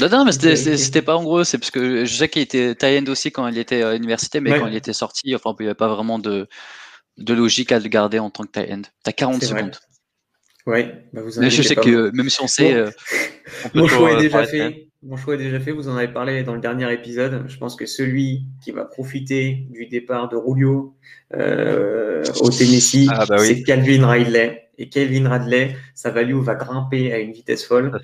Non, 0.00 0.08
non, 0.08 0.24
mais 0.24 0.32
c'était 0.32 1.02
pas 1.02 1.16
en 1.16 1.22
gros, 1.22 1.44
c'est 1.44 1.58
parce 1.58 1.70
que 1.70 2.04
je 2.04 2.14
sais 2.14 2.28
qu'il 2.28 2.42
était 2.42 2.74
tie-end 2.74 3.04
aussi 3.08 3.30
quand 3.30 3.46
il 3.48 3.58
était 3.58 3.82
à 3.82 3.92
l'université, 3.92 4.40
mais 4.40 4.58
quand 4.58 4.66
il 4.66 4.74
était 4.74 4.94
sorti, 4.94 5.34
enfin, 5.34 5.54
il 5.60 5.64
n'y 5.64 5.68
avait 5.68 5.74
pas 5.74 5.94
vraiment 5.94 6.18
de, 6.18 6.48
de 7.18 7.34
logique 7.34 7.70
à 7.70 7.78
le 7.78 7.88
garder 7.88 8.18
en 8.18 8.30
tant 8.30 8.44
que 8.44 8.52
tie-end. 8.52 8.82
T'as 9.02 9.12
40 9.12 9.42
secondes. 9.42 9.76
Ouais, 10.66 11.04
bah 11.12 11.20
vous 11.22 11.40
Mais 11.40 11.50
je 11.50 11.62
sais 11.62 11.76
que 11.76 12.10
même 12.14 12.30
si 12.30 12.40
on 12.40 12.46
sait. 12.46 12.74
Euh, 12.74 12.90
mon, 13.74 13.86
choix 13.86 14.12
est 14.12 14.22
déjà 14.22 14.44
fait. 14.46 14.88
Mon 15.02 15.16
choix 15.16 15.34
est 15.34 15.38
déjà 15.38 15.60
fait. 15.60 15.72
Vous 15.72 15.88
en 15.88 15.96
avez 15.96 16.08
parlé 16.08 16.42
dans 16.42 16.54
le 16.54 16.60
dernier 16.60 16.90
épisode. 16.90 17.44
Je 17.48 17.58
pense 17.58 17.76
que 17.76 17.84
celui 17.84 18.44
qui 18.62 18.70
va 18.70 18.84
profiter 18.86 19.66
du 19.70 19.86
départ 19.86 20.30
de 20.30 20.36
Rulio 20.36 20.94
euh, 21.34 22.24
au 22.40 22.48
Tennessee, 22.48 23.08
ah, 23.10 23.26
bah 23.26 23.38
c'est 23.38 23.62
Calvin 23.62 24.08
Ridley. 24.08 24.62
Et 24.78 24.88
Calvin 24.88 25.28
Ridley, 25.28 25.76
sa 25.94 26.10
value 26.10 26.36
va 26.36 26.54
grimper 26.54 27.12
à 27.12 27.18
une 27.18 27.32
vitesse 27.32 27.64
folle. 27.64 28.00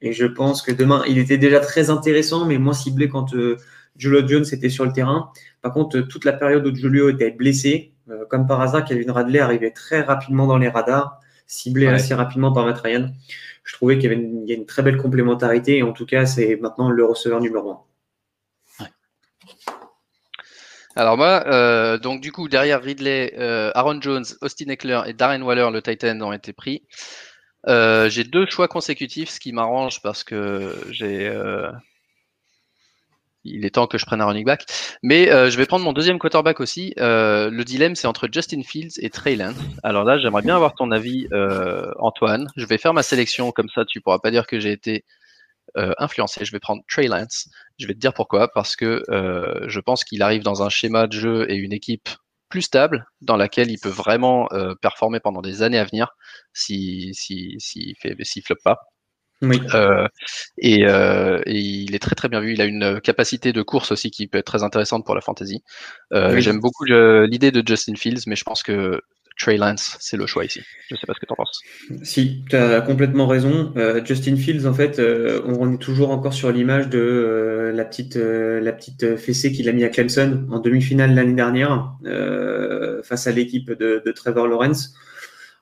et, 0.00 0.12
je, 0.12 0.26
pense 0.26 0.62
que 0.62 0.70
demain, 0.70 1.02
il 1.08 1.18
était 1.18 1.38
déjà 1.38 1.60
très 1.60 1.90
intéressant, 1.90 2.46
mais 2.46 2.56
moins 2.56 2.72
ciblé 2.72 3.08
quand 3.08 3.34
euh, 3.34 3.56
Julio 3.96 4.26
Jones 4.26 4.44
était 4.50 4.70
sur 4.70 4.84
le 4.84 4.92
terrain. 4.92 5.30
Par 5.60 5.72
contre, 5.72 6.00
toute 6.00 6.24
la 6.24 6.32
période 6.32 6.66
où 6.66 6.74
Julio 6.74 7.10
était 7.10 7.32
blessé, 7.32 7.92
euh, 8.08 8.24
comme 8.30 8.46
par 8.46 8.60
hasard, 8.60 8.84
Calvin 8.84 9.12
Radley 9.12 9.40
arrivait 9.40 9.72
très 9.72 10.02
rapidement 10.02 10.46
dans 10.46 10.58
les 10.58 10.68
radars 10.68 11.20
ciblé 11.46 11.86
assez 11.86 12.14
rapidement 12.14 12.52
par 12.52 12.64
Matt 12.64 12.80
Ryan. 12.80 13.10
Je 13.64 13.72
trouvais 13.74 13.96
qu'il 13.96 14.04
y 14.04 14.06
avait 14.12 14.22
une, 14.22 14.44
une, 14.48 14.66
très 14.66 14.82
belle 14.82 14.98
complémentarité 14.98 15.78
et 15.78 15.82
en 15.82 15.92
tout 15.92 16.06
cas, 16.06 16.26
c'est 16.26 16.56
maintenant 16.56 16.90
le 16.90 17.04
receveur 17.04 17.40
numéro 17.40 17.70
un. 17.70 17.80
Alors 20.96 21.16
moi, 21.16 21.44
euh, 21.46 21.98
donc 21.98 22.20
du 22.20 22.30
coup, 22.30 22.48
derrière 22.48 22.80
Ridley, 22.80 23.34
euh, 23.36 23.72
Aaron 23.74 24.00
Jones, 24.00 24.24
Austin 24.42 24.68
Eckler 24.68 25.02
et 25.06 25.12
Darren 25.12 25.42
Waller, 25.42 25.68
le 25.72 25.82
Titan, 25.82 26.20
ont 26.20 26.32
été 26.32 26.52
pris. 26.52 26.86
Euh, 27.66 28.08
j'ai 28.10 28.22
deux 28.22 28.46
choix 28.46 28.68
consécutifs, 28.68 29.30
ce 29.30 29.40
qui 29.40 29.52
m'arrange 29.52 30.02
parce 30.02 30.22
que 30.22 30.76
j'ai 30.90 31.32
il 33.44 33.64
est 33.64 33.70
temps 33.70 33.86
que 33.86 33.98
je 33.98 34.06
prenne 34.06 34.20
un 34.20 34.26
running 34.26 34.44
back. 34.44 34.66
Mais 35.02 35.30
euh, 35.30 35.50
je 35.50 35.56
vais 35.56 35.66
prendre 35.66 35.84
mon 35.84 35.92
deuxième 35.92 36.18
quarterback 36.18 36.60
aussi. 36.60 36.94
Euh, 36.98 37.50
le 37.50 37.64
dilemme, 37.64 37.94
c'est 37.94 38.06
entre 38.06 38.28
Justin 38.30 38.62
Fields 38.62 38.98
et 38.98 39.10
Trey 39.10 39.36
Lance. 39.36 39.56
Alors 39.82 40.04
là, 40.04 40.18
j'aimerais 40.18 40.42
bien 40.42 40.56
avoir 40.56 40.74
ton 40.74 40.90
avis, 40.90 41.28
euh, 41.32 41.90
Antoine. 41.98 42.48
Je 42.56 42.66
vais 42.66 42.78
faire 42.78 42.94
ma 42.94 43.02
sélection, 43.02 43.52
comme 43.52 43.68
ça, 43.68 43.84
tu 43.84 44.00
pourras 44.00 44.18
pas 44.18 44.30
dire 44.30 44.46
que 44.46 44.58
j'ai 44.58 44.72
été 44.72 45.04
influencé. 45.76 46.44
Je 46.44 46.52
vais 46.52 46.60
prendre 46.60 46.82
Trey 46.88 47.08
Lance. 47.08 47.48
Je 47.80 47.88
vais 47.88 47.94
te 47.94 47.98
dire 47.98 48.14
pourquoi. 48.14 48.46
Parce 48.46 48.76
que 48.76 49.02
je 49.08 49.80
pense 49.80 50.04
qu'il 50.04 50.22
arrive 50.22 50.42
dans 50.42 50.62
un 50.62 50.68
schéma 50.68 51.08
de 51.08 51.12
jeu 51.12 51.50
et 51.50 51.56
une 51.56 51.72
équipe 51.72 52.08
plus 52.48 52.62
stable, 52.62 53.06
dans 53.22 53.36
laquelle 53.36 53.70
il 53.70 53.80
peut 53.80 53.88
vraiment 53.88 54.48
performer 54.80 55.18
pendant 55.18 55.42
des 55.42 55.62
années 55.62 55.78
à 55.78 55.84
venir, 55.84 56.14
s'il 56.52 57.12
si, 57.14 57.56
si, 57.58 57.96
fait, 58.00 58.14
s'il 58.22 58.44
floppe 58.44 58.62
pas. 58.62 58.78
Oui. 59.48 59.60
Euh, 59.74 60.06
et, 60.58 60.86
euh, 60.86 61.40
et, 61.46 61.58
il 61.58 61.94
est 61.94 61.98
très 61.98 62.14
très 62.14 62.28
bien 62.28 62.40
vu. 62.40 62.52
Il 62.52 62.60
a 62.60 62.64
une 62.64 63.00
capacité 63.00 63.52
de 63.52 63.62
course 63.62 63.92
aussi 63.92 64.10
qui 64.10 64.26
peut 64.26 64.38
être 64.38 64.46
très 64.46 64.62
intéressante 64.62 65.04
pour 65.04 65.14
la 65.14 65.20
fantasy. 65.20 65.62
Euh, 66.12 66.40
J'aime 66.40 66.60
beaucoup 66.60 66.84
l'idée 66.84 67.50
de 67.50 67.62
Justin 67.66 67.94
Fields, 67.96 68.22
mais 68.26 68.36
je 68.36 68.44
pense 68.44 68.62
que 68.62 69.00
Trey 69.36 69.56
Lance, 69.56 69.96
c'est 69.98 70.16
le 70.16 70.26
choix 70.26 70.44
ici. 70.44 70.60
Je 70.88 70.94
ne 70.94 70.98
sais 70.98 71.06
pas 71.06 71.14
ce 71.14 71.18
que 71.18 71.26
tu 71.26 71.32
en 71.32 71.36
penses. 71.36 71.60
Si, 72.04 72.44
tu 72.48 72.56
as 72.56 72.80
complètement 72.82 73.26
raison. 73.26 73.72
Justin 74.04 74.36
Fields, 74.36 74.66
en 74.66 74.74
fait, 74.74 75.00
on 75.44 75.74
est 75.74 75.78
toujours 75.78 76.10
encore 76.10 76.34
sur 76.34 76.52
l'image 76.52 76.88
de 76.88 77.72
la 77.74 77.84
petite 77.84 78.16
la 78.16 78.72
petite 78.72 79.16
fessée 79.16 79.52
qu'il 79.52 79.68
a 79.68 79.72
mis 79.72 79.84
à 79.84 79.88
Clemson 79.88 80.46
en 80.50 80.60
demi-finale 80.60 81.14
l'année 81.14 81.34
dernière 81.34 81.94
face 83.02 83.26
à 83.26 83.32
l'équipe 83.32 83.72
de, 83.72 84.02
de 84.04 84.12
Trevor 84.12 84.46
Lawrence 84.46 84.94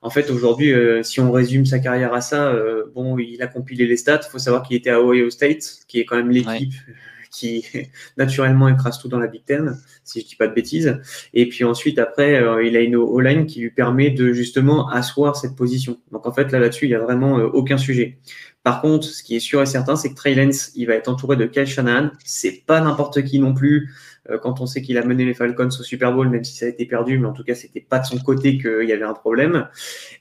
en 0.03 0.11
fait, 0.11 0.31
aujourd'hui, 0.31 0.73
euh, 0.73 1.05
si 1.05 1.21
on 1.21 1.31
résume 1.31 1.65
sa 1.65 1.79
carrière 1.79 2.13
à 2.13 2.21
ça, 2.21 2.49
euh, 2.49 2.87
bon, 2.93 3.17
il 3.19 3.41
a 3.41 3.47
compilé 3.47 3.87
les 3.87 3.97
stats. 3.97 4.21
Il 4.27 4.31
faut 4.31 4.39
savoir 4.41 4.65
qu'il 4.65 4.77
était 4.77 4.91
à 4.91 5.01
Ohio 5.01 5.31
State, 5.31 5.63
qui 5.87 6.01
est 6.01 6.05
quand 6.05 6.17
même 6.17 6.31
l'équipe 6.31 6.73
qui 7.31 7.65
naturellement 8.17 8.69
écrase 8.69 8.99
tout 8.99 9.09
dans 9.09 9.21
la 9.21 9.29
Big 9.29 9.45
Ten, 9.45 9.79
si 10.03 10.21
je 10.21 10.27
dis 10.27 10.35
pas 10.35 10.49
de 10.49 10.55
bêtises. 10.55 11.01
Et 11.35 11.49
puis 11.49 11.63
ensuite, 11.63 12.01
après, 12.01 12.35
euh, 12.35 12.65
il 12.65 12.77
a 12.77 12.81
une 12.81 12.97
O-line 12.97 13.47
qui 13.47 13.61
lui 13.61 13.71
permet 13.71 14.11
de 14.11 14.33
justement 14.33 14.89
asseoir 14.89 15.37
cette 15.37 15.55
position. 15.55 16.01
Donc 16.11 16.27
en 16.27 16.33
fait, 16.33 16.51
là, 16.51 16.59
là-dessus, 16.59 16.87
il 16.87 16.91
y 16.91 16.97
a 16.97 17.01
vraiment 17.01 17.37
aucun 17.37 17.79
sujet. 17.79 18.19
Par 18.65 18.81
contre, 18.81 19.07
ce 19.07 19.23
qui 19.23 19.37
est 19.37 19.41
sûr 19.41 19.63
et 19.63 19.67
certain, 19.67 19.97
c'est 19.97 20.11
que 20.11 20.15
Trey 20.15 20.35
Lance, 20.35 20.73
il 20.75 20.87
va 20.87 20.95
être 20.95 21.09
entouré 21.09 21.37
de 21.37 21.47
Kyle 21.47 21.67
Shanahan. 21.67 22.11
C'est 22.25 22.65
pas 22.67 22.81
n'importe 22.81 23.23
qui 23.23 23.39
non 23.39 23.55
plus. 23.55 23.91
Euh, 24.31 24.39
quand 24.39 24.61
on 24.61 24.67
sait 24.67 24.83
qu'il 24.83 24.99
a 24.99 25.05
mené 25.05 25.25
les 25.25 25.35
Falcons 25.35 25.67
au 25.67 25.83
Super 25.83 26.13
Bowl, 26.13 26.29
même 26.29 26.45
si 26.45 26.57
ça 26.57 26.67
a 26.67 26.69
été 26.69 26.87
perdu, 26.87 27.19
mais 27.19 27.27
en 27.27 27.33
tout 27.33 27.45
cas, 27.45 27.55
c'était 27.55 27.81
pas 27.81 27.99
de 27.99 28.07
son 28.07 28.19
côté 28.19 28.59
qu'il 28.59 28.89
y 28.89 28.93
avait 28.93 29.05
un 29.05 29.15
problème. 29.15 29.69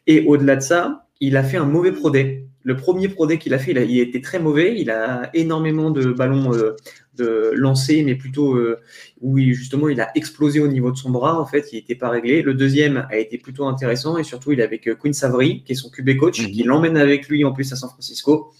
Et 0.07 0.25
au-delà 0.25 0.55
de 0.55 0.61
ça, 0.61 1.05
il 1.19 1.37
a 1.37 1.43
fait 1.43 1.57
un 1.57 1.65
mauvais 1.65 1.91
Pro 1.91 2.09
Day. 2.09 2.45
Le 2.63 2.75
premier 2.75 3.07
Pro 3.07 3.25
Day 3.27 3.37
qu'il 3.37 3.53
a 3.53 3.59
fait, 3.59 3.71
il 3.71 3.77
a, 3.77 3.83
été 3.83 4.21
très 4.21 4.39
mauvais. 4.39 4.79
Il 4.79 4.89
a 4.89 5.29
énormément 5.33 5.91
de 5.91 6.11
ballons 6.11 6.53
euh, 6.53 6.75
de 7.15 7.51
lancés, 7.55 8.03
mais 8.03 8.15
plutôt 8.15 8.55
euh, 8.55 8.79
où 9.19 9.37
justement 9.39 9.89
il 9.89 10.01
a 10.01 10.09
explosé 10.15 10.59
au 10.59 10.67
niveau 10.67 10.91
de 10.91 10.97
son 10.97 11.11
bras. 11.11 11.39
En 11.39 11.45
fait, 11.45 11.71
il 11.71 11.75
n'était 11.75 11.95
pas 11.95 12.09
réglé. 12.09 12.41
Le 12.41 12.55
deuxième 12.55 13.07
a 13.09 13.17
été 13.17 13.37
plutôt 13.37 13.65
intéressant 13.65 14.17
et 14.17 14.23
surtout, 14.23 14.51
il 14.51 14.59
est 14.59 14.63
avec 14.63 14.89
Quinn 14.97 15.13
Savary, 15.13 15.63
qui 15.63 15.73
est 15.73 15.75
son 15.75 15.89
QB 15.89 16.17
coach, 16.17 16.41
mhm. 16.41 16.51
qui 16.51 16.63
l'emmène 16.63 16.97
avec 16.97 17.27
lui 17.29 17.45
en 17.45 17.51
plus 17.51 17.71
à 17.71 17.75
San 17.75 17.89
Francisco. 17.89 18.51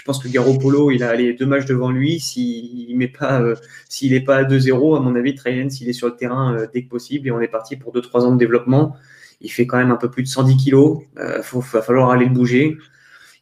Je 0.00 0.04
pense 0.06 0.18
que 0.18 0.28
Garoppolo, 0.28 0.90
il 0.90 1.02
a 1.02 1.10
allé 1.10 1.34
deux 1.34 1.44
matchs 1.44 1.66
devant 1.66 1.90
lui. 1.90 2.20
S'il 2.20 2.96
n'est 2.96 3.06
pas, 3.06 3.42
euh, 3.42 3.54
pas 4.24 4.36
à 4.36 4.44
2-0, 4.44 4.96
à 4.96 5.00
mon 5.00 5.14
avis, 5.14 5.34
Trey 5.34 5.68
s'il 5.68 5.90
est 5.90 5.92
sur 5.92 6.06
le 6.06 6.16
terrain 6.16 6.54
euh, 6.54 6.66
dès 6.72 6.84
que 6.84 6.88
possible 6.88 7.28
et 7.28 7.30
on 7.30 7.38
est 7.38 7.48
parti 7.48 7.76
pour 7.76 7.92
2-3 7.92 8.22
ans 8.22 8.32
de 8.32 8.38
développement. 8.38 8.96
Il 9.42 9.50
fait 9.50 9.66
quand 9.66 9.76
même 9.76 9.90
un 9.90 9.98
peu 9.98 10.10
plus 10.10 10.22
de 10.22 10.28
110 10.28 10.56
kilos. 10.56 11.02
Il 11.16 11.20
euh, 11.20 11.42
va 11.52 11.82
falloir 11.82 12.08
aller 12.08 12.24
le 12.24 12.30
bouger. 12.30 12.78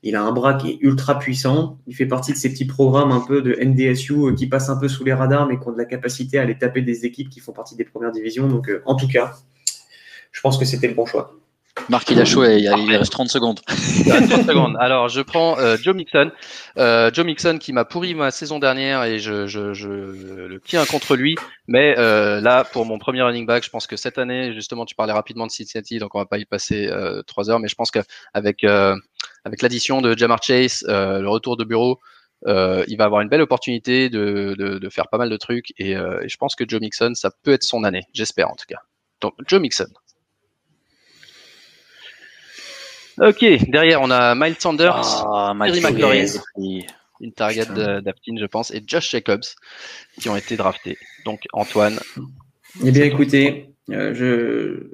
Il 0.02 0.16
a 0.16 0.22
un 0.24 0.32
bras 0.32 0.54
qui 0.54 0.70
est 0.70 0.78
ultra 0.80 1.20
puissant. 1.20 1.78
Il 1.86 1.94
fait 1.94 2.06
partie 2.06 2.32
de 2.32 2.36
ces 2.36 2.50
petits 2.50 2.66
programmes 2.66 3.12
un 3.12 3.20
peu 3.20 3.40
de 3.40 3.56
NDSU 3.62 4.34
qui 4.34 4.48
passent 4.48 4.68
un 4.68 4.78
peu 4.78 4.88
sous 4.88 5.04
les 5.04 5.12
radars, 5.12 5.46
mais 5.46 5.60
qui 5.60 5.68
ont 5.68 5.72
de 5.72 5.78
la 5.78 5.84
capacité 5.84 6.40
à 6.40 6.42
aller 6.42 6.58
taper 6.58 6.82
des 6.82 7.06
équipes 7.06 7.30
qui 7.30 7.38
font 7.38 7.52
partie 7.52 7.76
des 7.76 7.84
premières 7.84 8.10
divisions. 8.10 8.48
Donc, 8.48 8.68
en 8.84 8.96
tout 8.96 9.06
cas, 9.06 9.36
je 10.32 10.40
pense 10.40 10.58
que 10.58 10.64
c'était 10.64 10.88
le 10.88 10.94
bon 10.94 11.06
choix. 11.06 11.38
Marc, 11.88 12.10
il 12.10 12.20
a 12.20 12.24
chaud 12.24 12.44
il, 12.44 12.96
reste 12.96 13.12
30 13.12 13.28
secondes. 13.28 13.60
30 13.64 14.46
secondes. 14.46 14.76
Alors, 14.78 15.08
je 15.08 15.20
prends 15.20 15.58
euh, 15.58 15.76
Joe 15.80 15.94
Mixon. 15.94 16.30
Euh, 16.76 17.10
Joe 17.12 17.24
Mixon 17.24 17.58
qui 17.58 17.72
m'a 17.72 17.84
pourri 17.84 18.14
ma 18.14 18.30
saison 18.30 18.58
dernière 18.58 19.04
et 19.04 19.18
je, 19.18 19.46
je, 19.46 19.72
je 19.72 19.88
le 19.88 20.60
tiens 20.60 20.84
contre 20.84 21.16
lui. 21.16 21.36
Mais 21.66 21.94
euh, 21.98 22.40
là, 22.40 22.64
pour 22.64 22.84
mon 22.84 22.98
premier 22.98 23.22
running 23.22 23.46
back, 23.46 23.64
je 23.64 23.70
pense 23.70 23.86
que 23.86 23.96
cette 23.96 24.18
année, 24.18 24.52
justement, 24.54 24.84
tu 24.84 24.94
parlais 24.94 25.12
rapidement 25.12 25.46
de 25.46 25.52
Cincinnati, 25.52 25.98
donc 25.98 26.14
on 26.14 26.18
va 26.18 26.26
pas 26.26 26.38
y 26.38 26.44
passer 26.44 26.88
euh, 26.88 27.22
trois 27.22 27.50
heures. 27.50 27.60
Mais 27.60 27.68
je 27.68 27.74
pense 27.74 27.90
qu'avec 27.90 28.64
euh, 28.64 28.96
avec 29.44 29.62
l'addition 29.62 30.00
de 30.00 30.16
Jamar 30.16 30.42
Chase, 30.42 30.84
le 30.88 31.26
retour 31.26 31.56
de 31.56 31.64
bureau, 31.64 32.00
il 32.46 32.96
va 32.96 33.04
avoir 33.04 33.20
une 33.22 33.28
belle 33.28 33.42
opportunité 33.42 34.08
de, 34.08 34.54
de, 34.58 34.78
de, 34.78 34.88
faire 34.90 35.08
pas 35.08 35.18
mal 35.18 35.30
de 35.30 35.36
trucs. 35.36 35.72
Et, 35.78 35.92
et 35.92 36.28
je 36.28 36.36
pense 36.36 36.54
que 36.54 36.64
Joe 36.68 36.80
Mixon, 36.80 37.12
ça 37.14 37.30
peut 37.42 37.52
être 37.52 37.64
son 37.64 37.84
année. 37.84 38.02
J'espère 38.12 38.50
en 38.50 38.54
tout 38.54 38.66
cas. 38.68 38.80
Donc, 39.20 39.34
Joe 39.46 39.60
Mixon. 39.60 39.88
Ok, 43.20 43.44
derrière 43.68 44.00
on 44.02 44.10
a 44.10 44.34
Miles 44.34 44.56
Sanders, 44.58 45.24
ah, 45.26 45.54
une 47.20 47.32
target 47.32 47.66
d'Aptin 47.66 48.36
je 48.38 48.46
pense, 48.46 48.70
et 48.70 48.82
Josh 48.86 49.10
Jacobs 49.10 49.44
qui 50.20 50.28
ont 50.28 50.36
été 50.36 50.56
draftés. 50.56 50.96
Donc 51.24 51.40
Antoine. 51.52 51.98
Eh 52.84 52.90
bien 52.92 53.04
écoutez, 53.04 53.70
euh, 53.90 54.12
je, 54.14 54.24
euh, 54.24 54.88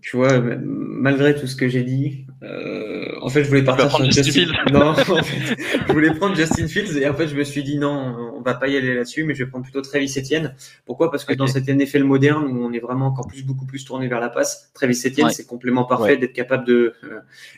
tu 0.00 0.16
vois, 0.16 0.40
malgré 0.40 1.36
tout 1.36 1.46
ce 1.46 1.54
que 1.54 1.68
j'ai 1.68 1.84
dit, 1.84 2.26
euh, 2.42 3.06
en 3.22 3.28
fait, 3.28 3.44
je 3.44 3.48
voulais 3.48 3.62
partir 3.62 3.90
sur 3.90 4.04
Justin 4.04 4.22
Fields. 4.24 4.52
Non, 4.72 4.86
en 4.88 4.94
fait, 4.94 5.56
je 5.86 5.92
voulais 5.92 6.12
prendre 6.14 6.34
Justin 6.34 6.66
Fields 6.66 6.98
et 6.98 7.08
en 7.08 7.14
fait, 7.14 7.28
je 7.28 7.36
me 7.36 7.44
suis 7.44 7.62
dit 7.62 7.78
non, 7.78 8.32
on 8.36 8.40
va 8.40 8.54
pas 8.54 8.66
y 8.66 8.76
aller 8.76 8.92
là-dessus, 8.94 9.22
mais 9.22 9.34
je 9.34 9.44
vais 9.44 9.50
prendre 9.50 9.62
plutôt 9.62 9.82
Travis 9.82 10.12
Etienne. 10.18 10.54
Pourquoi? 10.84 11.12
Parce 11.12 11.24
que 11.24 11.32
dans 11.32 11.46
cet 11.46 11.68
NFL 11.68 12.02
moderne 12.02 12.44
où 12.46 12.64
on 12.64 12.72
est 12.72 12.80
vraiment 12.80 13.06
encore 13.06 13.28
plus, 13.28 13.44
beaucoup 13.44 13.66
plus 13.66 13.84
tourné 13.84 14.08
vers 14.08 14.20
la 14.20 14.30
passe, 14.30 14.72
Travis 14.74 15.00
Etienne, 15.06 15.30
c'est 15.30 15.46
complément 15.46 15.84
parfait 15.84 16.16
d'être 16.16 16.32
capable 16.32 16.66
de 16.66 16.94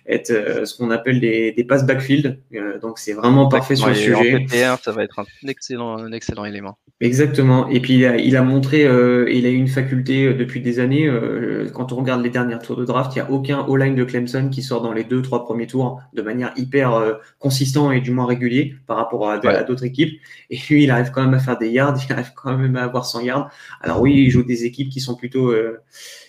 être 0.07 0.67
ce 0.67 0.77
qu'on 0.77 0.91
appelle 0.91 1.21
des, 1.21 1.53
des 1.53 1.65
passes 1.65 1.87
backfield. 1.87 2.39
donc, 2.83 2.99
c'est 2.99 3.15
vraiment 3.15 3.49
parfait 3.49 3.77
sur 3.77 3.89
le 3.89 3.95
sujet. 3.95 4.47
ça 4.51 4.93
va 4.93 5.05
être 5.05 5.21
un 5.21 5.49
excellent, 5.49 5.97
un 5.97 6.13
excellent 6.13 6.45
élément. 6.45 6.77
Exactement. 7.01 7.69
Et 7.69 7.81
puis 7.81 7.95
il 7.95 8.07
a, 8.07 8.17
il 8.17 8.37
a 8.37 8.43
montré, 8.43 8.83
il 8.83 9.47
a 9.47 9.51
eu 9.51 9.57
une 9.57 9.69
faculté 9.69 10.35
depuis 10.35 10.61
des 10.67 10.81
années, 10.81 11.07
euh, 11.07 11.71
quand 11.73 11.93
on 11.93 11.97
regarde 11.97 12.25
les 12.25 12.29
derniers 12.29 12.59
tours 12.59 12.77
de 12.77 12.85
draft, 12.85 13.15
il 13.15 13.23
n'y 13.23 13.29
a 13.29 13.31
aucun 13.31 13.65
all-line 13.69 13.95
de 13.95 14.03
Clemson 14.03 14.49
qui 14.51 14.65
sort 14.65 14.83
dans 14.83 14.93
les 14.93 15.05
deux, 15.05 15.23
trois 15.23 15.45
premiers 15.45 15.69
tours 15.69 16.03
de 16.13 16.23
manière 16.23 16.53
hyper 16.57 16.93
euh, 16.95 17.15
consistant 17.39 17.93
et 17.93 18.01
du 18.01 18.11
moins 18.11 18.27
régulier 18.27 18.75
par 18.89 18.97
rapport 18.97 19.31
à, 19.31 19.39
d'autres 19.63 19.85
équipes. 19.85 20.19
Et 20.51 20.59
lui, 20.69 20.83
il 20.83 20.91
arrive 20.91 21.13
quand 21.13 21.23
même 21.23 21.35
à 21.35 21.39
faire 21.39 21.57
des 21.57 21.71
yards, 21.71 21.97
il 22.09 22.13
arrive 22.13 22.33
quand 22.35 22.59
même 22.59 22.75
à 22.75 22.83
avoir 22.83 23.07
100 23.07 23.21
yards. 23.21 23.49
Alors 23.81 24.01
oui, 24.01 24.15
il 24.15 24.31
joue 24.31 24.43
des 24.43 24.65
équipes 24.65 24.89
qui 24.89 24.99
sont 24.99 25.15
plutôt 25.15 25.53
euh, 25.53 25.81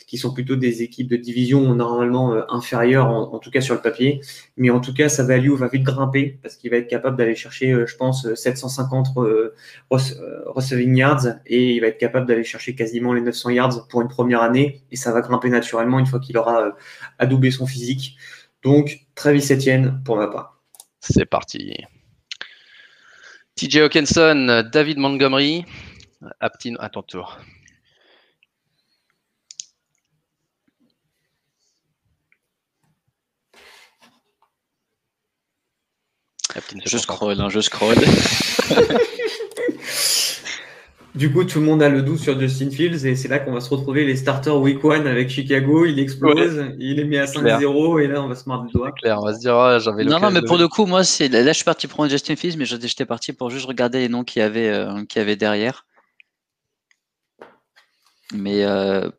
qui 0.08 0.18
sont 0.18 0.34
plutôt 0.34 0.56
des 0.56 0.82
équipes 0.84 1.10
de 1.10 1.18
division 1.18 1.76
normalement 1.76 2.34
euh, 2.34 2.42
inférieures, 2.48 3.08
en, 3.08 3.38
tout 3.40 3.52
cas 3.52 3.60
sur 3.60 3.76
le 3.76 3.82
papier. 3.82 4.22
Mais 4.56 4.70
en 4.70 4.80
tout 4.80 4.94
cas, 4.94 5.10
sa 5.10 5.24
value 5.24 5.52
va 5.52 5.68
vite 5.68 5.84
grimper 5.84 6.40
parce 6.42 6.56
qu'il 6.56 6.72
va 6.72 6.78
être 6.78 6.88
capable 6.88 7.18
d'aller 7.18 7.36
chercher, 7.36 7.74
euh, 7.74 7.86
je 7.86 7.96
pense, 7.98 8.34
750 8.34 9.10
euh, 9.18 9.54
receiving 9.90 10.96
yards 10.96 11.28
et 11.46 11.76
il 11.76 11.82
va 11.82 11.88
être 11.88 11.98
capable 11.98 12.26
d'aller 12.26 12.46
chercher 12.46 12.74
quasiment 12.74 13.14
les 13.14 13.22
900 13.22 13.50
yards 13.50 13.88
pour 13.90 14.02
une 14.02 14.08
première 14.08 14.42
année 14.42 14.82
et 14.92 14.96
ça 14.96 15.12
va 15.12 15.20
grimper 15.20 15.50
naturellement 15.50 16.00
une 16.00 16.06
fois 16.06 16.22
qu'il 16.22 16.38
aura 16.38 16.76
adoubé 17.20 17.52
son 17.52 17.68
physique. 17.68 18.18
Donc, 18.64 19.02
Travis 19.14 19.52
Etienne 19.52 20.02
pour 20.06 20.16
ma 20.16 20.28
part. 20.28 20.62
C'est 21.02 21.26
parti. 21.26 21.74
TJ 23.56 23.78
Hawkinson, 23.78 24.64
David 24.72 25.00
Montgomery. 25.00 25.66
Aptin, 26.40 26.76
à 26.80 26.90
ton 26.90 27.04
tour. 27.04 27.38
Je 36.86 36.98
scroll, 36.98 37.40
hein, 37.40 37.50
je 37.50 37.60
scroll. 37.60 37.96
du 41.16 41.32
coup, 41.32 41.44
tout 41.44 41.60
le 41.60 41.66
monde 41.66 41.82
a 41.82 41.90
le 41.90 42.02
doute 42.04 42.20
sur 42.20 42.40
Justin 42.40 42.70
Fields 42.70 43.06
et 43.06 43.16
c'est 43.16 43.28
là 43.28 43.40
qu'on 43.40 43.54
va 43.54 43.60
se 43.60 43.70
retrouver 43.70 44.06
les 44.06 44.16
starters 44.16 44.60
week 44.60 44.84
one 44.84 45.08
avec 45.08 45.30
Chicago. 45.30 45.86
Il 45.86 46.00
explose, 46.00 46.66
il 46.80 47.00
est 47.00 47.06
mis 47.06 47.18
à 47.18 47.26
5-0 47.26 48.02
et 48.02 48.08
là, 48.08 48.22
on 48.22 48.28
va 48.28 48.36
se 48.36 48.48
marre 48.48 48.64
du 48.64 48.72
doigt. 48.72 48.92
Clair, 48.92 49.20
on 49.20 49.26
va 49.26 49.34
se 49.34 49.40
dire, 49.40 49.56
ah, 49.56 49.80
j'avais 49.80 50.04
Non, 50.04 50.20
non, 50.20 50.32
mais 50.32 50.42
pour 50.42 50.58
le 50.58 50.68
coup, 50.68 50.86
moi, 50.86 51.04
c'est 51.04 51.28
là, 51.28 51.44
je 51.46 51.54
suis 51.54 51.66
parti 51.66 51.88
prendre 51.88 52.10
Justin 52.10 52.36
Fields, 52.36 52.58
mais 52.58 52.66
j'étais 52.66 53.06
parti 53.06 53.34
pour 53.34 53.50
juste 53.50 53.66
regarder 53.66 54.00
les 54.00 54.10
noms 54.10 54.24
qu'il 54.24 54.42
y 54.42 54.44
avait, 54.44 54.70
euh, 54.70 55.04
avait 55.16 55.36
derrière. 55.36 55.86
Mais 58.34 58.64
euh, 58.66 59.10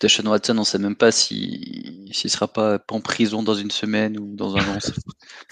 Deshaun 0.00 0.26
Watson, 0.26 0.56
on 0.56 0.60
ne 0.60 0.64
sait 0.64 0.78
même 0.78 0.96
pas 0.96 1.10
s'il 1.10 2.10
si, 2.12 2.26
ne 2.26 2.30
sera 2.30 2.48
pas 2.48 2.78
en 2.90 3.00
prison 3.00 3.42
dans 3.42 3.54
une 3.54 3.70
semaine 3.70 4.18
ou 4.18 4.36
dans 4.36 4.56
un 4.56 4.60
an. 4.60 4.78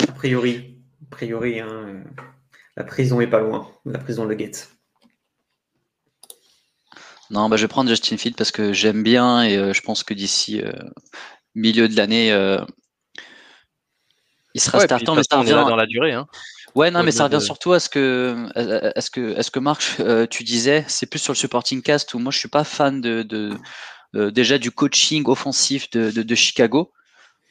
a 0.00 0.12
priori, 0.12 0.78
a 1.02 1.10
priori 1.10 1.60
hein, 1.60 2.04
la 2.76 2.84
prison 2.84 3.20
est 3.20 3.26
pas 3.26 3.40
loin, 3.40 3.70
la 3.86 3.98
prison 3.98 4.26
de 4.26 4.34
Gates. 4.34 4.68
Non, 7.30 7.48
bah, 7.48 7.56
je 7.56 7.62
vais 7.62 7.68
prendre 7.68 7.88
Justin 7.88 8.16
Field 8.16 8.36
parce 8.36 8.52
que 8.52 8.72
j'aime 8.72 9.02
bien 9.02 9.42
et 9.42 9.56
euh, 9.56 9.72
je 9.72 9.80
pense 9.80 10.02
que 10.02 10.12
d'ici 10.12 10.60
euh, 10.60 10.72
milieu 11.54 11.88
de 11.88 11.96
l'année, 11.96 12.32
euh, 12.32 12.60
il 14.54 14.60
sera 14.60 14.80
startant, 14.80 15.14
mais 15.14 15.22
ça 15.28 15.38
revient 15.38 15.64
dans 15.66 15.76
la 15.76 15.86
durée. 15.86 16.12
Hein. 16.12 16.26
Ouais, 16.74 16.90
non, 16.90 17.02
mais 17.02 17.12
ça 17.12 17.24
revient 17.24 17.40
surtout 17.40 17.72
à 17.72 17.80
ce 17.80 17.88
que, 17.88 18.46
à 18.54 19.00
ce 19.00 19.10
que, 19.10 19.36
à 19.38 19.42
ce 19.42 19.50
que 19.50 19.58
Marc, 19.60 20.00
tu 20.30 20.44
disais, 20.44 20.84
c'est 20.88 21.06
plus 21.06 21.20
sur 21.20 21.32
le 21.32 21.38
supporting 21.38 21.82
cast 21.82 22.12
où 22.14 22.18
moi 22.18 22.32
je 22.32 22.38
suis 22.38 22.48
pas 22.48 22.64
fan 22.64 23.00
de, 23.00 23.22
de 23.22 23.56
déjà 24.14 24.58
du 24.58 24.70
coaching 24.70 25.24
offensif 25.26 25.90
de, 25.90 26.10
de, 26.10 26.34
Chicago. 26.34 26.92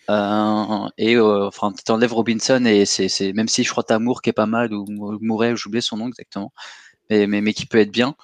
et 0.09 1.19
enfin, 1.19 1.73
tu 1.73 1.91
enlèves 1.91 2.13
Robinson 2.13 2.65
et 2.65 2.85
c'est 2.85 3.33
même 3.33 3.47
si 3.47 3.63
je 3.63 3.69
crois 3.69 3.83
Tamour 3.83 4.21
qui 4.21 4.29
est 4.29 4.33
pas 4.33 4.45
mal 4.45 4.73
ou 4.73 4.85
Mouret, 5.21 5.55
j'oublie 5.55 5.81
son 5.81 5.97
nom 5.97 6.07
exactement, 6.07 6.53
mais, 7.09 7.27
mais, 7.27 7.41
mais 7.41 7.53
qui 7.53 7.65
peut 7.65 7.79
être 7.79 7.91
bien. 7.91 8.15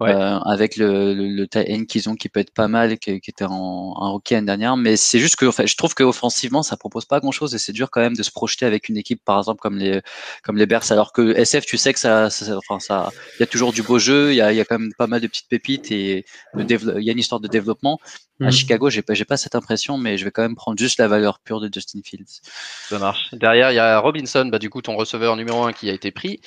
Euh, 0.00 0.38
avec 0.44 0.76
le, 0.76 1.12
le, 1.12 1.26
le 1.28 1.84
qu'ils 1.84 2.08
ont 2.08 2.14
qui 2.14 2.28
peut 2.28 2.38
être 2.38 2.52
pas 2.52 2.68
mal, 2.68 2.98
qui, 2.98 3.20
qui 3.20 3.30
était 3.30 3.44
en, 3.44 3.52
en 3.52 4.12
rookie 4.12 4.34
l'année 4.34 4.46
dernière. 4.46 4.76
Mais 4.76 4.96
c'est 4.96 5.18
juste 5.18 5.34
que 5.36 5.46
en 5.46 5.52
fait, 5.52 5.66
je 5.66 5.76
trouve 5.76 5.94
qu'offensivement, 5.94 6.62
ça 6.62 6.76
propose 6.76 7.04
pas 7.04 7.18
grand 7.18 7.32
chose 7.32 7.54
et 7.54 7.58
c'est 7.58 7.72
dur 7.72 7.90
quand 7.90 8.00
même 8.00 8.14
de 8.14 8.22
se 8.22 8.30
projeter 8.30 8.64
avec 8.64 8.88
une 8.88 8.96
équipe, 8.96 9.24
par 9.24 9.38
exemple, 9.38 9.60
comme 9.60 9.76
les, 9.76 10.00
comme 10.44 10.56
les 10.56 10.66
Bears. 10.66 10.92
Alors 10.92 11.12
que 11.12 11.36
SF, 11.36 11.66
tu 11.66 11.76
sais 11.76 11.92
que 11.92 11.98
ça, 11.98 12.30
ça 12.30 12.56
enfin, 12.56 12.78
ça, 12.78 13.10
il 13.38 13.40
y 13.40 13.42
a 13.42 13.46
toujours 13.46 13.72
du 13.72 13.82
beau 13.82 13.98
jeu, 13.98 14.32
il 14.32 14.36
y 14.36 14.40
a, 14.40 14.52
y 14.52 14.60
a 14.60 14.64
quand 14.64 14.78
même 14.78 14.92
pas 14.96 15.08
mal 15.08 15.20
de 15.20 15.26
petites 15.26 15.48
pépites 15.48 15.90
et 15.90 16.24
il 16.56 16.70
y 16.70 17.08
a 17.08 17.12
une 17.12 17.18
histoire 17.18 17.40
de 17.40 17.48
développement. 17.48 17.98
À 18.40 18.46
hmm. 18.46 18.52
Chicago, 18.52 18.88
j'ai 18.88 19.02
pas, 19.02 19.14
j'ai 19.14 19.24
pas 19.24 19.36
cette 19.36 19.56
impression, 19.56 19.98
mais 19.98 20.16
je 20.16 20.24
vais 20.24 20.30
quand 20.30 20.42
même 20.42 20.54
prendre 20.54 20.78
juste 20.78 21.00
la 21.00 21.08
valeur 21.08 21.40
pure 21.40 21.60
de 21.60 21.68
Justin 21.72 22.00
Fields. 22.04 22.40
Ça 22.88 23.00
marche. 23.00 23.30
Derrière, 23.32 23.72
il 23.72 23.74
y 23.74 23.80
a 23.80 23.98
Robinson, 23.98 24.46
bah, 24.46 24.60
du 24.60 24.70
coup, 24.70 24.80
ton 24.80 24.94
receveur 24.94 25.34
numéro 25.34 25.64
un 25.64 25.72
qui 25.72 25.90
a 25.90 25.92
été 25.92 26.12
pris, 26.12 26.40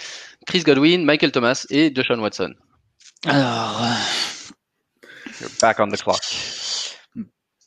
Chris 0.47 0.61
Godwin, 0.61 1.03
Michael 1.03 1.33
Thomas 1.33 1.65
et 1.69 1.89
Deshaun 1.89 2.19
Watson. 2.19 2.53
Alors. 3.25 3.81
You're 5.39 5.49
back 5.61 5.79
on 5.79 5.89
the 5.89 5.97
clock. 5.97 6.21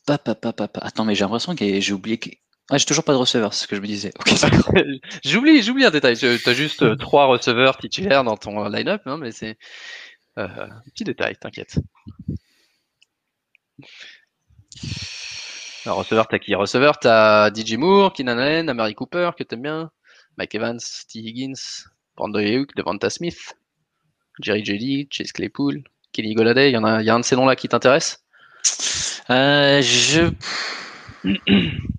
Attends, 0.07 1.05
mais 1.05 1.15
j'ai 1.15 1.23
l'impression 1.23 1.55
que 1.55 1.79
j'ai 1.79 1.93
oublié 1.93 2.17
que. 2.17 2.29
Ah, 2.69 2.77
j'ai 2.77 2.85
toujours 2.85 3.03
pas 3.03 3.13
de 3.13 3.17
receveur, 3.17 3.53
c'est 3.53 3.63
ce 3.63 3.67
que 3.67 3.75
je 3.75 3.81
me 3.81 3.85
disais. 3.85 4.11
j'oublie, 5.23 5.61
j'oublie 5.61 5.85
un 5.85 5.91
détail. 5.91 6.17
Tu 6.17 6.25
as 6.25 6.53
juste 6.53 6.81
euh, 6.81 6.95
trois 6.95 7.25
receveurs 7.25 7.77
titulaires 7.77 8.23
dans 8.23 8.37
ton 8.37 8.67
line-up, 8.67 9.03
hein, 9.05 9.17
mais 9.17 9.31
c'est 9.31 9.57
euh, 10.39 10.47
un 10.47 10.81
petit 10.93 11.03
détail, 11.03 11.35
t'inquiète. 11.37 11.77
Alors, 15.85 15.99
receveur, 15.99 16.27
t'as 16.27 16.39
qui? 16.39 16.55
Receveur, 16.55 16.97
t'as 16.97 17.53
DJ 17.53 17.75
Moore, 17.75 18.13
Keenan 18.13 18.39
Allen, 18.39 18.69
Amari 18.69 18.95
Cooper, 18.95 19.31
que 19.37 19.43
t'aimes 19.43 19.61
bien, 19.61 19.91
Mike 20.37 20.55
Evans, 20.55 20.79
T. 21.07 21.19
Higgins, 21.19 21.85
Brandon 22.15 22.39
Ayuk, 22.39 22.75
Devonta 22.75 23.11
Smith. 23.11 23.55
Jerry 24.41 24.63
Judy, 24.63 25.07
Chase 25.09 25.31
Claypool, 25.31 25.83
Kenny 26.11 26.33
Goladay, 26.33 26.69
il 26.71 26.73
y, 26.73 26.77
en 26.77 26.83
a, 26.83 27.01
il 27.01 27.05
y 27.05 27.09
a 27.09 27.15
un 27.15 27.19
de 27.19 27.25
ces 27.25 27.35
noms-là 27.35 27.55
qui 27.55 27.67
t'intéresse? 27.67 28.23
Euh, 29.29 29.81
Je. 29.81 30.31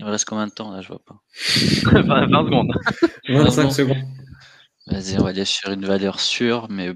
Il 0.00 0.06
me 0.06 0.12
reste 0.12 0.26
combien 0.26 0.46
de 0.46 0.52
temps 0.52 0.70
là? 0.70 0.80
Je 0.80 0.88
vois 0.88 1.00
pas. 1.04 1.20
20, 2.00 2.44
secondes. 2.44 2.72
25 3.28 3.70
secondes. 3.72 4.04
Vas-y, 4.86 5.18
on 5.18 5.24
va 5.24 5.30
aller 5.30 5.44
sur 5.44 5.72
une 5.72 5.84
valeur 5.84 6.20
sûre, 6.20 6.68
mais. 6.70 6.94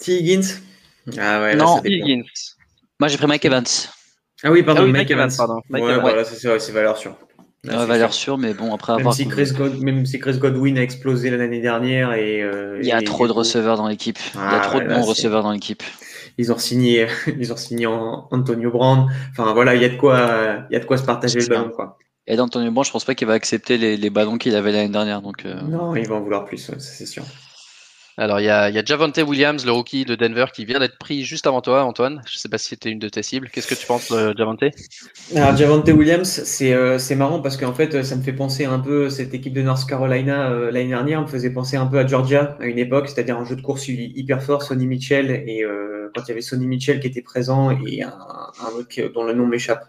T. 0.00 0.18
Higgins? 0.18 0.60
Ah 1.16 1.40
ouais, 1.40 1.54
non, 1.54 1.80
Higgins. 1.84 2.24
Moi 2.98 3.08
j'ai 3.08 3.16
pris 3.16 3.26
Mike 3.28 3.44
Evans. 3.44 3.64
Ah 4.42 4.50
oui, 4.50 4.62
pardon, 4.62 4.82
ah 4.84 4.86
Mike, 4.86 5.10
Evans. 5.10 5.30
Pardon. 5.36 5.60
Mike 5.68 5.84
ouais, 5.84 5.92
Evans. 5.92 6.00
voilà, 6.02 6.24
c'est 6.24 6.72
valeur 6.72 6.96
sûre. 6.96 7.16
Valeur 7.64 8.14
sûre, 8.14 8.38
mais 8.38 8.54
bon, 8.54 8.72
après 8.72 8.92
même 8.92 9.00
avoir. 9.00 9.14
Si 9.14 9.26
Chris 9.26 9.50
même 9.80 10.06
si 10.06 10.18
Chris 10.20 10.38
Godwin 10.38 10.78
a 10.78 10.82
explosé 10.82 11.30
l'année 11.30 11.60
dernière. 11.60 12.12
Et, 12.12 12.42
euh, 12.42 12.78
il 12.80 12.86
y 12.86 12.92
a 12.92 13.02
trop 13.02 13.26
de 13.26 13.32
receveurs 13.32 13.76
dans 13.76 13.88
l'équipe. 13.88 14.18
il 14.34 14.40
y 14.40 14.42
a 14.42 14.60
ah, 14.60 14.60
trop 14.60 14.80
de 14.80 14.86
bons 14.86 15.02
receveurs 15.02 15.42
dans 15.42 15.50
l'équipe. 15.50 15.82
Ils 16.38 16.52
ont 16.52 16.58
signé, 16.58 17.08
ils 17.38 17.52
ont 17.52 17.56
signé 17.56 17.86
Antonio 17.86 18.70
Brown. 18.70 19.10
Enfin 19.32 19.52
voilà, 19.54 19.74
il 19.74 19.82
y 19.82 19.84
a 19.84 19.88
de 19.88 19.96
quoi, 19.96 20.66
il 20.70 20.74
y 20.74 20.76
a 20.76 20.80
de 20.80 20.84
quoi 20.84 20.98
se 20.98 21.04
partager 21.04 21.40
le 21.40 21.46
ballon. 21.46 21.70
Quoi. 21.70 21.98
Et 22.28 22.36
d'Antonio 22.36 22.70
Brown, 22.70 22.84
je 22.84 22.92
pense 22.92 23.04
pas 23.04 23.14
qu'il 23.14 23.26
va 23.26 23.32
accepter 23.32 23.78
les, 23.78 23.96
les 23.96 24.10
ballons 24.10 24.36
qu'il 24.36 24.54
avait 24.54 24.70
l'année 24.70 24.90
dernière. 24.90 25.22
Donc, 25.22 25.44
euh. 25.44 25.60
Non, 25.62 25.96
il 25.96 26.06
va 26.06 26.14
en 26.14 26.20
vouloir 26.20 26.44
plus, 26.44 26.70
c'est 26.78 27.06
sûr. 27.06 27.24
Alors, 28.20 28.40
il 28.40 28.46
y 28.46 28.50
a, 28.50 28.68
y 28.68 28.82
Javante 28.84 29.16
Williams, 29.18 29.64
le 29.64 29.70
rookie 29.70 30.04
de 30.04 30.16
Denver, 30.16 30.46
qui 30.52 30.64
vient 30.64 30.80
d'être 30.80 30.98
pris 30.98 31.22
juste 31.22 31.46
avant 31.46 31.60
toi, 31.60 31.84
Antoine. 31.84 32.20
Je 32.26 32.34
ne 32.34 32.38
sais 32.40 32.48
pas 32.48 32.58
si 32.58 32.70
c'était 32.70 32.90
une 32.90 32.98
de 32.98 33.08
tes 33.08 33.22
cibles. 33.22 33.48
Qu'est-ce 33.48 33.68
que 33.68 33.76
tu 33.76 33.86
penses 33.86 34.10
de 34.10 34.34
Javante 34.36 34.64
Alors, 35.36 35.56
Javante 35.56 35.88
Williams, 35.88 36.58
euh, 36.62 36.98
c'est 36.98 37.14
marrant 37.14 37.38
parce 37.38 37.56
qu'en 37.56 37.72
fait, 37.72 38.02
ça 38.02 38.16
me 38.16 38.22
fait 38.22 38.32
penser 38.32 38.64
un 38.64 38.80
peu, 38.80 39.08
cette 39.08 39.34
équipe 39.34 39.52
de 39.52 39.62
North 39.62 39.88
Carolina 39.88 40.50
euh, 40.50 40.72
l'année 40.72 40.88
dernière 40.88 41.22
me 41.22 41.28
faisait 41.28 41.50
penser 41.50 41.76
un 41.76 41.86
peu 41.86 42.00
à 42.00 42.06
Georgia 42.08 42.56
à 42.60 42.66
une 42.66 42.78
époque, 42.78 43.08
c'est-à-dire 43.08 43.38
un 43.38 43.44
jeu 43.44 43.54
de 43.54 43.62
course 43.62 43.86
hyper 43.86 44.42
fort, 44.42 44.64
Sonny 44.64 44.88
Mitchell, 44.88 45.30
et 45.46 45.62
euh, 45.62 46.10
quand 46.12 46.22
il 46.24 46.28
y 46.30 46.32
avait 46.32 46.40
Sonny 46.40 46.66
Mitchell 46.66 46.98
qui 46.98 47.06
était 47.06 47.22
présent 47.22 47.70
et 47.70 48.02
un, 48.02 48.08
un 48.08 49.08
dont 49.14 49.22
le 49.22 49.32
nom 49.32 49.46
m'échappe, 49.46 49.86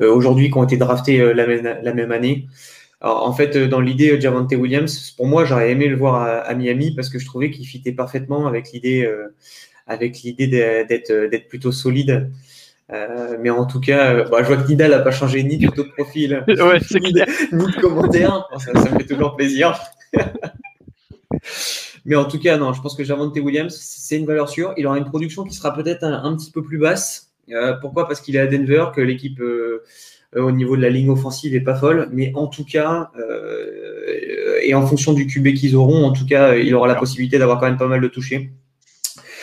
aujourd'hui 0.00 0.50
qui 0.50 0.58
ont 0.58 0.64
été 0.64 0.76
draftés 0.76 1.18
la, 1.34 1.46
même, 1.46 2.10
année 2.10 2.48
en 3.00 3.32
fait, 3.32 3.56
euh, 3.56 3.66
dans 3.66 3.80
l'idée 3.80 4.12
euh, 4.12 4.20
Javante 4.20 4.52
Williams, 4.52 5.12
pour 5.16 5.26
moi, 5.26 5.44
j'aurais 5.44 5.70
aimé 5.70 5.88
le 5.88 5.96
voir 5.96 6.22
à, 6.46 6.54
Miami 6.54 6.94
parce 6.94 7.08
que 7.08 7.18
je 7.18 7.26
trouvais 7.26 7.50
qu'il 7.50 7.66
fitait 7.66 7.92
parfaitement 7.92 8.46
avec 8.46 8.72
l'idée, 8.72 9.04
euh, 9.04 9.34
avec 9.86 10.20
l'idée 10.22 10.46
d'être, 10.48 11.48
plutôt 11.48 11.72
solide. 11.72 12.30
mais 13.40 13.50
en 13.50 13.66
tout 13.66 13.80
cas, 13.80 14.24
bah, 14.24 14.38
je 14.42 14.48
vois 14.48 14.58
que 14.58 14.68
Nida 14.68 14.88
n'a 14.88 14.98
pas 14.98 15.12
changé 15.12 15.42
ni 15.42 15.56
de 15.56 15.66
photo 15.66 15.84
de 15.84 15.90
profil, 15.90 16.44
ni, 16.48 16.54
de, 16.54 17.80
commentaire. 17.80 18.46
Ça, 18.58 18.72
me 18.72 18.98
fait 18.98 19.06
toujours 19.06 19.34
plaisir. 19.34 19.80
mais 22.04 22.16
en 22.16 22.26
tout 22.26 22.38
cas, 22.38 22.58
non, 22.58 22.74
je 22.74 22.82
pense 22.82 22.94
que 22.94 23.04
Javante 23.04 23.36
Williams, 23.36 23.74
c'est 23.74 24.18
une 24.18 24.26
valeur 24.26 24.50
sûre. 24.50 24.74
Il 24.76 24.86
aura 24.86 24.98
une 24.98 25.06
production 25.06 25.44
qui 25.44 25.54
sera 25.54 25.72
peut-être 25.72 26.04
un, 26.04 26.36
petit 26.36 26.50
peu 26.50 26.62
plus 26.62 26.78
basse. 26.78 27.32
pourquoi? 27.80 28.06
Parce 28.06 28.20
qu'il 28.20 28.36
est 28.36 28.40
à 28.40 28.46
Denver, 28.46 28.86
que 28.94 29.00
l'équipe 29.00 29.40
au 30.36 30.52
niveau 30.52 30.76
de 30.76 30.82
la 30.82 30.90
ligne 30.90 31.10
offensive 31.10 31.54
est 31.54 31.60
pas 31.60 31.74
folle, 31.74 32.08
mais 32.12 32.32
en 32.34 32.46
tout 32.46 32.64
cas, 32.64 33.10
euh, 33.18 34.58
et 34.62 34.74
en 34.74 34.86
fonction 34.86 35.12
du 35.12 35.26
QB 35.26 35.54
qu'ils 35.54 35.76
auront, 35.76 36.04
en 36.04 36.12
tout 36.12 36.26
cas, 36.26 36.54
il 36.54 36.74
aura 36.74 36.86
la 36.86 36.94
possibilité 36.94 37.38
d'avoir 37.38 37.58
quand 37.58 37.66
même 37.66 37.78
pas 37.78 37.88
mal 37.88 38.00
de 38.00 38.08
touchés. 38.08 38.50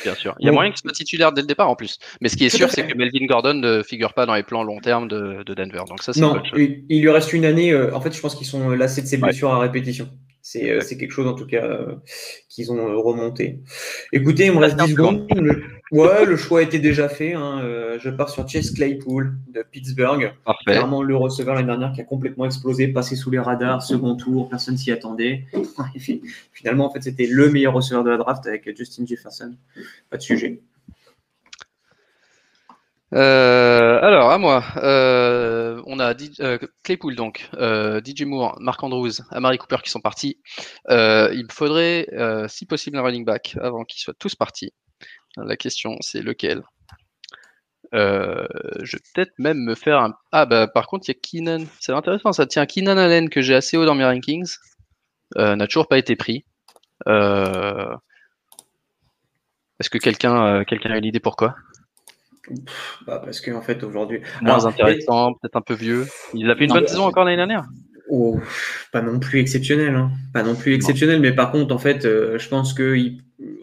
Bien 0.03 0.15
sûr. 0.15 0.35
Il 0.39 0.45
y 0.45 0.49
a 0.49 0.51
moyen 0.51 0.71
qu'il 0.71 0.79
soit 0.79 0.91
titulaire 0.91 1.33
dès 1.33 1.41
le 1.41 1.47
départ 1.47 1.69
en 1.69 1.75
plus. 1.75 1.97
Mais 2.21 2.29
ce 2.29 2.37
qui 2.37 2.45
est 2.45 2.55
sûr, 2.55 2.69
c'est 2.69 2.87
que 2.87 2.95
Melvin 2.95 3.25
Gordon 3.25 3.55
ne 3.55 3.83
figure 3.83 4.13
pas 4.13 4.25
dans 4.25 4.35
les 4.35 4.43
plans 4.43 4.63
long 4.63 4.79
terme 4.79 5.07
de, 5.07 5.43
Denver. 5.43 5.83
Donc 5.89 6.03
ça, 6.03 6.13
c'est 6.13 6.21
Non, 6.21 6.41
il, 6.55 6.85
il, 6.87 7.01
lui 7.01 7.09
reste 7.09 7.33
une 7.33 7.45
année. 7.45 7.71
Euh, 7.71 7.93
en 7.93 7.99
fait, 7.99 8.15
je 8.15 8.21
pense 8.21 8.35
qu'ils 8.35 8.47
sont 8.47 8.69
lassés 8.69 9.01
de 9.01 9.07
ses 9.07 9.17
blessures 9.17 9.51
à 9.51 9.59
répétition. 9.59 10.07
C'est 10.41 10.97
quelque 10.97 11.11
chose 11.11 11.27
en 11.27 11.33
tout 11.33 11.47
cas 11.47 11.77
qu'ils 12.47 12.71
ont 12.71 13.01
remonté. 13.01 13.59
Écoutez, 14.13 14.45
il 14.45 14.53
me 14.53 14.59
reste 14.59 14.77
10 14.77 14.91
secondes. 14.91 15.27
Ouais, 15.91 16.25
le 16.25 16.35
choix 16.35 16.61
était 16.61 16.79
déjà 16.79 17.07
fait. 17.07 17.33
Hein. 17.33 17.61
Euh, 17.63 17.97
je 17.99 18.09
pars 18.09 18.29
sur 18.29 18.47
Chase 18.47 18.71
Claypool 18.73 19.37
de 19.47 19.63
Pittsburgh. 19.63 20.33
Parfait. 20.43 20.71
Clairement, 20.71 21.01
le 21.01 21.15
receveur 21.15 21.55
l'année 21.55 21.67
dernière 21.67 21.93
qui 21.93 22.01
a 22.01 22.03
complètement 22.03 22.45
explosé, 22.45 22.89
passé 22.89 23.15
sous 23.15 23.31
les 23.31 23.39
radars, 23.39 23.81
second 23.81 24.15
tour, 24.15 24.49
personne 24.49 24.77
s'y 24.77 24.91
attendait. 24.91 25.45
finalement, 26.51 26.87
en 26.87 26.89
fait, 26.91 27.03
c'était 27.03 27.27
le 27.27 27.49
meilleur 27.49 27.73
receveur 27.73 28.03
de 28.03 28.09
la 28.09 28.17
draft 28.17 28.45
avec 28.47 28.75
Justin 28.75 29.05
Jefferson. 29.05 29.55
Pas 30.09 30.17
de 30.17 30.21
sujet. 30.21 30.61
Euh, 33.13 33.99
alors, 34.01 34.31
à 34.31 34.37
moi. 34.37 34.65
Euh, 34.75 35.81
on 35.85 36.01
a 36.01 36.13
Claypool, 36.83 37.15
donc, 37.15 37.49
DJ 37.53 38.23
Moore, 38.23 38.57
Mark 38.59 38.83
Andrews, 38.83 39.21
Amari 39.31 39.57
Cooper 39.57 39.77
qui 39.81 39.89
sont 39.89 40.01
partis. 40.01 40.37
il 40.89 41.45
me 41.45 41.53
faudrait, 41.53 42.07
si 42.49 42.65
possible, 42.65 42.97
un 42.97 43.03
running 43.03 43.23
back 43.23 43.55
avant 43.61 43.85
qu'ils 43.85 44.01
soient 44.01 44.15
tous 44.19 44.35
partis. 44.35 44.73
La 45.45 45.57
question, 45.57 45.97
c'est 46.01 46.21
lequel? 46.21 46.63
Je 47.93 48.97
vais 48.97 49.03
peut-être 49.13 49.33
même 49.37 49.59
me 49.59 49.75
faire 49.75 49.99
un. 49.99 50.13
Ah, 50.31 50.45
bah, 50.45 50.67
par 50.67 50.87
contre, 50.87 51.07
il 51.07 51.13
y 51.13 51.15
a 51.15 51.19
Keenan. 51.19 51.65
C'est 51.79 51.93
intéressant, 51.93 52.33
ça 52.33 52.45
tient 52.45 52.65
Keenan 52.65 52.97
Allen, 52.97 53.29
que 53.29 53.41
j'ai 53.41 53.55
assez 53.55 53.77
haut 53.77 53.85
dans 53.85 53.95
mes 53.95 54.05
rankings. 54.05 54.57
n'a 55.35 55.67
toujours 55.67 55.87
pas 55.87 55.97
été 55.97 56.15
pris. 56.15 56.45
Est-ce 57.05 57.99
que 59.89 59.99
quelqu'un 59.99 60.63
quelqu'un 60.65 60.91
a 60.91 60.97
une 60.97 61.05
idée 61.05 61.19
pourquoi? 61.19 61.55
Bah 63.05 63.21
Parce 63.23 63.41
qu'en 63.41 63.61
fait, 63.61 63.83
aujourd'hui. 63.83 64.21
Moins 64.41 64.65
intéressant, 64.65 65.33
peut-être 65.33 65.55
un 65.55 65.61
peu 65.61 65.73
vieux. 65.73 66.07
Il 66.33 66.49
a 66.49 66.55
fait 66.55 66.65
une 66.65 66.73
bonne 66.73 66.87
saison 66.87 67.05
encore 67.05 67.25
l'année 67.25 67.37
dernière? 67.37 67.65
Oh, 68.09 68.39
Pas 68.91 69.01
non 69.01 69.19
plus 69.19 69.39
exceptionnel. 69.39 69.95
Hein. 69.95 70.11
Pas 70.33 70.43
non 70.43 70.55
plus 70.55 70.73
exceptionnel, 70.73 71.19
mais 71.19 71.33
par 71.33 71.51
contre, 71.51 71.73
en 71.73 71.77
fait, 71.77 72.05
euh, 72.05 72.37
je 72.37 72.47
pense 72.47 72.73
que 72.73 72.97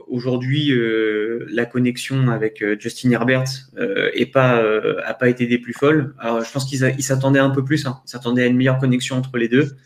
aujourd'hui, 0.08 0.72
euh, 0.72 1.46
la 1.50 1.66
connexion 1.66 2.28
avec 2.28 2.62
euh, 2.62 2.76
Justin 2.78 3.10
Herbert 3.10 3.44
n'a 3.76 4.26
pas, 4.32 4.62
a 5.04 5.14
pas 5.14 5.28
été 5.28 5.46
des 5.46 5.58
plus 5.58 5.72
folles. 5.72 6.14
Alors, 6.18 6.44
je 6.44 6.50
pense 6.52 6.64
qu'ils 6.64 7.02
s'attendaient 7.02 7.40
un 7.40 7.50
peu 7.50 7.64
plus. 7.64 7.86
Hein. 7.86 8.00
Ils 8.06 8.10
s'attendaient 8.10 8.42
à 8.42 8.46
une 8.46 8.56
meilleure 8.56 8.78
connexion 8.78 9.16
entre 9.16 9.36
les 9.36 9.48
deux. 9.48 9.76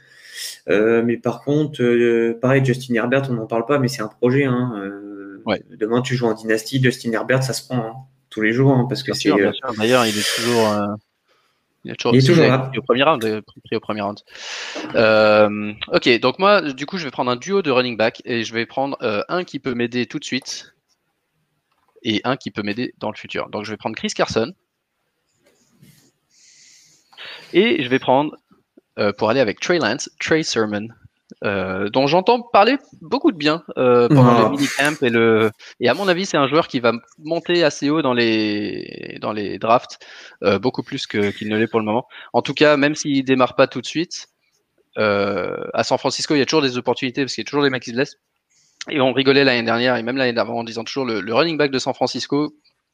mais 0.68 1.16
par 1.16 1.42
contre, 1.42 2.32
pareil, 2.40 2.64
Justin 2.64 2.94
Herbert, 2.94 3.28
on 3.30 3.34
n'en 3.34 3.46
parle 3.46 3.66
pas, 3.66 3.78
mais 3.78 3.88
c'est 3.88 4.02
un 4.02 4.08
projet. 4.08 4.44
Hein. 4.44 4.92
Demain, 5.70 6.02
tu 6.02 6.14
joues 6.14 6.26
en 6.26 6.34
dynastie, 6.34 6.82
Justin 6.82 7.12
Herbert, 7.12 7.42
ça 7.42 7.52
se 7.52 7.66
prend. 7.66 7.78
Hein 7.78 7.94
tous 8.30 8.42
les 8.42 8.52
jours, 8.52 8.72
hein, 8.72 8.86
parce 8.88 9.02
que 9.02 9.12
c'est. 9.14 9.30
Euh, 9.30 9.52
D'ailleurs, 9.76 10.06
il 10.06 10.16
est 10.16 10.36
toujours. 10.36 10.68
Euh, 11.86 11.94
il, 12.12 12.18
est 12.18 12.26
toujours, 12.26 12.44
là. 12.44 12.70
Au 12.76 12.82
premier 12.82 13.02
round, 13.02 13.24
euh, 13.24 13.40
pris 13.64 13.76
au 13.76 13.80
premier 13.80 14.00
round. 14.00 14.18
ok, 15.92 16.20
donc 16.20 16.38
moi, 16.38 16.60
du 16.72 16.86
coup, 16.86 16.98
je 16.98 17.04
vais 17.04 17.10
prendre 17.10 17.30
un 17.30 17.36
duo 17.36 17.62
de 17.62 17.70
running 17.70 17.96
back 17.96 18.22
et 18.24 18.44
je 18.44 18.52
vais 18.52 18.66
prendre 18.66 18.96
un 19.28 19.44
qui 19.44 19.58
peut 19.58 19.74
m'aider 19.74 20.06
tout 20.06 20.18
de 20.18 20.24
suite 20.24 20.74
et 22.02 22.20
un 22.24 22.36
qui 22.36 22.50
peut 22.50 22.62
m'aider 22.62 22.94
dans 22.98 23.10
le 23.10 23.16
futur. 23.16 23.48
Donc, 23.50 23.64
je 23.64 23.70
vais 23.70 23.76
prendre 23.76 23.96
Chris 23.96 24.10
Carson 24.14 24.52
et 27.52 27.82
je 27.82 27.88
vais 27.88 27.98
prendre 27.98 28.36
pour 29.16 29.30
aller 29.30 29.40
avec 29.40 29.60
Trey 29.60 29.78
Lance, 29.78 30.10
Trey 30.20 30.42
Sermon. 30.42 30.88
Euh, 31.44 31.88
dont 31.88 32.08
j'entends 32.08 32.42
parler 32.42 32.78
beaucoup 33.00 33.30
de 33.30 33.36
bien 33.36 33.62
euh, 33.76 34.08
pendant 34.08 34.42
le 34.42 34.50
minicamp 34.50 34.96
et 35.02 35.08
le 35.08 35.52
et 35.78 35.88
à 35.88 35.94
mon 35.94 36.08
avis 36.08 36.26
c'est 36.26 36.36
un 36.36 36.48
joueur 36.48 36.66
qui 36.66 36.80
va 36.80 36.92
monter 37.22 37.62
assez 37.62 37.90
haut 37.90 38.02
dans 38.02 38.12
les 38.12 39.18
dans 39.20 39.32
les 39.32 39.60
drafts 39.60 40.00
euh, 40.42 40.58
beaucoup 40.58 40.82
plus 40.82 41.06
que 41.06 41.30
qu'il 41.30 41.48
ne 41.48 41.56
l'est 41.56 41.68
pour 41.68 41.78
le 41.78 41.86
moment. 41.86 42.08
En 42.32 42.42
tout 42.42 42.54
cas, 42.54 42.76
même 42.76 42.96
s'il 42.96 43.24
démarre 43.24 43.54
pas 43.54 43.68
tout 43.68 43.80
de 43.80 43.86
suite, 43.86 44.26
à 44.96 45.84
San 45.84 45.96
Francisco 45.96 46.34
il 46.34 46.40
y 46.40 46.42
a 46.42 46.46
toujours 46.46 46.62
des 46.62 46.76
opportunités 46.76 47.22
parce 47.22 47.34
qu'il 47.34 47.42
y 47.42 47.46
a 47.46 47.48
toujours 47.48 47.62
des 47.62 47.70
mecs 47.70 47.84
qui 47.84 47.90
se 47.90 47.94
blessent. 47.94 48.16
Et 48.90 49.00
on 49.00 49.12
rigolait 49.12 49.44
l'année 49.44 49.62
dernière 49.62 49.94
et 49.94 50.02
même 50.02 50.16
l'année 50.16 50.32
d'avant 50.32 50.58
en 50.58 50.64
disant 50.64 50.82
toujours 50.82 51.04
le, 51.04 51.20
le 51.20 51.34
running 51.34 51.56
back 51.56 51.70
de 51.70 51.78
San 51.78 51.94
Francisco 51.94 52.52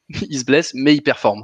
il 0.29 0.39
se 0.39 0.45
blesse, 0.45 0.71
mais 0.75 0.93
il 0.93 1.01
performe. 1.01 1.43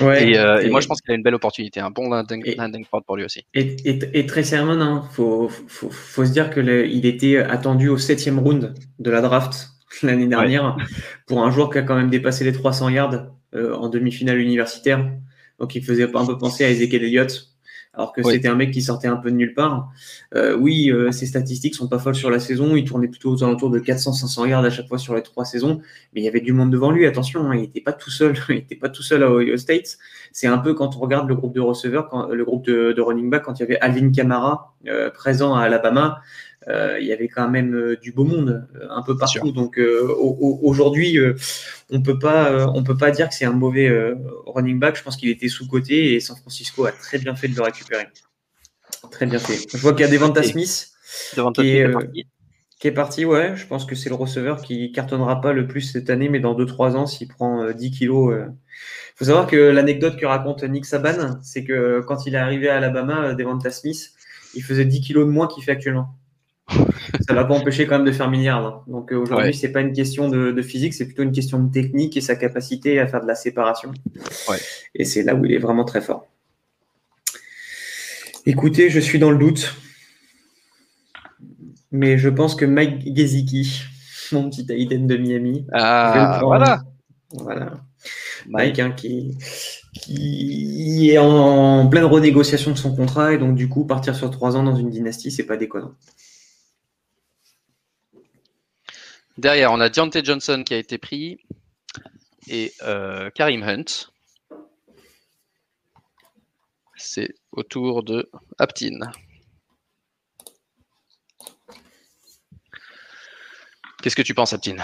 Euh, 0.00 0.60
et, 0.60 0.70
moi, 0.70 0.80
je 0.80 0.86
pense 0.86 1.00
qu'il 1.00 1.12
a 1.12 1.14
une 1.14 1.22
belle 1.22 1.34
opportunité, 1.34 1.80
un 1.80 1.90
bon 1.90 2.08
landing, 2.08 2.54
landing 2.56 2.84
pour 3.06 3.16
lui 3.16 3.24
aussi. 3.24 3.44
Et, 3.54 3.76
et, 3.84 4.26
très 4.26 4.42
sérieusement, 4.42 4.74
il 4.74 4.80
hein, 4.80 5.08
faut, 5.12 5.48
faut, 5.48 5.90
faut, 5.90 6.24
se 6.24 6.30
dire 6.32 6.50
qu'il 6.50 7.06
était 7.06 7.38
attendu 7.38 7.88
au 7.88 7.98
septième 7.98 8.38
round 8.38 8.74
de 8.98 9.10
la 9.10 9.20
draft 9.20 9.70
l'année 10.02 10.26
dernière 10.26 10.76
pour 11.26 11.42
un 11.42 11.50
joueur 11.50 11.70
qui 11.70 11.78
a 11.78 11.82
quand 11.82 11.96
même 11.96 12.10
dépassé 12.10 12.44
les 12.44 12.52
300 12.52 12.88
yards 12.90 13.26
euh, 13.54 13.74
en 13.74 13.88
demi-finale 13.88 14.38
universitaire. 14.38 15.10
Donc, 15.58 15.74
il 15.74 15.84
faisait 15.84 16.04
un 16.14 16.26
peu 16.26 16.38
penser 16.38 16.64
à 16.64 16.70
Ezekiel 16.70 17.04
Elliott 17.04 17.51
alors 17.94 18.12
que 18.12 18.22
c'était 18.22 18.48
un 18.48 18.54
mec 18.54 18.70
qui 18.70 18.80
sortait 18.80 19.08
un 19.08 19.16
peu 19.16 19.30
de 19.30 19.36
nulle 19.36 19.52
part. 19.52 19.90
Euh, 20.34 20.56
oui, 20.56 20.90
euh, 20.90 21.12
ses 21.12 21.26
statistiques 21.26 21.74
sont 21.74 21.88
pas 21.88 21.98
folles 21.98 22.14
sur 22.14 22.30
la 22.30 22.40
saison. 22.40 22.74
Il 22.74 22.84
tournait 22.84 23.08
plutôt 23.08 23.30
aux 23.30 23.44
alentours 23.44 23.68
de 23.68 23.78
400-500 23.78 24.48
yards 24.48 24.64
à 24.64 24.70
chaque 24.70 24.88
fois 24.88 24.98
sur 24.98 25.14
les 25.14 25.22
trois 25.22 25.44
saisons, 25.44 25.80
mais 26.14 26.22
il 26.22 26.24
y 26.24 26.28
avait 26.28 26.40
du 26.40 26.52
monde 26.52 26.70
devant 26.70 26.90
lui. 26.90 27.06
Attention, 27.06 27.50
hein, 27.50 27.54
il 27.54 27.62
n'était 27.62 27.82
pas 27.82 27.92
tout 27.92 28.10
seul. 28.10 28.34
il 28.48 28.56
n'était 28.56 28.76
pas 28.76 28.88
tout 28.88 29.02
seul 29.02 29.22
à 29.22 29.30
Ohio 29.30 29.58
State. 29.58 29.98
C'est 30.32 30.46
un 30.46 30.58
peu 30.58 30.72
quand 30.72 30.96
on 30.96 31.00
regarde 31.00 31.28
le 31.28 31.34
groupe 31.34 31.54
de 31.54 31.60
receveurs, 31.60 32.08
quand, 32.08 32.28
le 32.28 32.44
groupe 32.44 32.64
de, 32.64 33.00
running 33.00 33.28
back, 33.28 33.42
quand 33.42 33.58
il 33.58 33.60
y 33.60 33.64
avait 33.64 33.78
Alvin 33.80 34.10
Kamara 34.10 34.74
euh, 34.88 35.10
présent 35.10 35.54
à 35.54 35.62
Alabama. 35.64 36.22
Euh, 36.68 36.98
il 37.00 37.06
y 37.06 37.12
avait 37.12 37.28
quand 37.28 37.48
même 37.48 37.74
euh, 37.74 37.96
du 37.96 38.12
beau 38.12 38.24
monde 38.24 38.66
euh, 38.76 38.86
un 38.90 39.02
peu 39.02 39.16
partout. 39.16 39.50
Donc 39.50 39.78
aujourd'hui, 39.78 41.18
on 41.90 42.02
peut 42.02 42.18
pas, 42.18 42.66
on 42.74 42.82
peut 42.82 42.96
pas 42.96 43.10
dire 43.10 43.28
que 43.28 43.34
c'est 43.34 43.44
un 43.44 43.52
mauvais 43.52 43.90
running 44.46 44.78
back. 44.78 44.96
Je 44.96 45.02
pense 45.02 45.16
qu'il 45.16 45.28
était 45.28 45.48
sous 45.48 45.66
côté 45.66 46.14
et 46.14 46.20
San 46.20 46.36
Francisco 46.36 46.84
a 46.86 46.92
très 46.92 47.18
bien 47.18 47.34
fait 47.34 47.48
de 47.48 47.56
le 47.56 47.62
récupérer. 47.62 48.06
Très 49.10 49.26
bien 49.26 49.38
fait. 49.38 49.58
Je 49.70 49.78
vois 49.78 49.92
qu'il 49.92 50.02
y 50.02 50.08
a 50.08 50.10
Devonta 50.10 50.42
Smith. 50.42 50.90
qui, 51.54 51.76
est, 51.76 51.90
qui 52.78 52.88
est 52.88 52.92
parti, 52.92 53.24
ouais. 53.24 53.56
Je 53.56 53.66
pense 53.66 53.84
que 53.84 53.94
c'est 53.94 54.08
le 54.08 54.14
receveur 54.14 54.62
qui 54.62 54.92
cartonnera 54.92 55.40
pas 55.40 55.52
le 55.52 55.66
plus 55.66 55.82
cette 55.82 56.10
année, 56.10 56.28
mais 56.28 56.40
dans 56.40 56.56
2-3 56.56 56.96
ans, 56.96 57.06
s'il 57.06 57.28
prend 57.28 57.70
10 57.70 57.90
kilos. 57.90 58.34
Il 58.38 59.16
faut 59.16 59.24
savoir 59.26 59.46
que 59.46 59.56
l'anecdote 59.56 60.16
que 60.16 60.26
raconte 60.26 60.62
Nick 60.64 60.86
Saban, 60.86 61.38
c'est 61.42 61.64
que 61.64 62.00
quand 62.00 62.26
il 62.26 62.34
est 62.34 62.38
arrivé 62.38 62.68
à 62.68 62.76
Alabama, 62.76 63.34
Devonta 63.34 63.70
Smith, 63.70 64.12
il 64.54 64.62
faisait 64.62 64.84
10 64.84 65.00
kilos 65.00 65.26
de 65.26 65.32
moins 65.32 65.48
qu'il 65.48 65.64
fait 65.64 65.72
actuellement 65.72 66.14
ça 67.26 67.34
va 67.34 67.44
pas 67.44 67.54
empêcher 67.54 67.86
quand 67.86 67.96
même 67.96 68.06
de 68.06 68.12
faire 68.12 68.30
milliard. 68.30 68.64
Hein. 68.64 68.82
Donc 68.86 69.12
euh, 69.12 69.16
aujourd'hui, 69.16 69.54
c'est 69.54 69.72
pas 69.72 69.80
une 69.80 69.92
question 69.92 70.28
de, 70.28 70.62
physique, 70.62 70.94
c'est 70.94 71.06
plutôt 71.06 71.22
une 71.22 71.32
question 71.32 71.58
de 71.58 71.70
technique 71.70 72.16
et 72.16 72.20
sa 72.20 72.36
capacité 72.36 72.98
à 72.98 73.06
faire 73.06 73.22
de 73.22 73.26
la 73.26 73.34
séparation. 73.34 73.92
Et 74.94 75.04
c'est 75.04 75.22
là 75.22 75.34
où 75.34 75.44
il 75.44 75.52
est 75.52 75.58
vraiment 75.58 75.84
très 75.84 76.00
fort. 76.00 76.28
Écoutez, 78.44 78.90
je 78.90 78.98
suis 78.98 79.18
dans 79.18 79.30
le 79.30 79.38
doute, 79.38 79.76
mais 81.92 82.18
je 82.18 82.28
pense 82.28 82.54
que 82.54 82.64
Mike 82.64 83.16
Gesicki, 83.16 83.82
mon 84.32 84.50
petit 84.50 84.66
Aiden 84.68 85.06
de 85.06 85.16
Miami, 85.16 85.66
ah, 85.72 86.40
voilà. 86.42 86.82
voilà. 87.30 87.74
Mike 88.48 88.80
hein, 88.80 88.90
qui, 88.90 89.36
qui 89.92 91.10
est 91.12 91.18
en 91.18 91.86
pleine 91.86 92.04
renégociation 92.04 92.72
de 92.72 92.78
son 92.78 92.94
contrat 92.94 93.32
et 93.32 93.38
donc 93.38 93.54
du 93.54 93.68
coup 93.68 93.84
partir 93.84 94.16
sur 94.16 94.30
trois 94.30 94.56
ans 94.56 94.64
dans 94.64 94.74
une 94.74 94.90
dynastie, 94.90 95.30
c'est 95.30 95.44
pas 95.44 95.56
déconnant. 95.56 95.92
Derrière, 99.38 99.72
on 99.72 99.80
a 99.80 99.88
Deontay 99.88 100.24
Johnson 100.24 100.62
qui 100.64 100.74
a 100.74 100.78
été 100.78 100.98
pris 100.98 101.38
et 102.48 102.72
euh, 102.82 103.30
Karim 103.30 103.62
Hunt. 103.62 104.10
C'est 106.96 107.34
au 107.50 107.62
tour 107.62 108.02
de 108.02 108.30
Aptin. 108.58 108.98
Qu'est-ce 114.02 114.16
que 114.16 114.22
tu 114.22 114.34
penses, 114.34 114.52
Aptin? 114.52 114.76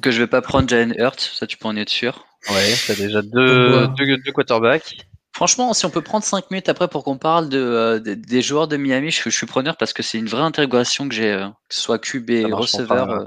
Que 0.00 0.10
je 0.10 0.18
vais 0.18 0.26
pas 0.26 0.40
prendre 0.40 0.68
Jalen 0.68 0.94
Hurt, 0.96 1.20
ça 1.20 1.46
tu 1.46 1.56
peux 1.56 1.68
en 1.68 1.76
être 1.76 1.90
sûr. 1.90 2.26
Ouais, 2.48 2.74
tu 2.86 2.92
as 2.92 2.94
déjà 2.94 3.20
deux, 3.20 3.88
deux 3.88 4.32
quarterbacks. 4.32 4.96
Franchement, 5.38 5.72
si 5.72 5.86
on 5.86 5.90
peut 5.90 6.02
prendre 6.02 6.24
5 6.24 6.50
minutes 6.50 6.68
après 6.68 6.88
pour 6.88 7.04
qu'on 7.04 7.16
parle 7.16 7.48
de, 7.48 7.60
euh, 7.60 8.00
des 8.00 8.42
joueurs 8.42 8.66
de 8.66 8.76
Miami, 8.76 9.12
je, 9.12 9.30
suis 9.30 9.46
preneur 9.46 9.76
parce 9.76 9.92
que 9.92 10.02
c'est 10.02 10.18
une 10.18 10.26
vraie 10.26 10.42
intégration 10.42 11.08
que 11.08 11.14
j'ai, 11.14 11.30
euh, 11.30 11.46
que 11.68 11.76
ce 11.76 11.80
soit 11.80 12.00
QB, 12.00 12.52
receveur. 12.52 13.08
Euh, 13.08 13.24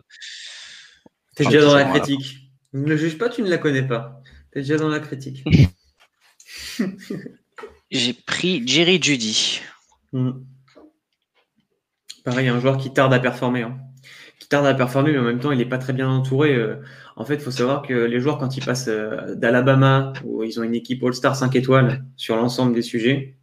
T'es 1.38 1.46
déjà 1.46 1.62
dans 1.62 1.74
la 1.74 1.86
critique. 1.86 2.52
Ne 2.74 2.86
le 2.86 2.98
juge 2.98 3.18
pas, 3.18 3.30
tu 3.30 3.42
ne 3.42 3.50
la 3.50 3.58
connais 3.58 3.84
pas. 3.84 4.22
T'es 4.52 4.60
déjà 4.60 4.76
dans 4.76 4.90
la 4.90 5.00
critique. 5.00 5.46
j'ai 7.92 8.14
pris 8.14 8.68
Jerry 8.68 9.02
Judy. 9.02 9.62
Hmm. 10.12 10.32
Pareil, 12.26 12.50
un 12.50 12.60
joueur 12.60 12.76
qui 12.76 12.92
tarde 12.92 13.14
à 13.14 13.22
performer. 13.22 13.62
Hein. 13.62 13.80
Tarde 14.52 14.66
à 14.66 14.74
performer, 14.74 15.14
mais 15.14 15.20
en 15.20 15.24
même 15.24 15.40
temps, 15.40 15.54
il 15.54 15.60
n'est 15.60 15.66
pas 15.66 15.78
très 15.78 15.94
bien 15.94 16.10
entouré. 16.10 16.60
En 17.16 17.24
fait, 17.24 17.36
il 17.36 17.42
faut 17.42 17.52
savoir 17.52 17.84
que 17.84 17.94
les 17.94 18.20
joueurs, 18.20 18.38
quand 18.38 18.58
ils 18.58 18.66
passent 18.66 18.90
euh, 18.90 19.34
d'Alabama, 19.36 20.12
où 20.26 20.44
ils 20.44 20.60
ont 20.60 20.64
une 20.64 20.76
équipe 20.76 21.02
All-Star 21.04 21.38
5 21.38 21.56
étoiles 21.56 22.04
sur 22.18 22.36
l'ensemble 22.36 22.74
des 22.74 22.82
sujets, 22.82 23.38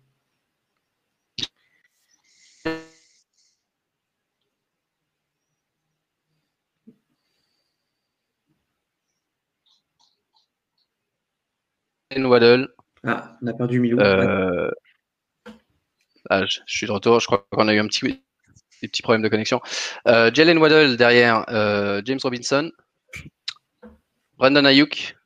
Waddle. 12.17 12.69
Ah, 13.05 13.39
on 13.41 13.47
a 13.47 13.55
perdu 13.55 13.81
Milou. 13.81 13.99
Euh, 14.01 14.71
ah, 16.29 16.45
je, 16.45 16.59
suis 16.67 16.87
de 16.87 16.93
retour. 16.93 17.19
Je 17.21 17.27
crois 17.27 17.47
qu'on 17.51 17.69
a 17.69 17.75
eu 17.75 17.79
un 17.79 17.87
petit, 17.87 18.23
des 18.83 18.89
petits 18.89 19.03
problèmes 19.03 19.23
de 19.23 19.29
connexion. 19.29 19.61
Euh, 20.07 20.31
Jalen 20.33 20.59
Waddle 20.59 20.97
derrière 20.97 21.45
James 22.05 22.21
Robinson. 22.23 22.71
Brandon 24.39 24.65
Ayuk. 24.65 25.17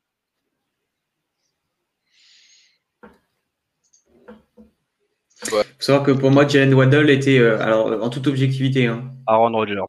Il 5.44 5.50
faut 5.50 5.62
savoir 5.78 6.05
que 6.05 6.12
pour 6.12 6.30
moi, 6.30 6.46
Jalen 6.46 6.72
Waddle 6.72 7.11
était, 7.11 7.38
euh, 7.38 7.61
alors 7.61 8.03
en 8.03 8.11
toute 8.11 8.26
objectivité, 8.26 8.86
hein, 8.86 9.12
Aaron 9.26 9.53
Rodgers 9.53 9.80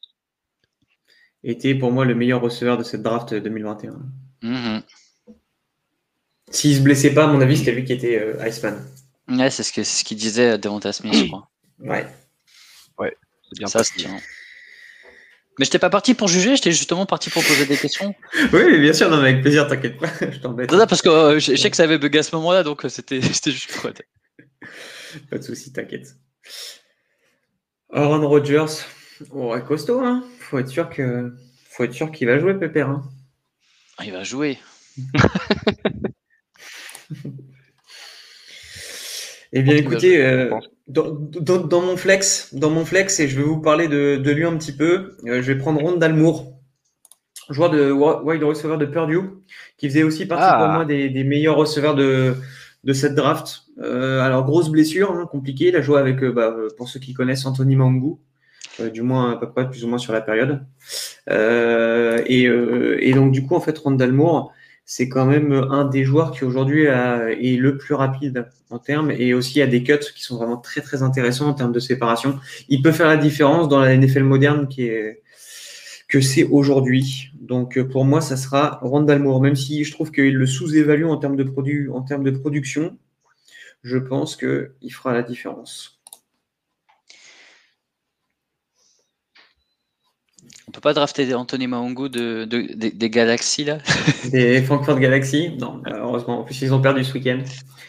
était 1.43 1.76
pour 1.76 1.91
moi 1.91 2.05
le 2.05 2.16
meilleur 2.16 2.41
receveur 2.41 2.78
de 2.78 2.84
cette 2.84 3.03
draft 3.03 3.34
2021. 3.34 3.99
Mm-hmm. 4.41 4.82
S'il 6.49 6.76
se 6.76 6.82
blessait 6.82 7.14
pas, 7.14 7.26
à 7.26 7.28
mon 7.28 7.41
avis, 7.41 7.57
c'était 7.57 7.72
lui 7.72 7.84
qui 7.84 7.93
était 7.93 8.20
euh, 8.20 8.47
Iceman. 8.47 8.82
Ouais, 9.28 9.49
c'est 9.49 9.64
ce 9.64 9.72
qu'il 9.72 9.86
ce 9.86 10.03
qu 10.03 10.16
disait 10.16 10.57
Devonta 10.57 10.91
Smith, 10.91 11.14
je 11.14 11.26
crois. 11.26 11.49
Ouais. 11.80 12.05
Bien 13.58 13.68
ça. 13.68 13.82
Mais 15.60 15.66
je 15.66 15.70
n'étais 15.70 15.80
pas 15.80 15.91
parti 15.91 16.16
pour 16.16 16.28
juger, 16.28 16.56
j'étais 16.56 16.72
justement 16.72 17.06
parti 17.06 17.30
pour 17.30 17.43
poser 17.43 17.68
des 17.68 17.78
questions. 17.78 18.16
oui, 18.54 18.80
bien 18.80 18.93
sûr, 18.93 19.10
non, 19.12 19.18
avec 19.18 19.41
plaisir, 19.41 19.68
t'inquiète 19.68 19.99
pas, 19.99 20.10
je 20.32 20.39
t'embête. 20.39 20.72
Non, 20.72 20.88
parce 20.88 21.04
que 21.04 21.10
euh, 21.10 21.39
je, 21.39 21.56
sais 21.56 21.70
que 21.70 21.76
ça 21.78 21.84
avait 21.84 21.99
bugué 21.99 22.20
à 22.20 22.24
ce 22.24 22.36
moment-là, 22.36 22.64
donc 22.64 22.86
euh, 22.86 22.89
c'était 22.89 23.22
juste 23.22 23.72
pour 23.72 23.91
Pas 25.30 25.38
de 25.38 25.43
souci, 25.43 25.72
t'inquiète. 25.72 26.16
Aaron 27.91 28.28
Rodgers, 28.28 28.66
oh, 29.30 29.56
costaud, 29.68 29.99
hein. 29.99 30.24
Faut 30.39 30.58
être 30.58 30.70
sûr 30.70 30.89
que, 30.89 31.36
faut 31.70 31.84
être 31.84 31.93
sûr 31.93 32.12
qu'il 32.12 32.28
va 32.28 32.39
jouer, 32.39 32.56
Pépère. 32.56 32.89
Hein. 32.89 33.04
Ah, 33.99 34.06
il 34.06 34.12
va 34.12 34.24
jouer. 34.24 34.58
Eh 39.56 39.62
bien, 39.62 39.76
écoutez, 39.76 40.20
euh, 40.20 40.49
dans, 40.88 41.82
mon 41.82 41.95
flex, 41.95 42.56
dans 42.56 42.72
mon 42.72 42.86
flex, 42.86 43.20
et 43.20 43.28
je 43.28 43.38
vais 43.38 43.43
vous 43.43 43.62
parler 43.62 43.88
de, 43.88 44.32
lui 44.32 44.45
un 44.45 44.58
petit 44.58 44.76
peu. 44.76 45.16
Euh, 45.28 45.43
je 45.43 45.54
vais 45.54 45.58
prendre 45.60 45.80
Ron 45.80 45.95
Dalmour, 45.97 46.58
joueur 47.51 47.70
de 47.70 47.91
wide 47.91 48.43
receiver 48.43 48.78
de 48.78 48.88
Purdue, 48.88 49.30
qui 49.78 49.88
faisait 49.88 50.01
aussi 50.01 50.26
partie 50.26 50.51
pour 50.56 50.66
ah. 50.66 50.74
moi 50.74 50.86
des, 50.86 51.24
meilleurs 51.24 51.56
receveurs 51.56 51.93
de, 51.93 52.34
de 52.84 52.93
cette 52.93 53.14
draft. 53.14 53.66
Euh, 53.80 54.22
alors 54.22 54.43
grosse 54.43 54.70
blessure, 54.70 55.12
hein, 55.12 55.28
compliquée. 55.32 55.68
Il 55.68 55.76
a 55.76 55.82
joué 55.82 55.99
avec, 55.99 56.24
bah, 56.26 56.56
pour 56.76 56.89
ceux 56.89 56.99
qui 56.99 57.14
connaissent, 57.14 57.45
Anthony 57.45 57.76
Mangou. 57.76 58.20
du 58.91 59.04
moins 59.04 59.34
à 59.34 59.36
peu 59.38 59.51
près 59.51 59.70
plus 59.70 59.86
ou 59.86 59.88
moins 59.88 59.99
sur 59.99 60.14
la 60.14 60.22
période. 60.22 60.66
Et, 61.30 62.45
et, 62.45 63.14
donc 63.14 63.32
du 63.32 63.45
coup 63.45 63.56
en 63.56 63.62
fait 63.62 63.78
Ron 63.78 63.91
Dalmour, 63.91 64.51
c'est 64.86 65.08
quand 65.10 65.26
même 65.26 65.54
un 65.54 65.86
des 65.86 66.04
joueurs 66.04 66.32
qui 66.32 66.44
aujourd'hui 66.44 66.84
est 66.86 67.58
le 67.58 67.78
plus 67.78 67.94
rapide 67.94 68.48
en 68.70 68.80
termes 68.80 69.12
et 69.12 69.34
aussi 69.34 69.62
a 69.62 69.68
des 69.68 69.84
cuts 69.84 70.00
qui 70.14 70.22
sont 70.24 70.38
vraiment 70.38 70.58
très 70.58 70.82
très 70.82 71.04
intéressants 71.04 71.48
en 71.48 71.54
termes 71.54 71.72
de 71.72 71.80
séparation. 71.80 72.40
Il 72.70 72.82
peut 72.82 72.92
faire 72.92 73.08
la 73.08 73.18
différence 73.18 73.70
dans 73.70 73.80
la 73.80 73.96
NFL 73.96 74.24
moderne 74.24 74.68
qui 74.68 74.84
est 74.84 75.22
que 76.10 76.22
c'est 76.22 76.44
aujourd'hui. 76.44 77.32
Donc 77.40 77.82
pour 77.82 78.06
moi, 78.06 78.22
ça 78.22 78.38
sera 78.38 78.80
Randall 78.84 79.20
Moore, 79.20 79.42
même 79.42 79.56
si 79.56 79.84
je 79.84 79.92
trouve 79.92 80.12
qu'il 80.12 80.36
le 80.36 80.46
sous-évalue 80.46 81.06
en 81.06 81.18
termes 81.18 81.38
de 81.38 81.44
produit, 81.44 81.90
en 81.90 82.02
termes 82.02 82.24
de 82.24 82.32
production. 82.32 82.98
Je 83.84 83.98
pense 83.98 84.36
qu'il 84.36 84.94
fera 84.94 85.14
la 85.14 85.24
différence. 85.24 86.03
Peut 90.74 90.82
pas 90.82 90.94
drafter 90.94 91.34
Anthony 91.34 91.68
Mahongo 91.68 92.10
de, 92.10 92.46
des 92.46 93.10
Galaxies 93.10 93.64
là 93.64 93.78
Des 94.32 94.62
Frankfurt 94.64 95.00
Galaxy 95.00 95.52
Non, 95.60 95.82
heureusement. 95.86 96.42
En 96.42 96.44
plus, 96.44 96.62
ils 96.62 96.74
ont 96.74 96.82
perdu 96.82 97.04
ce 97.04 97.14
week-end. 97.14 97.42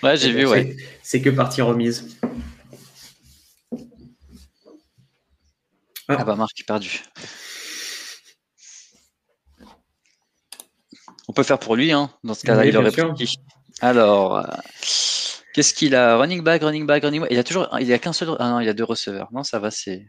Ouais, 0.02 0.16
j'ai 0.16 0.32
vu, 0.32 0.46
ouais. 0.46 0.76
C'est 1.02 1.22
que 1.22 1.30
partie 1.30 1.62
remise. 1.62 2.18
Ah, 6.06 6.16
ah 6.18 6.24
bah, 6.24 6.36
Marc 6.36 6.60
est 6.60 6.66
perdu. 6.66 7.02
On 11.26 11.32
peut 11.32 11.42
faire 11.42 11.58
pour 11.58 11.76
lui, 11.76 11.92
hein. 11.92 12.10
Dans 12.22 12.34
ce 12.34 12.44
cas-là, 12.44 12.66
il 12.66 12.76
aurait 12.76 12.90
pris. 12.90 13.38
Alors, 13.80 14.36
euh, 14.36 14.42
qu'est-ce 15.54 15.72
qu'il 15.72 15.94
a? 15.94 16.18
Running 16.18 16.42
back, 16.42 16.62
running 16.62 16.86
back, 16.86 17.02
running 17.02 17.22
back. 17.22 17.30
Il 17.30 17.38
a 17.38 17.44
toujours, 17.44 17.66
il 17.80 17.90
a 17.92 17.98
qu'un 17.98 18.12
seul. 18.12 18.36
Ah 18.38 18.50
non, 18.50 18.60
il 18.60 18.68
a 18.68 18.74
deux 18.74 18.84
receveurs. 18.84 19.28
Non, 19.32 19.42
ça 19.42 19.58
va, 19.58 19.70
c'est. 19.70 20.06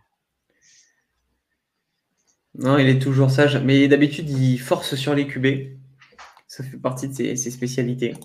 Non, 2.58 2.78
il 2.78 2.88
est 2.88 3.00
toujours 3.00 3.32
sage. 3.32 3.58
Mais 3.58 3.88
d'habitude, 3.88 4.30
il 4.30 4.58
force 4.58 4.96
sur 4.96 5.14
les 5.14 5.28
QB. 5.28 5.78
Ça 6.48 6.64
fait 6.64 6.78
partie 6.78 7.08
de 7.08 7.14
ses, 7.14 7.36
spécialités. 7.52 8.16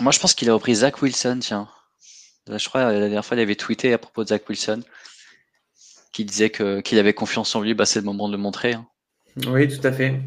Moi, 0.00 0.12
je 0.12 0.20
pense 0.20 0.34
qu'il 0.34 0.48
a 0.50 0.54
repris 0.54 0.76
Zach 0.76 1.02
Wilson, 1.02 1.38
tiens. 1.40 1.68
Je 2.48 2.68
crois 2.68 2.92
la 2.92 3.00
dernière 3.00 3.24
fois, 3.24 3.36
il 3.36 3.40
avait 3.40 3.56
tweeté 3.56 3.92
à 3.92 3.98
propos 3.98 4.22
de 4.22 4.28
Zach 4.28 4.48
Wilson, 4.48 4.82
qui 6.12 6.24
disait 6.24 6.50
qu'il 6.50 6.98
avait 6.98 7.14
confiance 7.14 7.54
en 7.56 7.62
lui. 7.62 7.74
Bah, 7.74 7.86
c'est 7.86 8.00
le 8.00 8.04
moment 8.04 8.28
de 8.28 8.32
le 8.32 8.38
montrer. 8.38 8.74
Hein. 8.74 8.86
Oui, 9.48 9.66
tout 9.66 9.84
à 9.86 9.92
fait. 9.92 10.20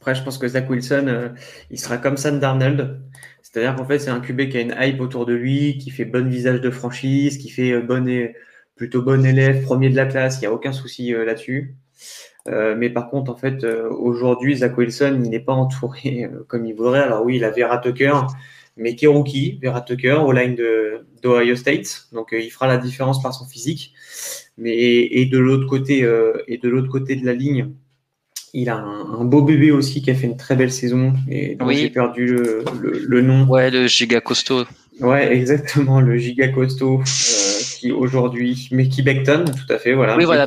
Après, 0.00 0.14
je 0.14 0.22
pense 0.22 0.38
que 0.38 0.48
Zach 0.48 0.68
Wilson, 0.68 1.04
euh, 1.06 1.28
il 1.70 1.78
sera 1.78 1.98
comme 1.98 2.16
Sam 2.16 2.40
Darnold. 2.40 3.00
C'est-à-dire 3.42 3.76
qu'en 3.76 3.84
fait, 3.84 3.98
c'est 3.98 4.10
un 4.10 4.20
QB 4.20 4.48
qui 4.48 4.56
a 4.56 4.60
une 4.60 4.74
hype 4.78 5.00
autour 5.00 5.26
de 5.26 5.34
lui, 5.34 5.78
qui 5.78 5.90
fait 5.90 6.04
bon 6.04 6.28
visage 6.28 6.60
de 6.60 6.70
franchise, 6.70 7.38
qui 7.38 7.50
fait 7.50 7.72
euh, 7.72 8.32
plutôt 8.74 9.02
bon 9.02 9.24
élève, 9.24 9.62
premier 9.62 9.90
de 9.90 9.96
la 9.96 10.06
classe. 10.06 10.36
Il 10.38 10.40
n'y 10.40 10.46
a 10.46 10.52
aucun 10.52 10.72
souci 10.72 11.14
euh, 11.14 11.24
là-dessus. 11.24 11.76
Euh, 12.48 12.74
mais 12.76 12.90
par 12.90 13.10
contre, 13.10 13.30
en 13.30 13.36
fait, 13.36 13.64
euh, 13.64 13.88
aujourd'hui, 13.90 14.56
Zach 14.56 14.76
Wilson, 14.76 15.20
il 15.22 15.30
n'est 15.30 15.40
pas 15.40 15.52
entouré 15.52 16.24
euh, 16.24 16.44
comme 16.48 16.66
il 16.66 16.74
voudrait. 16.74 17.00
Alors 17.00 17.24
oui, 17.24 17.36
il 17.36 17.44
a 17.44 17.50
Vera 17.50 17.78
Tucker, 17.78 18.14
mais 18.76 18.94
qui 18.94 19.04
est 19.04 19.08
rookie, 19.08 19.58
Vera 19.62 19.80
Tucker, 19.80 20.18
au 20.24 20.32
line 20.32 20.56
d'Ohio 21.22 21.56
State. 21.56 22.08
Donc 22.12 22.28
il 22.32 22.50
fera 22.50 22.66
la 22.66 22.78
différence 22.78 23.22
par 23.22 23.34
son 23.34 23.46
physique. 23.46 23.92
Mais 24.56 24.76
et, 24.76 25.26
de 25.26 25.38
l'autre 25.38 25.66
côté, 25.66 25.98
et 26.48 26.58
de 26.58 26.68
l'autre 26.68 26.88
côté 26.88 27.14
de 27.14 27.24
la 27.24 27.32
ligne, 27.32 27.70
il 28.54 28.68
a 28.70 28.76
un, 28.76 29.24
beau 29.24 29.42
bébé 29.42 29.70
aussi 29.70 30.02
qui 30.02 30.10
a 30.10 30.14
fait 30.14 30.26
une 30.26 30.36
très 30.36 30.56
belle 30.56 30.72
saison. 30.72 31.12
Et 31.30 31.54
dont 31.54 31.70
j'ai 31.70 31.90
perdu 31.90 32.26
le, 32.26 33.20
nom. 33.20 33.46
Ouais, 33.46 33.70
le 33.70 33.86
giga 33.86 34.20
costaud. 34.20 34.64
Ouais, 35.00 35.32
exactement, 35.32 36.00
le 36.00 36.16
giga 36.16 36.48
costaud 36.48 37.02
qui 37.78 37.92
aujourd'hui, 37.92 38.68
mais 38.72 38.88
qui 38.88 39.02
Beckton, 39.02 39.44
tout 39.44 39.72
à 39.72 39.78
fait, 39.78 39.94
voilà. 39.94 40.16
Oui, 40.16 40.24
voilà, 40.24 40.46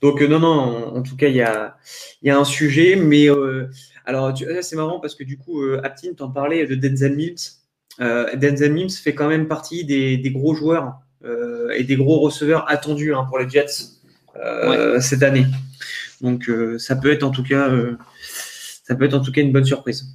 Donc 0.00 0.20
euh, 0.20 0.26
non, 0.26 0.40
non, 0.40 0.96
en, 0.96 1.02
tout 1.02 1.16
cas, 1.16 1.28
il 1.28 1.36
y 1.36 1.42
a, 1.42 1.76
y 2.22 2.30
a 2.30 2.38
un 2.38 2.44
sujet, 2.44 2.96
mais 2.96 3.30
euh, 3.30 3.68
alors 4.04 4.36
c'est 4.62 4.76
marrant 4.76 5.00
parce 5.00 5.14
que 5.14 5.24
du 5.24 5.38
coup, 5.38 5.62
euh, 5.62 5.80
Aptin 5.84 6.12
t'en 6.16 6.30
parlait 6.30 6.66
de 6.66 6.74
Denzel 6.74 7.16
Mims. 7.16 7.60
Denzel 7.98 8.72
Mims 8.72 8.90
fait 8.90 9.14
quand 9.14 9.28
même 9.28 9.46
partie 9.46 9.84
des, 9.84 10.30
gros 10.30 10.54
joueurs 10.54 10.98
et 11.76 11.84
des 11.84 11.96
gros 11.96 12.18
receveurs 12.20 12.68
attendus 12.68 13.14
hein, 13.14 13.24
pour 13.28 13.38
les 13.38 13.48
Jets 13.48 14.00
cette 15.00 15.22
année. 15.22 15.46
Donc 16.20 16.50
ça 16.78 16.96
peut 16.96 17.12
être 17.12 17.22
en 17.22 17.30
tout 17.30 17.44
cas, 17.44 17.70
ça 18.84 18.94
peut 18.94 19.04
être 19.04 19.14
en 19.14 19.20
tout 19.20 19.30
cas 19.30 19.40
une 19.40 19.52
bonne 19.52 19.64
surprise. 19.64 20.06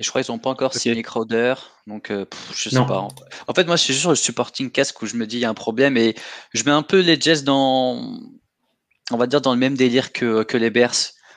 Et 0.00 0.04
je 0.04 0.10
crois 0.10 0.22
qu'ils 0.22 0.32
n'ont 0.32 0.38
pas 0.38 0.50
encore 0.50 0.74
signé 0.74 1.02
Crowder, 1.02 1.54
donc 1.88 2.12
euh, 2.12 2.24
je 2.54 2.68
sais 2.68 2.76
pas. 2.76 3.08
En 3.48 3.54
fait, 3.54 3.66
moi, 3.66 3.74
je 3.74 3.82
suis 3.82 3.94
sur 3.94 4.10
le 4.10 4.16
supporting 4.16 4.70
casque 4.70 5.02
où 5.02 5.06
je 5.06 5.16
me 5.16 5.26
dis 5.26 5.38
il 5.38 5.40
y 5.40 5.44
a 5.44 5.50
un 5.50 5.54
problème 5.54 5.96
et 5.96 6.14
je 6.54 6.62
mets 6.62 6.70
un 6.70 6.82
peu 6.82 7.00
les 7.00 7.20
Jets 7.20 7.42
dans, 7.42 8.20
on 9.10 9.16
va 9.16 9.26
dire, 9.26 9.40
dans 9.40 9.52
le 9.52 9.58
même 9.58 9.76
délire 9.76 10.12
que, 10.12 10.44
que 10.44 10.56
les 10.56 10.70
Bears. 10.70 10.94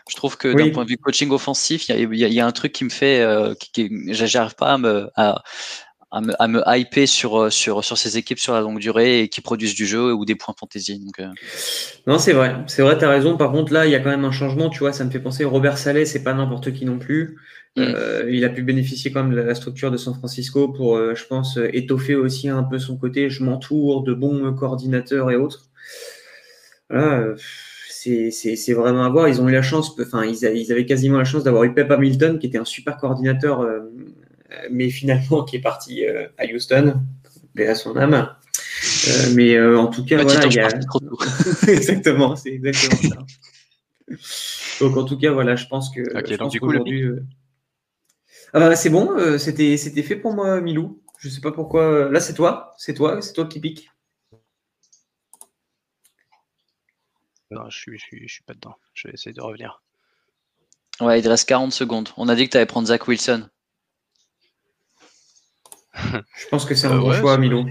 Je 0.09 0.16
trouve 0.16 0.38
que 0.38 0.53
d'un 0.53 0.72
point 0.72 0.84
de 0.84 0.89
vue 0.89 0.97
coaching 0.97 1.32
offensif, 1.32 1.89
il 1.89 2.14
y, 2.14 2.18
y 2.18 2.39
a, 2.39 2.45
un 2.45 2.51
truc 2.51 2.74
qui 2.74 2.84
me 2.84 2.89
fait, 2.89 3.22
euh, 3.22 3.55
qui, 3.55 3.89
j'arrive 4.14 4.55
pas 4.55 4.74
à 4.74 4.78
me, 4.78 5.09
à, 5.16 5.41
me, 6.22 6.34
à 6.41 6.47
me 6.47 6.62
hyper 6.68 7.07
sur, 7.07 7.51
sur, 7.51 7.84
sur 7.84 7.97
ces 7.97 8.18
équipes 8.18 8.39
sur 8.39 8.53
la 8.53 8.62
longue 8.62 8.80
durée 8.80 9.22
et 9.22 9.30
qui 9.30 9.41
produisent 9.41 9.76
du 9.76 9.86
jeu 9.88 10.14
ou 10.14 10.26
des 10.26 10.36
points 10.36 10.53
fantasy. 10.59 10.99
Donc, 10.99 11.20
euh. 11.20 11.30
Non, 12.05 12.20
c'est 12.20 12.34
vrai, 12.34 12.57
c'est 12.68 12.82
vrai, 12.82 12.97
tu 12.97 13.05
as 13.05 13.09
raison. 13.09 13.38
Par 13.38 13.51
contre, 13.51 13.74
là, 13.74 13.86
il 13.88 13.91
y 13.91 13.95
a 13.95 13.99
quand 13.99 14.09
même 14.09 14.26
un 14.26 14.32
changement, 14.32 14.70
tu 14.70 14.80
vois, 14.80 14.91
ça 14.93 15.03
me 15.03 15.09
fait 15.09 15.20
penser 15.20 15.45
Robert 15.45 15.78
Saleh, 15.78 16.05
c'est 16.05 16.24
pas 16.24 16.34
n'importe 16.34 16.74
qui 16.74 16.86
non 16.86 16.99
plus. 16.99 17.38
Mm. 17.78 17.82
Euh, 17.84 18.30
il 18.30 18.43
a 18.43 18.49
pu 18.49 18.63
bénéficier 18.63 19.11
quand 19.11 19.24
même 19.24 19.34
de 19.34 19.41
la 19.41 19.55
structure 19.55 19.91
de 19.91 19.97
San 19.97 20.13
Francisco 20.13 20.67
pour, 20.67 20.97
euh, 20.97 21.15
je 21.15 21.26
pense, 21.26 21.57
euh, 21.57 21.69
étoffer 21.74 22.15
aussi 22.15 22.49
un 22.49 22.63
peu 22.63 22.80
son 22.80 22.97
côté. 22.97 23.30
Je 23.30 23.43
m'entoure 23.43 24.03
de 24.03 24.13
bons 24.13 24.53
coordinateurs 24.53 25.32
et 25.32 25.38
autres. 25.38 25.69
Voilà, 26.89 27.36
c'est 27.88 28.74
vraiment 28.74 29.05
à 29.05 29.09
voir. 29.09 29.30
Ils 29.30 29.39
ont 29.39 29.47
eu 29.47 29.53
la 29.53 29.61
chance, 29.61 29.95
enfin, 30.01 30.26
ils, 30.26 30.45
avaient 30.45 30.86
quasiment 30.86 31.19
la 31.19 31.24
chance 31.24 31.45
d'avoir 31.45 31.63
eu 31.63 31.74
Pep 31.74 31.89
Hamilton, 31.89 32.39
qui 32.39 32.47
était 32.47 32.57
un 32.57 32.65
super 32.65 32.97
coordinateur, 32.97 33.65
mais 34.69 34.89
finalement 34.89 35.45
qui 35.45 35.55
est 35.55 35.61
parti 35.61 36.03
à 36.05 36.45
Houston, 36.53 36.95
paix 37.55 37.67
à 37.67 37.76
son 37.76 37.95
âme. 37.95 38.28
mais 39.36 39.61
en 39.61 39.88
tout 39.88 40.03
cas, 40.03 40.22
voilà, 40.22 40.45
il 40.47 40.53
y 40.53 40.59
a... 40.59 40.67
exactement, 41.69 42.36
c'est 42.36 42.49
exactement 42.49 43.09
ça. 43.09 44.15
Donc 44.86 44.97
en 44.97 45.05
tout 45.05 45.17
cas, 45.17 45.32
voilà, 45.32 45.55
je 45.55 45.67
pense 45.67 45.89
que, 45.91 46.01
aujourd'hui, 46.61 47.05
ah 47.07 47.22
bah, 48.53 48.75
c'est 48.75 48.89
bon, 48.89 49.11
euh, 49.17 49.37
c'était, 49.37 49.77
c'était 49.77 50.03
fait 50.03 50.15
pour 50.15 50.33
moi, 50.33 50.61
Milou. 50.61 51.01
Je 51.19 51.29
sais 51.29 51.41
pas 51.41 51.51
pourquoi. 51.51 52.09
Là, 52.09 52.19
c'est 52.19 52.33
toi, 52.33 52.73
c'est 52.77 52.93
toi, 52.93 53.21
c'est 53.21 53.33
toi 53.33 53.45
qui 53.45 53.59
pique. 53.59 53.89
Non, 57.51 57.69
je 57.69 57.77
suis, 57.77 57.97
je, 57.97 58.03
suis, 58.03 58.27
je 58.27 58.33
suis 58.33 58.43
pas 58.43 58.53
dedans. 58.53 58.75
Je 58.93 59.07
vais 59.07 59.13
essayer 59.13 59.33
de 59.33 59.41
revenir. 59.41 59.83
Ouais, 60.99 61.19
il 61.19 61.27
reste 61.27 61.47
40 61.47 61.73
secondes. 61.73 62.09
On 62.17 62.29
a 62.29 62.35
dit 62.35 62.45
que 62.45 62.51
tu 62.51 62.57
allais 62.57 62.65
prendre 62.65 62.87
Zach 62.87 63.07
Wilson. 63.07 63.49
je 65.95 66.47
pense 66.49 66.65
que 66.65 66.75
c'est 66.75 66.87
un 66.87 66.97
euh, 66.97 67.01
bon 67.01 67.13
choix, 67.13 67.37
Milou. 67.37 67.65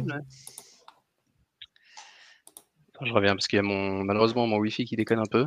je 3.03 3.13
reviens 3.13 3.35
parce 3.35 3.49
qu'il 3.49 3.57
y 3.57 3.61
a 3.61 3.63
mon 3.63 4.05
malheureusement 4.05 4.47
mon 4.47 4.59
Wi-Fi 4.59 4.85
qui 4.85 4.97
déconne 4.97 5.21
un 5.21 5.27
peu. 5.31 5.47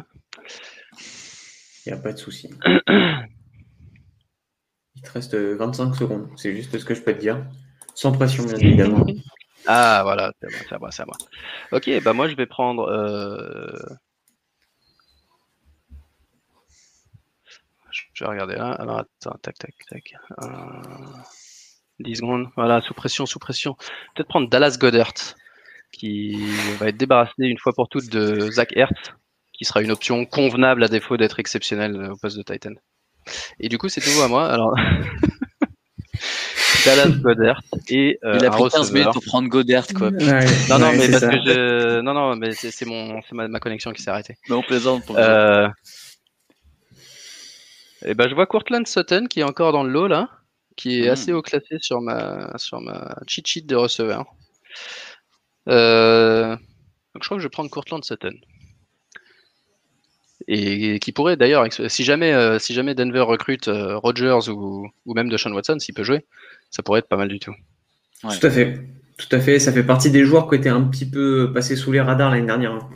Il 1.85 1.93
n'y 1.93 1.93
a 1.93 2.01
pas 2.01 2.13
de 2.13 2.17
souci. 2.17 2.49
Te 5.03 5.11
reste 5.11 5.35
25 5.35 5.95
secondes. 5.95 6.29
C'est 6.37 6.55
juste 6.55 6.77
ce 6.77 6.85
que 6.85 6.95
je 6.95 7.01
peux 7.01 7.13
te 7.13 7.19
dire. 7.19 7.45
Sans 7.95 8.11
pression, 8.11 8.43
bien 8.45 8.55
évidemment. 8.55 9.05
ah, 9.67 10.01
voilà, 10.03 10.31
c'est 10.41 10.49
c'est 10.69 10.79
moi, 10.79 10.91
c'est 10.91 11.05
moi. 11.05 11.17
Ok, 11.71 11.89
bah 12.03 12.13
moi 12.13 12.27
je 12.27 12.35
vais 12.35 12.45
prendre. 12.45 12.89
Euh, 12.89 13.77
je 18.13 18.23
vais 18.23 18.29
regarder 18.29 18.55
là. 18.55 18.71
Alors 18.71 18.99
attends, 18.99 19.37
tac, 19.41 19.57
tac, 19.57 19.73
tac. 19.89 20.13
10 21.99 22.15
secondes. 22.17 22.47
Voilà, 22.55 22.81
sous 22.81 22.93
pression, 22.93 23.25
sous 23.25 23.39
pression. 23.39 23.75
Peut-être 24.15 24.27
prendre 24.27 24.49
Dallas 24.49 24.77
Goddard. 24.79 25.13
qui 25.91 26.35
va 26.79 26.87
être 26.87 26.97
débarrassé 26.97 27.33
une 27.37 27.59
fois 27.59 27.73
pour 27.73 27.87
toutes 27.89 28.09
de 28.09 28.49
Zach 28.49 28.75
Ertz, 28.75 29.13
qui 29.53 29.65
sera 29.65 29.81
une 29.81 29.91
option 29.91 30.25
convenable 30.25 30.83
à 30.83 30.87
défaut 30.87 31.17
d'être 31.17 31.39
exceptionnel 31.39 32.11
au 32.11 32.17
poste 32.17 32.37
de 32.37 32.43
Titan. 32.43 32.73
Et 33.59 33.69
du 33.69 33.77
coup, 33.77 33.89
c'est 33.89 34.05
nouveau 34.05 34.21
à 34.21 34.27
moi. 34.27 34.47
Alors, 34.47 34.75
Dallas 36.85 37.09
Godert 37.21 37.61
et 37.89 38.19
euh, 38.23 38.37
il 38.39 38.45
a 38.45 38.49
pris 38.49 38.69
15 38.69 38.91
minutes 38.91 39.13
pour 39.13 39.23
prendre 39.23 39.47
Godert 39.47 39.87
quoi. 39.95 40.11
non 40.11 40.79
non 40.79 40.91
mais 40.91 41.09
parce 41.09 41.25
que 41.25 41.37
je 41.37 42.01
non 42.01 42.13
non 42.13 42.35
mais 42.35 42.51
c'est 42.53 42.85
mon 42.85 43.21
c'est 43.21 43.35
ma, 43.35 43.59
connexion 43.59 43.91
qui 43.91 44.01
s'est 44.01 44.09
arrêtée. 44.09 44.35
Mais 44.49 44.55
on 44.55 44.61
plaisante 44.61 45.05
pour 45.05 45.17
euh... 45.17 45.67
Et 48.05 48.09
eh 48.09 48.13
ben 48.15 48.27
je 48.27 48.35
vois 48.35 48.47
Courtland 48.47 48.85
Sutton 48.85 49.27
qui 49.29 49.39
est 49.39 49.43
encore 49.43 49.71
dans 49.71 49.83
le 49.83 49.89
lot 49.89 50.07
là, 50.07 50.29
qui 50.75 51.01
est 51.01 51.07
hmm. 51.07 51.13
assez 51.13 51.33
haut 51.33 51.41
classé 51.41 51.77
sur 51.79 52.01
ma 52.01 52.51
sur 52.57 52.81
ma 52.81 53.15
cheat 53.27 53.47
sheet 53.47 53.65
de 53.65 53.75
receveur. 53.75 54.25
Euh... 55.69 56.49
Donc 56.49 57.23
je 57.23 57.27
crois 57.27 57.37
que 57.37 57.41
je 57.41 57.47
vais 57.47 57.51
prendre 57.51 57.69
Courtland 57.69 58.03
Sutton 58.03 58.33
et 60.47 60.99
qui 60.99 61.11
pourrait 61.11 61.37
d'ailleurs, 61.37 61.65
si 61.87 62.03
jamais, 62.03 62.33
euh, 62.33 62.59
si 62.59 62.73
jamais 62.73 62.95
Denver 62.95 63.21
recrute 63.21 63.67
euh, 63.67 63.97
Rogers 63.97 64.49
ou, 64.49 64.87
ou 65.05 65.13
même 65.13 65.29
Deshaun 65.29 65.53
Watson, 65.53 65.79
s'il 65.79 65.95
peut 65.95 66.03
jouer, 66.03 66.25
ça 66.69 66.83
pourrait 66.83 66.99
être 66.99 67.07
pas 67.07 67.17
mal 67.17 67.27
du 67.27 67.39
tout. 67.39 67.53
Tout 68.21 68.47
à 68.47 68.49
fait, 68.49 68.79
tout 69.17 69.35
à 69.35 69.39
fait. 69.39 69.59
Ça 69.59 69.71
fait 69.71 69.83
partie 69.83 70.09
des 70.11 70.23
joueurs 70.23 70.49
qui 70.49 70.55
étaient 70.55 70.69
un 70.69 70.83
petit 70.83 71.09
peu 71.09 71.51
passés 71.53 71.75
sous 71.75 71.91
les 71.91 72.01
radars 72.01 72.31
l'année 72.31 72.45
dernière. 72.45 72.73
Hein. 72.73 72.89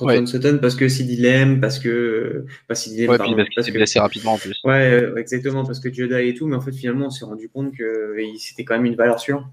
Ouais. 0.00 0.24
Sutton 0.26 0.58
parce 0.60 0.76
que 0.76 0.88
CD 0.88 1.16
Lem, 1.16 1.60
parce 1.60 1.78
que 1.78 2.44
pas 2.68 2.76
CD 2.76 3.02
Lem, 3.02 3.10
ouais, 3.10 3.18
pardon, 3.18 3.34
parce, 3.34 3.48
parce 3.48 3.66
qu'il 3.66 3.72
s'est 3.72 3.78
blessé 3.78 3.98
rapidement 3.98 4.34
en 4.34 4.38
plus. 4.38 4.56
Ouais, 4.62 5.12
exactement, 5.16 5.64
parce 5.64 5.80
que 5.80 5.92
Judah 5.92 6.22
et 6.22 6.34
tout, 6.34 6.46
mais 6.46 6.54
en 6.54 6.60
fait 6.60 6.72
finalement 6.72 7.06
on 7.06 7.10
s'est 7.10 7.24
rendu 7.24 7.48
compte 7.48 7.74
que 7.74 8.14
c'était 8.38 8.64
quand 8.64 8.74
même 8.74 8.84
une 8.84 8.94
valeur 8.94 9.18
sûre. 9.18 9.48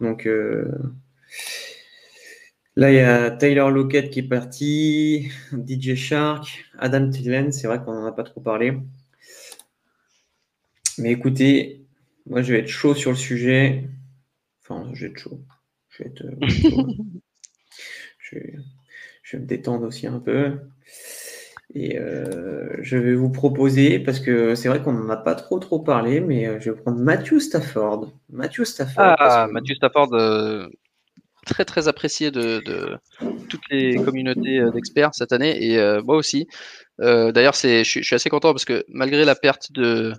Donc 0.00 0.26
euh, 0.26 0.64
Là, 2.76 2.92
il 2.92 2.96
y 2.96 3.00
a 3.00 3.30
Taylor 3.30 3.70
Lockett 3.70 4.10
qui 4.10 4.20
est 4.20 4.28
parti, 4.28 5.28
DJ 5.52 5.94
Shark, 5.96 6.66
Adam 6.78 7.10
Thielen, 7.10 7.52
c'est 7.52 7.66
vrai 7.66 7.82
qu'on 7.82 7.92
n'en 7.94 8.06
a 8.06 8.12
pas 8.12 8.22
trop 8.22 8.40
parlé. 8.40 8.78
Mais 10.98 11.10
écoutez, 11.10 11.84
moi 12.26 12.42
je 12.42 12.52
vais 12.52 12.60
être 12.60 12.68
chaud 12.68 12.94
sur 12.94 13.10
le 13.10 13.16
sujet. 13.16 13.88
Enfin, 14.62 14.88
je 14.92 15.06
vais 15.06 15.10
être 15.10 15.18
chaud. 15.18 15.40
Je 15.88 16.04
vais, 16.04 16.10
être, 16.10 16.24
euh, 16.24 16.36
je, 18.18 18.38
vais, 18.38 19.38
me 19.38 19.46
détendre 19.46 19.86
aussi 19.86 20.06
un 20.06 20.20
peu. 20.20 20.58
Et 21.74 21.98
euh, 21.98 22.76
je 22.82 22.96
vais 22.96 23.14
vous 23.14 23.30
proposer, 23.30 23.98
parce 23.98 24.20
que 24.20 24.54
c'est 24.54 24.68
vrai 24.68 24.82
qu'on 24.82 24.92
n'en 24.92 25.08
a 25.08 25.16
pas 25.16 25.34
trop 25.34 25.58
trop 25.58 25.80
parlé, 25.80 26.20
mais 26.20 26.46
euh, 26.46 26.60
je 26.60 26.70
vais 26.70 26.80
prendre 26.80 26.98
Matthew 26.98 27.38
Stafford. 27.38 28.12
Matthew 28.28 28.64
Stafford. 28.64 29.16
Ah, 29.18 29.48
Matthew 29.50 29.74
Stafford, 29.74 30.10
très 31.46 31.64
très 31.64 31.88
apprécié 31.88 32.30
de, 32.30 32.62
toutes 33.48 33.62
les 33.70 33.96
communautés 33.96 34.58
euh, 34.58 34.70
d'experts 34.70 35.10
cette 35.12 35.32
année 35.32 35.64
et 35.64 35.78
euh, 35.78 36.02
moi 36.02 36.16
aussi. 36.16 36.46
Euh, 37.00 37.32
d'ailleurs, 37.32 37.54
je, 37.54 37.82
suis 37.82 38.14
assez 38.14 38.28
content 38.28 38.52
parce 38.52 38.66
que 38.66 38.84
malgré 38.88 39.24
la 39.24 39.34
perte 39.34 39.72
de, 39.72 40.12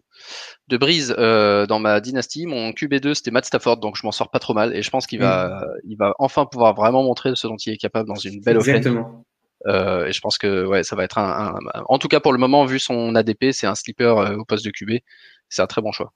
de 0.67 0.77
Brise 0.77 1.09
dans 1.09 1.79
ma 1.79 1.99
dynastie, 2.01 2.45
mon 2.45 2.71
QB2 2.71 3.13
c'était 3.13 3.31
Matt 3.31 3.45
Stafford, 3.45 3.77
donc 3.77 3.95
je 3.97 4.05
m'en 4.05 4.11
sors 4.11 4.31
pas 4.31 4.39
trop 4.39 4.53
mal 4.53 4.75
et 4.75 4.81
je 4.81 4.89
pense 4.89 5.05
qu'il 5.05 5.19
va, 5.19 5.63
il 5.83 5.95
va 5.95 6.13
enfin 6.17 6.45
pouvoir 6.45 6.73
vraiment 6.73 7.03
montrer 7.03 7.31
ce 7.35 7.47
dont 7.47 7.57
il 7.57 7.73
est 7.73 7.77
capable 7.77 8.07
dans 8.07 8.15
une 8.15 8.41
belle 8.41 8.57
Exactement. 8.57 9.23
et 9.67 10.11
je 10.11 10.19
pense 10.21 10.39
que 10.39 10.65
ouais, 10.65 10.83
ça 10.83 10.95
va 10.95 11.03
être 11.03 11.19
un, 11.19 11.59
en 11.87 11.99
tout 11.99 12.07
cas 12.07 12.19
pour 12.19 12.33
le 12.33 12.39
moment, 12.39 12.65
vu 12.65 12.79
son 12.79 13.13
ADP, 13.13 13.51
c'est 13.51 13.67
un 13.67 13.75
slipper 13.75 14.13
au 14.37 14.45
poste 14.45 14.65
de 14.65 14.71
QB. 14.71 15.01
C'est 15.49 15.61
un 15.61 15.67
très 15.67 15.81
bon 15.81 15.91
choix. 15.91 16.13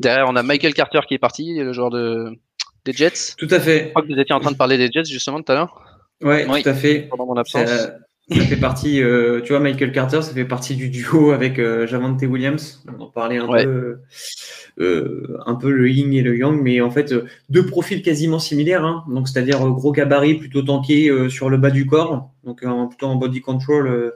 Derrière, 0.00 0.26
on 0.28 0.34
a 0.34 0.42
Michael 0.42 0.72
Carter 0.72 1.00
qui 1.06 1.14
est 1.14 1.18
parti, 1.18 1.54
le 1.58 1.74
joueur 1.74 1.90
de, 1.90 2.34
des 2.84 2.92
Jets. 2.92 3.34
Tout 3.36 3.48
à 3.50 3.60
fait. 3.60 3.84
Je 3.84 3.88
crois 3.90 4.02
que 4.02 4.12
vous 4.12 4.18
étiez 4.18 4.34
en 4.34 4.40
train 4.40 4.52
de 4.52 4.56
parler 4.56 4.78
des 4.78 4.90
Jets 4.90 5.04
justement 5.04 5.42
tout 5.42 5.52
à 5.52 5.54
l'heure. 5.54 6.00
Ouais, 6.22 6.46
oui, 6.48 6.62
tout 6.62 6.68
à 6.68 6.74
fait. 6.74 7.08
Pendant 7.10 7.26
mon 7.26 7.36
absence. 7.36 7.68
Ça, 8.32 8.44
fait 8.44 8.56
partie, 8.56 9.02
euh, 9.02 9.40
tu 9.40 9.48
vois, 9.48 9.58
Michael 9.58 9.90
Carter, 9.90 10.22
ça 10.22 10.32
fait 10.32 10.44
partie 10.44 10.76
du 10.76 10.88
duo 10.88 11.32
avec 11.32 11.58
euh, 11.58 11.84
Javante 11.88 12.22
Williams. 12.22 12.84
On 12.96 13.02
en 13.02 13.06
parlait 13.06 13.38
un 13.38 13.48
peu, 13.48 13.98
euh, 14.78 15.38
un 15.46 15.56
peu 15.56 15.70
le 15.72 15.90
Ying 15.90 16.12
et 16.12 16.22
le 16.22 16.36
Yang, 16.36 16.62
mais 16.62 16.80
en 16.80 16.92
fait, 16.92 17.12
deux 17.48 17.66
profils 17.66 18.02
quasiment 18.02 18.38
similaires. 18.38 18.84
Hein. 18.84 19.04
Donc, 19.08 19.26
c'est-à-dire 19.26 19.58
gros 19.70 19.90
gabarit, 19.90 20.34
plutôt 20.34 20.62
tanké 20.62 21.10
sur 21.28 21.50
le 21.50 21.56
bas 21.56 21.70
du 21.70 21.86
corps, 21.86 22.30
donc 22.44 22.60
plutôt 22.60 23.06
en 23.06 23.16
body 23.16 23.40
control 23.40 24.12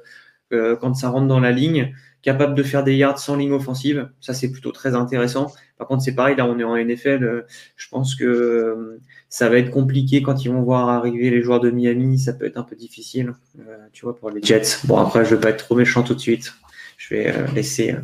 quand 0.53 0.95
ça 0.95 1.09
rentre 1.09 1.27
dans 1.27 1.41
la 1.41 1.51
ligne 1.51 1.93
capable 2.25 2.55
de 2.55 2.62
faire 2.62 2.83
des 2.83 2.97
yards 2.97 3.18
sans 3.18 3.37
ligne 3.37 3.53
offensive. 3.53 4.09
Ça, 4.20 4.33
c'est 4.33 4.51
plutôt 4.51 4.72
très 4.72 4.95
intéressant. 4.95 5.53
Par 5.77 5.87
contre, 5.87 6.03
c'est 6.03 6.14
pareil, 6.14 6.37
là, 6.37 6.47
on 6.47 6.59
est 6.59 6.64
en 6.64 6.75
NFL. 6.77 7.22
Euh, 7.22 7.47
je 7.77 7.89
pense 7.89 8.14
que 8.14 8.25
euh, 8.25 9.01
ça 9.29 9.51
va 9.51 9.59
être 9.59 9.70
compliqué 9.70 10.22
quand 10.22 10.43
ils 10.45 10.51
vont 10.51 10.62
voir 10.62 10.89
arriver 10.89 11.29
les 11.29 11.43
joueurs 11.43 11.61
de 11.61 11.70
Miami. 11.70 12.18
Ça 12.18 12.33
peut 12.33 12.47
être 12.47 12.57
un 12.57 12.62
peu 12.62 12.77
difficile, 12.77 13.35
euh, 13.61 13.77
tu 13.93 14.07
vois, 14.07 14.16
pour 14.16 14.31
les 14.31 14.43
Jets. 14.43 14.79
Bon, 14.85 14.97
après, 14.97 15.25
je 15.27 15.31
ne 15.31 15.37
vais 15.37 15.43
pas 15.43 15.51
être 15.51 15.64
trop 15.64 15.75
méchant 15.75 16.03
tout 16.03 16.14
de 16.14 16.20
suite. 16.20 16.55
Je 16.97 17.14
vais 17.14 17.35
laisser 17.55 17.95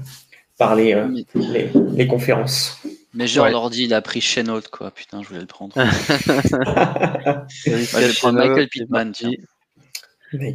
parler 0.58 1.02
les, 1.34 2.06
conférences. 2.06 2.82
Mais 3.14 3.26
genre, 3.26 3.46
ouais. 3.46 3.52
l'ordi, 3.52 3.84
il 3.84 3.94
a 3.94 4.02
pris 4.02 4.20
Chenault, 4.20 4.60
quoi. 4.70 4.90
Putain, 4.90 5.22
je 5.22 5.28
voulais 5.28 5.40
le 5.40 5.46
prendre. 5.46 5.74
je 5.76 7.70
vais 7.70 8.12
prendre 8.14 8.38
Michael 8.38 8.68
Pittman. 8.68 9.12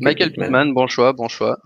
Michael 0.02 0.32
Pittman, 0.34 0.74
bon 0.74 0.86
choix, 0.86 1.14
bon 1.14 1.28
choix. 1.28 1.58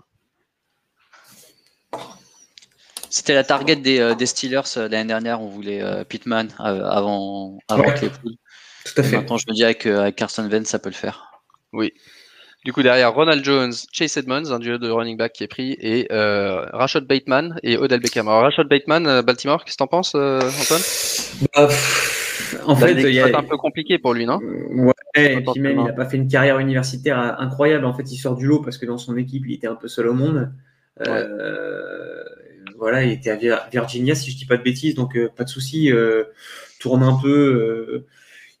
C'était 3.10 3.34
la 3.34 3.42
target 3.42 3.76
des, 3.76 3.98
euh, 3.98 4.14
Steelers 4.24 4.60
euh, 4.76 4.88
l'année 4.88 5.08
dernière. 5.08 5.42
On 5.42 5.48
voulait 5.48 5.82
euh, 5.82 6.04
Pittman 6.04 6.48
avant, 6.60 7.58
avant 7.68 7.82
ouais, 7.82 7.94
Tout 7.98 8.92
à 8.96 9.02
fait. 9.02 9.16
maintenant, 9.16 9.36
je 9.36 9.46
me 9.48 9.52
dis 9.52 9.64
avec 9.64 9.88
Carson 10.16 10.48
Wentz, 10.48 10.68
ça 10.68 10.78
peut 10.78 10.88
le 10.88 10.94
faire. 10.94 11.42
Oui. 11.72 11.92
Du 12.64 12.72
coup, 12.72 12.82
derrière 12.82 13.12
Ronald 13.12 13.44
Jones, 13.44 13.72
Chase 13.90 14.16
Edmonds, 14.16 14.52
un 14.52 14.58
duo 14.58 14.78
de 14.78 14.88
running 14.90 15.16
back 15.16 15.32
qui 15.32 15.44
est 15.44 15.48
pris, 15.48 15.76
et 15.80 16.06
Rashad 16.10 17.04
Bateman 17.04 17.58
et 17.62 17.76
Odell 17.76 18.00
Beckham. 18.00 18.28
Alors, 18.28 18.42
Rashad 18.42 18.68
Bateman, 18.68 19.22
Baltimore, 19.22 19.64
qu'est-ce 19.64 19.76
que 19.76 19.78
t'en 19.78 19.86
penses, 19.86 20.14
Antoine? 20.14 20.82
Bah, 21.54 21.68
En 22.66 22.76
fait, 22.76 22.92
il 22.92 23.14
y 23.14 23.20
a... 23.20 23.26
un 23.26 23.42
peu 23.42 23.56
compliqué 23.56 23.98
pour 23.98 24.14
lui, 24.14 24.26
non? 24.26 24.38
Ouais, 24.42 24.92
et 25.16 25.40
puis 25.40 25.60
même, 25.60 25.78
il 25.78 25.84
n'a 25.84 25.92
pas 25.92 26.04
fait 26.04 26.16
une 26.16 26.28
carrière 26.28 26.58
universitaire 26.58 27.18
incroyable. 27.40 27.86
En 27.86 27.94
fait, 27.94 28.10
il 28.12 28.18
sort 28.18 28.36
du 28.36 28.46
lot 28.46 28.60
parce 28.62 28.78
que 28.78 28.86
dans 28.86 28.98
son 28.98 29.16
équipe, 29.16 29.44
il 29.46 29.54
était 29.54 29.66
un 29.66 29.74
peu 29.74 29.88
seul 29.88 30.06
au 30.06 30.14
monde. 30.14 30.52
Euh, 31.06 32.19
voilà, 32.80 33.04
il 33.04 33.12
était 33.12 33.30
à 33.30 33.68
Virginia, 33.70 34.14
si 34.14 34.30
je 34.30 34.38
dis 34.38 34.46
pas 34.46 34.56
de 34.56 34.62
bêtises, 34.62 34.94
donc 34.94 35.14
euh, 35.14 35.28
pas 35.28 35.44
de 35.44 35.50
souci. 35.50 35.92
Euh, 35.92 36.24
tourne 36.80 37.02
un 37.02 37.12
peu, 37.12 37.28
euh, 37.28 38.06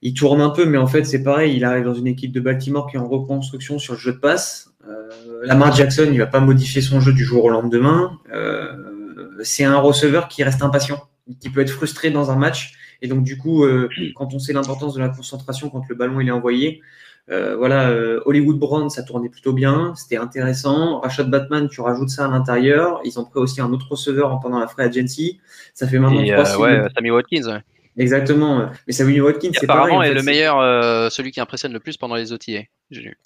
il 0.02 0.12
tourne 0.12 0.42
un 0.42 0.50
peu, 0.50 0.66
mais 0.66 0.76
en 0.76 0.86
fait 0.86 1.04
c'est 1.04 1.22
pareil. 1.22 1.56
Il 1.56 1.64
arrive 1.64 1.84
dans 1.84 1.94
une 1.94 2.06
équipe 2.06 2.30
de 2.30 2.40
Baltimore 2.40 2.86
qui 2.86 2.96
est 2.96 3.00
en 3.00 3.08
reconstruction 3.08 3.78
sur 3.78 3.94
le 3.94 3.98
jeu 3.98 4.12
de 4.12 4.18
passe. 4.18 4.72
Lamar 5.42 5.74
Jackson, 5.74 6.10
il 6.12 6.18
va 6.18 6.26
pas 6.26 6.40
modifier 6.40 6.82
son 6.82 7.00
jeu 7.00 7.14
du 7.14 7.24
jour 7.24 7.44
au 7.44 7.48
lendemain. 7.48 8.18
c'est 9.42 9.64
un 9.64 9.78
receveur 9.78 10.28
qui 10.28 10.44
reste 10.44 10.62
impatient, 10.62 11.02
qui 11.40 11.48
peut 11.48 11.62
être 11.62 11.70
frustré 11.70 12.10
dans 12.10 12.30
un 12.30 12.36
match. 12.36 12.74
Et 13.00 13.08
donc 13.08 13.22
du 13.22 13.38
coup, 13.38 13.64
quand 14.14 14.34
on 14.34 14.38
sait 14.38 14.52
l'importance 14.52 14.94
de 14.94 15.00
la 15.00 15.08
concentration 15.08 15.70
quand 15.70 15.88
le 15.88 15.94
ballon 15.94 16.20
est 16.20 16.30
envoyé, 16.30 16.82
euh, 17.30 17.54
voilà, 17.56 17.90
euh, 17.90 18.20
Hollywood 18.24 18.58
Brown, 18.58 18.90
ça 18.90 19.04
tournait 19.04 19.28
plutôt 19.28 19.52
bien, 19.52 19.94
c'était 19.94 20.16
intéressant. 20.16 20.98
Rashad 21.00 21.30
Batman, 21.30 21.68
tu 21.68 21.80
rajoutes 21.80 22.08
ça 22.08 22.26
à 22.26 22.28
l'intérieur. 22.28 23.00
Ils 23.04 23.20
ont 23.20 23.24
pris 23.24 23.38
aussi 23.38 23.60
un 23.60 23.72
autre 23.72 23.86
receveur 23.88 24.40
pendant 24.40 24.58
la 24.58 24.66
free 24.66 24.82
agency. 24.82 25.38
Ça 25.72 25.86
fait 25.86 25.98
maintenant 25.98 26.24
trois 26.24 26.56
euh, 26.56 26.82
ouais, 26.82 26.88
Sammy 26.96 27.10
Watkins. 27.10 27.62
Exactement. 27.96 28.70
Mais 28.86 28.92
Sammy 28.92 29.20
Watkins, 29.20 29.50
c'est 29.52 29.66
pareil. 29.66 30.10
Est 30.10 30.14
le 30.14 30.22
meilleur, 30.22 31.10
celui 31.10 31.30
qui 31.32 31.40
impressionne 31.40 31.72
le 31.72 31.80
plus 31.80 31.96
pendant 31.96 32.16
les 32.16 32.32
OTA. 32.32 32.62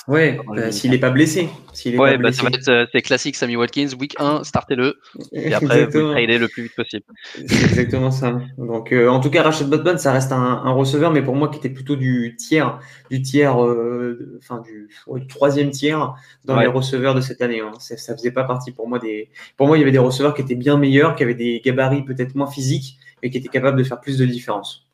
Ouais, 0.09 0.39
bah, 0.47 0.71
s'il 0.71 0.91
n'est 0.91 0.99
pas 0.99 1.11
blessé. 1.11 1.49
Est 1.87 1.97
ouais, 1.97 2.19
bah, 2.19 2.33
ça 2.33 2.43
va 2.43 2.51
être 2.51 2.69
euh, 2.69 2.87
c'est 2.93 3.01
classique 3.01 3.35
Sammy 3.35 3.57
Watkins, 3.57 3.89
week 3.99 4.15
1, 4.19 4.45
startez-le, 4.45 4.99
et 5.33 5.55
après 5.55 5.87
vous 5.87 5.99
le 5.99 6.39
le 6.39 6.49
plus 6.49 6.65
vite 6.65 6.75
possible. 6.77 7.05
C'est 7.35 7.65
exactement 7.65 8.11
ça. 8.11 8.39
Donc, 8.59 8.93
euh, 8.93 9.09
en 9.09 9.21
tout 9.21 9.31
cas, 9.31 9.43
Rashad 9.43 9.71
Batman, 9.71 9.97
ça 9.97 10.12
reste 10.12 10.33
un, 10.33 10.37
un, 10.65 10.73
receveur, 10.73 11.12
mais 11.12 11.23
pour 11.23 11.35
moi 11.35 11.49
qui 11.49 11.59
était 11.59 11.71
plutôt 11.71 11.97
du 11.97 12.37
tiers, 12.39 12.79
du 13.11 13.23
tiers, 13.23 13.65
euh, 13.65 14.39
enfin 14.43 14.61
du, 14.61 14.91
du, 15.09 15.27
troisième 15.27 15.71
tiers 15.71 16.15
dans 16.45 16.61
les 16.61 16.67
receveurs 16.67 17.15
de 17.15 17.23
cette 17.23 17.41
année. 17.41 17.61
Hein. 17.61 17.73
Ça 17.79 18.15
faisait 18.15 18.33
pas 18.33 18.45
partie 18.45 18.71
pour 18.71 18.87
moi 18.87 18.99
des. 18.99 19.31
Pour 19.57 19.67
moi, 19.67 19.79
il 19.79 19.81
y 19.81 19.83
avait 19.83 19.93
des 19.93 19.99
receveurs 19.99 20.35
qui 20.35 20.43
étaient 20.43 20.55
bien 20.57 20.77
meilleurs, 20.77 21.17
qui 21.17 21.23
avaient 21.23 21.35
des 21.35 21.62
gabarits 21.65 22.05
peut-être 22.05 22.35
moins 22.35 22.51
physiques, 22.51 22.99
mais 23.25 23.31
qui 23.31 23.39
étaient 23.39 23.49
capables 23.49 23.79
de 23.79 23.83
faire 23.83 24.01
plus 24.01 24.18
de 24.18 24.27
différence. 24.27 24.87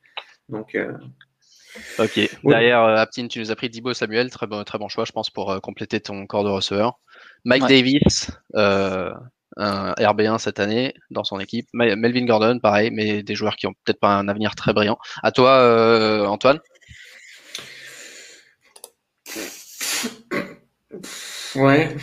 Donc, 0.49 0.75
Ok. 1.99 2.21
Derrière, 2.45 2.83
euh, 2.83 2.97
Aptin, 2.97 3.29
tu 3.29 3.41
nous 3.41 3.51
as 3.51 3.57
pris 3.57 3.69
Dibo 3.69 3.93
Samuel, 3.95 4.31
très 4.31 4.47
bon, 4.47 4.63
très 4.65 4.79
bon 4.79 4.89
choix, 4.89 5.05
je 5.05 5.13
pense, 5.13 5.31
pour 5.31 5.51
euh, 5.51 5.61
compléter 5.61 6.01
ton 6.01 6.27
corps 6.27 6.45
de 6.45 6.49
receveur. 6.49 6.99
Mike 7.45 7.67
Davis, 7.67 8.31
euh, 8.57 9.13
un 9.57 9.93
RB1 9.93 10.39
cette 10.39 10.61
année 10.61 10.95
dans 11.11 11.25
son 11.25 11.39
équipe. 11.41 11.67
Melvin 11.73 12.25
Gordon, 12.25 12.59
pareil, 12.59 12.91
mais 12.91 13.23
des 13.23 13.35
joueurs 13.35 13.57
qui 13.57 13.67
ont 13.67 13.75
peut-être 13.85 14.01
pas 14.01 14.15
un 14.15 14.29
avenir 14.29 14.55
très 14.55 14.73
brillant. 14.73 14.99
À 15.23 15.33
toi, 15.33 16.29
Antoine. 16.29 16.61
Ouais. 21.57 21.97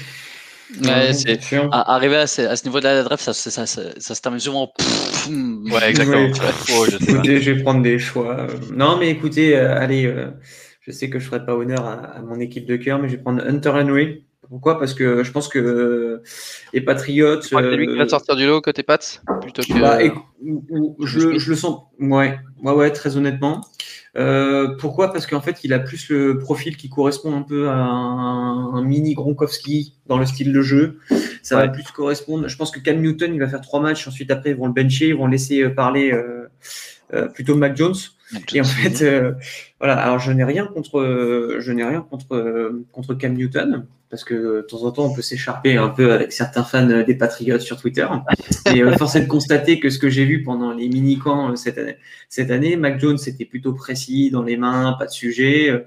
Ouais, 0.84 1.14
c'est 1.14 1.40
arriver 1.72 2.18
à 2.18 2.28
ce, 2.28 2.64
niveau 2.66 2.80
de 2.80 2.86
la 2.86 3.04
draft, 3.04 3.24
ça, 3.24 3.34
ça, 3.34 3.66
ça, 3.66 3.82
ça 3.98 4.16
se 4.16 4.22
termine 4.22 4.40
souvent. 4.40 4.74
Ouais, 5.30 5.90
exactement. 5.90 6.28
écoutez, 6.28 7.42
je 7.42 7.52
vais 7.52 7.64
prendre 7.64 7.82
des 7.82 8.00
choix. 8.00 8.48
Non, 8.74 8.98
mais 8.98 9.10
écoutez, 9.10 9.56
euh, 9.56 9.80
allez, 9.80 10.06
euh, 10.06 10.28
je 10.82 10.92
sais 10.92 11.10
que 11.10 11.20
je 11.20 11.26
ne 11.26 11.30
ferai 11.30 11.46
pas 11.46 11.56
honneur 11.56 11.86
à, 11.86 12.22
mon 12.22 12.40
équipe 12.40 12.66
de 12.66 12.76
cœur, 12.76 13.00
mais 13.00 13.08
je 13.08 13.16
vais 13.16 13.22
prendre 13.22 13.42
Hunter 13.46 13.70
Henry. 13.70 14.26
Pourquoi? 14.50 14.80
Parce 14.80 14.94
que 14.94 15.24
je 15.24 15.32
pense 15.32 15.48
que 15.48 16.22
les 16.74 16.82
Patriots. 16.82 17.42
C'est 17.42 17.60
lui 17.76 17.88
qui 17.88 17.98
va 17.98 18.08
sortir 18.08 18.36
du 18.36 18.46
lot 18.46 18.62
côté 18.62 18.84
Pats 18.84 18.98
plutôt 19.42 19.62
que. 19.62 19.80
Bah, 19.80 20.00
je, 21.02 21.38
je, 21.38 21.50
le 21.50 21.56
sens. 21.56 21.84
Ouais, 22.00 22.40
ouais, 22.64 22.74
ouais, 22.74 22.92
très 22.92 23.18
honnêtement. 23.18 23.62
Euh, 24.18 24.76
pourquoi? 24.80 25.12
Parce 25.12 25.28
qu'en 25.28 25.42
fait, 25.42 25.64
il 25.64 25.74
a 25.74 25.80
plus 25.80 26.10
le 26.10 26.40
profil 26.40 26.76
qui 26.76 26.90
correspond 26.90 27.36
un 27.36 27.44
peu 27.44 27.70
à 27.70 27.76
un, 27.76 28.82
mini 28.84 29.14
Gronkowski 29.14 29.96
dans 30.08 30.18
le 30.18 30.26
style 30.26 30.52
de 30.52 30.62
jeu. 30.62 31.00
Ça 31.44 31.58
va 31.58 31.68
plus 31.68 31.84
correspondre. 31.84 32.48
Je 32.48 32.58
pense 32.58 32.72
que 32.72 32.80
Cam 32.80 33.00
Newton, 33.00 33.34
il 33.34 33.40
va 33.40 33.48
faire 33.48 33.62
trois 33.62 33.80
matchs. 33.80 34.08
Ensuite, 34.08 34.32
après, 34.32 34.52
ils 34.52 34.56
vont 34.56 34.68
le 34.68 34.74
bencher, 34.74 35.10
ils 35.10 35.16
vont 35.16 35.28
laisser 35.28 35.62
euh, 35.62 35.70
parler 35.70 36.12
euh, 36.12 37.28
plutôt 37.30 37.56
Mac 37.56 37.78
Jones. 37.78 37.96
Et 38.54 38.60
en 38.60 38.66
fait, 38.66 39.06
voilà. 39.80 39.98
Alors, 39.98 40.20
je 40.20 40.32
n'ai 40.32 40.44
rien 40.44 40.66
contre, 40.66 41.56
je 41.60 41.72
n'ai 41.72 41.84
rien 41.84 42.02
contre 42.02 42.74
contre 42.92 43.14
Cam 43.14 43.34
Newton 43.34 43.86
parce 44.10 44.24
que 44.24 44.58
de 44.58 44.62
temps 44.62 44.84
en 44.84 44.92
temps, 44.92 45.06
on 45.06 45.14
peut 45.14 45.22
s'écharper 45.22 45.76
un 45.76 45.90
peu 45.90 46.14
avec 46.14 46.32
certains 46.32 46.64
fans 46.64 46.86
des 46.86 47.16
Patriots 47.16 47.60
sur 47.60 47.80
Twitter. 47.80 48.08
Et 48.74 48.82
euh, 48.82 48.96
force 48.98 49.16
est 49.16 49.22
de 49.22 49.28
constater 49.28 49.80
que 49.80 49.90
ce 49.90 50.00
que 50.00 50.10
j'ai 50.10 50.26
vu 50.26 50.44
pendant 50.44 50.74
les 50.74 50.88
mini-camps 50.88 51.52
euh, 51.52 51.56
cette 51.56 51.78
année, 51.78 51.98
cette 52.30 52.52
année, 52.52 52.78
Mac 52.78 53.00
Jones 53.00 53.18
était 53.26 53.46
plutôt 53.46 53.74
précis 53.74 54.32
dans 54.32 54.44
les 54.44 54.58
mains, 54.58 54.96
pas 54.98 55.06
de 55.06 55.12
sujet. 55.12 55.86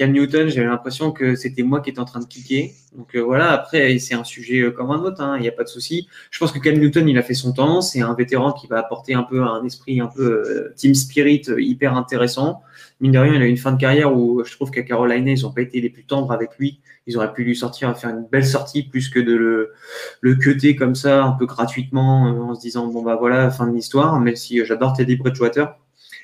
Euh, 0.00 0.06
Cam 0.06 0.12
Newton, 0.12 0.48
j'avais 0.48 0.66
l'impression 0.66 1.12
que 1.12 1.34
c'était 1.34 1.62
moi 1.62 1.80
qui 1.80 1.90
étais 1.90 2.00
en 2.00 2.04
train 2.04 2.20
de 2.20 2.26
cliquer. 2.26 2.74
Donc 2.96 3.16
voilà, 3.16 3.50
après, 3.50 3.98
c'est 3.98 4.14
un 4.14 4.24
sujet 4.24 4.72
comme 4.72 4.90
un 4.90 5.00
autre, 5.00 5.20
hein, 5.20 5.36
il 5.36 5.42
n'y 5.42 5.48
a 5.48 5.52
pas 5.52 5.64
de 5.64 5.68
souci. 5.68 6.08
Je 6.30 6.38
pense 6.38 6.52
que 6.52 6.58
Cam 6.58 6.74
Newton, 6.76 7.08
il 7.08 7.18
a 7.18 7.22
fait 7.22 7.34
son 7.34 7.52
temps. 7.52 7.80
C'est 7.80 8.00
un 8.00 8.14
vétéran 8.14 8.52
qui 8.52 8.66
va 8.66 8.78
apporter 8.78 9.14
un 9.14 9.22
peu 9.22 9.42
un 9.42 9.64
esprit 9.64 10.00
un 10.00 10.06
peu 10.06 10.72
team 10.76 10.94
spirit 10.94 11.42
hyper 11.58 11.96
intéressant. 11.96 12.62
Mine 13.00 13.12
de 13.12 13.18
rien, 13.18 13.34
il 13.34 13.42
a 13.42 13.46
une 13.46 13.56
fin 13.56 13.72
de 13.72 13.80
carrière 13.80 14.16
où 14.16 14.44
je 14.44 14.52
trouve 14.52 14.70
qu'à 14.70 14.82
Carolina, 14.82 15.32
ils 15.32 15.42
n'ont 15.42 15.52
pas 15.52 15.62
été 15.62 15.80
les 15.80 15.90
plus 15.90 16.04
tendres 16.04 16.32
avec 16.32 16.56
lui 16.58 16.80
ils 17.06 17.16
auraient 17.16 17.32
pu 17.32 17.44
lui 17.44 17.56
sortir, 17.56 17.96
faire 17.98 18.10
une 18.10 18.26
belle 18.30 18.46
sortie 18.46 18.82
plus 18.82 19.08
que 19.08 19.18
de 19.18 19.34
le, 19.34 19.72
le 20.20 20.34
cuter 20.36 20.74
comme 20.76 20.94
ça, 20.94 21.24
un 21.24 21.32
peu 21.32 21.46
gratuitement, 21.46 22.28
euh, 22.28 22.40
en 22.40 22.54
se 22.54 22.60
disant 22.60 22.86
bon 22.86 23.02
bah 23.02 23.16
voilà, 23.16 23.50
fin 23.50 23.66
de 23.66 23.74
l'histoire, 23.74 24.18
même 24.20 24.36
si 24.36 24.60
euh, 24.60 24.64
j'adore 24.64 24.94
Teddy 24.94 25.16
Bridgewater. 25.16 25.76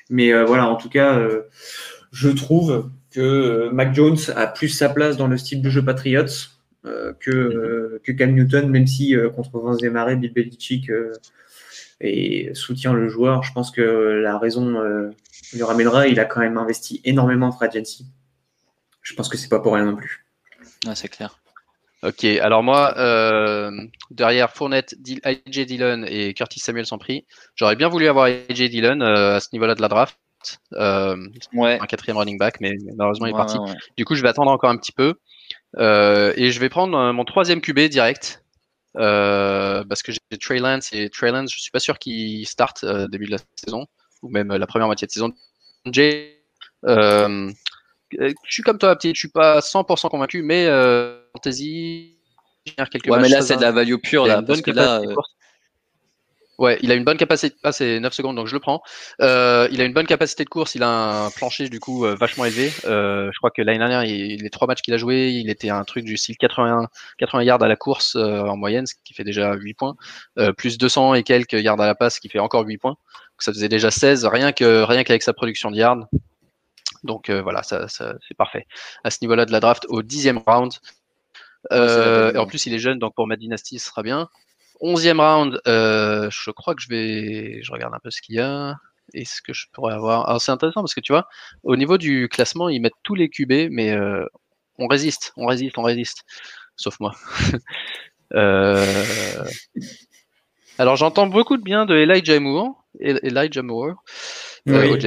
Mais 0.09 0.33
euh, 0.33 0.45
voilà, 0.45 0.67
en 0.69 0.75
tout 0.75 0.89
cas, 0.89 1.21
je 2.11 2.29
trouve 2.29 2.89
que 3.11 3.69
Mac 3.71 3.93
Jones 3.93 4.17
a 4.35 4.47
plus 4.47 4.69
sa 4.69 4.89
place 4.89 5.17
dans 5.17 5.27
le 5.27 5.37
style 5.37 5.61
de 5.61 5.69
jeu 5.69 5.83
Patriots 5.83 6.49
que, 6.83 8.01
que 8.03 8.11
Cam 8.11 8.33
Newton, 8.33 8.67
même 8.69 8.87
si 8.87 9.15
contre 9.35 9.59
Vince 9.59 9.77
Desmarais, 9.77 10.15
Bill 10.15 10.33
Belichick 10.33 10.89
et 11.99 12.49
soutient 12.55 12.93
le 12.93 13.07
joueur. 13.07 13.43
Je 13.43 13.53
pense 13.53 13.69
que 13.69 13.81
la 13.81 14.39
raison 14.39 14.81
lui 15.53 15.63
ramènera. 15.63 16.07
Il 16.07 16.19
a 16.19 16.25
quand 16.25 16.39
même 16.39 16.57
investi 16.57 16.99
énormément 17.03 17.47
en 17.47 17.51
free 17.51 17.67
agency. 17.67 18.07
Je 19.03 19.13
pense 19.13 19.29
que 19.29 19.37
c'est 19.37 19.49
pas 19.49 19.59
pour 19.59 19.75
rien 19.75 19.85
non 19.85 19.95
plus 19.95 20.25
c'est 20.95 21.07
clair. 21.07 21.37
Ok, 22.03 22.23
alors 22.23 22.63
moi, 22.63 22.97
euh, 22.97 23.71
derrière 24.09 24.51
Fournette, 24.51 24.95
AJ 25.23 25.65
Dillon 25.67 26.03
et 26.07 26.33
Curtis 26.33 26.59
Samuel 26.59 26.87
sont 26.87 26.97
pris. 26.97 27.25
J'aurais 27.55 27.75
bien 27.75 27.89
voulu 27.89 28.07
avoir 28.07 28.25
AJ 28.25 28.69
Dillon 28.69 29.01
euh, 29.01 29.35
à 29.35 29.39
ce 29.39 29.49
niveau-là 29.53 29.75
de 29.75 29.81
la 29.81 29.87
draft. 29.87 30.17
Euh, 30.73 31.15
ouais. 31.53 31.79
Un 31.81 31.85
quatrième 31.85 32.17
running 32.17 32.37
back, 32.37 32.59
mais 32.61 32.75
malheureusement 32.95 33.27
il 33.27 33.31
est 33.31 33.33
parti. 33.33 33.57
Du 33.97 34.05
coup, 34.05 34.15
je 34.15 34.21
vais 34.21 34.29
attendre 34.29 34.51
encore 34.51 34.69
un 34.69 34.77
petit 34.77 34.91
peu. 34.91 35.15
et 35.77 36.51
je 36.51 36.59
vais 36.59 36.69
prendre 36.69 37.11
mon 37.11 37.25
troisième 37.25 37.61
QB 37.61 37.79
direct. 37.89 38.43
parce 38.93 40.03
que 40.03 40.11
j'ai 40.11 40.37
Trey 40.37 40.59
Lance 40.59 40.93
et 40.93 41.09
Trey 41.09 41.31
Lance, 41.31 41.51
je 41.53 41.59
suis 41.59 41.71
pas 41.71 41.79
sûr 41.79 41.99
qu'il 41.99 42.45
start 42.47 42.85
début 43.09 43.25
de 43.25 43.31
la 43.31 43.37
saison, 43.55 43.85
ou 44.21 44.29
même 44.29 44.53
la 44.53 44.67
première 44.67 44.87
moitié 44.87 45.07
de 45.07 45.11
saison. 45.11 45.33
J, 45.85 46.41
euh, 46.87 47.49
je 48.19 48.33
suis 48.53 48.63
comme 48.63 48.77
toi, 48.77 48.95
petit, 48.95 49.13
je 49.13 49.19
suis 49.19 49.29
pas 49.29 49.59
100% 49.59 50.09
convaincu, 50.09 50.41
mais 50.41 50.65
euh, 50.67 51.21
fantasy, 51.33 52.17
quelques 52.65 53.05
ouais, 53.07 53.19
mais 53.21 53.29
là 53.29 53.41
c'est 53.41 53.55
de 53.55 53.61
la 53.61 53.71
value 53.71 53.95
pure 53.95 54.25
là, 54.25 54.41
parce 54.41 54.61
que 54.61 54.71
là, 54.71 55.01
euh, 55.01 55.15
Ouais, 56.61 56.77
il 56.83 56.91
a 56.91 56.95
une 56.95 57.03
bonne 57.03 57.17
capacité. 57.17 57.57
Ah, 57.63 57.71
c'est 57.71 57.99
9 57.99 58.13
secondes, 58.13 58.35
donc 58.35 58.45
je 58.45 58.53
le 58.53 58.59
prends. 58.59 58.83
Euh, 59.19 59.67
il 59.71 59.81
a 59.81 59.83
une 59.83 59.93
bonne 59.93 60.05
capacité 60.05 60.43
de 60.43 60.49
course. 60.49 60.75
Il 60.75 60.83
a 60.83 61.25
un 61.25 61.31
plancher, 61.31 61.69
du 61.69 61.79
coup, 61.79 62.05
euh, 62.05 62.13
vachement 62.13 62.45
élevé. 62.45 62.71
Euh, 62.85 63.31
je 63.33 63.37
crois 63.39 63.49
que 63.49 63.63
l'année 63.63 63.79
dernière, 63.79 64.03
il, 64.03 64.43
les 64.43 64.49
trois 64.51 64.67
matchs 64.67 64.83
qu'il 64.83 64.93
a 64.93 64.97
joué, 64.97 65.31
il 65.31 65.49
était 65.49 65.71
un 65.71 65.83
truc 65.83 66.05
du 66.05 66.17
style 66.17 66.37
80, 66.37 66.87
80 67.17 67.43
yards 67.45 67.63
à 67.63 67.67
la 67.67 67.75
course 67.75 68.15
en 68.15 68.55
moyenne, 68.57 68.85
ce 68.85 68.93
qui 69.03 69.15
fait 69.15 69.23
déjà 69.23 69.55
8 69.55 69.73
points. 69.73 69.95
plus 70.55 70.77
200 70.77 71.15
et 71.15 71.23
quelques 71.23 71.53
yards 71.53 71.81
à 71.81 71.87
la 71.87 71.95
passe, 71.95 72.17
ce 72.17 72.21
qui 72.21 72.29
fait 72.29 72.37
encore 72.37 72.63
8 72.63 72.77
points. 72.77 72.91
Donc, 72.91 73.39
ça 73.39 73.51
faisait 73.51 73.67
déjà 73.67 73.89
16, 73.89 74.25
rien 74.25 74.51
que 74.51 74.83
rien 74.83 75.03
qu'avec 75.03 75.23
sa 75.23 75.33
production 75.33 75.71
de 75.71 75.77
yards. 75.77 76.07
Donc 77.03 77.31
voilà, 77.31 77.63
ça, 77.63 77.87
c'est 77.87 78.37
parfait. 78.37 78.67
À 79.03 79.09
ce 79.09 79.17
niveau-là 79.23 79.47
de 79.47 79.51
la 79.51 79.61
draft, 79.61 79.87
au 79.89 80.03
dixième 80.03 80.37
round. 80.45 80.73
Et 81.71 82.37
en 82.37 82.45
plus, 82.45 82.67
il 82.67 82.73
est 82.75 82.79
jeune, 82.79 82.99
donc 82.99 83.15
pour 83.15 83.25
ma 83.25 83.35
dynastie, 83.35 83.79
ce 83.79 83.87
sera 83.87 84.03
bien. 84.03 84.29
Onzième 84.81 85.19
round, 85.19 85.61
euh, 85.67 86.29
je 86.31 86.51
crois 86.51 86.75
que 86.75 86.81
je 86.81 86.89
vais, 86.89 87.63
je 87.63 87.71
regarde 87.71 87.93
un 87.93 87.99
peu 88.03 88.11
ce 88.11 88.21
qu'il 88.21 88.35
y 88.35 88.39
a 88.39 88.75
et 89.13 89.25
ce 89.25 89.41
que 89.41 89.53
je 89.53 89.67
pourrais 89.73 89.93
avoir. 89.93 90.27
Alors 90.27 90.41
c'est 90.41 90.51
intéressant 90.51 90.81
parce 90.81 90.93
que 90.93 91.01
tu 91.01 91.13
vois, 91.13 91.27
au 91.63 91.75
niveau 91.75 91.97
du 91.97 92.27
classement, 92.29 92.67
ils 92.67 92.81
mettent 92.81 92.93
tous 93.03 93.15
les 93.15 93.29
QB, 93.29 93.69
mais 93.71 93.95
on 94.77 94.87
résiste, 94.87 95.33
on 95.37 95.45
résiste, 95.45 95.77
on 95.77 95.83
résiste. 95.83 96.23
Sauf 96.75 96.99
moi. 96.99 97.13
Alors 100.77 100.95
j'entends 100.95 101.27
beaucoup 101.27 101.57
de 101.57 101.61
bien 101.63 101.85
de 101.85 101.95
Elijah 101.95 102.39
Moore, 102.39 102.83
Elijah 102.99 103.61
Moore, 103.61 104.03
euh, 104.67 104.97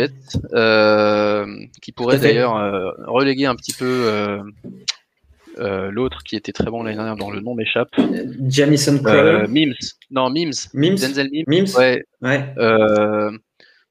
euh, 0.53 1.47
qui 1.83 1.93
pourrait 1.93 2.19
d'ailleurs 2.19 2.57
euh, 2.57 2.91
reléguer 3.07 3.47
un 3.47 3.55
petit 3.55 3.73
peu 3.73 4.41
l'autre 5.59 6.23
qui 6.25 6.37
était 6.37 6.53
très 6.53 6.71
bon 6.71 6.83
l'année 6.83 6.97
dernière, 6.97 7.17
dont 7.17 7.31
le 7.31 7.41
nom 7.41 7.55
m'échappe. 7.55 7.89
Jamison 8.49 8.99
Crowder. 8.99 9.47
Mims. 9.49 9.75
Non, 10.11 10.31
Mims. 10.31 10.69
Mims. 10.75 10.97
Denzel 10.97 11.29
Mims. 11.31 11.45
Mims. 11.47 11.77
Ouais. 11.77 12.05
ouais. 12.23 12.55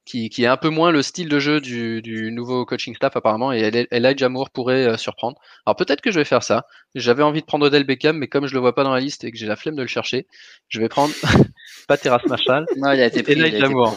Qui, 0.06 0.30
qui, 0.30 0.44
est 0.44 0.48
un 0.48 0.58
peu 0.58 0.68
moins 0.68 0.92
le 0.92 1.02
style 1.02 1.30
de 1.30 1.40
jeu 1.40 1.62
du, 1.62 2.02
du 2.02 2.30
nouveau 2.30 2.66
coaching 2.66 2.94
staff 2.94 3.16
apparemment 3.16 3.54
et 3.54 3.88
Elijah 3.90 4.28
Moore 4.28 4.50
pourrait 4.50 4.98
surprendre. 4.98 5.38
Alors 5.66 5.78
peut-être 5.78 6.02
que 6.02 6.12
je 6.12 6.20
vais 6.20 6.26
faire 6.26 6.44
ça. 6.44 6.66
J'avais 6.94 7.24
envie 7.24 7.40
de 7.40 7.46
prendre 7.46 7.66
Odell 7.66 7.86
Beckham 7.86 8.18
mais 8.18 8.28
comme 8.28 8.46
je 8.46 8.54
le 8.54 8.60
vois 8.60 8.76
pas 8.76 8.84
dans 8.84 8.94
la 8.94 9.00
liste 9.00 9.24
et 9.24 9.32
que 9.32 9.38
j'ai 9.38 9.46
la 9.46 9.56
flemme 9.56 9.78
de 9.78 9.82
le 9.82 9.88
chercher, 9.88 10.28
je 10.68 10.82
vais 10.82 10.90
prendre 10.90 11.14
pas 11.88 11.96
Terrace 11.96 12.26
Marshall. 12.26 12.66
Non, 12.76 12.92
il 12.92 13.00
a 13.00 13.06
été 13.06 13.24
pris. 13.24 13.32
Elijah 13.32 13.70
Moore. 13.70 13.96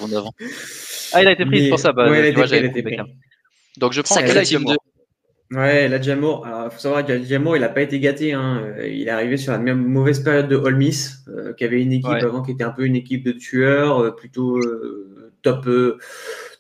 Ah, 1.13 1.23
il 1.23 1.27
a 1.27 1.33
été 1.33 1.45
pris, 1.45 1.69
pour 1.71 1.81
ça. 1.81 1.93
Bah, 1.93 2.09
ouais, 2.09 2.31
tu 2.31 2.37
vois, 2.37 2.47
été, 2.47 2.67
été 2.67 2.83
pris. 2.85 2.99
Donc 3.77 3.93
je 3.93 4.01
prends 4.01 4.21
Elijah 4.21 4.45
Jamour. 4.45 4.77
Ouais, 5.53 5.89
la 5.89 6.01
Jamour. 6.01 6.45
Alors, 6.45 6.73
faut 6.73 6.81
savoir 6.81 7.07
que 7.07 7.23
Jamour, 7.23 7.57
il 7.57 7.61
n'a 7.61 7.69
pas 7.69 7.83
été 7.83 8.01
gâté. 8.01 8.33
Hein. 8.33 8.75
Il 8.85 9.07
est 9.07 9.11
arrivé 9.11 9.37
sur 9.37 9.53
la 9.53 9.59
même 9.59 9.85
mauvaise 9.85 10.21
période 10.21 10.49
de 10.49 10.57
All 10.57 10.75
Miss, 10.75 11.25
euh, 11.29 11.53
qui 11.53 11.65
avait 11.65 11.81
une 11.81 11.93
équipe 11.93 12.11
avant 12.11 12.43
qui 12.43 12.51
était 12.51 12.65
un 12.65 12.71
peu 12.71 12.85
une 12.85 12.97
équipe 12.97 13.25
de 13.25 13.33
tueurs, 13.33 14.03
euh, 14.03 14.11
plutôt 14.11 14.59
euh, 14.59 15.33
top, 15.43 15.69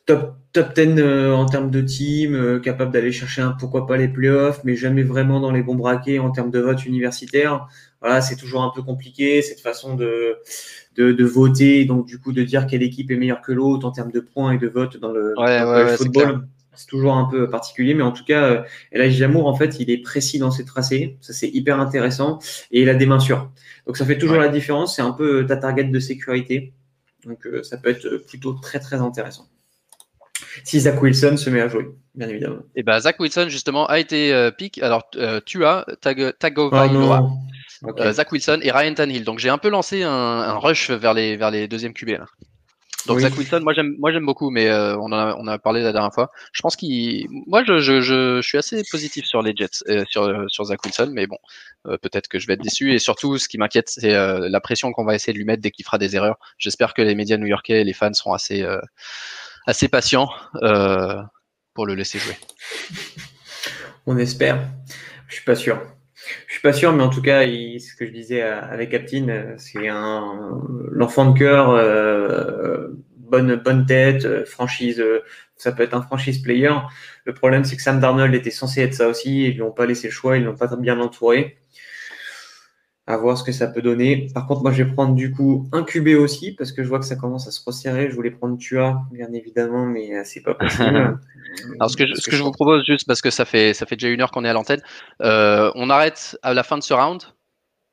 top, 0.07 0.37
top 0.53 0.74
10 0.74 1.03
en 1.32 1.47
termes 1.47 1.70
de 1.70 1.80
team, 1.80 2.61
capable 2.62 2.93
d'aller 2.93 3.11
chercher 3.11 3.43
un 3.43 3.53
pourquoi 3.59 3.89
pas 3.89 3.97
les 3.97 4.09
playoffs, 4.09 4.61
mais 4.62 4.76
jamais 4.76 5.03
vraiment 5.03 5.41
dans 5.41 5.51
les 5.51 5.64
bons 5.64 5.74
braquets 5.74 6.20
en 6.20 6.30
termes 6.30 6.53
de 6.53 6.61
vote 6.61 6.87
universitaire. 6.87 7.66
Voilà, 8.01 8.20
c'est 8.20 8.37
toujours 8.37 8.62
un 8.62 8.70
peu 8.72 8.82
compliqué 8.82 9.43
cette 9.43 9.61
façon 9.61 9.97
de 9.97 10.37
de, 10.97 11.24
voter, 11.24 11.84
donc 11.84 12.07
du 12.07 12.18
coup 12.18 12.32
de 12.32 12.43
dire 12.43 12.66
quelle 12.66 12.82
équipe 12.82 13.11
est 13.11 13.16
meilleure 13.16 13.43
que 13.43 13.53
l'autre 13.53 13.87
en 13.87 13.91
termes 13.91 14.12
de 14.12 14.20
points 14.20 14.53
et 14.53 14.59
de 14.59 14.68
vote 14.68 14.97
dans 14.99 15.12
le, 15.12 15.34
football. 15.97 16.47
C'est 16.76 16.86
toujours 16.86 17.14
un 17.14 17.24
peu 17.24 17.48
particulier, 17.48 17.94
mais 17.94 18.02
en 18.02 18.12
tout 18.12 18.24
cas, 18.24 18.64
euh, 18.94 19.10
Jamour, 19.10 19.46
en 19.46 19.54
fait, 19.54 19.80
il 19.80 19.90
est 19.90 19.98
précis 19.98 20.38
dans 20.38 20.50
ses 20.50 20.64
tracés. 20.64 21.16
Ça, 21.20 21.32
c'est 21.32 21.48
hyper 21.48 21.80
intéressant. 21.80 22.38
Et 22.70 22.82
il 22.82 22.88
a 22.88 22.94
des 22.94 23.06
mains 23.06 23.20
sûres. 23.20 23.50
Donc, 23.86 23.96
ça 23.96 24.04
fait 24.04 24.18
toujours 24.18 24.38
la 24.38 24.48
différence. 24.48 24.96
C'est 24.96 25.02
un 25.02 25.12
peu 25.12 25.42
euh, 25.42 25.46
ta 25.46 25.56
target 25.56 25.84
de 25.84 25.98
sécurité. 25.98 26.72
Donc, 27.24 27.46
euh, 27.46 27.62
ça 27.62 27.76
peut 27.76 27.90
être 27.90 28.18
plutôt 28.28 28.52
très, 28.54 28.78
très 28.78 28.96
intéressant. 28.96 29.48
Si 30.64 30.80
Zach 30.80 31.02
Wilson 31.02 31.36
se 31.36 31.50
met 31.50 31.60
à 31.60 31.68
jouer, 31.68 31.86
bien 32.14 32.28
évidemment. 32.28 32.60
Et 32.74 32.80
eh 32.80 32.82
ben, 32.82 32.98
Zach 32.98 33.18
Wilson, 33.20 33.46
justement, 33.48 33.86
a 33.86 33.98
été 33.98 34.32
euh, 34.32 34.50
pick. 34.50 34.82
Alors, 34.82 35.10
tu 35.44 35.64
as 35.64 35.84
Tago 36.38 36.70
oh, 36.72 38.00
euh, 38.00 38.12
Zach 38.12 38.32
Wilson 38.32 38.60
et 38.62 38.70
Ryan 38.70 38.94
Tannehill. 38.94 39.24
Donc 39.24 39.38
j'ai 39.38 39.48
un 39.48 39.58
peu 39.58 39.68
lancé 39.68 40.02
un, 40.02 40.58
rush 40.58 40.90
vers 40.90 41.14
les, 41.14 41.36
vers 41.36 41.50
les 41.50 41.68
deuxièmes 41.68 41.92
QB. 41.92 42.10
Là. 42.10 42.26
Donc 43.07 43.20
Zach 43.20 43.36
Wilson, 43.36 43.61
moi 43.62 43.72
j'aime, 43.72 43.94
moi 43.98 44.12
j'aime 44.12 44.26
beaucoup, 44.26 44.50
mais 44.50 44.68
euh, 44.68 44.96
on, 44.96 45.07
en 45.07 45.12
a, 45.12 45.36
on 45.38 45.46
a 45.46 45.59
parlé 45.59 45.82
la 45.82 45.92
dernière 45.92 46.12
fois. 46.12 46.30
Je 46.52 46.61
pense 46.62 46.76
qu'il, 46.76 47.26
moi 47.46 47.62
je, 47.64 47.78
je, 47.80 48.00
je, 48.00 48.40
suis 48.42 48.59
assez 48.59 48.82
positif 48.90 49.24
sur 49.24 49.42
les 49.42 49.54
Jets, 49.54 49.84
euh, 49.88 50.04
sur, 50.09 50.44
sur 50.48 50.64
Zach 50.64 50.84
Wilson, 50.84 51.11
mais 51.12 51.26
bon, 51.26 51.38
peut-être 51.84 52.28
que 52.28 52.38
je 52.38 52.46
vais 52.46 52.54
être 52.54 52.62
déçu. 52.62 52.92
Et 52.92 52.98
surtout, 52.98 53.38
ce 53.38 53.48
qui 53.48 53.59
m'inquiète, 53.59 53.88
c'est 53.88 54.12
la 54.12 54.61
pression 54.61 54.92
qu'on 54.92 55.04
va 55.04 55.14
essayer 55.14 55.32
de 55.32 55.38
lui 55.38 55.44
mettre 55.44 55.62
dès 55.62 55.70
qu'il 55.70 55.84
fera 55.84 55.98
des 55.98 56.16
erreurs. 56.16 56.36
J'espère 56.59 56.94
que 56.94 57.02
les 57.02 57.14
médias 57.14 57.36
new-yorkais 57.36 57.80
et 57.80 57.84
les 57.84 57.92
fans 57.92 58.12
seront 58.12 58.32
assez, 58.32 58.66
assez 59.66 59.88
patients 59.88 60.28
pour 61.74 61.86
le 61.86 61.94
laisser 61.94 62.18
jouer. 62.18 62.36
On 64.07 64.16
espère. 64.18 64.68
Je 65.28 65.34
suis 65.34 65.44
pas 65.44 65.57
sûr. 65.57 65.80
Je 66.46 66.52
suis 66.52 66.62
pas 66.62 66.72
sûr, 66.72 66.92
mais 66.92 67.02
en 67.02 67.08
tout 67.08 67.22
cas, 67.22 67.42
ce 67.44 67.94
que 67.96 68.06
je 68.06 68.10
disais 68.12 68.42
avec 68.42 68.90
Captain, 68.90 69.54
c'est 69.58 69.88
un 69.88 70.60
l'enfant 70.90 71.30
de 71.30 71.38
cœur 71.38 71.70
euh, 71.70 72.88
bonne, 73.16 73.56
bonne 73.56 73.86
tête, 73.86 74.46
franchise, 74.46 75.02
ça 75.56 75.72
peut 75.72 75.82
être 75.82 75.94
un 75.94 76.02
franchise 76.02 76.40
player. 76.40 76.72
Le 77.24 77.34
problème, 77.34 77.64
c'est 77.64 77.76
que 77.76 77.82
Sam 77.82 78.00
Darnold 78.00 78.34
était 78.34 78.50
censé 78.50 78.82
être 78.82 78.94
ça 78.94 79.08
aussi. 79.08 79.44
Ils 79.44 79.54
lui 79.54 79.62
ont 79.62 79.72
pas 79.72 79.86
laissé 79.86 80.08
le 80.08 80.12
choix, 80.12 80.36
ils 80.36 80.44
l'ont 80.44 80.56
pas 80.56 80.74
bien 80.76 81.00
entouré 81.00 81.58
à 83.07 83.16
voir 83.16 83.38
ce 83.38 83.44
que 83.44 83.52
ça 83.52 83.68
peut 83.68 83.82
donner. 83.82 84.28
Par 84.34 84.46
contre, 84.46 84.62
moi, 84.62 84.72
je 84.72 84.82
vais 84.82 84.92
prendre 84.92 85.14
du 85.14 85.32
coup 85.32 85.68
un 85.72 85.84
QB 85.84 86.09
aussi, 86.18 86.52
parce 86.52 86.72
que 86.72 86.82
je 86.82 86.88
vois 86.88 86.98
que 86.98 87.04
ça 87.04 87.14
commence 87.14 87.46
à 87.46 87.52
se 87.52 87.61
resserrer. 87.64 88.11
Je 88.11 88.16
voulais 88.16 88.32
prendre 88.32 88.59
Tua, 88.59 89.02
bien 89.12 89.32
évidemment, 89.32 89.86
mais 89.86 90.12
euh, 90.12 90.22
c'est 90.24 90.42
pas 90.42 90.54
possible. 90.59 91.18
Alors, 91.78 91.90
ce 91.90 91.96
que, 91.96 92.07
je, 92.07 92.14
ce 92.14 92.28
que, 92.28 92.36
je 92.36 92.42
vous 92.42 92.50
propose, 92.50 92.84
juste 92.84 93.07
parce 93.07 93.22
que 93.22 93.30
ça 93.30 93.44
fait, 93.44 93.74
ça 93.74 93.86
fait 93.86 93.96
déjà 93.96 94.09
une 94.09 94.20
heure 94.20 94.32
qu'on 94.32 94.44
est 94.44 94.48
à 94.48 94.52
l'antenne, 94.52 94.82
euh, 95.22 95.70
on 95.76 95.88
arrête 95.88 96.36
à 96.42 96.52
la 96.52 96.64
fin 96.64 96.78
de 96.78 96.82
ce 96.82 96.94
round 96.94 97.22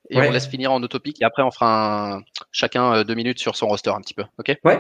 et 0.10 0.18
on 0.18 0.32
laisse 0.32 0.48
finir 0.48 0.72
en 0.72 0.82
utopique. 0.82 1.22
Et 1.22 1.26
après, 1.26 1.44
on 1.44 1.52
fera 1.52 2.16
un, 2.16 2.24
chacun 2.52 2.94
euh, 2.94 3.04
deux 3.04 3.16
minutes 3.16 3.40
sur 3.40 3.56
son 3.56 3.68
roster 3.68 3.92
un 3.92 4.02
petit 4.02 4.16
peu. 4.16 4.24
Ok? 4.40 4.58
Ouais. 4.64 4.80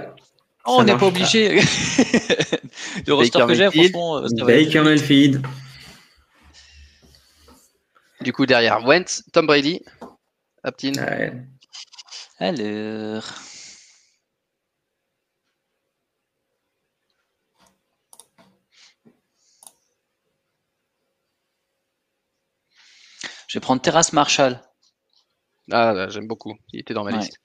Oh, 0.65 0.77
on 0.79 0.83
n'est 0.83 0.97
pas 0.97 1.07
obligé. 1.07 1.59
le 3.07 3.13
roster 3.13 3.45
que 3.47 3.53
j'ai, 3.53 3.69
franchement, 3.69 4.21
Baker 4.45 4.81
Mayfield. 4.81 5.45
Du 8.21 8.31
coup, 8.31 8.45
derrière 8.45 8.85
Wentz, 8.85 9.23
Tom 9.33 9.45
Brady, 9.45 9.81
Aptine. 10.63 10.99
Alors. 12.39 13.23
Je 23.47 23.59
vais 23.59 23.61
prendre 23.61 23.81
Terrace 23.81 24.13
Marshall. 24.13 24.59
Ah, 25.71 26.07
j'aime 26.09 26.27
beaucoup. 26.27 26.57
Il 26.71 26.79
était 26.79 26.95
dans 26.95 27.03
ma 27.03 27.11
liste. 27.11 27.39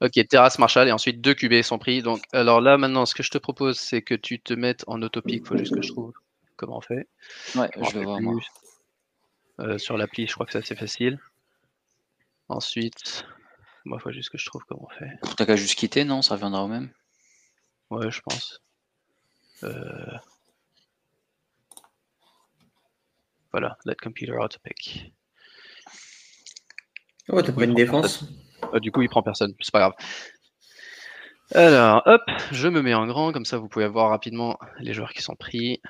Ok, 0.00 0.26
Terrace 0.28 0.58
Marshall 0.58 0.88
et 0.88 0.92
ensuite 0.92 1.20
deux 1.20 1.34
QB 1.34 1.62
sont 1.62 1.78
pris. 1.78 2.02
Donc, 2.02 2.22
alors 2.32 2.60
là, 2.60 2.76
maintenant, 2.76 3.06
ce 3.06 3.14
que 3.14 3.22
je 3.22 3.30
te 3.30 3.38
propose, 3.38 3.78
c'est 3.78 4.02
que 4.02 4.14
tu 4.14 4.40
te 4.40 4.54
mettes 4.54 4.82
en 4.88 5.00
autopique. 5.02 5.42
Il 5.44 5.46
faut 5.46 5.56
juste 5.56 5.74
que 5.74 5.82
je 5.82 5.92
trouve 5.92 6.12
comment 6.56 6.78
on 6.78 6.80
fait. 6.80 7.06
Ouais, 7.54 7.70
je 7.76 7.98
vais 7.98 8.04
voir. 8.04 8.20
Moi. 8.20 8.40
Euh, 9.60 9.78
sur 9.78 9.96
l'appli, 9.96 10.26
je 10.26 10.34
crois 10.34 10.46
que 10.46 10.52
c'est 10.52 10.58
assez 10.58 10.76
facile. 10.76 11.20
Ensuite, 12.48 13.26
moi, 13.84 13.98
il 14.00 14.02
faut 14.02 14.12
juste 14.12 14.30
que 14.30 14.38
je 14.38 14.46
trouve 14.46 14.62
comment 14.68 14.88
on 14.90 14.98
fait. 14.98 15.10
T'as 15.36 15.46
qu'à 15.46 15.56
juste 15.56 15.78
quitter, 15.78 16.04
non? 16.04 16.22
Ça 16.22 16.34
reviendra 16.34 16.64
au 16.64 16.68
même 16.68 16.90
Ouais, 17.90 18.10
je 18.10 18.20
pense. 18.20 18.60
Euh, 19.64 20.16
voilà, 23.52 23.76
let 23.84 23.96
computer 23.96 24.32
autopic. 24.32 25.12
Oh, 27.28 27.42
t'as 27.42 27.52
pris 27.52 27.64
une 27.64 27.74
défense 27.74 28.24
ah, 28.72 28.80
Du 28.80 28.92
coup, 28.92 29.02
il 29.02 29.08
prend 29.08 29.22
personne, 29.22 29.54
c'est 29.60 29.72
pas 29.72 29.80
grave. 29.80 29.94
Alors, 31.54 32.02
hop, 32.06 32.22
je 32.52 32.68
me 32.68 32.82
mets 32.82 32.94
en 32.94 33.06
grand, 33.06 33.32
comme 33.32 33.46
ça 33.46 33.56
vous 33.56 33.68
pouvez 33.68 33.88
voir 33.88 34.10
rapidement 34.10 34.58
les 34.80 34.92
joueurs 34.92 35.12
qui 35.12 35.22
sont 35.22 35.34
pris 35.34 35.80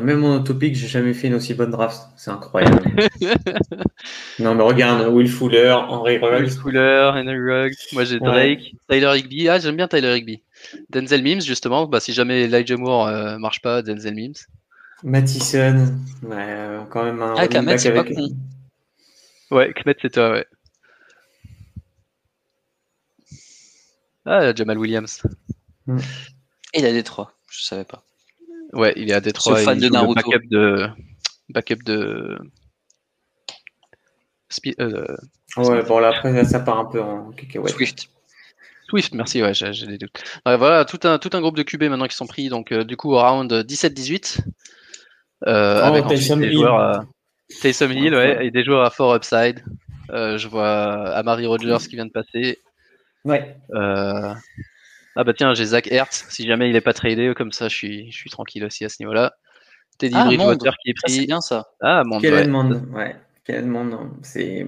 même 0.00 0.24
en 0.24 0.42
topic, 0.42 0.74
j'ai 0.74 0.88
jamais 0.88 1.14
fait 1.14 1.28
une 1.28 1.34
aussi 1.34 1.54
bonne 1.54 1.70
draft. 1.70 2.00
C'est 2.16 2.30
incroyable. 2.30 2.82
non, 4.38 4.54
mais 4.54 4.62
regarde, 4.62 5.06
Will 5.08 5.28
Fuller, 5.28 5.76
Henry 5.88 6.18
Ruggs. 6.18 6.42
Will 6.42 6.50
Fuller, 6.50 7.10
Henry 7.14 7.38
Ruggs. 7.38 7.76
Moi, 7.92 8.04
j'ai 8.04 8.18
Drake, 8.18 8.74
Tyler 8.88 9.12
Higby. 9.16 9.48
Ah, 9.48 9.58
j'aime 9.58 9.76
bien 9.76 9.88
Tyler 9.88 10.16
Higby. 10.16 10.42
Denzel 10.90 11.22
Mims, 11.22 11.42
justement. 11.42 11.86
Bah, 11.86 12.00
si 12.00 12.12
jamais 12.12 12.44
Elijah 12.44 12.76
Moore 12.76 13.08
euh, 13.08 13.38
marche 13.38 13.60
pas, 13.60 13.82
Denzel 13.82 14.14
Mims. 14.14 14.46
Mattison. 15.02 15.98
Ouais, 16.22 16.36
euh, 16.38 16.84
quand 16.88 17.04
même 17.04 17.20
un. 17.20 17.34
Ah, 17.36 17.46
Kmet, 17.46 17.78
c'est 17.78 17.92
pas 17.92 18.04
con. 18.04 18.30
Ouais, 19.50 19.72
Kmet, 19.74 19.96
c'est 20.00 20.12
toi, 20.12 20.30
ouais. 20.30 20.46
Ah, 24.24 24.54
Jamal 24.54 24.78
Williams. 24.78 25.22
Mm. 25.86 25.98
Il 26.72 26.86
a 26.86 26.92
des 26.92 27.02
trois, 27.02 27.34
je 27.50 27.62
savais 27.62 27.84
pas. 27.84 28.02
Ouais, 28.74 28.92
il 28.96 29.10
est 29.10 29.14
à 29.14 29.20
Détroit. 29.20 29.56
fan 29.56 29.78
de 29.78 29.88
Naruto. 29.88 30.14
Backup 30.14 30.48
de. 30.50 30.88
Backup 31.48 31.82
de. 31.84 32.38
Euh, 34.80 35.16
ouais, 35.56 35.82
bon, 35.82 35.98
là, 35.98 36.08
après, 36.08 36.44
ça 36.44 36.60
part 36.60 36.78
un 36.78 36.84
peu 36.84 37.00
en 37.00 37.30
Swift. 37.66 38.08
Swift, 38.88 39.14
merci, 39.14 39.42
ouais, 39.42 39.54
j'ai 39.54 39.86
des 39.86 39.98
doutes. 39.98 40.22
voilà, 40.44 40.84
tout 40.84 41.00
un, 41.04 41.18
tout 41.18 41.30
un 41.32 41.40
groupe 41.40 41.56
de 41.56 41.62
QB 41.62 41.84
maintenant 41.84 42.06
qui 42.06 42.16
sont 42.16 42.26
pris, 42.26 42.48
donc 42.48 42.70
euh, 42.70 42.84
du 42.84 42.96
coup, 42.96 43.12
au 43.12 43.20
round 43.20 43.50
17-18. 43.50 44.40
Euh, 45.46 45.80
oh, 45.82 45.84
avec 45.86 46.06
des 46.06 46.30
Hill. 46.30 46.52
joueurs. 46.52 46.78
Euh, 46.78 47.02
Taysom 47.60 47.90
Hill, 47.90 48.14
ouais, 48.14 48.46
et 48.46 48.50
des 48.50 48.64
joueurs 48.64 48.84
à 48.84 48.90
fort 48.90 49.14
upside. 49.14 49.62
je 50.10 50.48
vois 50.48 51.08
Amari 51.14 51.46
Rogers 51.46 51.88
qui 51.88 51.96
vient 51.96 52.06
de 52.06 52.12
passer. 52.12 52.58
Ouais. 53.24 53.56
Ah 55.16 55.24
bah 55.24 55.32
tiens, 55.32 55.54
j'ai 55.54 55.66
Zach 55.66 55.86
Hertz. 55.90 56.26
Si 56.28 56.46
jamais 56.46 56.68
il 56.68 56.72
n'est 56.72 56.80
pas 56.80 56.92
tradé, 56.92 57.32
comme 57.36 57.52
ça, 57.52 57.68
je 57.68 57.74
suis, 57.74 58.10
je 58.10 58.16
suis 58.16 58.30
tranquille 58.30 58.64
aussi 58.64 58.84
à 58.84 58.88
ce 58.88 58.96
niveau-là. 59.00 59.34
Teddy 59.98 60.14
ah, 60.16 60.24
Bridgewater 60.24 60.74
qui 60.82 60.90
est 60.90 60.94
pris. 60.94 61.12
C'est 61.12 61.26
bien 61.26 61.40
ça. 61.40 61.66
Ah, 61.80 62.02
monde. 62.04 62.20
Quel 62.22 62.50
monde, 62.50 62.88
ouais. 62.92 63.16
Quel 63.44 63.66
monde. 63.66 63.98
C'est. 64.22 64.66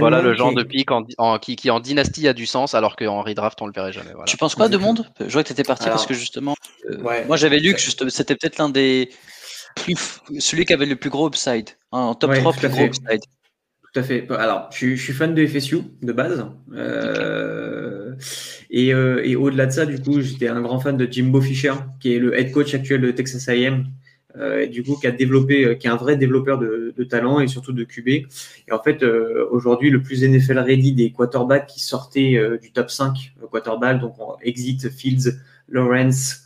Voilà 0.00 0.22
le 0.22 0.34
genre 0.34 0.54
de 0.54 0.62
pic 0.62 0.88
en, 0.90 1.38
qui, 1.38 1.56
qui, 1.56 1.70
en 1.70 1.78
dynastie 1.78 2.26
a 2.26 2.32
du 2.32 2.46
sens, 2.46 2.74
alors 2.74 2.96
qu'en 2.96 3.22
redraft 3.22 3.60
on 3.60 3.66
le 3.66 3.72
verrait 3.72 3.92
jamais. 3.92 4.10
Voilà. 4.12 4.24
Tu 4.24 4.36
penses 4.36 4.54
quoi 4.54 4.68
de 4.68 4.76
monde? 4.78 5.06
Je 5.20 5.30
vois 5.30 5.42
que 5.42 5.48
tu 5.48 5.52
étais 5.52 5.62
parti 5.62 5.88
parce 5.88 6.06
que 6.06 6.14
justement, 6.14 6.54
euh, 6.90 7.24
moi 7.26 7.36
j'avais 7.36 7.58
lu 7.58 7.74
que 7.74 7.80
c'était 7.80 8.34
peut-être 8.34 8.58
l'un 8.58 8.70
des 8.70 9.10
plus, 9.76 10.20
celui 10.38 10.64
qui 10.64 10.72
avait 10.72 10.86
le 10.86 10.96
plus 10.96 11.10
gros 11.10 11.28
upside, 11.28 11.68
hein, 11.92 11.98
en 11.98 12.14
top 12.14 12.34
3 12.34 12.52
plus 12.54 12.68
gros 12.68 12.84
upside. 12.86 13.20
Tout 13.92 14.00
à 14.00 14.02
fait. 14.02 14.26
Alors, 14.30 14.70
je, 14.72 14.94
suis 14.94 15.12
fan 15.12 15.34
de 15.34 15.46
FSU 15.46 15.82
de 16.00 16.12
base. 16.12 16.46
Euh, 16.72 17.81
et, 18.70 18.94
euh, 18.94 19.22
et 19.24 19.36
au-delà 19.36 19.66
de 19.66 19.72
ça, 19.72 19.86
du 19.86 20.00
coup, 20.00 20.20
j'étais 20.20 20.48
un 20.48 20.60
grand 20.60 20.80
fan 20.80 20.96
de 20.96 21.10
Jimbo 21.10 21.40
Fisher, 21.40 21.74
qui 22.00 22.14
est 22.14 22.18
le 22.18 22.38
head 22.38 22.52
coach 22.52 22.74
actuel 22.74 23.00
de 23.00 23.10
Texas 23.10 23.48
A&M. 23.48 23.86
Euh, 24.38 24.66
du 24.66 24.82
coup, 24.82 24.96
qui 24.96 25.06
a 25.06 25.10
développé, 25.10 25.76
qui 25.78 25.86
est 25.86 25.90
un 25.90 25.96
vrai 25.96 26.16
développeur 26.16 26.58
de, 26.58 26.94
de 26.96 27.04
talent 27.04 27.40
et 27.40 27.48
surtout 27.48 27.72
de 27.72 27.84
QB. 27.84 28.08
Et 28.08 28.26
en 28.72 28.82
fait, 28.82 29.04
aujourd'hui, 29.50 29.90
le 29.90 30.00
plus 30.00 30.22
NFL 30.22 30.58
ready 30.58 30.92
des 30.94 31.12
quarterbacks 31.12 31.66
qui 31.66 31.80
sortaient 31.80 32.40
du 32.60 32.72
top 32.72 32.90
5 32.90 33.34
quarterback, 33.50 34.00
donc 34.00 34.14
exit 34.42 34.88
Fields, 34.88 35.34
Lawrence, 35.68 36.44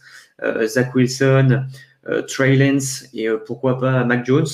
Zach 0.64 0.96
Wilson, 0.96 1.64
Trey 2.26 2.57
Lance 2.57 3.07
et 3.14 3.28
pourquoi 3.46 3.78
pas 3.78 4.02
Mac 4.04 4.26
Jones 4.26 4.46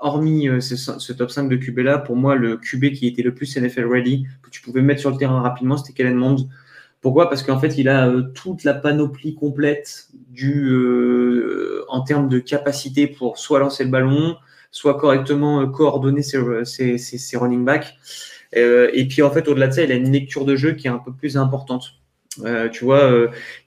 hormis 0.00 0.48
euh, 0.48 0.60
ce, 0.60 1.12
top 1.12 1.30
5 1.30 1.48
de 1.48 1.56
QB 1.56 1.78
là, 1.78 1.98
pour 1.98 2.16
moi, 2.16 2.34
le 2.34 2.56
QB 2.56 2.92
qui 2.92 3.06
était 3.06 3.22
le 3.22 3.34
plus 3.34 3.56
NFL 3.56 3.86
ready, 3.86 4.26
que 4.42 4.50
tu 4.50 4.60
pouvais 4.60 4.82
mettre 4.82 5.00
sur 5.00 5.10
le 5.10 5.16
terrain 5.16 5.40
rapidement, 5.40 5.76
c'était 5.76 5.92
Kellen 5.92 6.16
Mond. 6.16 6.48
Pourquoi? 7.00 7.28
Parce 7.28 7.42
qu'en 7.42 7.58
fait, 7.58 7.78
il 7.78 7.88
a 7.88 8.08
euh, 8.08 8.22
toute 8.34 8.64
la 8.64 8.74
panoplie 8.74 9.34
complète 9.34 10.08
du, 10.30 10.68
euh, 10.70 11.84
en 11.88 12.02
termes 12.02 12.28
de 12.28 12.38
capacité 12.38 13.06
pour 13.06 13.38
soit 13.38 13.60
lancer 13.60 13.84
le 13.84 13.90
ballon, 13.90 14.36
soit 14.70 14.98
correctement 14.98 15.66
coordonner 15.68 16.22
ses, 16.22 17.36
running 17.36 17.64
backs. 17.64 17.94
et 18.52 19.06
puis, 19.08 19.22
en 19.22 19.30
fait, 19.30 19.48
au-delà 19.48 19.68
de 19.68 19.72
ça, 19.72 19.82
il 19.84 19.92
a 19.92 19.94
une 19.94 20.10
lecture 20.10 20.44
de 20.44 20.56
jeu 20.56 20.72
qui 20.72 20.86
est 20.86 20.90
un 20.90 20.98
peu 20.98 21.12
plus 21.12 21.36
importante. 21.36 21.94
tu 22.72 22.84
vois, 22.84 23.10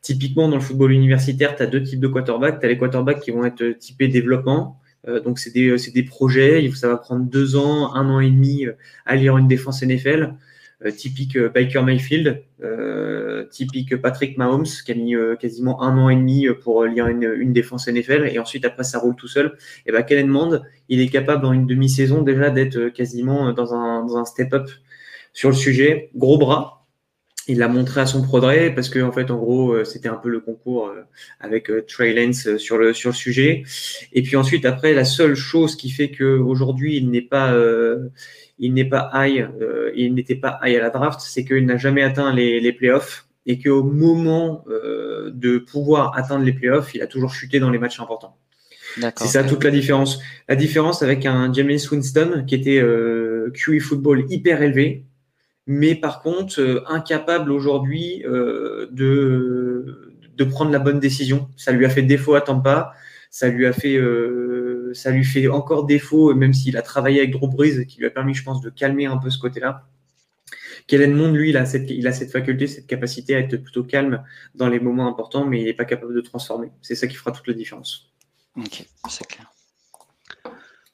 typiquement 0.02 0.50
dans 0.50 0.58
le 0.58 0.62
football 0.62 0.92
universitaire, 0.92 1.56
tu 1.56 1.64
as 1.64 1.68
deux 1.68 1.82
types 1.82 2.00
de 2.00 2.08
quarterbacks. 2.08 2.60
Tu 2.60 2.66
as 2.66 2.70
les 2.70 2.78
quarterbacks 2.78 3.22
qui 3.22 3.32
vont 3.32 3.46
être 3.46 3.64
typés 3.80 4.08
développement, 4.08 4.80
donc 5.20 5.40
c'est 5.40 5.52
des, 5.52 5.76
des, 5.94 6.04
projets, 6.04 6.70
ça 6.76 6.88
va 6.88 6.98
prendre 6.98 7.26
deux 7.26 7.56
ans, 7.56 7.94
un 7.96 8.10
an 8.10 8.20
et 8.20 8.30
demi 8.30 8.66
euh, 8.66 8.74
à 9.06 9.16
lire 9.16 9.38
une 9.38 9.48
défense 9.48 9.82
NFL. 9.82 10.36
Euh, 10.86 10.92
typique 10.92 11.38
Baker 11.38 11.82
Mayfield, 11.82 12.42
typique 13.52 13.98
Patrick 13.98 14.38
Mahomes, 14.38 14.64
qui 14.64 14.92
a 14.92 14.96
mis 14.96 15.14
quasiment 15.38 15.82
un 15.82 15.98
an 15.98 16.08
et 16.08 16.16
demi 16.16 16.48
pour 16.64 16.86
lire 16.86 17.08
une, 17.08 17.34
une, 17.38 17.52
défense 17.52 17.90
NFL, 17.90 18.30
et 18.32 18.40
ensuite 18.40 18.64
après 18.64 18.86
ça 18.86 18.98
roule 19.00 19.16
tout 19.16 19.28
seul. 19.28 19.58
Et 19.86 19.92
ben 19.92 20.04
Kellen 20.04 20.28
Mond, 20.28 20.62
il 20.88 21.02
est 21.02 21.10
capable 21.10 21.46
en 21.46 21.52
une 21.52 21.68
demi-saison 21.68 22.22
déjà 22.22 22.50
d'être 22.50 22.90
quasiment 22.90 23.52
dans 23.52 23.74
un, 23.74 24.06
dans 24.06 24.18
un 24.18 24.24
step-up 24.24 24.70
sur 25.34 25.50
le 25.50 25.56
sujet. 25.56 26.12
Gros 26.16 26.38
bras, 26.38 26.79
il 27.50 27.58
l'a 27.58 27.68
montré 27.68 28.00
à 28.02 28.06
son 28.06 28.22
prodré 28.22 28.74
parce 28.74 28.90
que 28.90 29.00
en 29.00 29.12
fait 29.12 29.32
en 29.32 29.38
gros 29.38 29.74
euh, 29.74 29.84
c'était 29.84 30.08
un 30.08 30.16
peu 30.16 30.30
le 30.30 30.40
concours 30.40 30.88
euh, 30.88 31.02
avec 31.40 31.70
euh, 31.70 31.84
Trey 31.86 32.14
Lance 32.14 32.58
sur 32.58 32.78
le 32.78 32.94
sur 32.94 33.10
le 33.10 33.16
sujet. 33.16 33.64
Et 34.14 34.22
puis 34.22 34.36
ensuite 34.36 34.66
après 34.66 34.94
la 34.94 35.04
seule 35.04 35.36
chose 35.36 35.76
qui 35.76 35.90
fait 35.90 36.12
que 36.12 36.38
aujourd'hui 36.38 36.98
il 36.98 37.10
n'est 37.10 37.22
pas 37.22 37.56
il 38.60 38.74
n'est 38.74 38.86
pas 38.86 39.10
high 39.14 39.50
il 39.96 40.14
n'était 40.14 40.36
pas 40.36 40.60
high 40.64 40.76
à 40.76 40.80
la 40.80 40.90
draft 40.90 41.20
c'est 41.22 41.44
qu'il 41.44 41.66
n'a 41.66 41.78
jamais 41.78 42.04
atteint 42.04 42.34
les, 42.34 42.60
les 42.60 42.72
playoffs 42.72 43.28
et 43.46 43.60
qu'au 43.60 43.84
moment 43.84 44.64
de 44.68 45.58
pouvoir 45.58 46.16
atteindre 46.18 46.46
les 46.46 46.54
playoffs 46.54 46.94
il 46.94 47.02
a 47.02 47.08
toujours 47.08 47.34
chuté 47.34 47.60
dans 47.60 47.72
les 47.72 47.80
matchs 47.80 48.00
importants. 48.00 48.38
C'est 49.18 49.28
ça 49.28 49.44
toute 49.44 49.64
la 49.64 49.72
différence. 49.72 50.20
La 50.48 50.56
différence 50.56 51.04
avec 51.04 51.26
un 51.26 51.52
James 51.54 51.78
Winston 51.92 52.44
qui 52.48 52.56
était 52.56 52.84
QE 53.54 53.80
football 53.80 54.26
hyper 54.30 54.62
élevé 54.62 55.06
mais 55.72 55.94
par 55.94 56.24
contre 56.24 56.60
euh, 56.60 56.84
incapable 56.88 57.52
aujourd'hui 57.52 58.24
euh, 58.26 58.88
de, 58.90 60.16
de 60.36 60.44
prendre 60.44 60.72
la 60.72 60.80
bonne 60.80 61.00
décision. 61.00 61.48
Ça 61.58 61.72
lui 61.72 61.86
a 61.86 61.92
fait 61.92 62.02
défaut 62.02 62.34
à 62.34 62.42
Tampa, 62.42 62.94
ça 63.30 63.50
lui 63.50 63.68
a 63.68 63.72
fait, 63.72 63.96
euh, 63.96 64.92
ça 64.96 65.12
lui 65.12 65.24
fait 65.24 65.48
encore 65.48 65.86
défaut, 65.86 66.34
même 66.34 66.54
s'il 66.54 66.76
a 66.76 66.82
travaillé 66.82 67.20
avec 67.20 67.32
Drew 67.32 67.48
Brees, 67.48 67.86
qui 67.86 68.00
lui 68.00 68.08
a 68.08 68.10
permis, 68.10 68.34
je 68.34 68.44
pense, 68.44 68.62
de 68.62 68.72
calmer 68.72 69.06
un 69.06 69.18
peu 69.18 69.30
ce 69.30 69.38
côté-là. 69.38 69.86
Kellen 70.88 71.14
Mond, 71.14 71.34
lui, 71.34 71.50
il 71.52 71.58
a, 71.58 71.68
cette, 71.68 71.92
il 71.92 72.08
a 72.08 72.14
cette 72.14 72.32
faculté, 72.32 72.66
cette 72.66 72.88
capacité 72.88 73.36
à 73.36 73.40
être 73.40 73.58
plutôt 73.58 73.84
calme 73.84 74.24
dans 74.56 74.70
les 74.70 74.80
moments 74.80 75.08
importants, 75.08 75.46
mais 75.46 75.60
il 75.62 75.66
n'est 75.66 75.76
pas 75.76 75.86
capable 75.86 76.16
de 76.16 76.22
transformer. 76.22 76.72
C'est 76.82 76.96
ça 76.96 77.06
qui 77.06 77.16
fera 77.16 77.32
toute 77.32 77.46
la 77.46 77.54
différence. 77.54 78.12
Ok, 78.58 78.88
c'est 79.08 79.28
clair. 79.28 79.52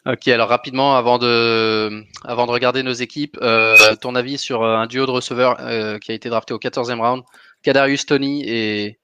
Ok, 0.08 0.28
alors 0.28 0.50
rapidement, 0.50 0.96
avant 0.96 1.18
de, 1.18 2.04
avant 2.24 2.46
de 2.46 2.52
regarder 2.52 2.84
nos 2.84 2.94
équipes, 2.94 3.40
euh, 3.42 3.76
ton 4.00 4.14
avis 4.14 4.38
sur 4.38 4.62
euh, 4.62 4.76
un 4.76 4.86
duo 4.86 5.08
de 5.08 5.12
receveurs 5.12 5.58
euh, 5.62 5.98
qui 5.98 6.12
a 6.12 6.14
été 6.14 6.30
drafté 6.30 6.54
au 6.54 6.60
14e 6.60 7.00
round, 7.00 7.24
Kadarius 7.64 8.06
Tony 8.06 8.44
et 8.48 9.00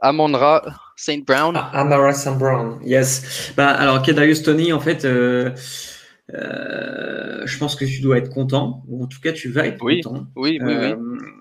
Amondra 0.00 0.64
St. 0.96 1.24
Brown? 1.24 1.54
Ah, 1.56 1.70
Amara 1.74 2.12
St. 2.12 2.36
Brown, 2.36 2.80
yes. 2.84 3.52
Bah, 3.56 3.68
alors, 3.68 4.02
Kadarius 4.02 4.42
Tony, 4.42 4.72
en 4.72 4.80
fait, 4.80 5.02
je 5.04 5.52
pense 7.58 7.76
que 7.76 7.84
tu 7.84 8.00
dois 8.00 8.18
être 8.18 8.30
content, 8.30 8.82
ou 8.88 9.04
en 9.04 9.06
tout 9.06 9.20
cas, 9.20 9.30
tu 9.30 9.48
vas 9.48 9.64
être 9.64 9.78
content. 9.78 10.26
Oui, 10.34 10.58
oui, 10.60 10.74
oui. 10.76 10.94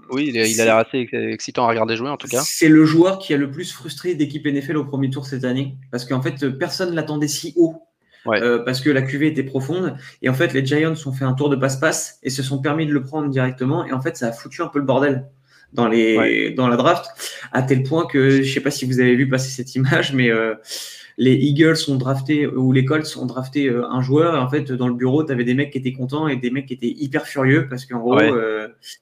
Oui, 0.10 0.32
il, 0.32 0.62
a 0.62 0.66
l'air 0.66 0.78
assez 0.78 1.10
excitant 1.12 1.66
à 1.66 1.70
regarder 1.70 1.98
jouer, 1.98 2.10
en 2.10 2.18
tout 2.18 2.28
cas. 2.28 2.42
C'est 2.46 2.70
le 2.70 2.86
joueur 2.86 3.18
qui 3.18 3.34
a 3.34 3.38
le 3.38 3.50
plus 3.50 3.74
frustré 3.74 4.14
d'équipe 4.14 4.46
NFL 4.46 4.78
au 4.78 4.86
premier 4.86 5.10
tour 5.10 5.26
cette 5.26 5.44
année, 5.44 5.76
parce 5.92 6.06
qu'en 6.06 6.22
fait, 6.22 6.48
personne 6.50 6.94
l'attendait 6.94 7.28
si 7.28 7.54
haut 7.58 7.87
euh, 8.26 8.60
parce 8.60 8.82
que 8.82 8.90
la 8.90 9.02
cuvée 9.02 9.28
était 9.28 9.44
profonde. 9.44 9.96
Et 10.22 10.30
en 10.30 10.34
fait, 10.34 10.54
les 10.54 10.66
Giants 10.66 10.94
ont 11.06 11.12
fait 11.12 11.26
un 11.26 11.34
tour 11.34 11.50
de 11.50 11.56
passe-passe 11.56 12.20
et 12.24 12.30
se 12.30 12.44
sont 12.44 12.60
permis 12.60 12.86
de 12.86 12.94
le 12.94 13.02
prendre 13.02 13.30
directement. 13.30 13.86
Et 13.86 13.94
en 13.94 14.02
fait, 14.02 14.18
ça 14.18 14.28
a 14.28 14.32
foutu 14.32 14.62
un 14.62 14.68
peu 14.68 14.80
le 14.80 14.86
bordel 14.86 15.26
dans, 15.74 15.88
les, 15.88 16.52
dans 16.52 16.68
la 16.68 16.78
draft, 16.78 17.06
à 17.52 17.62
tel 17.62 17.84
point 17.84 18.06
que 18.06 18.42
je 18.42 18.54
sais 18.54 18.62
pas 18.62 18.72
si 18.72 18.86
vous 18.86 19.00
avez 19.00 19.16
vu 19.16 19.28
passer 19.28 19.50
cette 19.50 19.76
image, 19.76 20.14
mais 20.14 20.30
euh, 20.32 20.56
les 21.18 21.34
Eagles 21.34 21.78
ont 21.90 21.96
drafté, 21.96 22.48
ou 22.48 22.72
les 22.72 22.86
Colts 22.86 23.18
ont 23.18 23.26
drafté 23.26 23.68
euh, 23.68 23.86
un 23.90 24.02
joueur. 24.02 24.36
Et 24.36 24.40
en 24.40 24.50
fait, 24.50 24.72
dans 24.72 24.88
le 24.88 24.94
bureau, 24.94 25.24
tu 25.24 25.32
avais 25.32 25.44
des 25.44 25.54
mecs 25.54 25.72
qui 25.72 25.78
étaient 25.78 25.94
contents 25.94 26.28
et 26.28 26.38
des 26.38 26.52
mecs 26.52 26.68
qui 26.68 26.74
étaient 26.74 26.88
hyper 26.88 27.28
furieux 27.28 27.68
parce 27.70 27.86
qu'en 27.86 28.00
gros, 28.00 28.18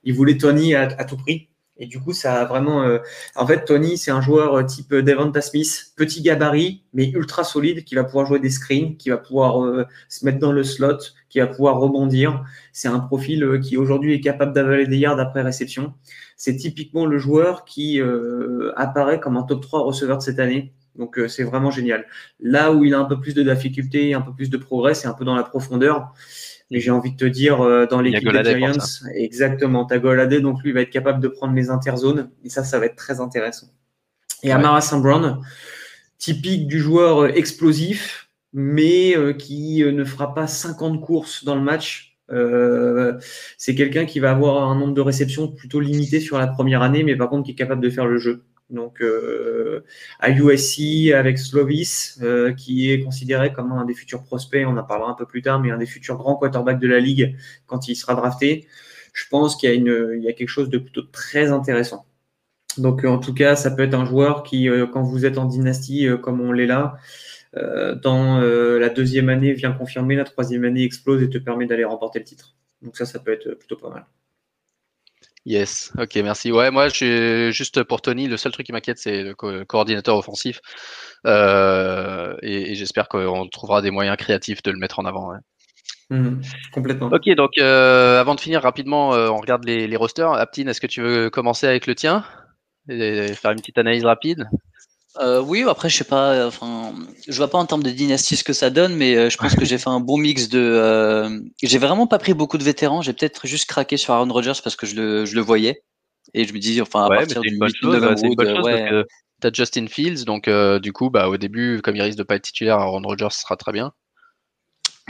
ils 0.04 0.14
voulaient 0.14 0.38
Tony 0.38 0.76
à 0.76 1.04
tout 1.04 1.18
prix. 1.18 1.50
Et 1.78 1.88
du 1.88 2.00
coup, 2.00 2.14
ça 2.14 2.42
a 2.42 2.46
vraiment. 2.46 2.84
Euh, 2.84 3.00
en 3.36 3.46
fait, 3.46 3.66
Tony, 3.66 3.98
c'est 3.98 4.12
un 4.12 4.22
joueur 4.22 4.56
euh, 4.56 4.64
type 4.64 4.94
Devonta 4.94 5.42
Smith, 5.42 5.92
petit 5.98 6.22
gabarit, 6.22 6.84
mais 6.94 7.10
ultra 7.10 7.44
solide, 7.44 7.84
qui 7.84 7.96
va 7.96 8.06
pouvoir 8.06 8.26
jouer 8.26 8.40
des 8.40 8.50
screens, 8.50 8.96
qui 8.98 9.10
va 9.10 9.18
pouvoir 9.18 9.64
euh, 9.64 9.86
se 10.08 10.24
mettre 10.24 10.40
dans 10.40 10.54
le 10.54 10.64
slot, 10.64 11.00
qui 11.30 11.40
va 11.40 11.48
pouvoir 11.48 11.78
rebondir. 11.78 12.46
C'est 12.72 12.88
un 12.88 13.00
profil 13.00 13.60
qui 13.62 13.76
aujourd'hui 13.76 14.14
est 14.14 14.22
capable 14.22 14.54
d'avaler 14.54 14.88
des 14.88 14.98
yards 14.98 15.20
après 15.20 15.42
réception. 15.42 15.94
C'est 16.38 16.56
typiquement 16.56 17.06
le 17.06 17.18
joueur 17.18 17.66
qui 17.66 18.02
apparaît 18.76 19.20
comme 19.20 19.38
un 19.38 19.44
top 19.44 19.62
3 19.62 19.82
receveur 19.84 20.18
de 20.18 20.24
cette 20.24 20.40
année. 20.40 20.74
Donc, 20.98 21.20
c'est 21.28 21.44
vraiment 21.44 21.72
génial. 21.72 22.06
Là 22.40 22.74
où 22.74 22.84
il 22.84 22.94
a 22.94 23.00
un 23.00 23.06
peu 23.06 23.20
plus 23.20 23.34
de 23.34 23.44
difficulté, 23.44 24.14
un 24.14 24.22
peu 24.22 24.34
plus 24.34 24.50
de 24.50 24.58
progrès, 24.58 24.94
c'est 24.94 25.08
un 25.08 25.14
peu 25.14 25.26
dans 25.26 25.36
la 25.36 25.44
profondeur. 25.44 26.14
Mais 26.72 26.80
j'ai 26.80 26.92
envie 26.92 27.12
de 27.12 27.18
te 27.18 27.26
dire, 27.26 27.62
euh, 27.62 27.86
dans 27.86 28.02
l'équipe 28.02 28.28
des 28.28 28.58
Giants, 28.58 28.74
exactement, 29.14 29.86
t'as 29.86 30.00
Goladé, 30.00 30.42
donc 30.42 30.64
lui 30.64 30.72
va 30.72 30.82
être 30.82 30.90
capable 30.90 31.22
de 31.22 31.28
prendre 31.28 31.54
les 31.54 31.70
interzones. 31.70 32.32
Et 32.44 32.50
ça, 32.50 32.64
ça 32.64 32.80
va 32.80 32.88
être 32.88 32.96
très 32.96 33.20
intéressant. 33.20 33.68
Et 34.44 34.52
Amara 34.52 34.82
St. 34.82 35.02
Brown, 35.02 35.42
typique 36.18 36.68
du 36.68 36.80
joueur 36.80 37.24
euh, 37.24 37.28
explosif, 37.30 38.30
mais 38.54 39.16
euh, 39.16 39.34
qui 39.34 39.84
ne 39.84 40.04
fera 40.04 40.34
pas 40.34 40.48
50 40.48 41.02
courses 41.02 41.44
dans 41.44 41.56
le 41.56 41.62
match. 41.62 42.18
c'est 43.58 43.76
quelqu'un 43.76 44.06
qui 44.06 44.20
va 44.20 44.32
avoir 44.32 44.68
un 44.68 44.76
nombre 44.76 44.96
de 44.96 45.02
réceptions 45.02 45.48
plutôt 45.48 45.80
limité 45.80 46.20
sur 46.20 46.40
la 46.40 46.48
première 46.48 46.82
année, 46.82 47.04
mais 47.04 47.16
par 47.16 47.30
contre 47.30 47.46
qui 47.46 47.52
est 47.52 47.56
capable 47.56 47.82
de 47.82 47.90
faire 47.92 48.08
le 48.08 48.18
jeu 48.18 48.44
donc 48.70 49.02
euh, 49.02 49.84
à 50.20 50.32
USC 50.32 51.12
avec 51.14 51.38
Slovis, 51.38 52.20
euh, 52.24 52.54
qui 52.54 52.92
est 52.92 53.04
considéré 53.04 53.54
comme 53.54 53.72
un 53.72 53.86
des 53.86 53.94
futurs 53.94 54.24
prospects, 54.24 54.66
on 54.68 54.78
en 54.78 54.84
parlera 54.84 55.12
un 55.12 55.14
peu 55.14 55.26
plus 55.26 55.42
tard, 55.42 55.60
mais 55.60 55.72
un 55.72 55.78
des 55.78 55.86
futurs 55.86 56.18
grands 56.18 56.36
quarterbacks 56.36 56.80
de 56.80 56.88
la 56.88 57.00
ligue 57.00 57.36
quand 57.68 57.88
il 57.88 57.96
sera 57.96 58.16
drafté. 58.16 58.68
Je 59.14 59.26
pense 59.30 59.56
qu'il 59.56 59.70
y 59.70 60.28
a, 60.28 60.34
quelque 60.34 60.50
chose 60.50 60.70
de 60.70 60.78
plutôt 60.78 61.04
très 61.04 61.52
intéressant. 61.52 62.06
Donc 62.78 63.06
en 63.06 63.20
tout 63.20 63.34
cas, 63.34 63.56
ça 63.56 63.72
peut 63.72 63.84
être 63.84 63.94
un 63.94 64.06
joueur 64.06 64.44
qui, 64.44 64.68
euh, 64.68 64.88
quand 64.88 65.04
vous 65.04 65.26
êtes 65.26 65.38
en 65.38 65.46
dynastie 65.46 66.08
comme 66.22 66.42
on 66.42 66.52
l'est 66.52 66.68
là, 66.68 66.98
dans 68.02 68.42
la 68.42 68.90
deuxième 68.90 69.30
année 69.30 69.54
vient 69.54 69.72
confirmer, 69.72 70.16
la 70.16 70.26
troisième 70.26 70.66
année 70.66 70.84
explose 70.84 71.24
et 71.24 71.30
te 71.30 71.38
permet 71.38 71.66
d'aller 71.66 71.86
remporter 71.86 72.20
le 72.20 72.26
titre. 72.26 72.56
Donc 72.82 72.98
ça, 72.98 73.06
ça 73.06 73.20
peut 73.20 73.32
être 73.32 73.54
plutôt 73.54 73.78
pas 73.78 73.90
mal. 73.90 74.06
Yes, 75.46 75.94
ok, 76.00 76.16
merci. 76.16 76.52
Ouais, 76.52 76.72
moi, 76.72 76.90
je 76.90 77.52
juste 77.52 77.84
pour 77.84 78.02
Tony, 78.02 78.28
le 78.28 78.36
seul 78.36 78.52
truc 78.52 78.66
qui 78.66 78.72
m'inquiète, 78.72 78.98
c'est 78.98 79.22
le 79.22 79.36
coordinateur 79.64 80.18
offensif. 80.18 80.60
Euh, 81.28 82.36
et, 82.42 82.74
j'espère 82.74 83.08
qu'on 83.08 83.48
trouvera 83.48 83.84
des 83.84 83.92
moyens 83.92 84.18
créatifs 84.18 84.64
de 84.64 84.72
le 84.72 84.80
mettre 84.80 84.98
en 85.00 85.06
avant. 85.06 85.34
Mmh, 86.10 86.42
complètement. 86.72 87.08
Ok, 87.08 87.30
donc 87.36 87.52
euh, 87.60 88.20
avant 88.20 88.34
de 88.34 88.40
finir 88.40 88.62
rapidement, 88.62 89.14
euh, 89.14 89.30
on 89.30 89.38
regarde 89.38 89.66
les, 89.66 89.88
les 89.88 89.96
rosters. 89.96 90.34
Aptine, 90.34 90.68
est-ce 90.68 90.82
que 90.82 90.88
tu 90.88 91.02
veux 91.02 91.30
commencer 91.30 91.68
avec 91.68 91.86
le 91.86 91.94
tien 91.94 92.24
et 92.90 93.34
faire 93.34 93.52
une 93.52 93.60
petite 93.60 93.78
analyse 93.78 94.06
rapide? 94.06 94.48
Euh, 95.20 95.42
oui, 95.42 95.64
après, 95.68 95.90
je 95.90 95.98
sais 95.98 96.04
pas, 96.04 96.34
euh, 96.34 96.48
enfin, 96.48 96.94
je 97.28 97.36
vois 97.38 97.50
pas 97.50 97.58
en 97.58 97.66
termes 97.66 97.84
de 97.84 97.92
dynastie 97.92 98.36
ce 98.36 98.44
que 98.44 98.54
ça 98.54 98.70
donne, 98.70 98.96
mais 98.96 99.16
euh, 99.16 99.30
je 99.30 99.38
pense 99.38 99.56
que 99.56 99.64
j'ai 99.64 99.78
fait 99.78 99.90
un 99.90 100.00
bon 100.02 100.18
mix 100.18 100.50
de. 100.50 100.60
Euh, 100.60 101.40
j'ai 101.64 101.78
vraiment 101.78 102.08
pas 102.08 102.18
pris 102.18 102.34
beaucoup 102.34 102.58
de 102.58 102.64
vétérans. 102.64 103.02
J'ai 103.02 103.14
peut-être 103.14 103.48
juste 103.48 103.66
craqué 103.66 103.98
sur 103.98 104.14
Aaron 104.14 104.32
Rodgers 104.32 104.60
parce 104.64 104.76
que 104.76 104.86
je 104.86 104.96
le, 104.96 105.26
je 105.26 105.36
le 105.36 105.42
voyais 105.42 105.84
et 106.34 106.46
je 106.46 106.54
me 106.54 106.60
disais, 106.60 106.82
enfin, 106.82 107.06
à 107.06 107.10
partir 107.10 107.42
du 107.42 107.50
8 107.50 107.84
novembre, 107.84 108.66
ouais. 108.66 109.04
T'as 109.42 109.52
Justin 109.52 109.88
Fields, 109.88 110.24
donc 110.24 110.50
du 110.80 110.94
coup, 110.94 111.10
bah, 111.10 111.28
au 111.28 111.38
début, 111.38 111.82
comme 111.84 111.96
il 111.96 112.02
risque 112.02 112.18
de 112.18 112.24
pas 112.24 112.36
être 112.36 112.44
titulaire, 112.44 112.80
Aaron 112.80 113.02
Rodgers 113.04 113.28
sera 113.32 113.58
très 113.58 113.74
bien. 113.74 113.92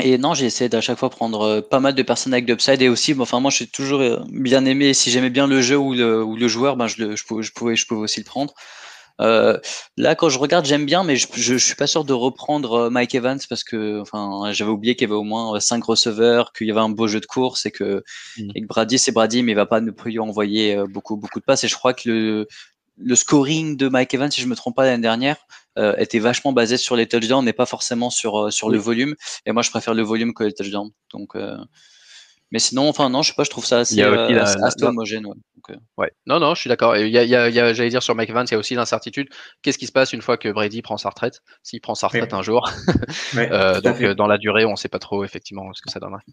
Et 0.01 0.17
non, 0.17 0.33
j'ai 0.33 0.47
essayé 0.47 0.67
d'à 0.67 0.81
chaque 0.81 0.97
fois 0.97 1.09
prendre 1.09 1.61
pas 1.61 1.79
mal 1.79 1.95
de 1.95 2.03
personnes 2.03 2.33
avec 2.33 2.45
d'upside 2.45 2.81
et 2.81 2.89
aussi, 2.89 3.15
enfin 3.17 3.39
moi, 3.39 3.49
suis 3.51 3.67
toujours 3.67 4.01
bien 4.29 4.65
aimé. 4.65 4.93
Si 4.93 5.09
j'aimais 5.09 5.29
bien 5.29 5.47
le 5.47 5.61
jeu 5.61 5.77
ou 5.77 5.93
le, 5.93 6.23
ou 6.23 6.35
le 6.35 6.47
joueur, 6.47 6.75
ben 6.75 6.87
je, 6.87 7.03
le, 7.03 7.15
je, 7.15 7.23
pouvais, 7.23 7.43
je 7.43 7.53
pouvais, 7.53 7.75
je 7.75 7.85
pouvais 7.85 8.01
aussi 8.01 8.19
le 8.19 8.25
prendre. 8.25 8.53
Euh, 9.21 9.57
là, 9.97 10.15
quand 10.15 10.29
je 10.29 10.37
regarde, 10.37 10.65
j'aime 10.65 10.85
bien, 10.85 11.03
mais 11.03 11.15
je, 11.15 11.27
je, 11.33 11.55
suis 11.55 11.75
pas 11.75 11.87
sûr 11.87 12.03
de 12.03 12.13
reprendre 12.13 12.73
euh, 12.73 12.89
Mike 12.89 13.15
Evans 13.15 13.39
parce 13.47 13.63
que, 13.63 14.01
enfin, 14.01 14.51
j'avais 14.51 14.71
oublié 14.71 14.95
qu'il 14.95 15.07
y 15.07 15.11
avait 15.11 15.19
au 15.19 15.23
moins 15.23 15.59
5 15.59 15.77
euh, 15.77 15.85
receveurs, 15.85 16.51
qu'il 16.53 16.67
y 16.67 16.71
avait 16.71 16.81
un 16.81 16.89
beau 16.89 17.07
jeu 17.07 17.21
de 17.21 17.25
course 17.25 17.65
et 17.65 17.71
que, 17.71 18.03
mm. 18.37 18.49
et 18.55 18.61
que 18.61 18.67
Brady, 18.67 18.99
c'est 18.99 19.11
Brady, 19.11 19.43
mais 19.43 19.53
il 19.53 19.55
va 19.55 19.65
pas 19.65 19.79
nous 19.79 19.93
plus 19.93 20.19
envoyer 20.19 20.77
beaucoup, 20.89 21.15
beaucoup 21.17 21.39
de 21.39 21.45
passes. 21.45 21.63
Et 21.63 21.67
je 21.67 21.75
crois 21.75 21.93
que 21.93 22.09
le, 22.09 22.47
le 22.97 23.15
scoring 23.15 23.77
de 23.77 23.87
Mike 23.87 24.13
Evans, 24.13 24.31
si 24.31 24.41
je 24.41 24.47
me 24.47 24.55
trompe 24.55 24.75
pas 24.75 24.85
l'année 24.85 25.01
dernière, 25.01 25.37
euh, 25.77 25.95
était 25.97 26.19
vachement 26.19 26.53
basé 26.53 26.77
sur 26.77 26.95
les 26.95 27.05
touchdowns 27.05 27.47
et 27.47 27.53
pas 27.53 27.65
forcément 27.65 28.09
sur 28.09 28.51
sur 28.51 28.69
le 28.69 28.77
volume. 28.77 29.15
Et 29.45 29.51
moi, 29.51 29.61
je 29.61 29.69
préfère 29.69 29.93
le 29.93 30.03
volume 30.03 30.33
que 30.33 30.43
les 30.43 30.53
touchdowns. 30.53 30.91
Donc, 31.11 31.35
euh, 31.35 31.57
mais 32.55 32.59
sinon, 32.59 32.87
enfin 32.87 33.09
non, 33.09 33.21
je 33.21 33.31
sais 33.31 33.35
pas, 33.35 33.43
je 33.43 33.49
trouve 33.49 33.65
ça 33.65 33.79
assez, 33.79 34.01
homogène. 34.01 35.25
Euh. 35.25 35.75
Ouais. 35.97 36.09
Non, 36.25 36.39
non, 36.39 36.55
je 36.55 36.61
suis 36.61 36.69
d'accord. 36.69 36.95
Il 36.95 37.09
y 37.09 37.17
a, 37.17 37.73
j'allais 37.73 37.89
dire 37.89 38.01
sur 38.01 38.15
Mike 38.15 38.31
Vance, 38.31 38.49
il 38.49 38.53
y 38.53 38.55
a 38.55 38.59
aussi 38.59 38.75
l'incertitude. 38.75 39.27
Qu'est-ce 39.61 39.77
qui 39.77 39.87
se 39.87 39.91
passe 39.91 40.13
une 40.13 40.21
fois 40.21 40.37
que 40.37 40.47
Brady 40.47 40.81
prend 40.81 40.95
sa 40.95 41.09
retraite? 41.09 41.41
S'il 41.63 41.81
prend 41.81 41.95
sa 41.95 42.07
retraite 42.07 42.33
un 42.33 42.41
jour. 42.41 42.69
Euh, 43.35 43.81
donc 43.81 44.01
dans 44.01 44.27
la 44.27 44.37
durée, 44.37 44.63
on 44.65 44.71
ne 44.71 44.75
sait 44.75 44.87
pas 44.87 44.99
trop 44.99 45.23
effectivement 45.23 45.71
ce 45.73 45.81
que 45.81 45.91
ça 45.91 45.99
donnerait. 45.99 46.23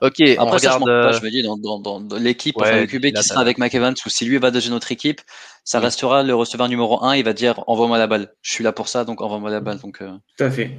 Ok, 0.00 0.20
Après, 0.20 0.38
on 0.38 0.50
regarde. 0.50 0.88
Euh, 0.88 1.12
je, 1.12 1.22
me 1.22 1.30
dis, 1.30 1.42
dans, 1.42 1.78
dans, 1.78 2.16
l'équipe, 2.16 2.56
enfin, 2.58 2.80
le 2.80 2.86
QB 2.86 3.12
qui 3.14 3.22
sera 3.22 3.40
avec 3.40 3.58
Mike 3.58 3.74
Evans, 3.74 3.94
ou 4.06 4.08
si 4.08 4.24
lui 4.24 4.38
va 4.38 4.50
dans 4.50 4.60
une 4.60 4.72
autre 4.72 4.90
équipe, 4.90 5.20
ça 5.64 5.80
restera 5.80 6.22
le 6.22 6.34
receveur 6.34 6.68
numéro 6.68 7.04
1, 7.04 7.16
il 7.16 7.24
va 7.24 7.34
dire 7.34 7.62
envoie-moi 7.66 7.98
la 7.98 8.06
balle. 8.06 8.32
Je 8.40 8.52
suis 8.52 8.64
là 8.64 8.72
pour 8.72 8.88
ça, 8.88 9.04
donc 9.04 9.20
envoie-moi 9.20 9.50
la 9.50 9.60
balle. 9.60 9.78
Donc, 9.78 9.98
Tout 9.98 10.44
à 10.44 10.50
fait. 10.50 10.76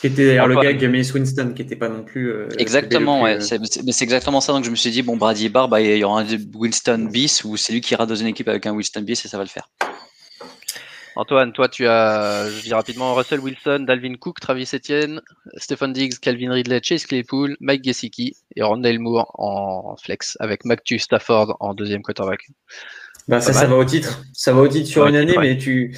Ce 0.00 0.06
qui 0.06 0.14
était 0.14 0.28
d'ailleurs 0.28 0.48
le 0.48 0.54
gars 0.54 0.78
James 0.78 0.94
Winston, 0.94 1.52
qui 1.54 1.60
n'était 1.60 1.76
pas 1.76 1.90
non 1.90 2.02
plus. 2.02 2.32
Euh, 2.32 2.48
exactement, 2.56 3.20
ouais. 3.20 3.36
Euh, 3.36 3.58
c'est 3.90 4.02
exactement 4.02 4.40
ça. 4.40 4.54
Donc 4.54 4.64
je 4.64 4.70
me 4.70 4.74
suis 4.74 4.90
dit, 4.90 5.02
bon, 5.02 5.18
Brady 5.18 5.50
Barr, 5.50 5.68
bah, 5.68 5.82
il 5.82 5.94
y 5.94 6.04
aura 6.04 6.22
un 6.22 6.26
Winston 6.54 7.10
bis 7.12 7.44
ou 7.44 7.58
c'est 7.58 7.74
lui 7.74 7.82
qui 7.82 7.92
ira 7.92 8.06
dans 8.06 8.14
une 8.14 8.28
équipe 8.28 8.48
avec 8.48 8.64
un 8.64 8.72
Winston 8.72 9.02
bis 9.02 9.22
et 9.26 9.28
ça 9.28 9.36
va 9.36 9.44
le 9.44 9.50
faire. 9.50 9.68
Antoine, 11.16 11.52
toi, 11.52 11.68
tu 11.68 11.86
as, 11.86 12.48
je 12.48 12.62
dis 12.62 12.72
rapidement, 12.72 13.14
Russell 13.14 13.40
Wilson, 13.40 13.80
Dalvin 13.86 14.14
Cook, 14.14 14.40
Travis 14.40 14.70
Etienne, 14.72 15.20
Stephen 15.58 15.92
Diggs, 15.92 16.18
Calvin 16.18 16.50
Ridley, 16.50 16.80
Chase 16.82 17.04
Claypool, 17.04 17.58
Mike 17.60 17.84
Gesicki 17.84 18.36
et 18.56 18.62
Rondell 18.62 19.00
Moore 19.00 19.30
en 19.38 19.96
flex 20.02 20.38
avec 20.40 20.64
Mactu 20.64 20.98
Stafford 20.98 21.58
en 21.60 21.74
deuxième 21.74 22.00
quarterback. 22.00 22.46
Bah, 23.28 23.42
ça, 23.42 23.52
ça 23.52 23.66
va 23.66 23.76
au 23.76 23.84
titre. 23.84 24.22
Ça 24.32 24.54
va 24.54 24.62
au 24.62 24.68
titre 24.68 24.88
sur 24.88 25.06
une 25.06 25.16
année, 25.16 25.36
mais 25.38 25.58
tu 25.58 25.94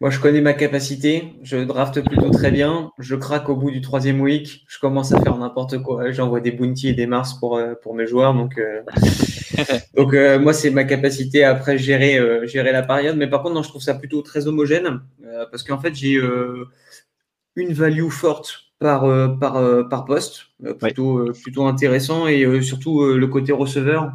moi, 0.00 0.10
je 0.10 0.20
connais 0.20 0.42
ma 0.42 0.52
capacité. 0.52 1.32
Je 1.42 1.56
drafte 1.56 2.02
plutôt 2.02 2.28
très 2.28 2.50
bien. 2.50 2.90
Je 2.98 3.14
craque 3.14 3.48
au 3.48 3.56
bout 3.56 3.70
du 3.70 3.80
troisième 3.80 4.20
week. 4.20 4.66
Je 4.68 4.78
commence 4.78 5.12
à 5.12 5.20
faire 5.22 5.38
n'importe 5.38 5.82
quoi. 5.82 6.10
J'envoie 6.12 6.40
des 6.40 6.52
bounty 6.52 6.88
et 6.88 6.92
des 6.92 7.06
mars 7.06 7.32
pour, 7.40 7.56
euh, 7.56 7.74
pour 7.82 7.94
mes 7.94 8.06
joueurs. 8.06 8.34
Donc, 8.34 8.58
euh, 8.58 8.82
donc 9.96 10.12
euh, 10.12 10.38
moi, 10.38 10.52
c'est 10.52 10.68
ma 10.68 10.84
capacité 10.84 11.44
à 11.44 11.52
après 11.52 11.78
gérer, 11.78 12.20
gérer 12.46 12.72
la 12.72 12.82
période. 12.82 13.16
Mais 13.16 13.26
par 13.26 13.42
contre, 13.42 13.54
non, 13.54 13.62
je 13.62 13.70
trouve 13.70 13.80
ça 13.80 13.94
plutôt 13.94 14.20
très 14.20 14.46
homogène 14.46 15.00
parce 15.50 15.62
qu'en 15.62 15.78
fait, 15.78 15.94
j'ai 15.94 16.20
une 17.56 17.72
value 17.72 18.08
forte 18.08 18.64
par, 18.78 19.38
par, 19.38 19.88
par 19.88 20.04
poste, 20.04 20.48
plutôt, 20.78 21.32
plutôt 21.42 21.66
intéressant 21.66 22.26
et 22.26 22.60
surtout 22.60 23.02
le 23.02 23.26
côté 23.28 23.52
receveur. 23.52 24.12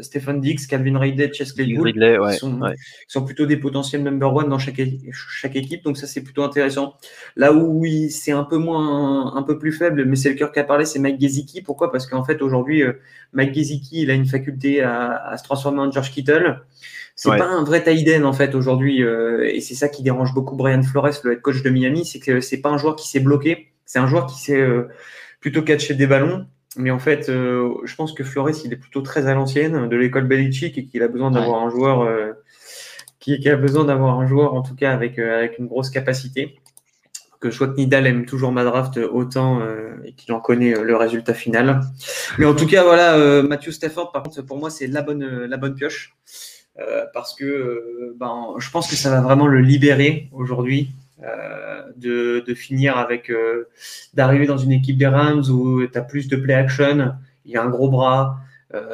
Stephen 0.00 0.40
Dix, 0.40 0.66
Calvin 0.66 0.98
Ridley, 0.98 1.32
Chesley 1.32 1.76
Ridley, 1.78 2.18
ouais, 2.18 2.36
sont, 2.36 2.60
sont, 3.06 3.24
plutôt 3.24 3.46
des 3.46 3.56
potentiels 3.56 4.02
number 4.02 4.34
one 4.34 4.48
dans 4.48 4.58
chaque, 4.58 4.80
chaque 5.12 5.56
équipe. 5.56 5.84
Donc 5.84 5.96
ça, 5.96 6.06
c'est 6.06 6.22
plutôt 6.22 6.42
intéressant. 6.42 6.94
Là 7.36 7.52
où 7.52 7.80
oui, 7.80 8.10
c'est 8.10 8.32
un 8.32 8.44
peu 8.44 8.56
moins, 8.56 9.36
un 9.36 9.42
peu 9.42 9.58
plus 9.58 9.72
faible, 9.72 10.04
mais 10.04 10.16
c'est 10.16 10.30
le 10.30 10.36
cœur 10.36 10.52
qui 10.52 10.58
a 10.58 10.64
parlé, 10.64 10.84
c'est 10.84 10.98
Mike 10.98 11.20
Gesicki. 11.20 11.62
Pourquoi? 11.62 11.92
Parce 11.92 12.06
qu'en 12.06 12.24
fait, 12.24 12.42
aujourd'hui, 12.42 12.82
euh, 12.82 12.94
Mike 13.32 13.54
Gesicki, 13.54 14.02
il 14.02 14.10
a 14.10 14.14
une 14.14 14.26
faculté 14.26 14.82
à, 14.82 15.16
à, 15.16 15.36
se 15.36 15.44
transformer 15.44 15.80
en 15.80 15.90
George 15.90 16.10
Kittle. 16.10 16.60
C'est 17.16 17.30
pas 17.30 17.46
un 17.46 17.62
vrai 17.62 17.82
Taïden 17.82 18.24
en 18.24 18.32
fait 18.32 18.54
aujourd'hui, 18.54 19.02
euh, 19.02 19.48
et 19.48 19.60
c'est 19.60 19.74
ça 19.74 19.88
qui 19.88 20.02
dérange 20.02 20.34
beaucoup 20.34 20.56
Brian 20.56 20.82
Flores, 20.82 21.12
le 21.22 21.32
head 21.32 21.42
coach 21.42 21.62
de 21.62 21.70
Miami, 21.70 22.04
c'est 22.04 22.18
que 22.18 22.40
c'est 22.40 22.60
pas 22.60 22.70
un 22.70 22.76
joueur 22.76 22.96
qui 22.96 23.08
s'est 23.08 23.20
bloqué, 23.20 23.72
c'est 23.84 24.00
un 24.00 24.08
joueur 24.08 24.26
qui 24.26 24.40
s'est 24.40 24.60
euh, 24.60 24.88
plutôt 25.40 25.62
catcher 25.62 25.94
des 25.94 26.08
ballons. 26.08 26.46
Mais 26.76 26.90
en 26.90 26.98
fait, 26.98 27.28
euh, 27.28 27.74
je 27.84 27.94
pense 27.94 28.12
que 28.12 28.24
Flores, 28.24 28.64
il 28.64 28.72
est 28.72 28.76
plutôt 28.76 29.00
très 29.00 29.26
à 29.26 29.34
l'ancienne 29.34 29.88
de 29.88 29.96
l'école 29.96 30.26
Belichick 30.26 30.76
et 30.78 30.84
qu'il 30.84 31.02
a 31.02 31.08
besoin 31.08 31.30
d'avoir 31.30 31.62
un 31.62 31.70
joueur 31.70 32.08
qui, 33.20 33.48
a 33.48 33.56
besoin 33.56 33.84
d'avoir 33.84 34.18
un 34.18 34.26
joueur 34.26 34.54
en 34.54 34.62
tout 34.62 34.74
cas 34.74 34.92
avec, 34.92 35.18
avec 35.18 35.58
une 35.58 35.66
grosse 35.66 35.90
capacité. 35.90 36.58
Que 37.40 37.50
je 37.50 37.58
vois 37.58 37.68
que 37.68 37.76
Nidal 37.76 38.06
aime 38.06 38.24
toujours 38.24 38.52
ma 38.52 38.64
draft 38.64 38.96
autant 38.96 39.60
et 40.04 40.12
qu'il 40.14 40.32
en 40.32 40.40
connaît 40.40 40.74
le 40.74 40.96
résultat 40.96 41.34
final. 41.34 41.82
Mais 42.38 42.46
en 42.46 42.54
tout 42.54 42.66
cas, 42.66 42.82
voilà, 42.82 43.42
Matthew 43.42 43.70
Stafford, 43.70 44.12
par 44.12 44.22
contre, 44.22 44.42
pour 44.42 44.58
moi, 44.58 44.70
c'est 44.70 44.86
la 44.86 45.02
bonne, 45.02 45.44
la 45.44 45.56
bonne 45.56 45.74
pioche. 45.74 46.14
Euh, 46.80 47.04
parce 47.14 47.34
que 47.34 47.44
euh, 47.44 48.16
ben, 48.18 48.54
je 48.58 48.68
pense 48.70 48.88
que 48.88 48.96
ça 48.96 49.08
va 49.08 49.20
vraiment 49.20 49.46
le 49.46 49.60
libérer 49.60 50.28
aujourd'hui 50.32 50.88
euh, 50.88 51.03
de, 51.96 52.40
de, 52.40 52.54
finir 52.54 52.98
avec 52.98 53.32
d'arriver 54.14 54.46
dans 54.46 54.58
une 54.58 54.72
équipe 54.72 54.98
des 54.98 55.06
Rams 55.06 55.44
où 55.48 55.86
tu 55.86 55.98
as 55.98 56.02
plus 56.02 56.28
de 56.28 56.36
play 56.36 56.54
action, 56.54 57.14
il 57.44 57.52
y 57.52 57.56
a 57.56 57.62
un 57.62 57.68
gros 57.68 57.88
bras, 57.88 58.38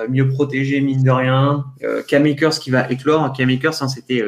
mieux 0.09 0.29
protégé 0.29 0.81
mine 0.81 1.03
de 1.03 1.11
rien. 1.11 1.65
Euh, 1.83 2.03
Cam 2.07 2.27
Akers 2.27 2.59
qui 2.59 2.71
va 2.71 2.91
éclore. 2.91 3.33
Cam 3.33 3.49
Akers, 3.49 3.83
hein, 3.83 3.89
c'était 3.89 4.23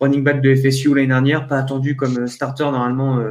running 0.00 0.24
back 0.24 0.40
de 0.40 0.54
FSU 0.54 0.94
l'année 0.94 1.06
dernière, 1.06 1.46
pas 1.46 1.58
attendu 1.58 1.96
comme 1.96 2.26
starter 2.26 2.64
normalement 2.64 3.22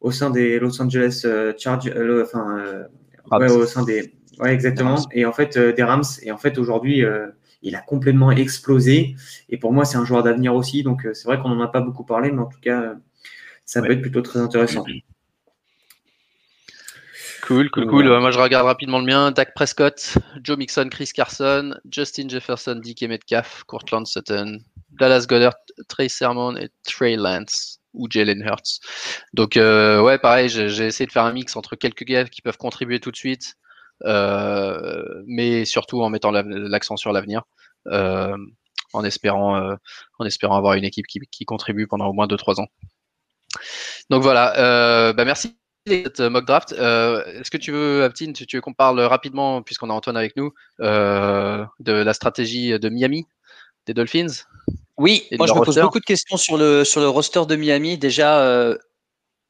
au 0.00 0.10
sein 0.10 0.30
des 0.30 0.58
Los 0.58 0.82
Angeles 0.82 1.26
Chargers, 1.58 1.92
enfin 2.22 2.86
ouais, 3.30 3.50
au 3.50 3.66
sein 3.66 3.84
des 3.84 4.12
ouais 4.40 4.52
exactement. 4.52 4.96
Et 5.12 5.24
en 5.26 5.32
fait 5.32 5.56
des 5.58 5.82
Rams. 5.82 6.02
Et 6.22 6.32
en 6.32 6.38
fait 6.38 6.58
aujourd'hui 6.58 7.04
il 7.62 7.76
a 7.76 7.80
complètement 7.80 8.30
explosé. 8.30 9.14
Et 9.48 9.56
pour 9.56 9.72
moi, 9.72 9.84
c'est 9.84 9.96
un 9.96 10.04
joueur 10.04 10.22
d'avenir 10.22 10.54
aussi. 10.54 10.82
Donc, 10.82 11.06
euh, 11.06 11.14
c'est 11.14 11.26
vrai 11.26 11.38
qu'on 11.38 11.48
n'en 11.48 11.62
a 11.62 11.68
pas 11.68 11.80
beaucoup 11.80 12.04
parlé, 12.04 12.30
mais 12.30 12.40
en 12.40 12.46
tout 12.46 12.60
cas, 12.60 12.96
ça 13.64 13.82
peut 13.82 13.92
être 13.92 14.02
plutôt 14.02 14.22
très 14.22 14.38
intéressant. 14.38 14.84
Cool, 17.42 17.70
cool, 17.70 17.86
cool. 17.88 18.20
Moi, 18.20 18.30
je 18.30 18.38
regarde 18.38 18.66
rapidement 18.66 19.00
le 19.00 19.04
mien. 19.04 19.32
Dak 19.32 19.52
Prescott, 19.54 20.16
Joe 20.44 20.56
Mixon, 20.56 20.88
Chris 20.88 21.10
Carson, 21.12 21.74
Justin 21.90 22.28
Jefferson, 22.28 22.76
DK 22.76 23.02
Metcalf, 23.08 23.64
Courtland 23.64 24.06
Sutton, 24.06 24.60
Dallas 24.90 25.26
Goddard, 25.28 25.54
Trey 25.88 26.08
Sermon 26.08 26.56
et 26.56 26.70
Trey 26.84 27.16
Lance 27.16 27.80
ou 27.94 28.06
Jalen 28.08 28.42
Hurts. 28.42 28.80
Donc, 29.34 29.56
euh, 29.56 30.00
ouais, 30.00 30.18
pareil, 30.18 30.48
j'ai 30.48 30.86
essayé 30.86 31.06
de 31.06 31.12
faire 31.12 31.24
un 31.24 31.32
mix 31.32 31.56
entre 31.56 31.74
quelques 31.74 32.04
gars 32.04 32.24
qui 32.24 32.42
peuvent 32.42 32.56
contribuer 32.56 33.00
tout 33.00 33.10
de 33.10 33.16
suite 33.16 33.56
euh, 34.04 35.22
mais 35.26 35.64
surtout 35.64 36.02
en 36.02 36.10
mettant 36.10 36.30
l'accent 36.32 36.96
sur 36.96 37.12
l'avenir. 37.12 37.42
Euh, 37.88 38.36
en 38.94 39.04
espérant, 39.04 39.76
en 40.18 40.24
espérant 40.26 40.56
avoir 40.56 40.74
une 40.74 40.84
équipe 40.84 41.06
qui, 41.06 41.44
contribue 41.44 41.86
pendant 41.86 42.06
au 42.06 42.12
moins 42.12 42.26
2-3 42.26 42.60
ans. 42.60 42.66
Donc 44.10 44.22
voilà, 44.22 45.12
bah 45.14 45.24
merci 45.24 45.56
cette 45.86 46.20
mock 46.20 46.46
draft. 46.46 46.72
Est-ce 46.72 47.50
que 47.50 47.56
tu 47.56 47.72
veux, 47.72 48.04
Aptine, 48.04 48.32
tu 48.32 48.46
veux 48.54 48.60
qu'on 48.60 48.72
parle 48.72 49.00
rapidement, 49.00 49.62
puisqu'on 49.62 49.90
a 49.90 49.92
Antoine 49.92 50.16
avec 50.16 50.36
nous, 50.36 50.52
de 50.78 51.92
la 51.92 52.14
stratégie 52.14 52.78
de 52.78 52.88
Miami, 52.88 53.26
des 53.86 53.94
Dolphins? 53.94 54.44
Oui, 54.96 55.26
moi 55.32 55.46
je 55.46 55.54
me 55.54 55.64
pose 55.64 55.78
beaucoup 55.78 56.00
de 56.00 56.04
questions 56.04 56.36
sur 56.36 56.56
le, 56.56 56.84
sur 56.84 57.00
le 57.00 57.08
roster 57.08 57.46
de 57.46 57.56
Miami. 57.56 57.98
Déjà, 57.98 58.76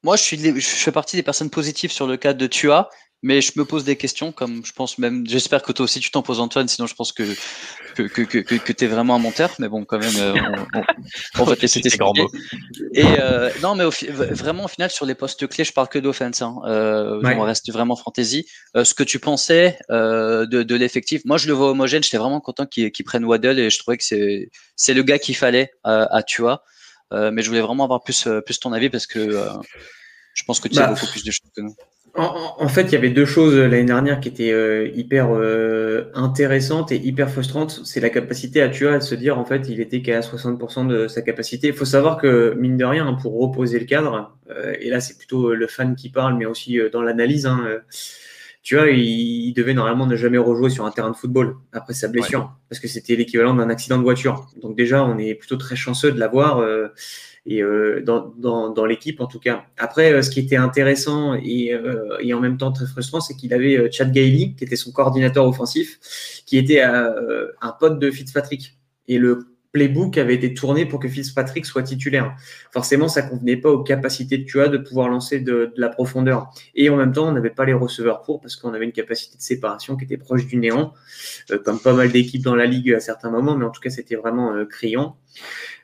moi 0.03 0.15
je, 0.15 0.23
suis, 0.23 0.37
je 0.37 0.59
fais 0.59 0.91
partie 0.91 1.15
des 1.15 1.23
personnes 1.23 1.49
positives 1.49 1.91
sur 1.91 2.07
le 2.07 2.17
cas 2.17 2.33
de 2.33 2.47
Tua. 2.47 2.89
Mais 3.23 3.41
je 3.41 3.53
me 3.55 3.65
pose 3.65 3.85
des 3.85 3.95
questions, 3.95 4.31
comme 4.31 4.65
je 4.65 4.73
pense 4.73 4.97
même, 4.97 5.25
j'espère 5.25 5.63
que 5.63 5.71
toi 5.71 5.85
aussi 5.85 5.99
tu 6.01 6.11
t'en 6.11 6.21
poses 6.21 6.41
Antoine, 6.41 6.67
sinon 6.67 6.87
je 6.87 6.93
pense 6.93 7.13
que 7.13 7.23
que, 7.93 8.03
que, 8.03 8.21
que, 8.21 8.55
que 8.55 8.73
tu 8.73 8.85
es 8.85 8.87
vraiment 8.87 9.15
un 9.15 9.19
menteur, 9.19 9.51
mais 9.59 9.69
bon, 9.69 9.85
quand 9.85 9.99
même, 9.99 10.15
euh, 10.17 10.33
on, 10.73 11.41
on, 11.41 11.43
va 11.43 11.55
te 11.55 11.61
laisser 11.61 11.79
t'expliquer. 11.81 12.25
Et 12.93 13.05
euh, 13.19 13.49
non, 13.61 13.75
mais 13.75 13.83
au, 13.83 13.91
vraiment, 14.09 14.65
au 14.65 14.67
final, 14.67 14.89
sur 14.89 15.05
les 15.05 15.15
postes 15.15 15.47
clés, 15.47 15.63
je 15.63 15.71
parle 15.71 15.87
que 15.87 15.99
d'offense. 15.99 16.41
Hein. 16.41 16.55
Euh, 16.65 17.21
On 17.23 17.41
reste 17.41 17.71
vraiment 17.71 17.95
fantasy. 17.95 18.45
Euh, 18.75 18.83
ce 18.83 18.93
que 18.93 19.03
tu 19.03 19.19
pensais 19.19 19.77
euh, 19.89 20.45
de, 20.45 20.63
de 20.63 20.75
l'effectif, 20.75 21.21
moi 21.25 21.37
je 21.37 21.47
le 21.47 21.53
vois 21.53 21.69
homogène, 21.69 22.03
j'étais 22.03 22.17
vraiment 22.17 22.41
content 22.41 22.65
qu'ils 22.65 22.91
prennent 23.05 23.25
Waddle 23.25 23.59
et 23.59 23.69
je 23.69 23.79
trouvais 23.79 23.97
que 23.97 24.03
c'est 24.03 24.49
c'est 24.75 24.93
le 24.93 25.03
gars 25.03 25.19
qu'il 25.19 25.35
fallait 25.35 25.71
à 25.83 26.23
Tua. 26.23 26.63
mais 27.11 27.41
je 27.41 27.47
voulais 27.47 27.61
vraiment 27.61 27.83
avoir 27.83 28.03
plus, 28.03 28.27
plus 28.45 28.59
ton 28.59 28.73
avis 28.73 28.89
parce 28.89 29.07
que 29.07 29.47
je 30.33 30.43
pense 30.43 30.59
que 30.59 30.67
tu 30.67 30.79
as 30.79 30.87
bah, 30.87 30.93
beaucoup 30.93 31.11
plus 31.11 31.23
de 31.23 31.31
choses 31.31 31.51
que 31.55 31.61
nous. 31.61 31.75
En, 32.15 32.67
fait, 32.67 32.83
il 32.83 32.91
y 32.91 32.95
avait 32.95 33.09
deux 33.09 33.25
choses 33.25 33.55
l'année 33.55 33.85
dernière 33.85 34.19
qui 34.19 34.29
étaient 34.29 34.51
euh, 34.51 34.87
hyper 34.93 35.29
euh, 35.31 36.11
intéressantes 36.13 36.91
et 36.91 36.97
hyper 36.97 37.27
frustrantes. 37.27 37.81
C'est 37.85 37.99
la 38.01 38.11
capacité 38.11 38.61
à 38.61 38.69
Tua 38.69 38.99
de 38.99 39.03
se 39.03 39.15
dire, 39.15 39.39
en 39.39 39.45
fait, 39.45 39.67
il 39.67 39.79
était 39.79 40.03
qu'à 40.03 40.19
60% 40.19 40.85
de 40.85 41.07
sa 41.07 41.23
capacité. 41.23 41.69
Il 41.69 41.73
faut 41.73 41.85
savoir 41.85 42.17
que, 42.21 42.53
mine 42.55 42.77
de 42.77 42.85
rien, 42.85 43.11
pour 43.13 43.39
reposer 43.39 43.79
le 43.79 43.85
cadre, 43.85 44.37
euh, 44.51 44.75
et 44.79 44.91
là, 44.91 44.99
c'est 44.99 45.17
plutôt 45.17 45.55
le 45.55 45.65
fan 45.65 45.95
qui 45.95 46.09
parle, 46.09 46.37
mais 46.37 46.45
aussi 46.45 46.79
dans 46.91 47.01
l'analyse, 47.01 47.47
hein, 47.47 47.65
tu 48.61 48.75
vois, 48.75 48.91
il, 48.91 49.51
devait 49.53 49.73
normalement 49.73 50.05
ne 50.05 50.15
jamais 50.15 50.37
rejouer 50.37 50.69
sur 50.69 50.85
un 50.85 50.91
terrain 50.91 51.09
de 51.09 51.15
football 51.15 51.55
après 51.71 51.93
sa 51.93 52.09
blessure, 52.09 52.53
parce 52.69 52.79
que 52.79 52.87
c'était 52.87 53.15
l'équivalent 53.15 53.55
d'un 53.55 53.69
accident 53.71 53.97
de 53.97 54.03
voiture. 54.03 54.47
Donc 54.61 54.77
déjà, 54.77 55.03
on 55.03 55.17
est 55.17 55.33
plutôt 55.33 55.57
très 55.57 55.75
chanceux 55.75 56.11
de 56.11 56.19
l'avoir 56.19 56.63
et 57.45 57.61
euh, 57.61 58.01
dans, 58.01 58.33
dans, 58.37 58.69
dans 58.69 58.85
l'équipe 58.85 59.19
en 59.19 59.27
tout 59.27 59.39
cas. 59.39 59.65
Après, 59.77 60.13
euh, 60.13 60.21
ce 60.21 60.29
qui 60.29 60.39
était 60.39 60.55
intéressant 60.55 61.33
et, 61.33 61.73
euh, 61.73 62.17
et 62.21 62.33
en 62.33 62.39
même 62.39 62.57
temps 62.57 62.71
très 62.71 62.85
frustrant, 62.85 63.19
c'est 63.19 63.35
qu'il 63.35 63.53
avait 63.53 63.91
Chad 63.91 64.11
Gailey, 64.11 64.53
qui 64.57 64.63
était 64.63 64.75
son 64.75 64.91
coordinateur 64.91 65.45
offensif, 65.45 65.99
qui 66.45 66.57
était 66.57 66.81
un 66.81 67.71
pote 67.79 67.99
de 67.99 68.11
Fitzpatrick. 68.11 68.77
Et 69.07 69.17
le 69.17 69.52
playbook 69.73 70.17
avait 70.17 70.35
été 70.35 70.53
tourné 70.53 70.85
pour 70.85 70.99
que 70.99 71.09
Fitzpatrick 71.09 71.65
soit 71.65 71.83
titulaire. 71.83 72.35
Forcément, 72.71 73.07
ça 73.07 73.23
convenait 73.23 73.57
pas 73.57 73.69
aux 73.69 73.83
capacités 73.83 74.37
de 74.37 74.45
Tua 74.45 74.69
de 74.69 74.77
pouvoir 74.77 75.09
lancer 75.09 75.39
de, 75.39 75.73
la 75.75 75.89
profondeur. 75.89 76.49
Et 76.75 76.89
en 76.89 76.95
même 76.95 77.11
temps, 77.11 77.27
on 77.27 77.31
n'avait 77.33 77.49
pas 77.49 77.65
les 77.65 77.73
receveurs 77.73 78.21
pour 78.21 78.39
parce 78.39 78.55
qu'on 78.55 78.73
avait 78.73 78.85
une 78.85 78.91
capacité 78.91 79.35
de 79.35 79.41
séparation 79.41 79.97
qui 79.97 80.05
était 80.05 80.17
proche 80.17 80.45
du 80.45 80.57
néant, 80.57 80.93
comme 81.65 81.79
pas 81.79 81.93
mal 81.93 82.11
d'équipes 82.11 82.43
dans 82.43 82.55
la 82.55 82.65
ligue 82.65 82.93
à 82.93 82.99
certains 82.99 83.31
moments, 83.31 83.57
mais 83.57 83.65
en 83.65 83.71
tout 83.71 83.81
cas, 83.81 83.89
c'était 83.89 84.15
vraiment 84.15 84.53
criant. 84.65 85.17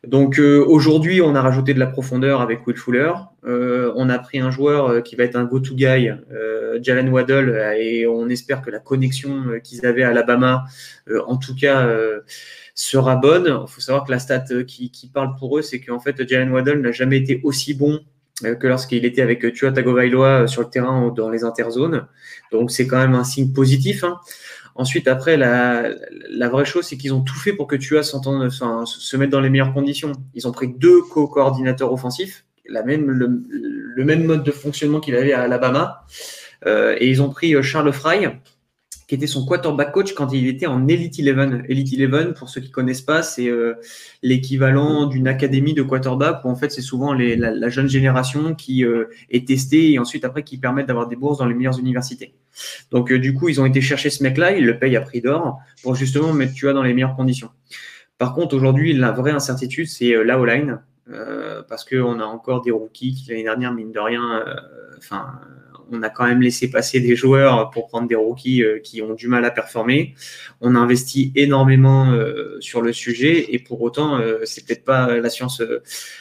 Donc 0.08 0.40
euh, 0.40 0.64
aujourd'hui, 0.66 1.22
on 1.22 1.36
a 1.36 1.42
rajouté 1.42 1.74
de 1.74 1.80
la 1.80 1.88
profondeur 1.88 2.42
avec 2.42 2.66
Will 2.66 2.78
Fuller. 2.78 3.12
Euh, 3.46 3.92
on 3.96 4.10
a 4.10 4.18
pris 4.20 4.40
un 4.40 4.52
joueur 4.52 4.88
euh, 4.88 5.02
qui 5.02 5.16
va 5.16 5.24
être 5.26 5.36
un 5.36 5.44
go-to 5.44 5.76
guy, 5.76 6.12
Jalen 6.82 7.10
Waddle, 7.10 7.76
et 7.78 8.08
on 8.08 8.30
espère 8.30 8.62
que 8.62 8.70
la 8.70 8.80
connexion 8.80 9.60
qu'ils 9.64 9.86
avaient 9.86 10.04
à 10.04 10.10
Alabama, 10.10 10.66
en 11.28 11.36
tout 11.38 11.56
cas, 11.56 11.90
sera 12.80 13.16
bonne. 13.16 13.46
Il 13.46 13.70
faut 13.70 13.82
savoir 13.82 14.06
que 14.06 14.12
la 14.12 14.20
stat 14.20 14.46
qui, 14.66 15.12
parle 15.14 15.36
pour 15.38 15.58
eux, 15.58 15.62
c'est 15.62 15.80
qu'en 15.80 16.00
fait, 16.00 16.28
Jalen 16.28 16.52
Waddle 16.52 16.82
n'a 16.82 16.92
jamais 16.92 17.18
été 17.18 17.42
aussi 17.44 17.74
bon 17.74 18.00
que 18.42 18.68
lorsqu'il 18.68 19.04
était 19.04 19.22
avec 19.22 19.52
Tua 19.54 19.74
Tagovailoa 19.74 20.48
sur 20.48 20.62
le 20.62 20.70
terrain 20.70 21.14
dans 21.14 21.30
les 21.30 21.44
interzones. 21.44 22.08
Donc 22.54 22.72
c'est 22.72 22.88
quand 22.88 22.98
même 22.98 23.16
un 23.16 23.26
signe 23.26 23.52
positif. 23.52 24.06
Hein. 24.06 24.18
Ensuite, 24.76 25.10
après, 25.10 25.36
la, 25.36 25.92
vraie 26.50 26.64
chose, 26.64 26.86
c'est 26.86 26.96
qu'ils 26.96 27.14
ont 27.14 27.22
tout 27.22 27.36
fait 27.36 27.52
pour 27.52 27.68
que 27.68 27.76
tu 27.76 28.02
s'entende, 28.02 28.44
enfin, 28.44 28.86
se 28.86 29.18
mettre 29.18 29.32
dans 29.32 29.42
les 29.42 29.50
meilleures 29.50 29.74
conditions. 29.74 30.14
Ils 30.36 30.48
ont 30.48 30.54
pris 30.54 30.70
deux 30.70 31.02
co-coordinateurs 31.02 31.92
offensifs, 31.92 32.46
le, 32.66 34.04
même 34.06 34.24
mode 34.24 34.44
de 34.44 34.52
fonctionnement 34.52 35.02
qu'il 35.02 35.16
avait 35.16 35.34
à 35.34 35.42
Alabama, 35.42 36.06
euh, 36.66 36.96
et 36.98 37.10
ils 37.10 37.22
ont 37.22 37.30
pris 37.30 37.56
euh, 37.56 37.62
Charles 37.62 37.92
Fry, 37.92 38.30
qui 39.10 39.16
était 39.16 39.26
son 39.26 39.44
quarterback 39.44 39.92
coach 39.92 40.14
quand 40.14 40.32
il 40.34 40.46
était 40.46 40.68
en 40.68 40.88
Elite 40.88 41.20
11. 41.20 41.64
Elite 41.68 42.14
11, 42.14 42.36
pour 42.38 42.48
ceux 42.48 42.62
qui 42.62 42.70
connaissent 42.70 43.02
pas, 43.02 43.24
c'est 43.24 43.48
euh, 43.48 43.74
l'équivalent 44.22 45.08
d'une 45.08 45.28
académie 45.28 45.74
de 45.74 45.82
quarterback 45.82 46.46
où 46.46 46.50
en 46.50 46.56
fait 46.56 46.72
c'est 46.72 46.84
souvent 46.84 47.14
la, 47.14 47.70
jeune 47.70 47.90
génération 47.90 48.54
qui 48.54 48.86
euh, 48.86 49.06
est 49.32 49.48
testée 49.48 49.94
et 49.94 49.98
ensuite 49.98 50.26
après 50.26 50.44
qui 50.44 50.60
permettent 50.60 50.86
d'avoir 50.86 51.08
des 51.08 51.16
bourses 51.16 51.40
dans 51.40 51.48
les 51.48 51.56
meilleures 51.56 51.80
universités. 51.80 52.36
Donc 52.92 53.12
euh, 53.12 53.18
du 53.18 53.34
coup 53.34 53.50
ils 53.50 53.60
ont 53.60 53.66
été 53.66 53.82
chercher 53.82 54.12
ce 54.12 54.22
mec-là, 54.22 54.56
ils 54.56 54.64
le 54.64 54.78
payent 54.78 54.96
à 54.96 55.02
prix 55.02 55.22
d'or 55.22 55.60
pour 55.82 55.96
justement 55.96 56.32
mettre 56.32 56.54
tu 56.54 56.66
vois 56.66 56.74
dans 56.76 56.84
les 56.84 56.94
meilleures 56.94 57.16
conditions. 57.16 57.50
Par 58.20 58.36
contre 58.36 58.56
aujourd'hui 58.56 58.94
la 58.94 59.12
vraie 59.12 59.32
incertitude 59.32 59.88
c'est 59.88 60.24
la 60.24 60.40
O-line 60.40 60.82
parce 61.68 61.84
qu'on 61.84 62.20
a 62.20 62.26
encore 62.26 62.62
des 62.62 62.70
rookies 62.70 63.16
qui 63.16 63.30
l'année 63.32 63.42
dernière 63.42 63.74
mine 63.74 63.92
de 63.92 64.00
rien, 64.00 64.46
enfin 65.00 65.40
on 65.92 66.02
a 66.04 66.10
quand 66.10 66.26
même 66.26 66.42
laissé 66.42 66.70
passer 66.70 67.00
des 67.00 67.16
joueurs 67.16 67.70
pour 67.72 67.88
prendre 67.88 68.08
des 68.08 68.16
rookies 68.16 68.64
euh, 68.64 68.80
qui 68.80 69.02
ont 69.02 69.14
du 69.14 69.28
mal 69.28 69.46
à 69.46 69.52
performer. 69.52 70.16
On 70.62 70.76
a 70.76 70.80
investi 70.80 71.32
énormément 71.36 72.12
euh, 72.12 72.58
sur 72.60 72.82
le 72.82 72.94
sujet 72.94 73.54
et 73.54 73.60
pour 73.60 73.82
autant, 73.82 74.20
euh, 74.20 74.40
c'est 74.46 74.66
peut-être 74.66 74.84
pas 74.84 75.18
la 75.18 75.30
science, 75.30 75.62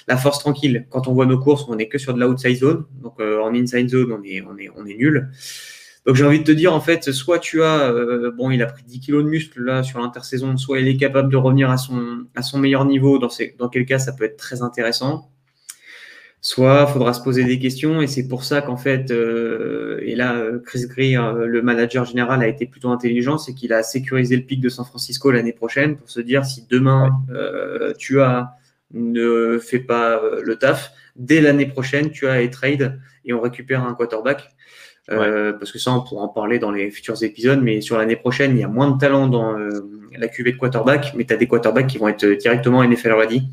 la 0.07 0.17
force 0.17 0.39
tranquille. 0.39 0.87
Quand 0.91 1.09
on 1.09 1.13
voit 1.13 1.27
nos 1.27 1.39
courses, 1.39 1.67
on 1.69 1.79
est 1.79 1.89
que 1.89 1.99
sur 1.99 2.15
de 2.15 2.21
l'outside 2.21 2.57
zone. 2.57 2.85
Donc 3.03 3.21
en 3.21 3.55
inside 3.55 3.89
zone, 3.89 4.13
on 4.13 4.23
est, 4.23 4.43
on 4.43 4.87
est, 4.87 4.95
nul. 4.95 5.31
Donc 6.07 6.17
j'ai 6.17 6.25
envie 6.25 6.39
de 6.39 6.45
te 6.45 6.53
dire, 6.53 6.73
en 6.73 6.81
fait, 6.81 7.13
soit 7.13 7.39
tu 7.39 7.63
as, 7.63 7.93
bon, 8.37 8.51
il 8.51 8.63
a 8.63 8.67
pris 8.67 8.83
10 8.85 9.01
kilos 9.01 9.25
de 9.25 9.29
muscle 9.29 9.63
là 9.63 9.83
sur 9.83 10.01
l'intersaison, 10.01 10.57
soit 10.57 10.81
il 10.81 10.89
est 10.89 10.97
capable 10.97 11.31
de 11.31 11.37
revenir 11.37 11.71
à 11.71 11.77
son, 11.77 12.25
à 12.35 12.43
son 12.43 12.59
meilleur 12.59 12.85
niveau, 12.85 13.19
dans, 13.19 13.29
ces, 13.29 13.55
dans 13.59 13.69
quel 13.69 13.85
cas 13.85 13.99
ça 13.99 14.13
peut 14.13 14.25
être 14.25 14.37
très 14.37 14.63
intéressant. 14.63 15.31
Soit 16.41 16.87
faudra 16.87 17.13
se 17.15 17.23
poser 17.23 17.45
des 17.45 17.59
questions 17.59 18.01
et 18.01 18.07
c'est 18.07 18.29
pour 18.29 18.45
ça 18.45 18.63
qu'en 18.63 18.77
fait, 18.77 19.11
euh, 19.11 19.99
et 20.03 20.15
là, 20.15 20.41
Chris 20.65 20.87
Greer, 20.87 21.33
le 21.35 21.63
manager 21.63 22.05
général, 22.05 22.43
a 22.43 22.47
été 22.47 22.67
plutôt 22.67 22.91
intelligent, 22.91 23.39
c'est 23.39 23.55
qu'il 23.55 23.73
a 23.73 23.83
sécurisé 23.83 24.37
le 24.37 24.43
pic 24.43 24.61
de 24.61 24.69
San 24.69 24.85
Francisco 24.85 25.33
l'année 25.33 25.53
prochaine 25.53 25.97
pour 25.97 26.09
se 26.09 26.21
dire 26.21 26.45
si 26.45 26.65
demain 26.71 27.11
euh, 27.31 27.93
tu 27.99 28.21
as 28.21 28.53
ne 28.93 29.59
fais 29.59 29.81
pas 29.81 30.21
le 30.43 30.57
taf, 30.57 30.93
dès 31.17 31.41
l'année 31.41 31.67
prochaine, 31.67 32.11
tu 32.11 32.27
as 32.27 32.35
a 32.35 32.49
trade 32.49 33.01
et 33.25 33.33
on 33.33 33.41
récupère 33.41 33.85
un 33.85 33.95
quarterback. 33.95 34.51
Euh, 35.11 35.53
parce 35.55 35.73
que 35.73 35.79
ça, 35.79 35.93
on 35.93 36.03
pourra 36.03 36.25
en 36.25 36.29
parler 36.29 36.59
dans 36.59 36.71
les 36.71 36.91
futurs 36.91 37.23
épisodes, 37.23 37.61
mais 37.63 37.81
sur 37.81 37.97
l'année 37.97 38.17
prochaine, 38.17 38.57
il 38.57 38.61
y 38.61 38.65
a 38.65 38.69
moins 38.69 38.91
de 38.91 38.99
talent 38.99 39.27
dans 39.27 39.59
euh, 39.59 39.71
la 40.17 40.29
QV 40.29 40.53
de 40.53 40.57
quarterback, 40.59 41.15
mais 41.17 41.25
tu 41.25 41.33
as 41.33 41.37
des 41.37 41.49
quarterbacks 41.49 41.87
qui 41.87 41.99
vont 41.99 42.09
être 42.09 42.27
directement 42.27 42.85
NFL 42.85 43.13
ready. 43.13 43.49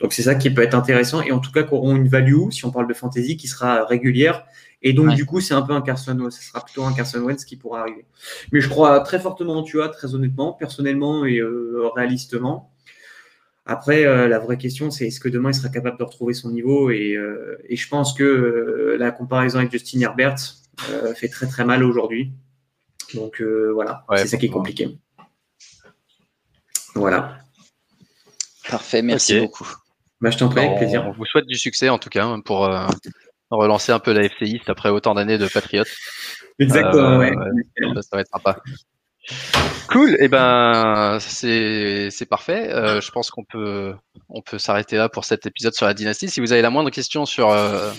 Donc 0.00 0.12
c'est 0.12 0.22
ça 0.22 0.34
qui 0.34 0.50
peut 0.50 0.62
être 0.62 0.74
intéressant, 0.74 1.22
et 1.22 1.32
en 1.32 1.38
tout 1.38 1.50
cas, 1.50 1.62
qui 1.62 1.72
auront 1.72 1.96
une 1.96 2.08
value, 2.08 2.50
si 2.50 2.66
on 2.66 2.70
parle 2.70 2.88
de 2.88 2.94
fantasy, 2.94 3.36
qui 3.36 3.48
sera 3.48 3.84
régulière. 3.84 4.44
Et 4.80 4.92
donc, 4.92 5.14
du 5.14 5.26
coup, 5.26 5.40
c'est 5.40 5.54
un 5.54 5.62
peu 5.62 5.72
un 5.72 5.80
Carson 5.80 6.16
Wentz, 6.16 6.36
ce 6.36 6.50
sera 6.50 6.64
plutôt 6.64 6.84
un 6.84 6.92
Carson 6.92 7.18
Wentz 7.18 7.44
qui 7.44 7.56
pourra 7.56 7.80
arriver. 7.80 8.04
Mais 8.52 8.60
je 8.60 8.68
crois 8.68 9.00
très 9.00 9.18
fortement 9.18 9.64
tu 9.64 9.78
vois, 9.78 9.88
très 9.88 10.14
honnêtement, 10.14 10.52
personnellement 10.52 11.24
et 11.24 11.38
euh, 11.38 11.88
réalistement. 11.96 12.70
Après, 13.66 14.04
la 14.04 14.38
vraie 14.38 14.56
question, 14.56 14.90
c'est 14.90 15.08
est-ce 15.08 15.20
que 15.20 15.28
demain 15.28 15.50
il 15.50 15.54
sera 15.54 15.68
capable 15.68 15.98
de 15.98 16.04
retrouver 16.04 16.32
son 16.32 16.50
niveau 16.50 16.90
et, 16.90 17.18
et 17.68 17.76
je 17.76 17.88
pense 17.88 18.14
que 18.14 18.96
la 18.98 19.10
comparaison 19.10 19.58
avec 19.58 19.70
Justin 19.70 20.00
Herbert, 20.00 20.36
euh, 20.36 20.67
fait 21.14 21.28
très 21.28 21.46
très 21.46 21.64
mal 21.64 21.84
aujourd'hui. 21.84 22.32
Donc 23.14 23.40
euh, 23.40 23.70
voilà, 23.72 24.04
c'est 24.16 24.26
ça 24.26 24.36
qui 24.36 24.46
est 24.46 24.50
compliqué. 24.50 24.98
Voilà. 26.94 27.38
Parfait, 28.68 29.02
merci 29.02 29.40
beaucoup. 29.40 29.68
Bah, 30.20 30.30
je 30.30 30.38
t'en 30.38 30.48
prie, 30.48 30.60
avec 30.60 30.78
plaisir. 30.78 31.06
On 31.06 31.12
vous 31.12 31.24
souhaite 31.24 31.46
du 31.46 31.56
succès 31.56 31.88
en 31.88 31.98
tout 31.98 32.10
cas 32.10 32.26
hein, 32.26 32.40
pour 32.40 32.64
euh, 32.64 32.86
relancer 33.50 33.92
un 33.92 33.98
peu 33.98 34.12
la 34.12 34.28
FCI 34.28 34.60
après 34.66 34.90
autant 34.90 35.14
d'années 35.14 35.38
de 35.38 35.46
Patriote. 35.46 35.88
Exactement, 36.58 37.22
ça, 38.02 38.16
va 38.16 38.20
être 38.20 38.30
sympa. 38.32 38.60
Cool, 39.88 40.14
et 40.14 40.24
eh 40.24 40.28
ben 40.28 41.18
c'est 41.20 42.28
parfait. 42.28 42.72
Euh, 42.72 43.00
je 43.00 43.10
pense 43.10 43.30
qu'on 43.30 43.44
peut 43.44 43.94
on 44.28 44.42
peut 44.42 44.58
s'arrêter 44.58 44.96
là 44.96 45.08
pour 45.08 45.24
cet 45.24 45.46
épisode 45.46 45.74
sur 45.74 45.86
la 45.86 45.94
dynastie. 45.94 46.28
Si 46.28 46.40
vous 46.40 46.52
avez 46.52 46.62
la 46.62 46.70
moindre 46.70 46.90
question 46.90 47.26
sur 47.26 47.50
euh, 47.50 47.90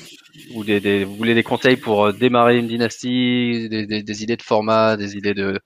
ou 0.53 0.63
des, 0.63 1.03
vous 1.03 1.15
voulez 1.15 1.33
des 1.33 1.43
conseils 1.43 1.77
pour 1.77 2.05
euh, 2.05 2.11
démarrer 2.13 2.57
une 2.57 2.67
dynastie, 2.67 3.67
des, 3.69 3.85
des, 4.03 4.23
idées 4.23 4.37
de 4.37 4.41
format, 4.41 4.97
des 4.97 5.15
idées 5.15 5.33
de 5.33 5.59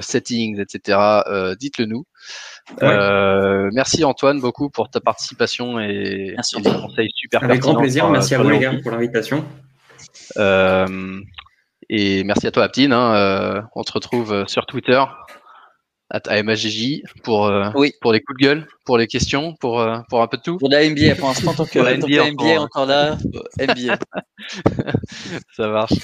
settings, 0.00 0.60
etc. 0.60 0.98
Dites-le 1.58 1.86
nous. 1.86 2.04
merci 3.72 4.04
Antoine 4.04 4.40
beaucoup 4.40 4.68
pour 4.68 4.90
ta 4.90 5.00
participation 5.00 5.78
et, 5.78 6.32
merci. 6.34 6.60
des 6.60 6.70
conseils 6.70 7.10
super 7.14 7.44
Avec 7.44 7.60
grand 7.60 7.76
plaisir. 7.76 8.08
Merci 8.10 8.34
à 8.34 8.38
vous 8.38 8.48
les 8.48 8.58
gars 8.58 8.74
pour 8.82 8.90
l'invitation. 8.90 9.44
Et 11.88 12.24
merci 12.24 12.46
à 12.46 12.50
toi, 12.50 12.64
Aptine. 12.64 12.92
Hein, 12.92 13.14
euh, 13.14 13.62
on 13.74 13.82
se 13.82 13.92
retrouve 13.92 14.32
euh, 14.32 14.46
sur 14.46 14.66
Twitter, 14.66 15.02
AMAGJ, 16.10 17.02
pour, 17.24 17.46
euh, 17.46 17.70
pour 18.00 18.12
les 18.12 18.20
coups 18.20 18.38
de 18.38 18.44
gueule, 18.44 18.66
pour 18.84 18.98
les 18.98 19.06
questions, 19.06 19.54
pour, 19.54 19.84
pour 20.08 20.22
un 20.22 20.26
peu 20.26 20.36
de 20.36 20.42
tout. 20.42 20.56
Pour 20.58 20.70
la 20.70 20.88
NBA, 20.88 21.16
pour 21.16 21.28
l'instant, 21.28 21.54
tant 21.54 21.64
que, 21.64 21.78
la 21.78 21.96
NBA, 21.96 22.30
NBA 22.30 22.60
encore 22.60 22.86
là, 22.86 23.16
NBA. 23.58 23.98
Ça 25.56 25.68
marche. 25.68 25.94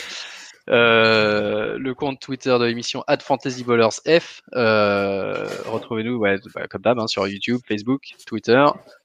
le 0.67 1.93
compte 1.93 2.21
Twitter 2.21 2.57
de 2.59 2.65
l'émission 2.65 3.05
@fantasybowlersf. 3.21 4.43
Euh, 4.55 5.47
Retrouvez-nous, 5.67 6.17
ouais, 6.17 6.37
bah, 6.55 6.67
comme 6.69 6.83
d'hab, 6.83 6.99
hein, 6.99 7.07
sur 7.07 7.27
YouTube, 7.29 7.61
Facebook, 7.67 8.03
Twitter 8.27 8.65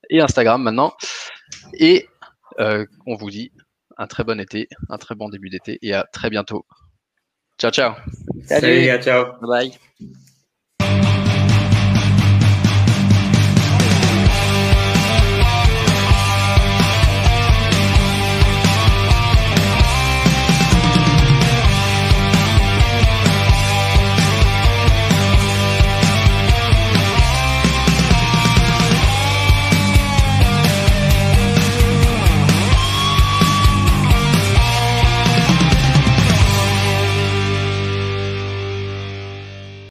et 0.10 0.22
Instagram 0.22 0.62
maintenant. 0.64 0.94
Et 1.74 2.08
on 2.58 3.16
vous 3.16 3.30
dit 3.30 3.52
un 3.98 4.08
très 4.08 4.24
bon 4.24 4.40
été, 4.40 4.68
un 4.90 4.98
très 4.98 5.16
bon 5.16 5.30
début 5.30 5.50
d'été 5.50 5.78
et 5.82 5.94
à 5.94 6.04
très 6.12 6.30
bientôt. 6.30 6.66
Ciao, 7.60 7.72
ciao. 7.72 7.94
Salut, 8.46 9.02
ciao. 9.02 9.26
Bye 9.42 9.70
bye. 10.00 10.18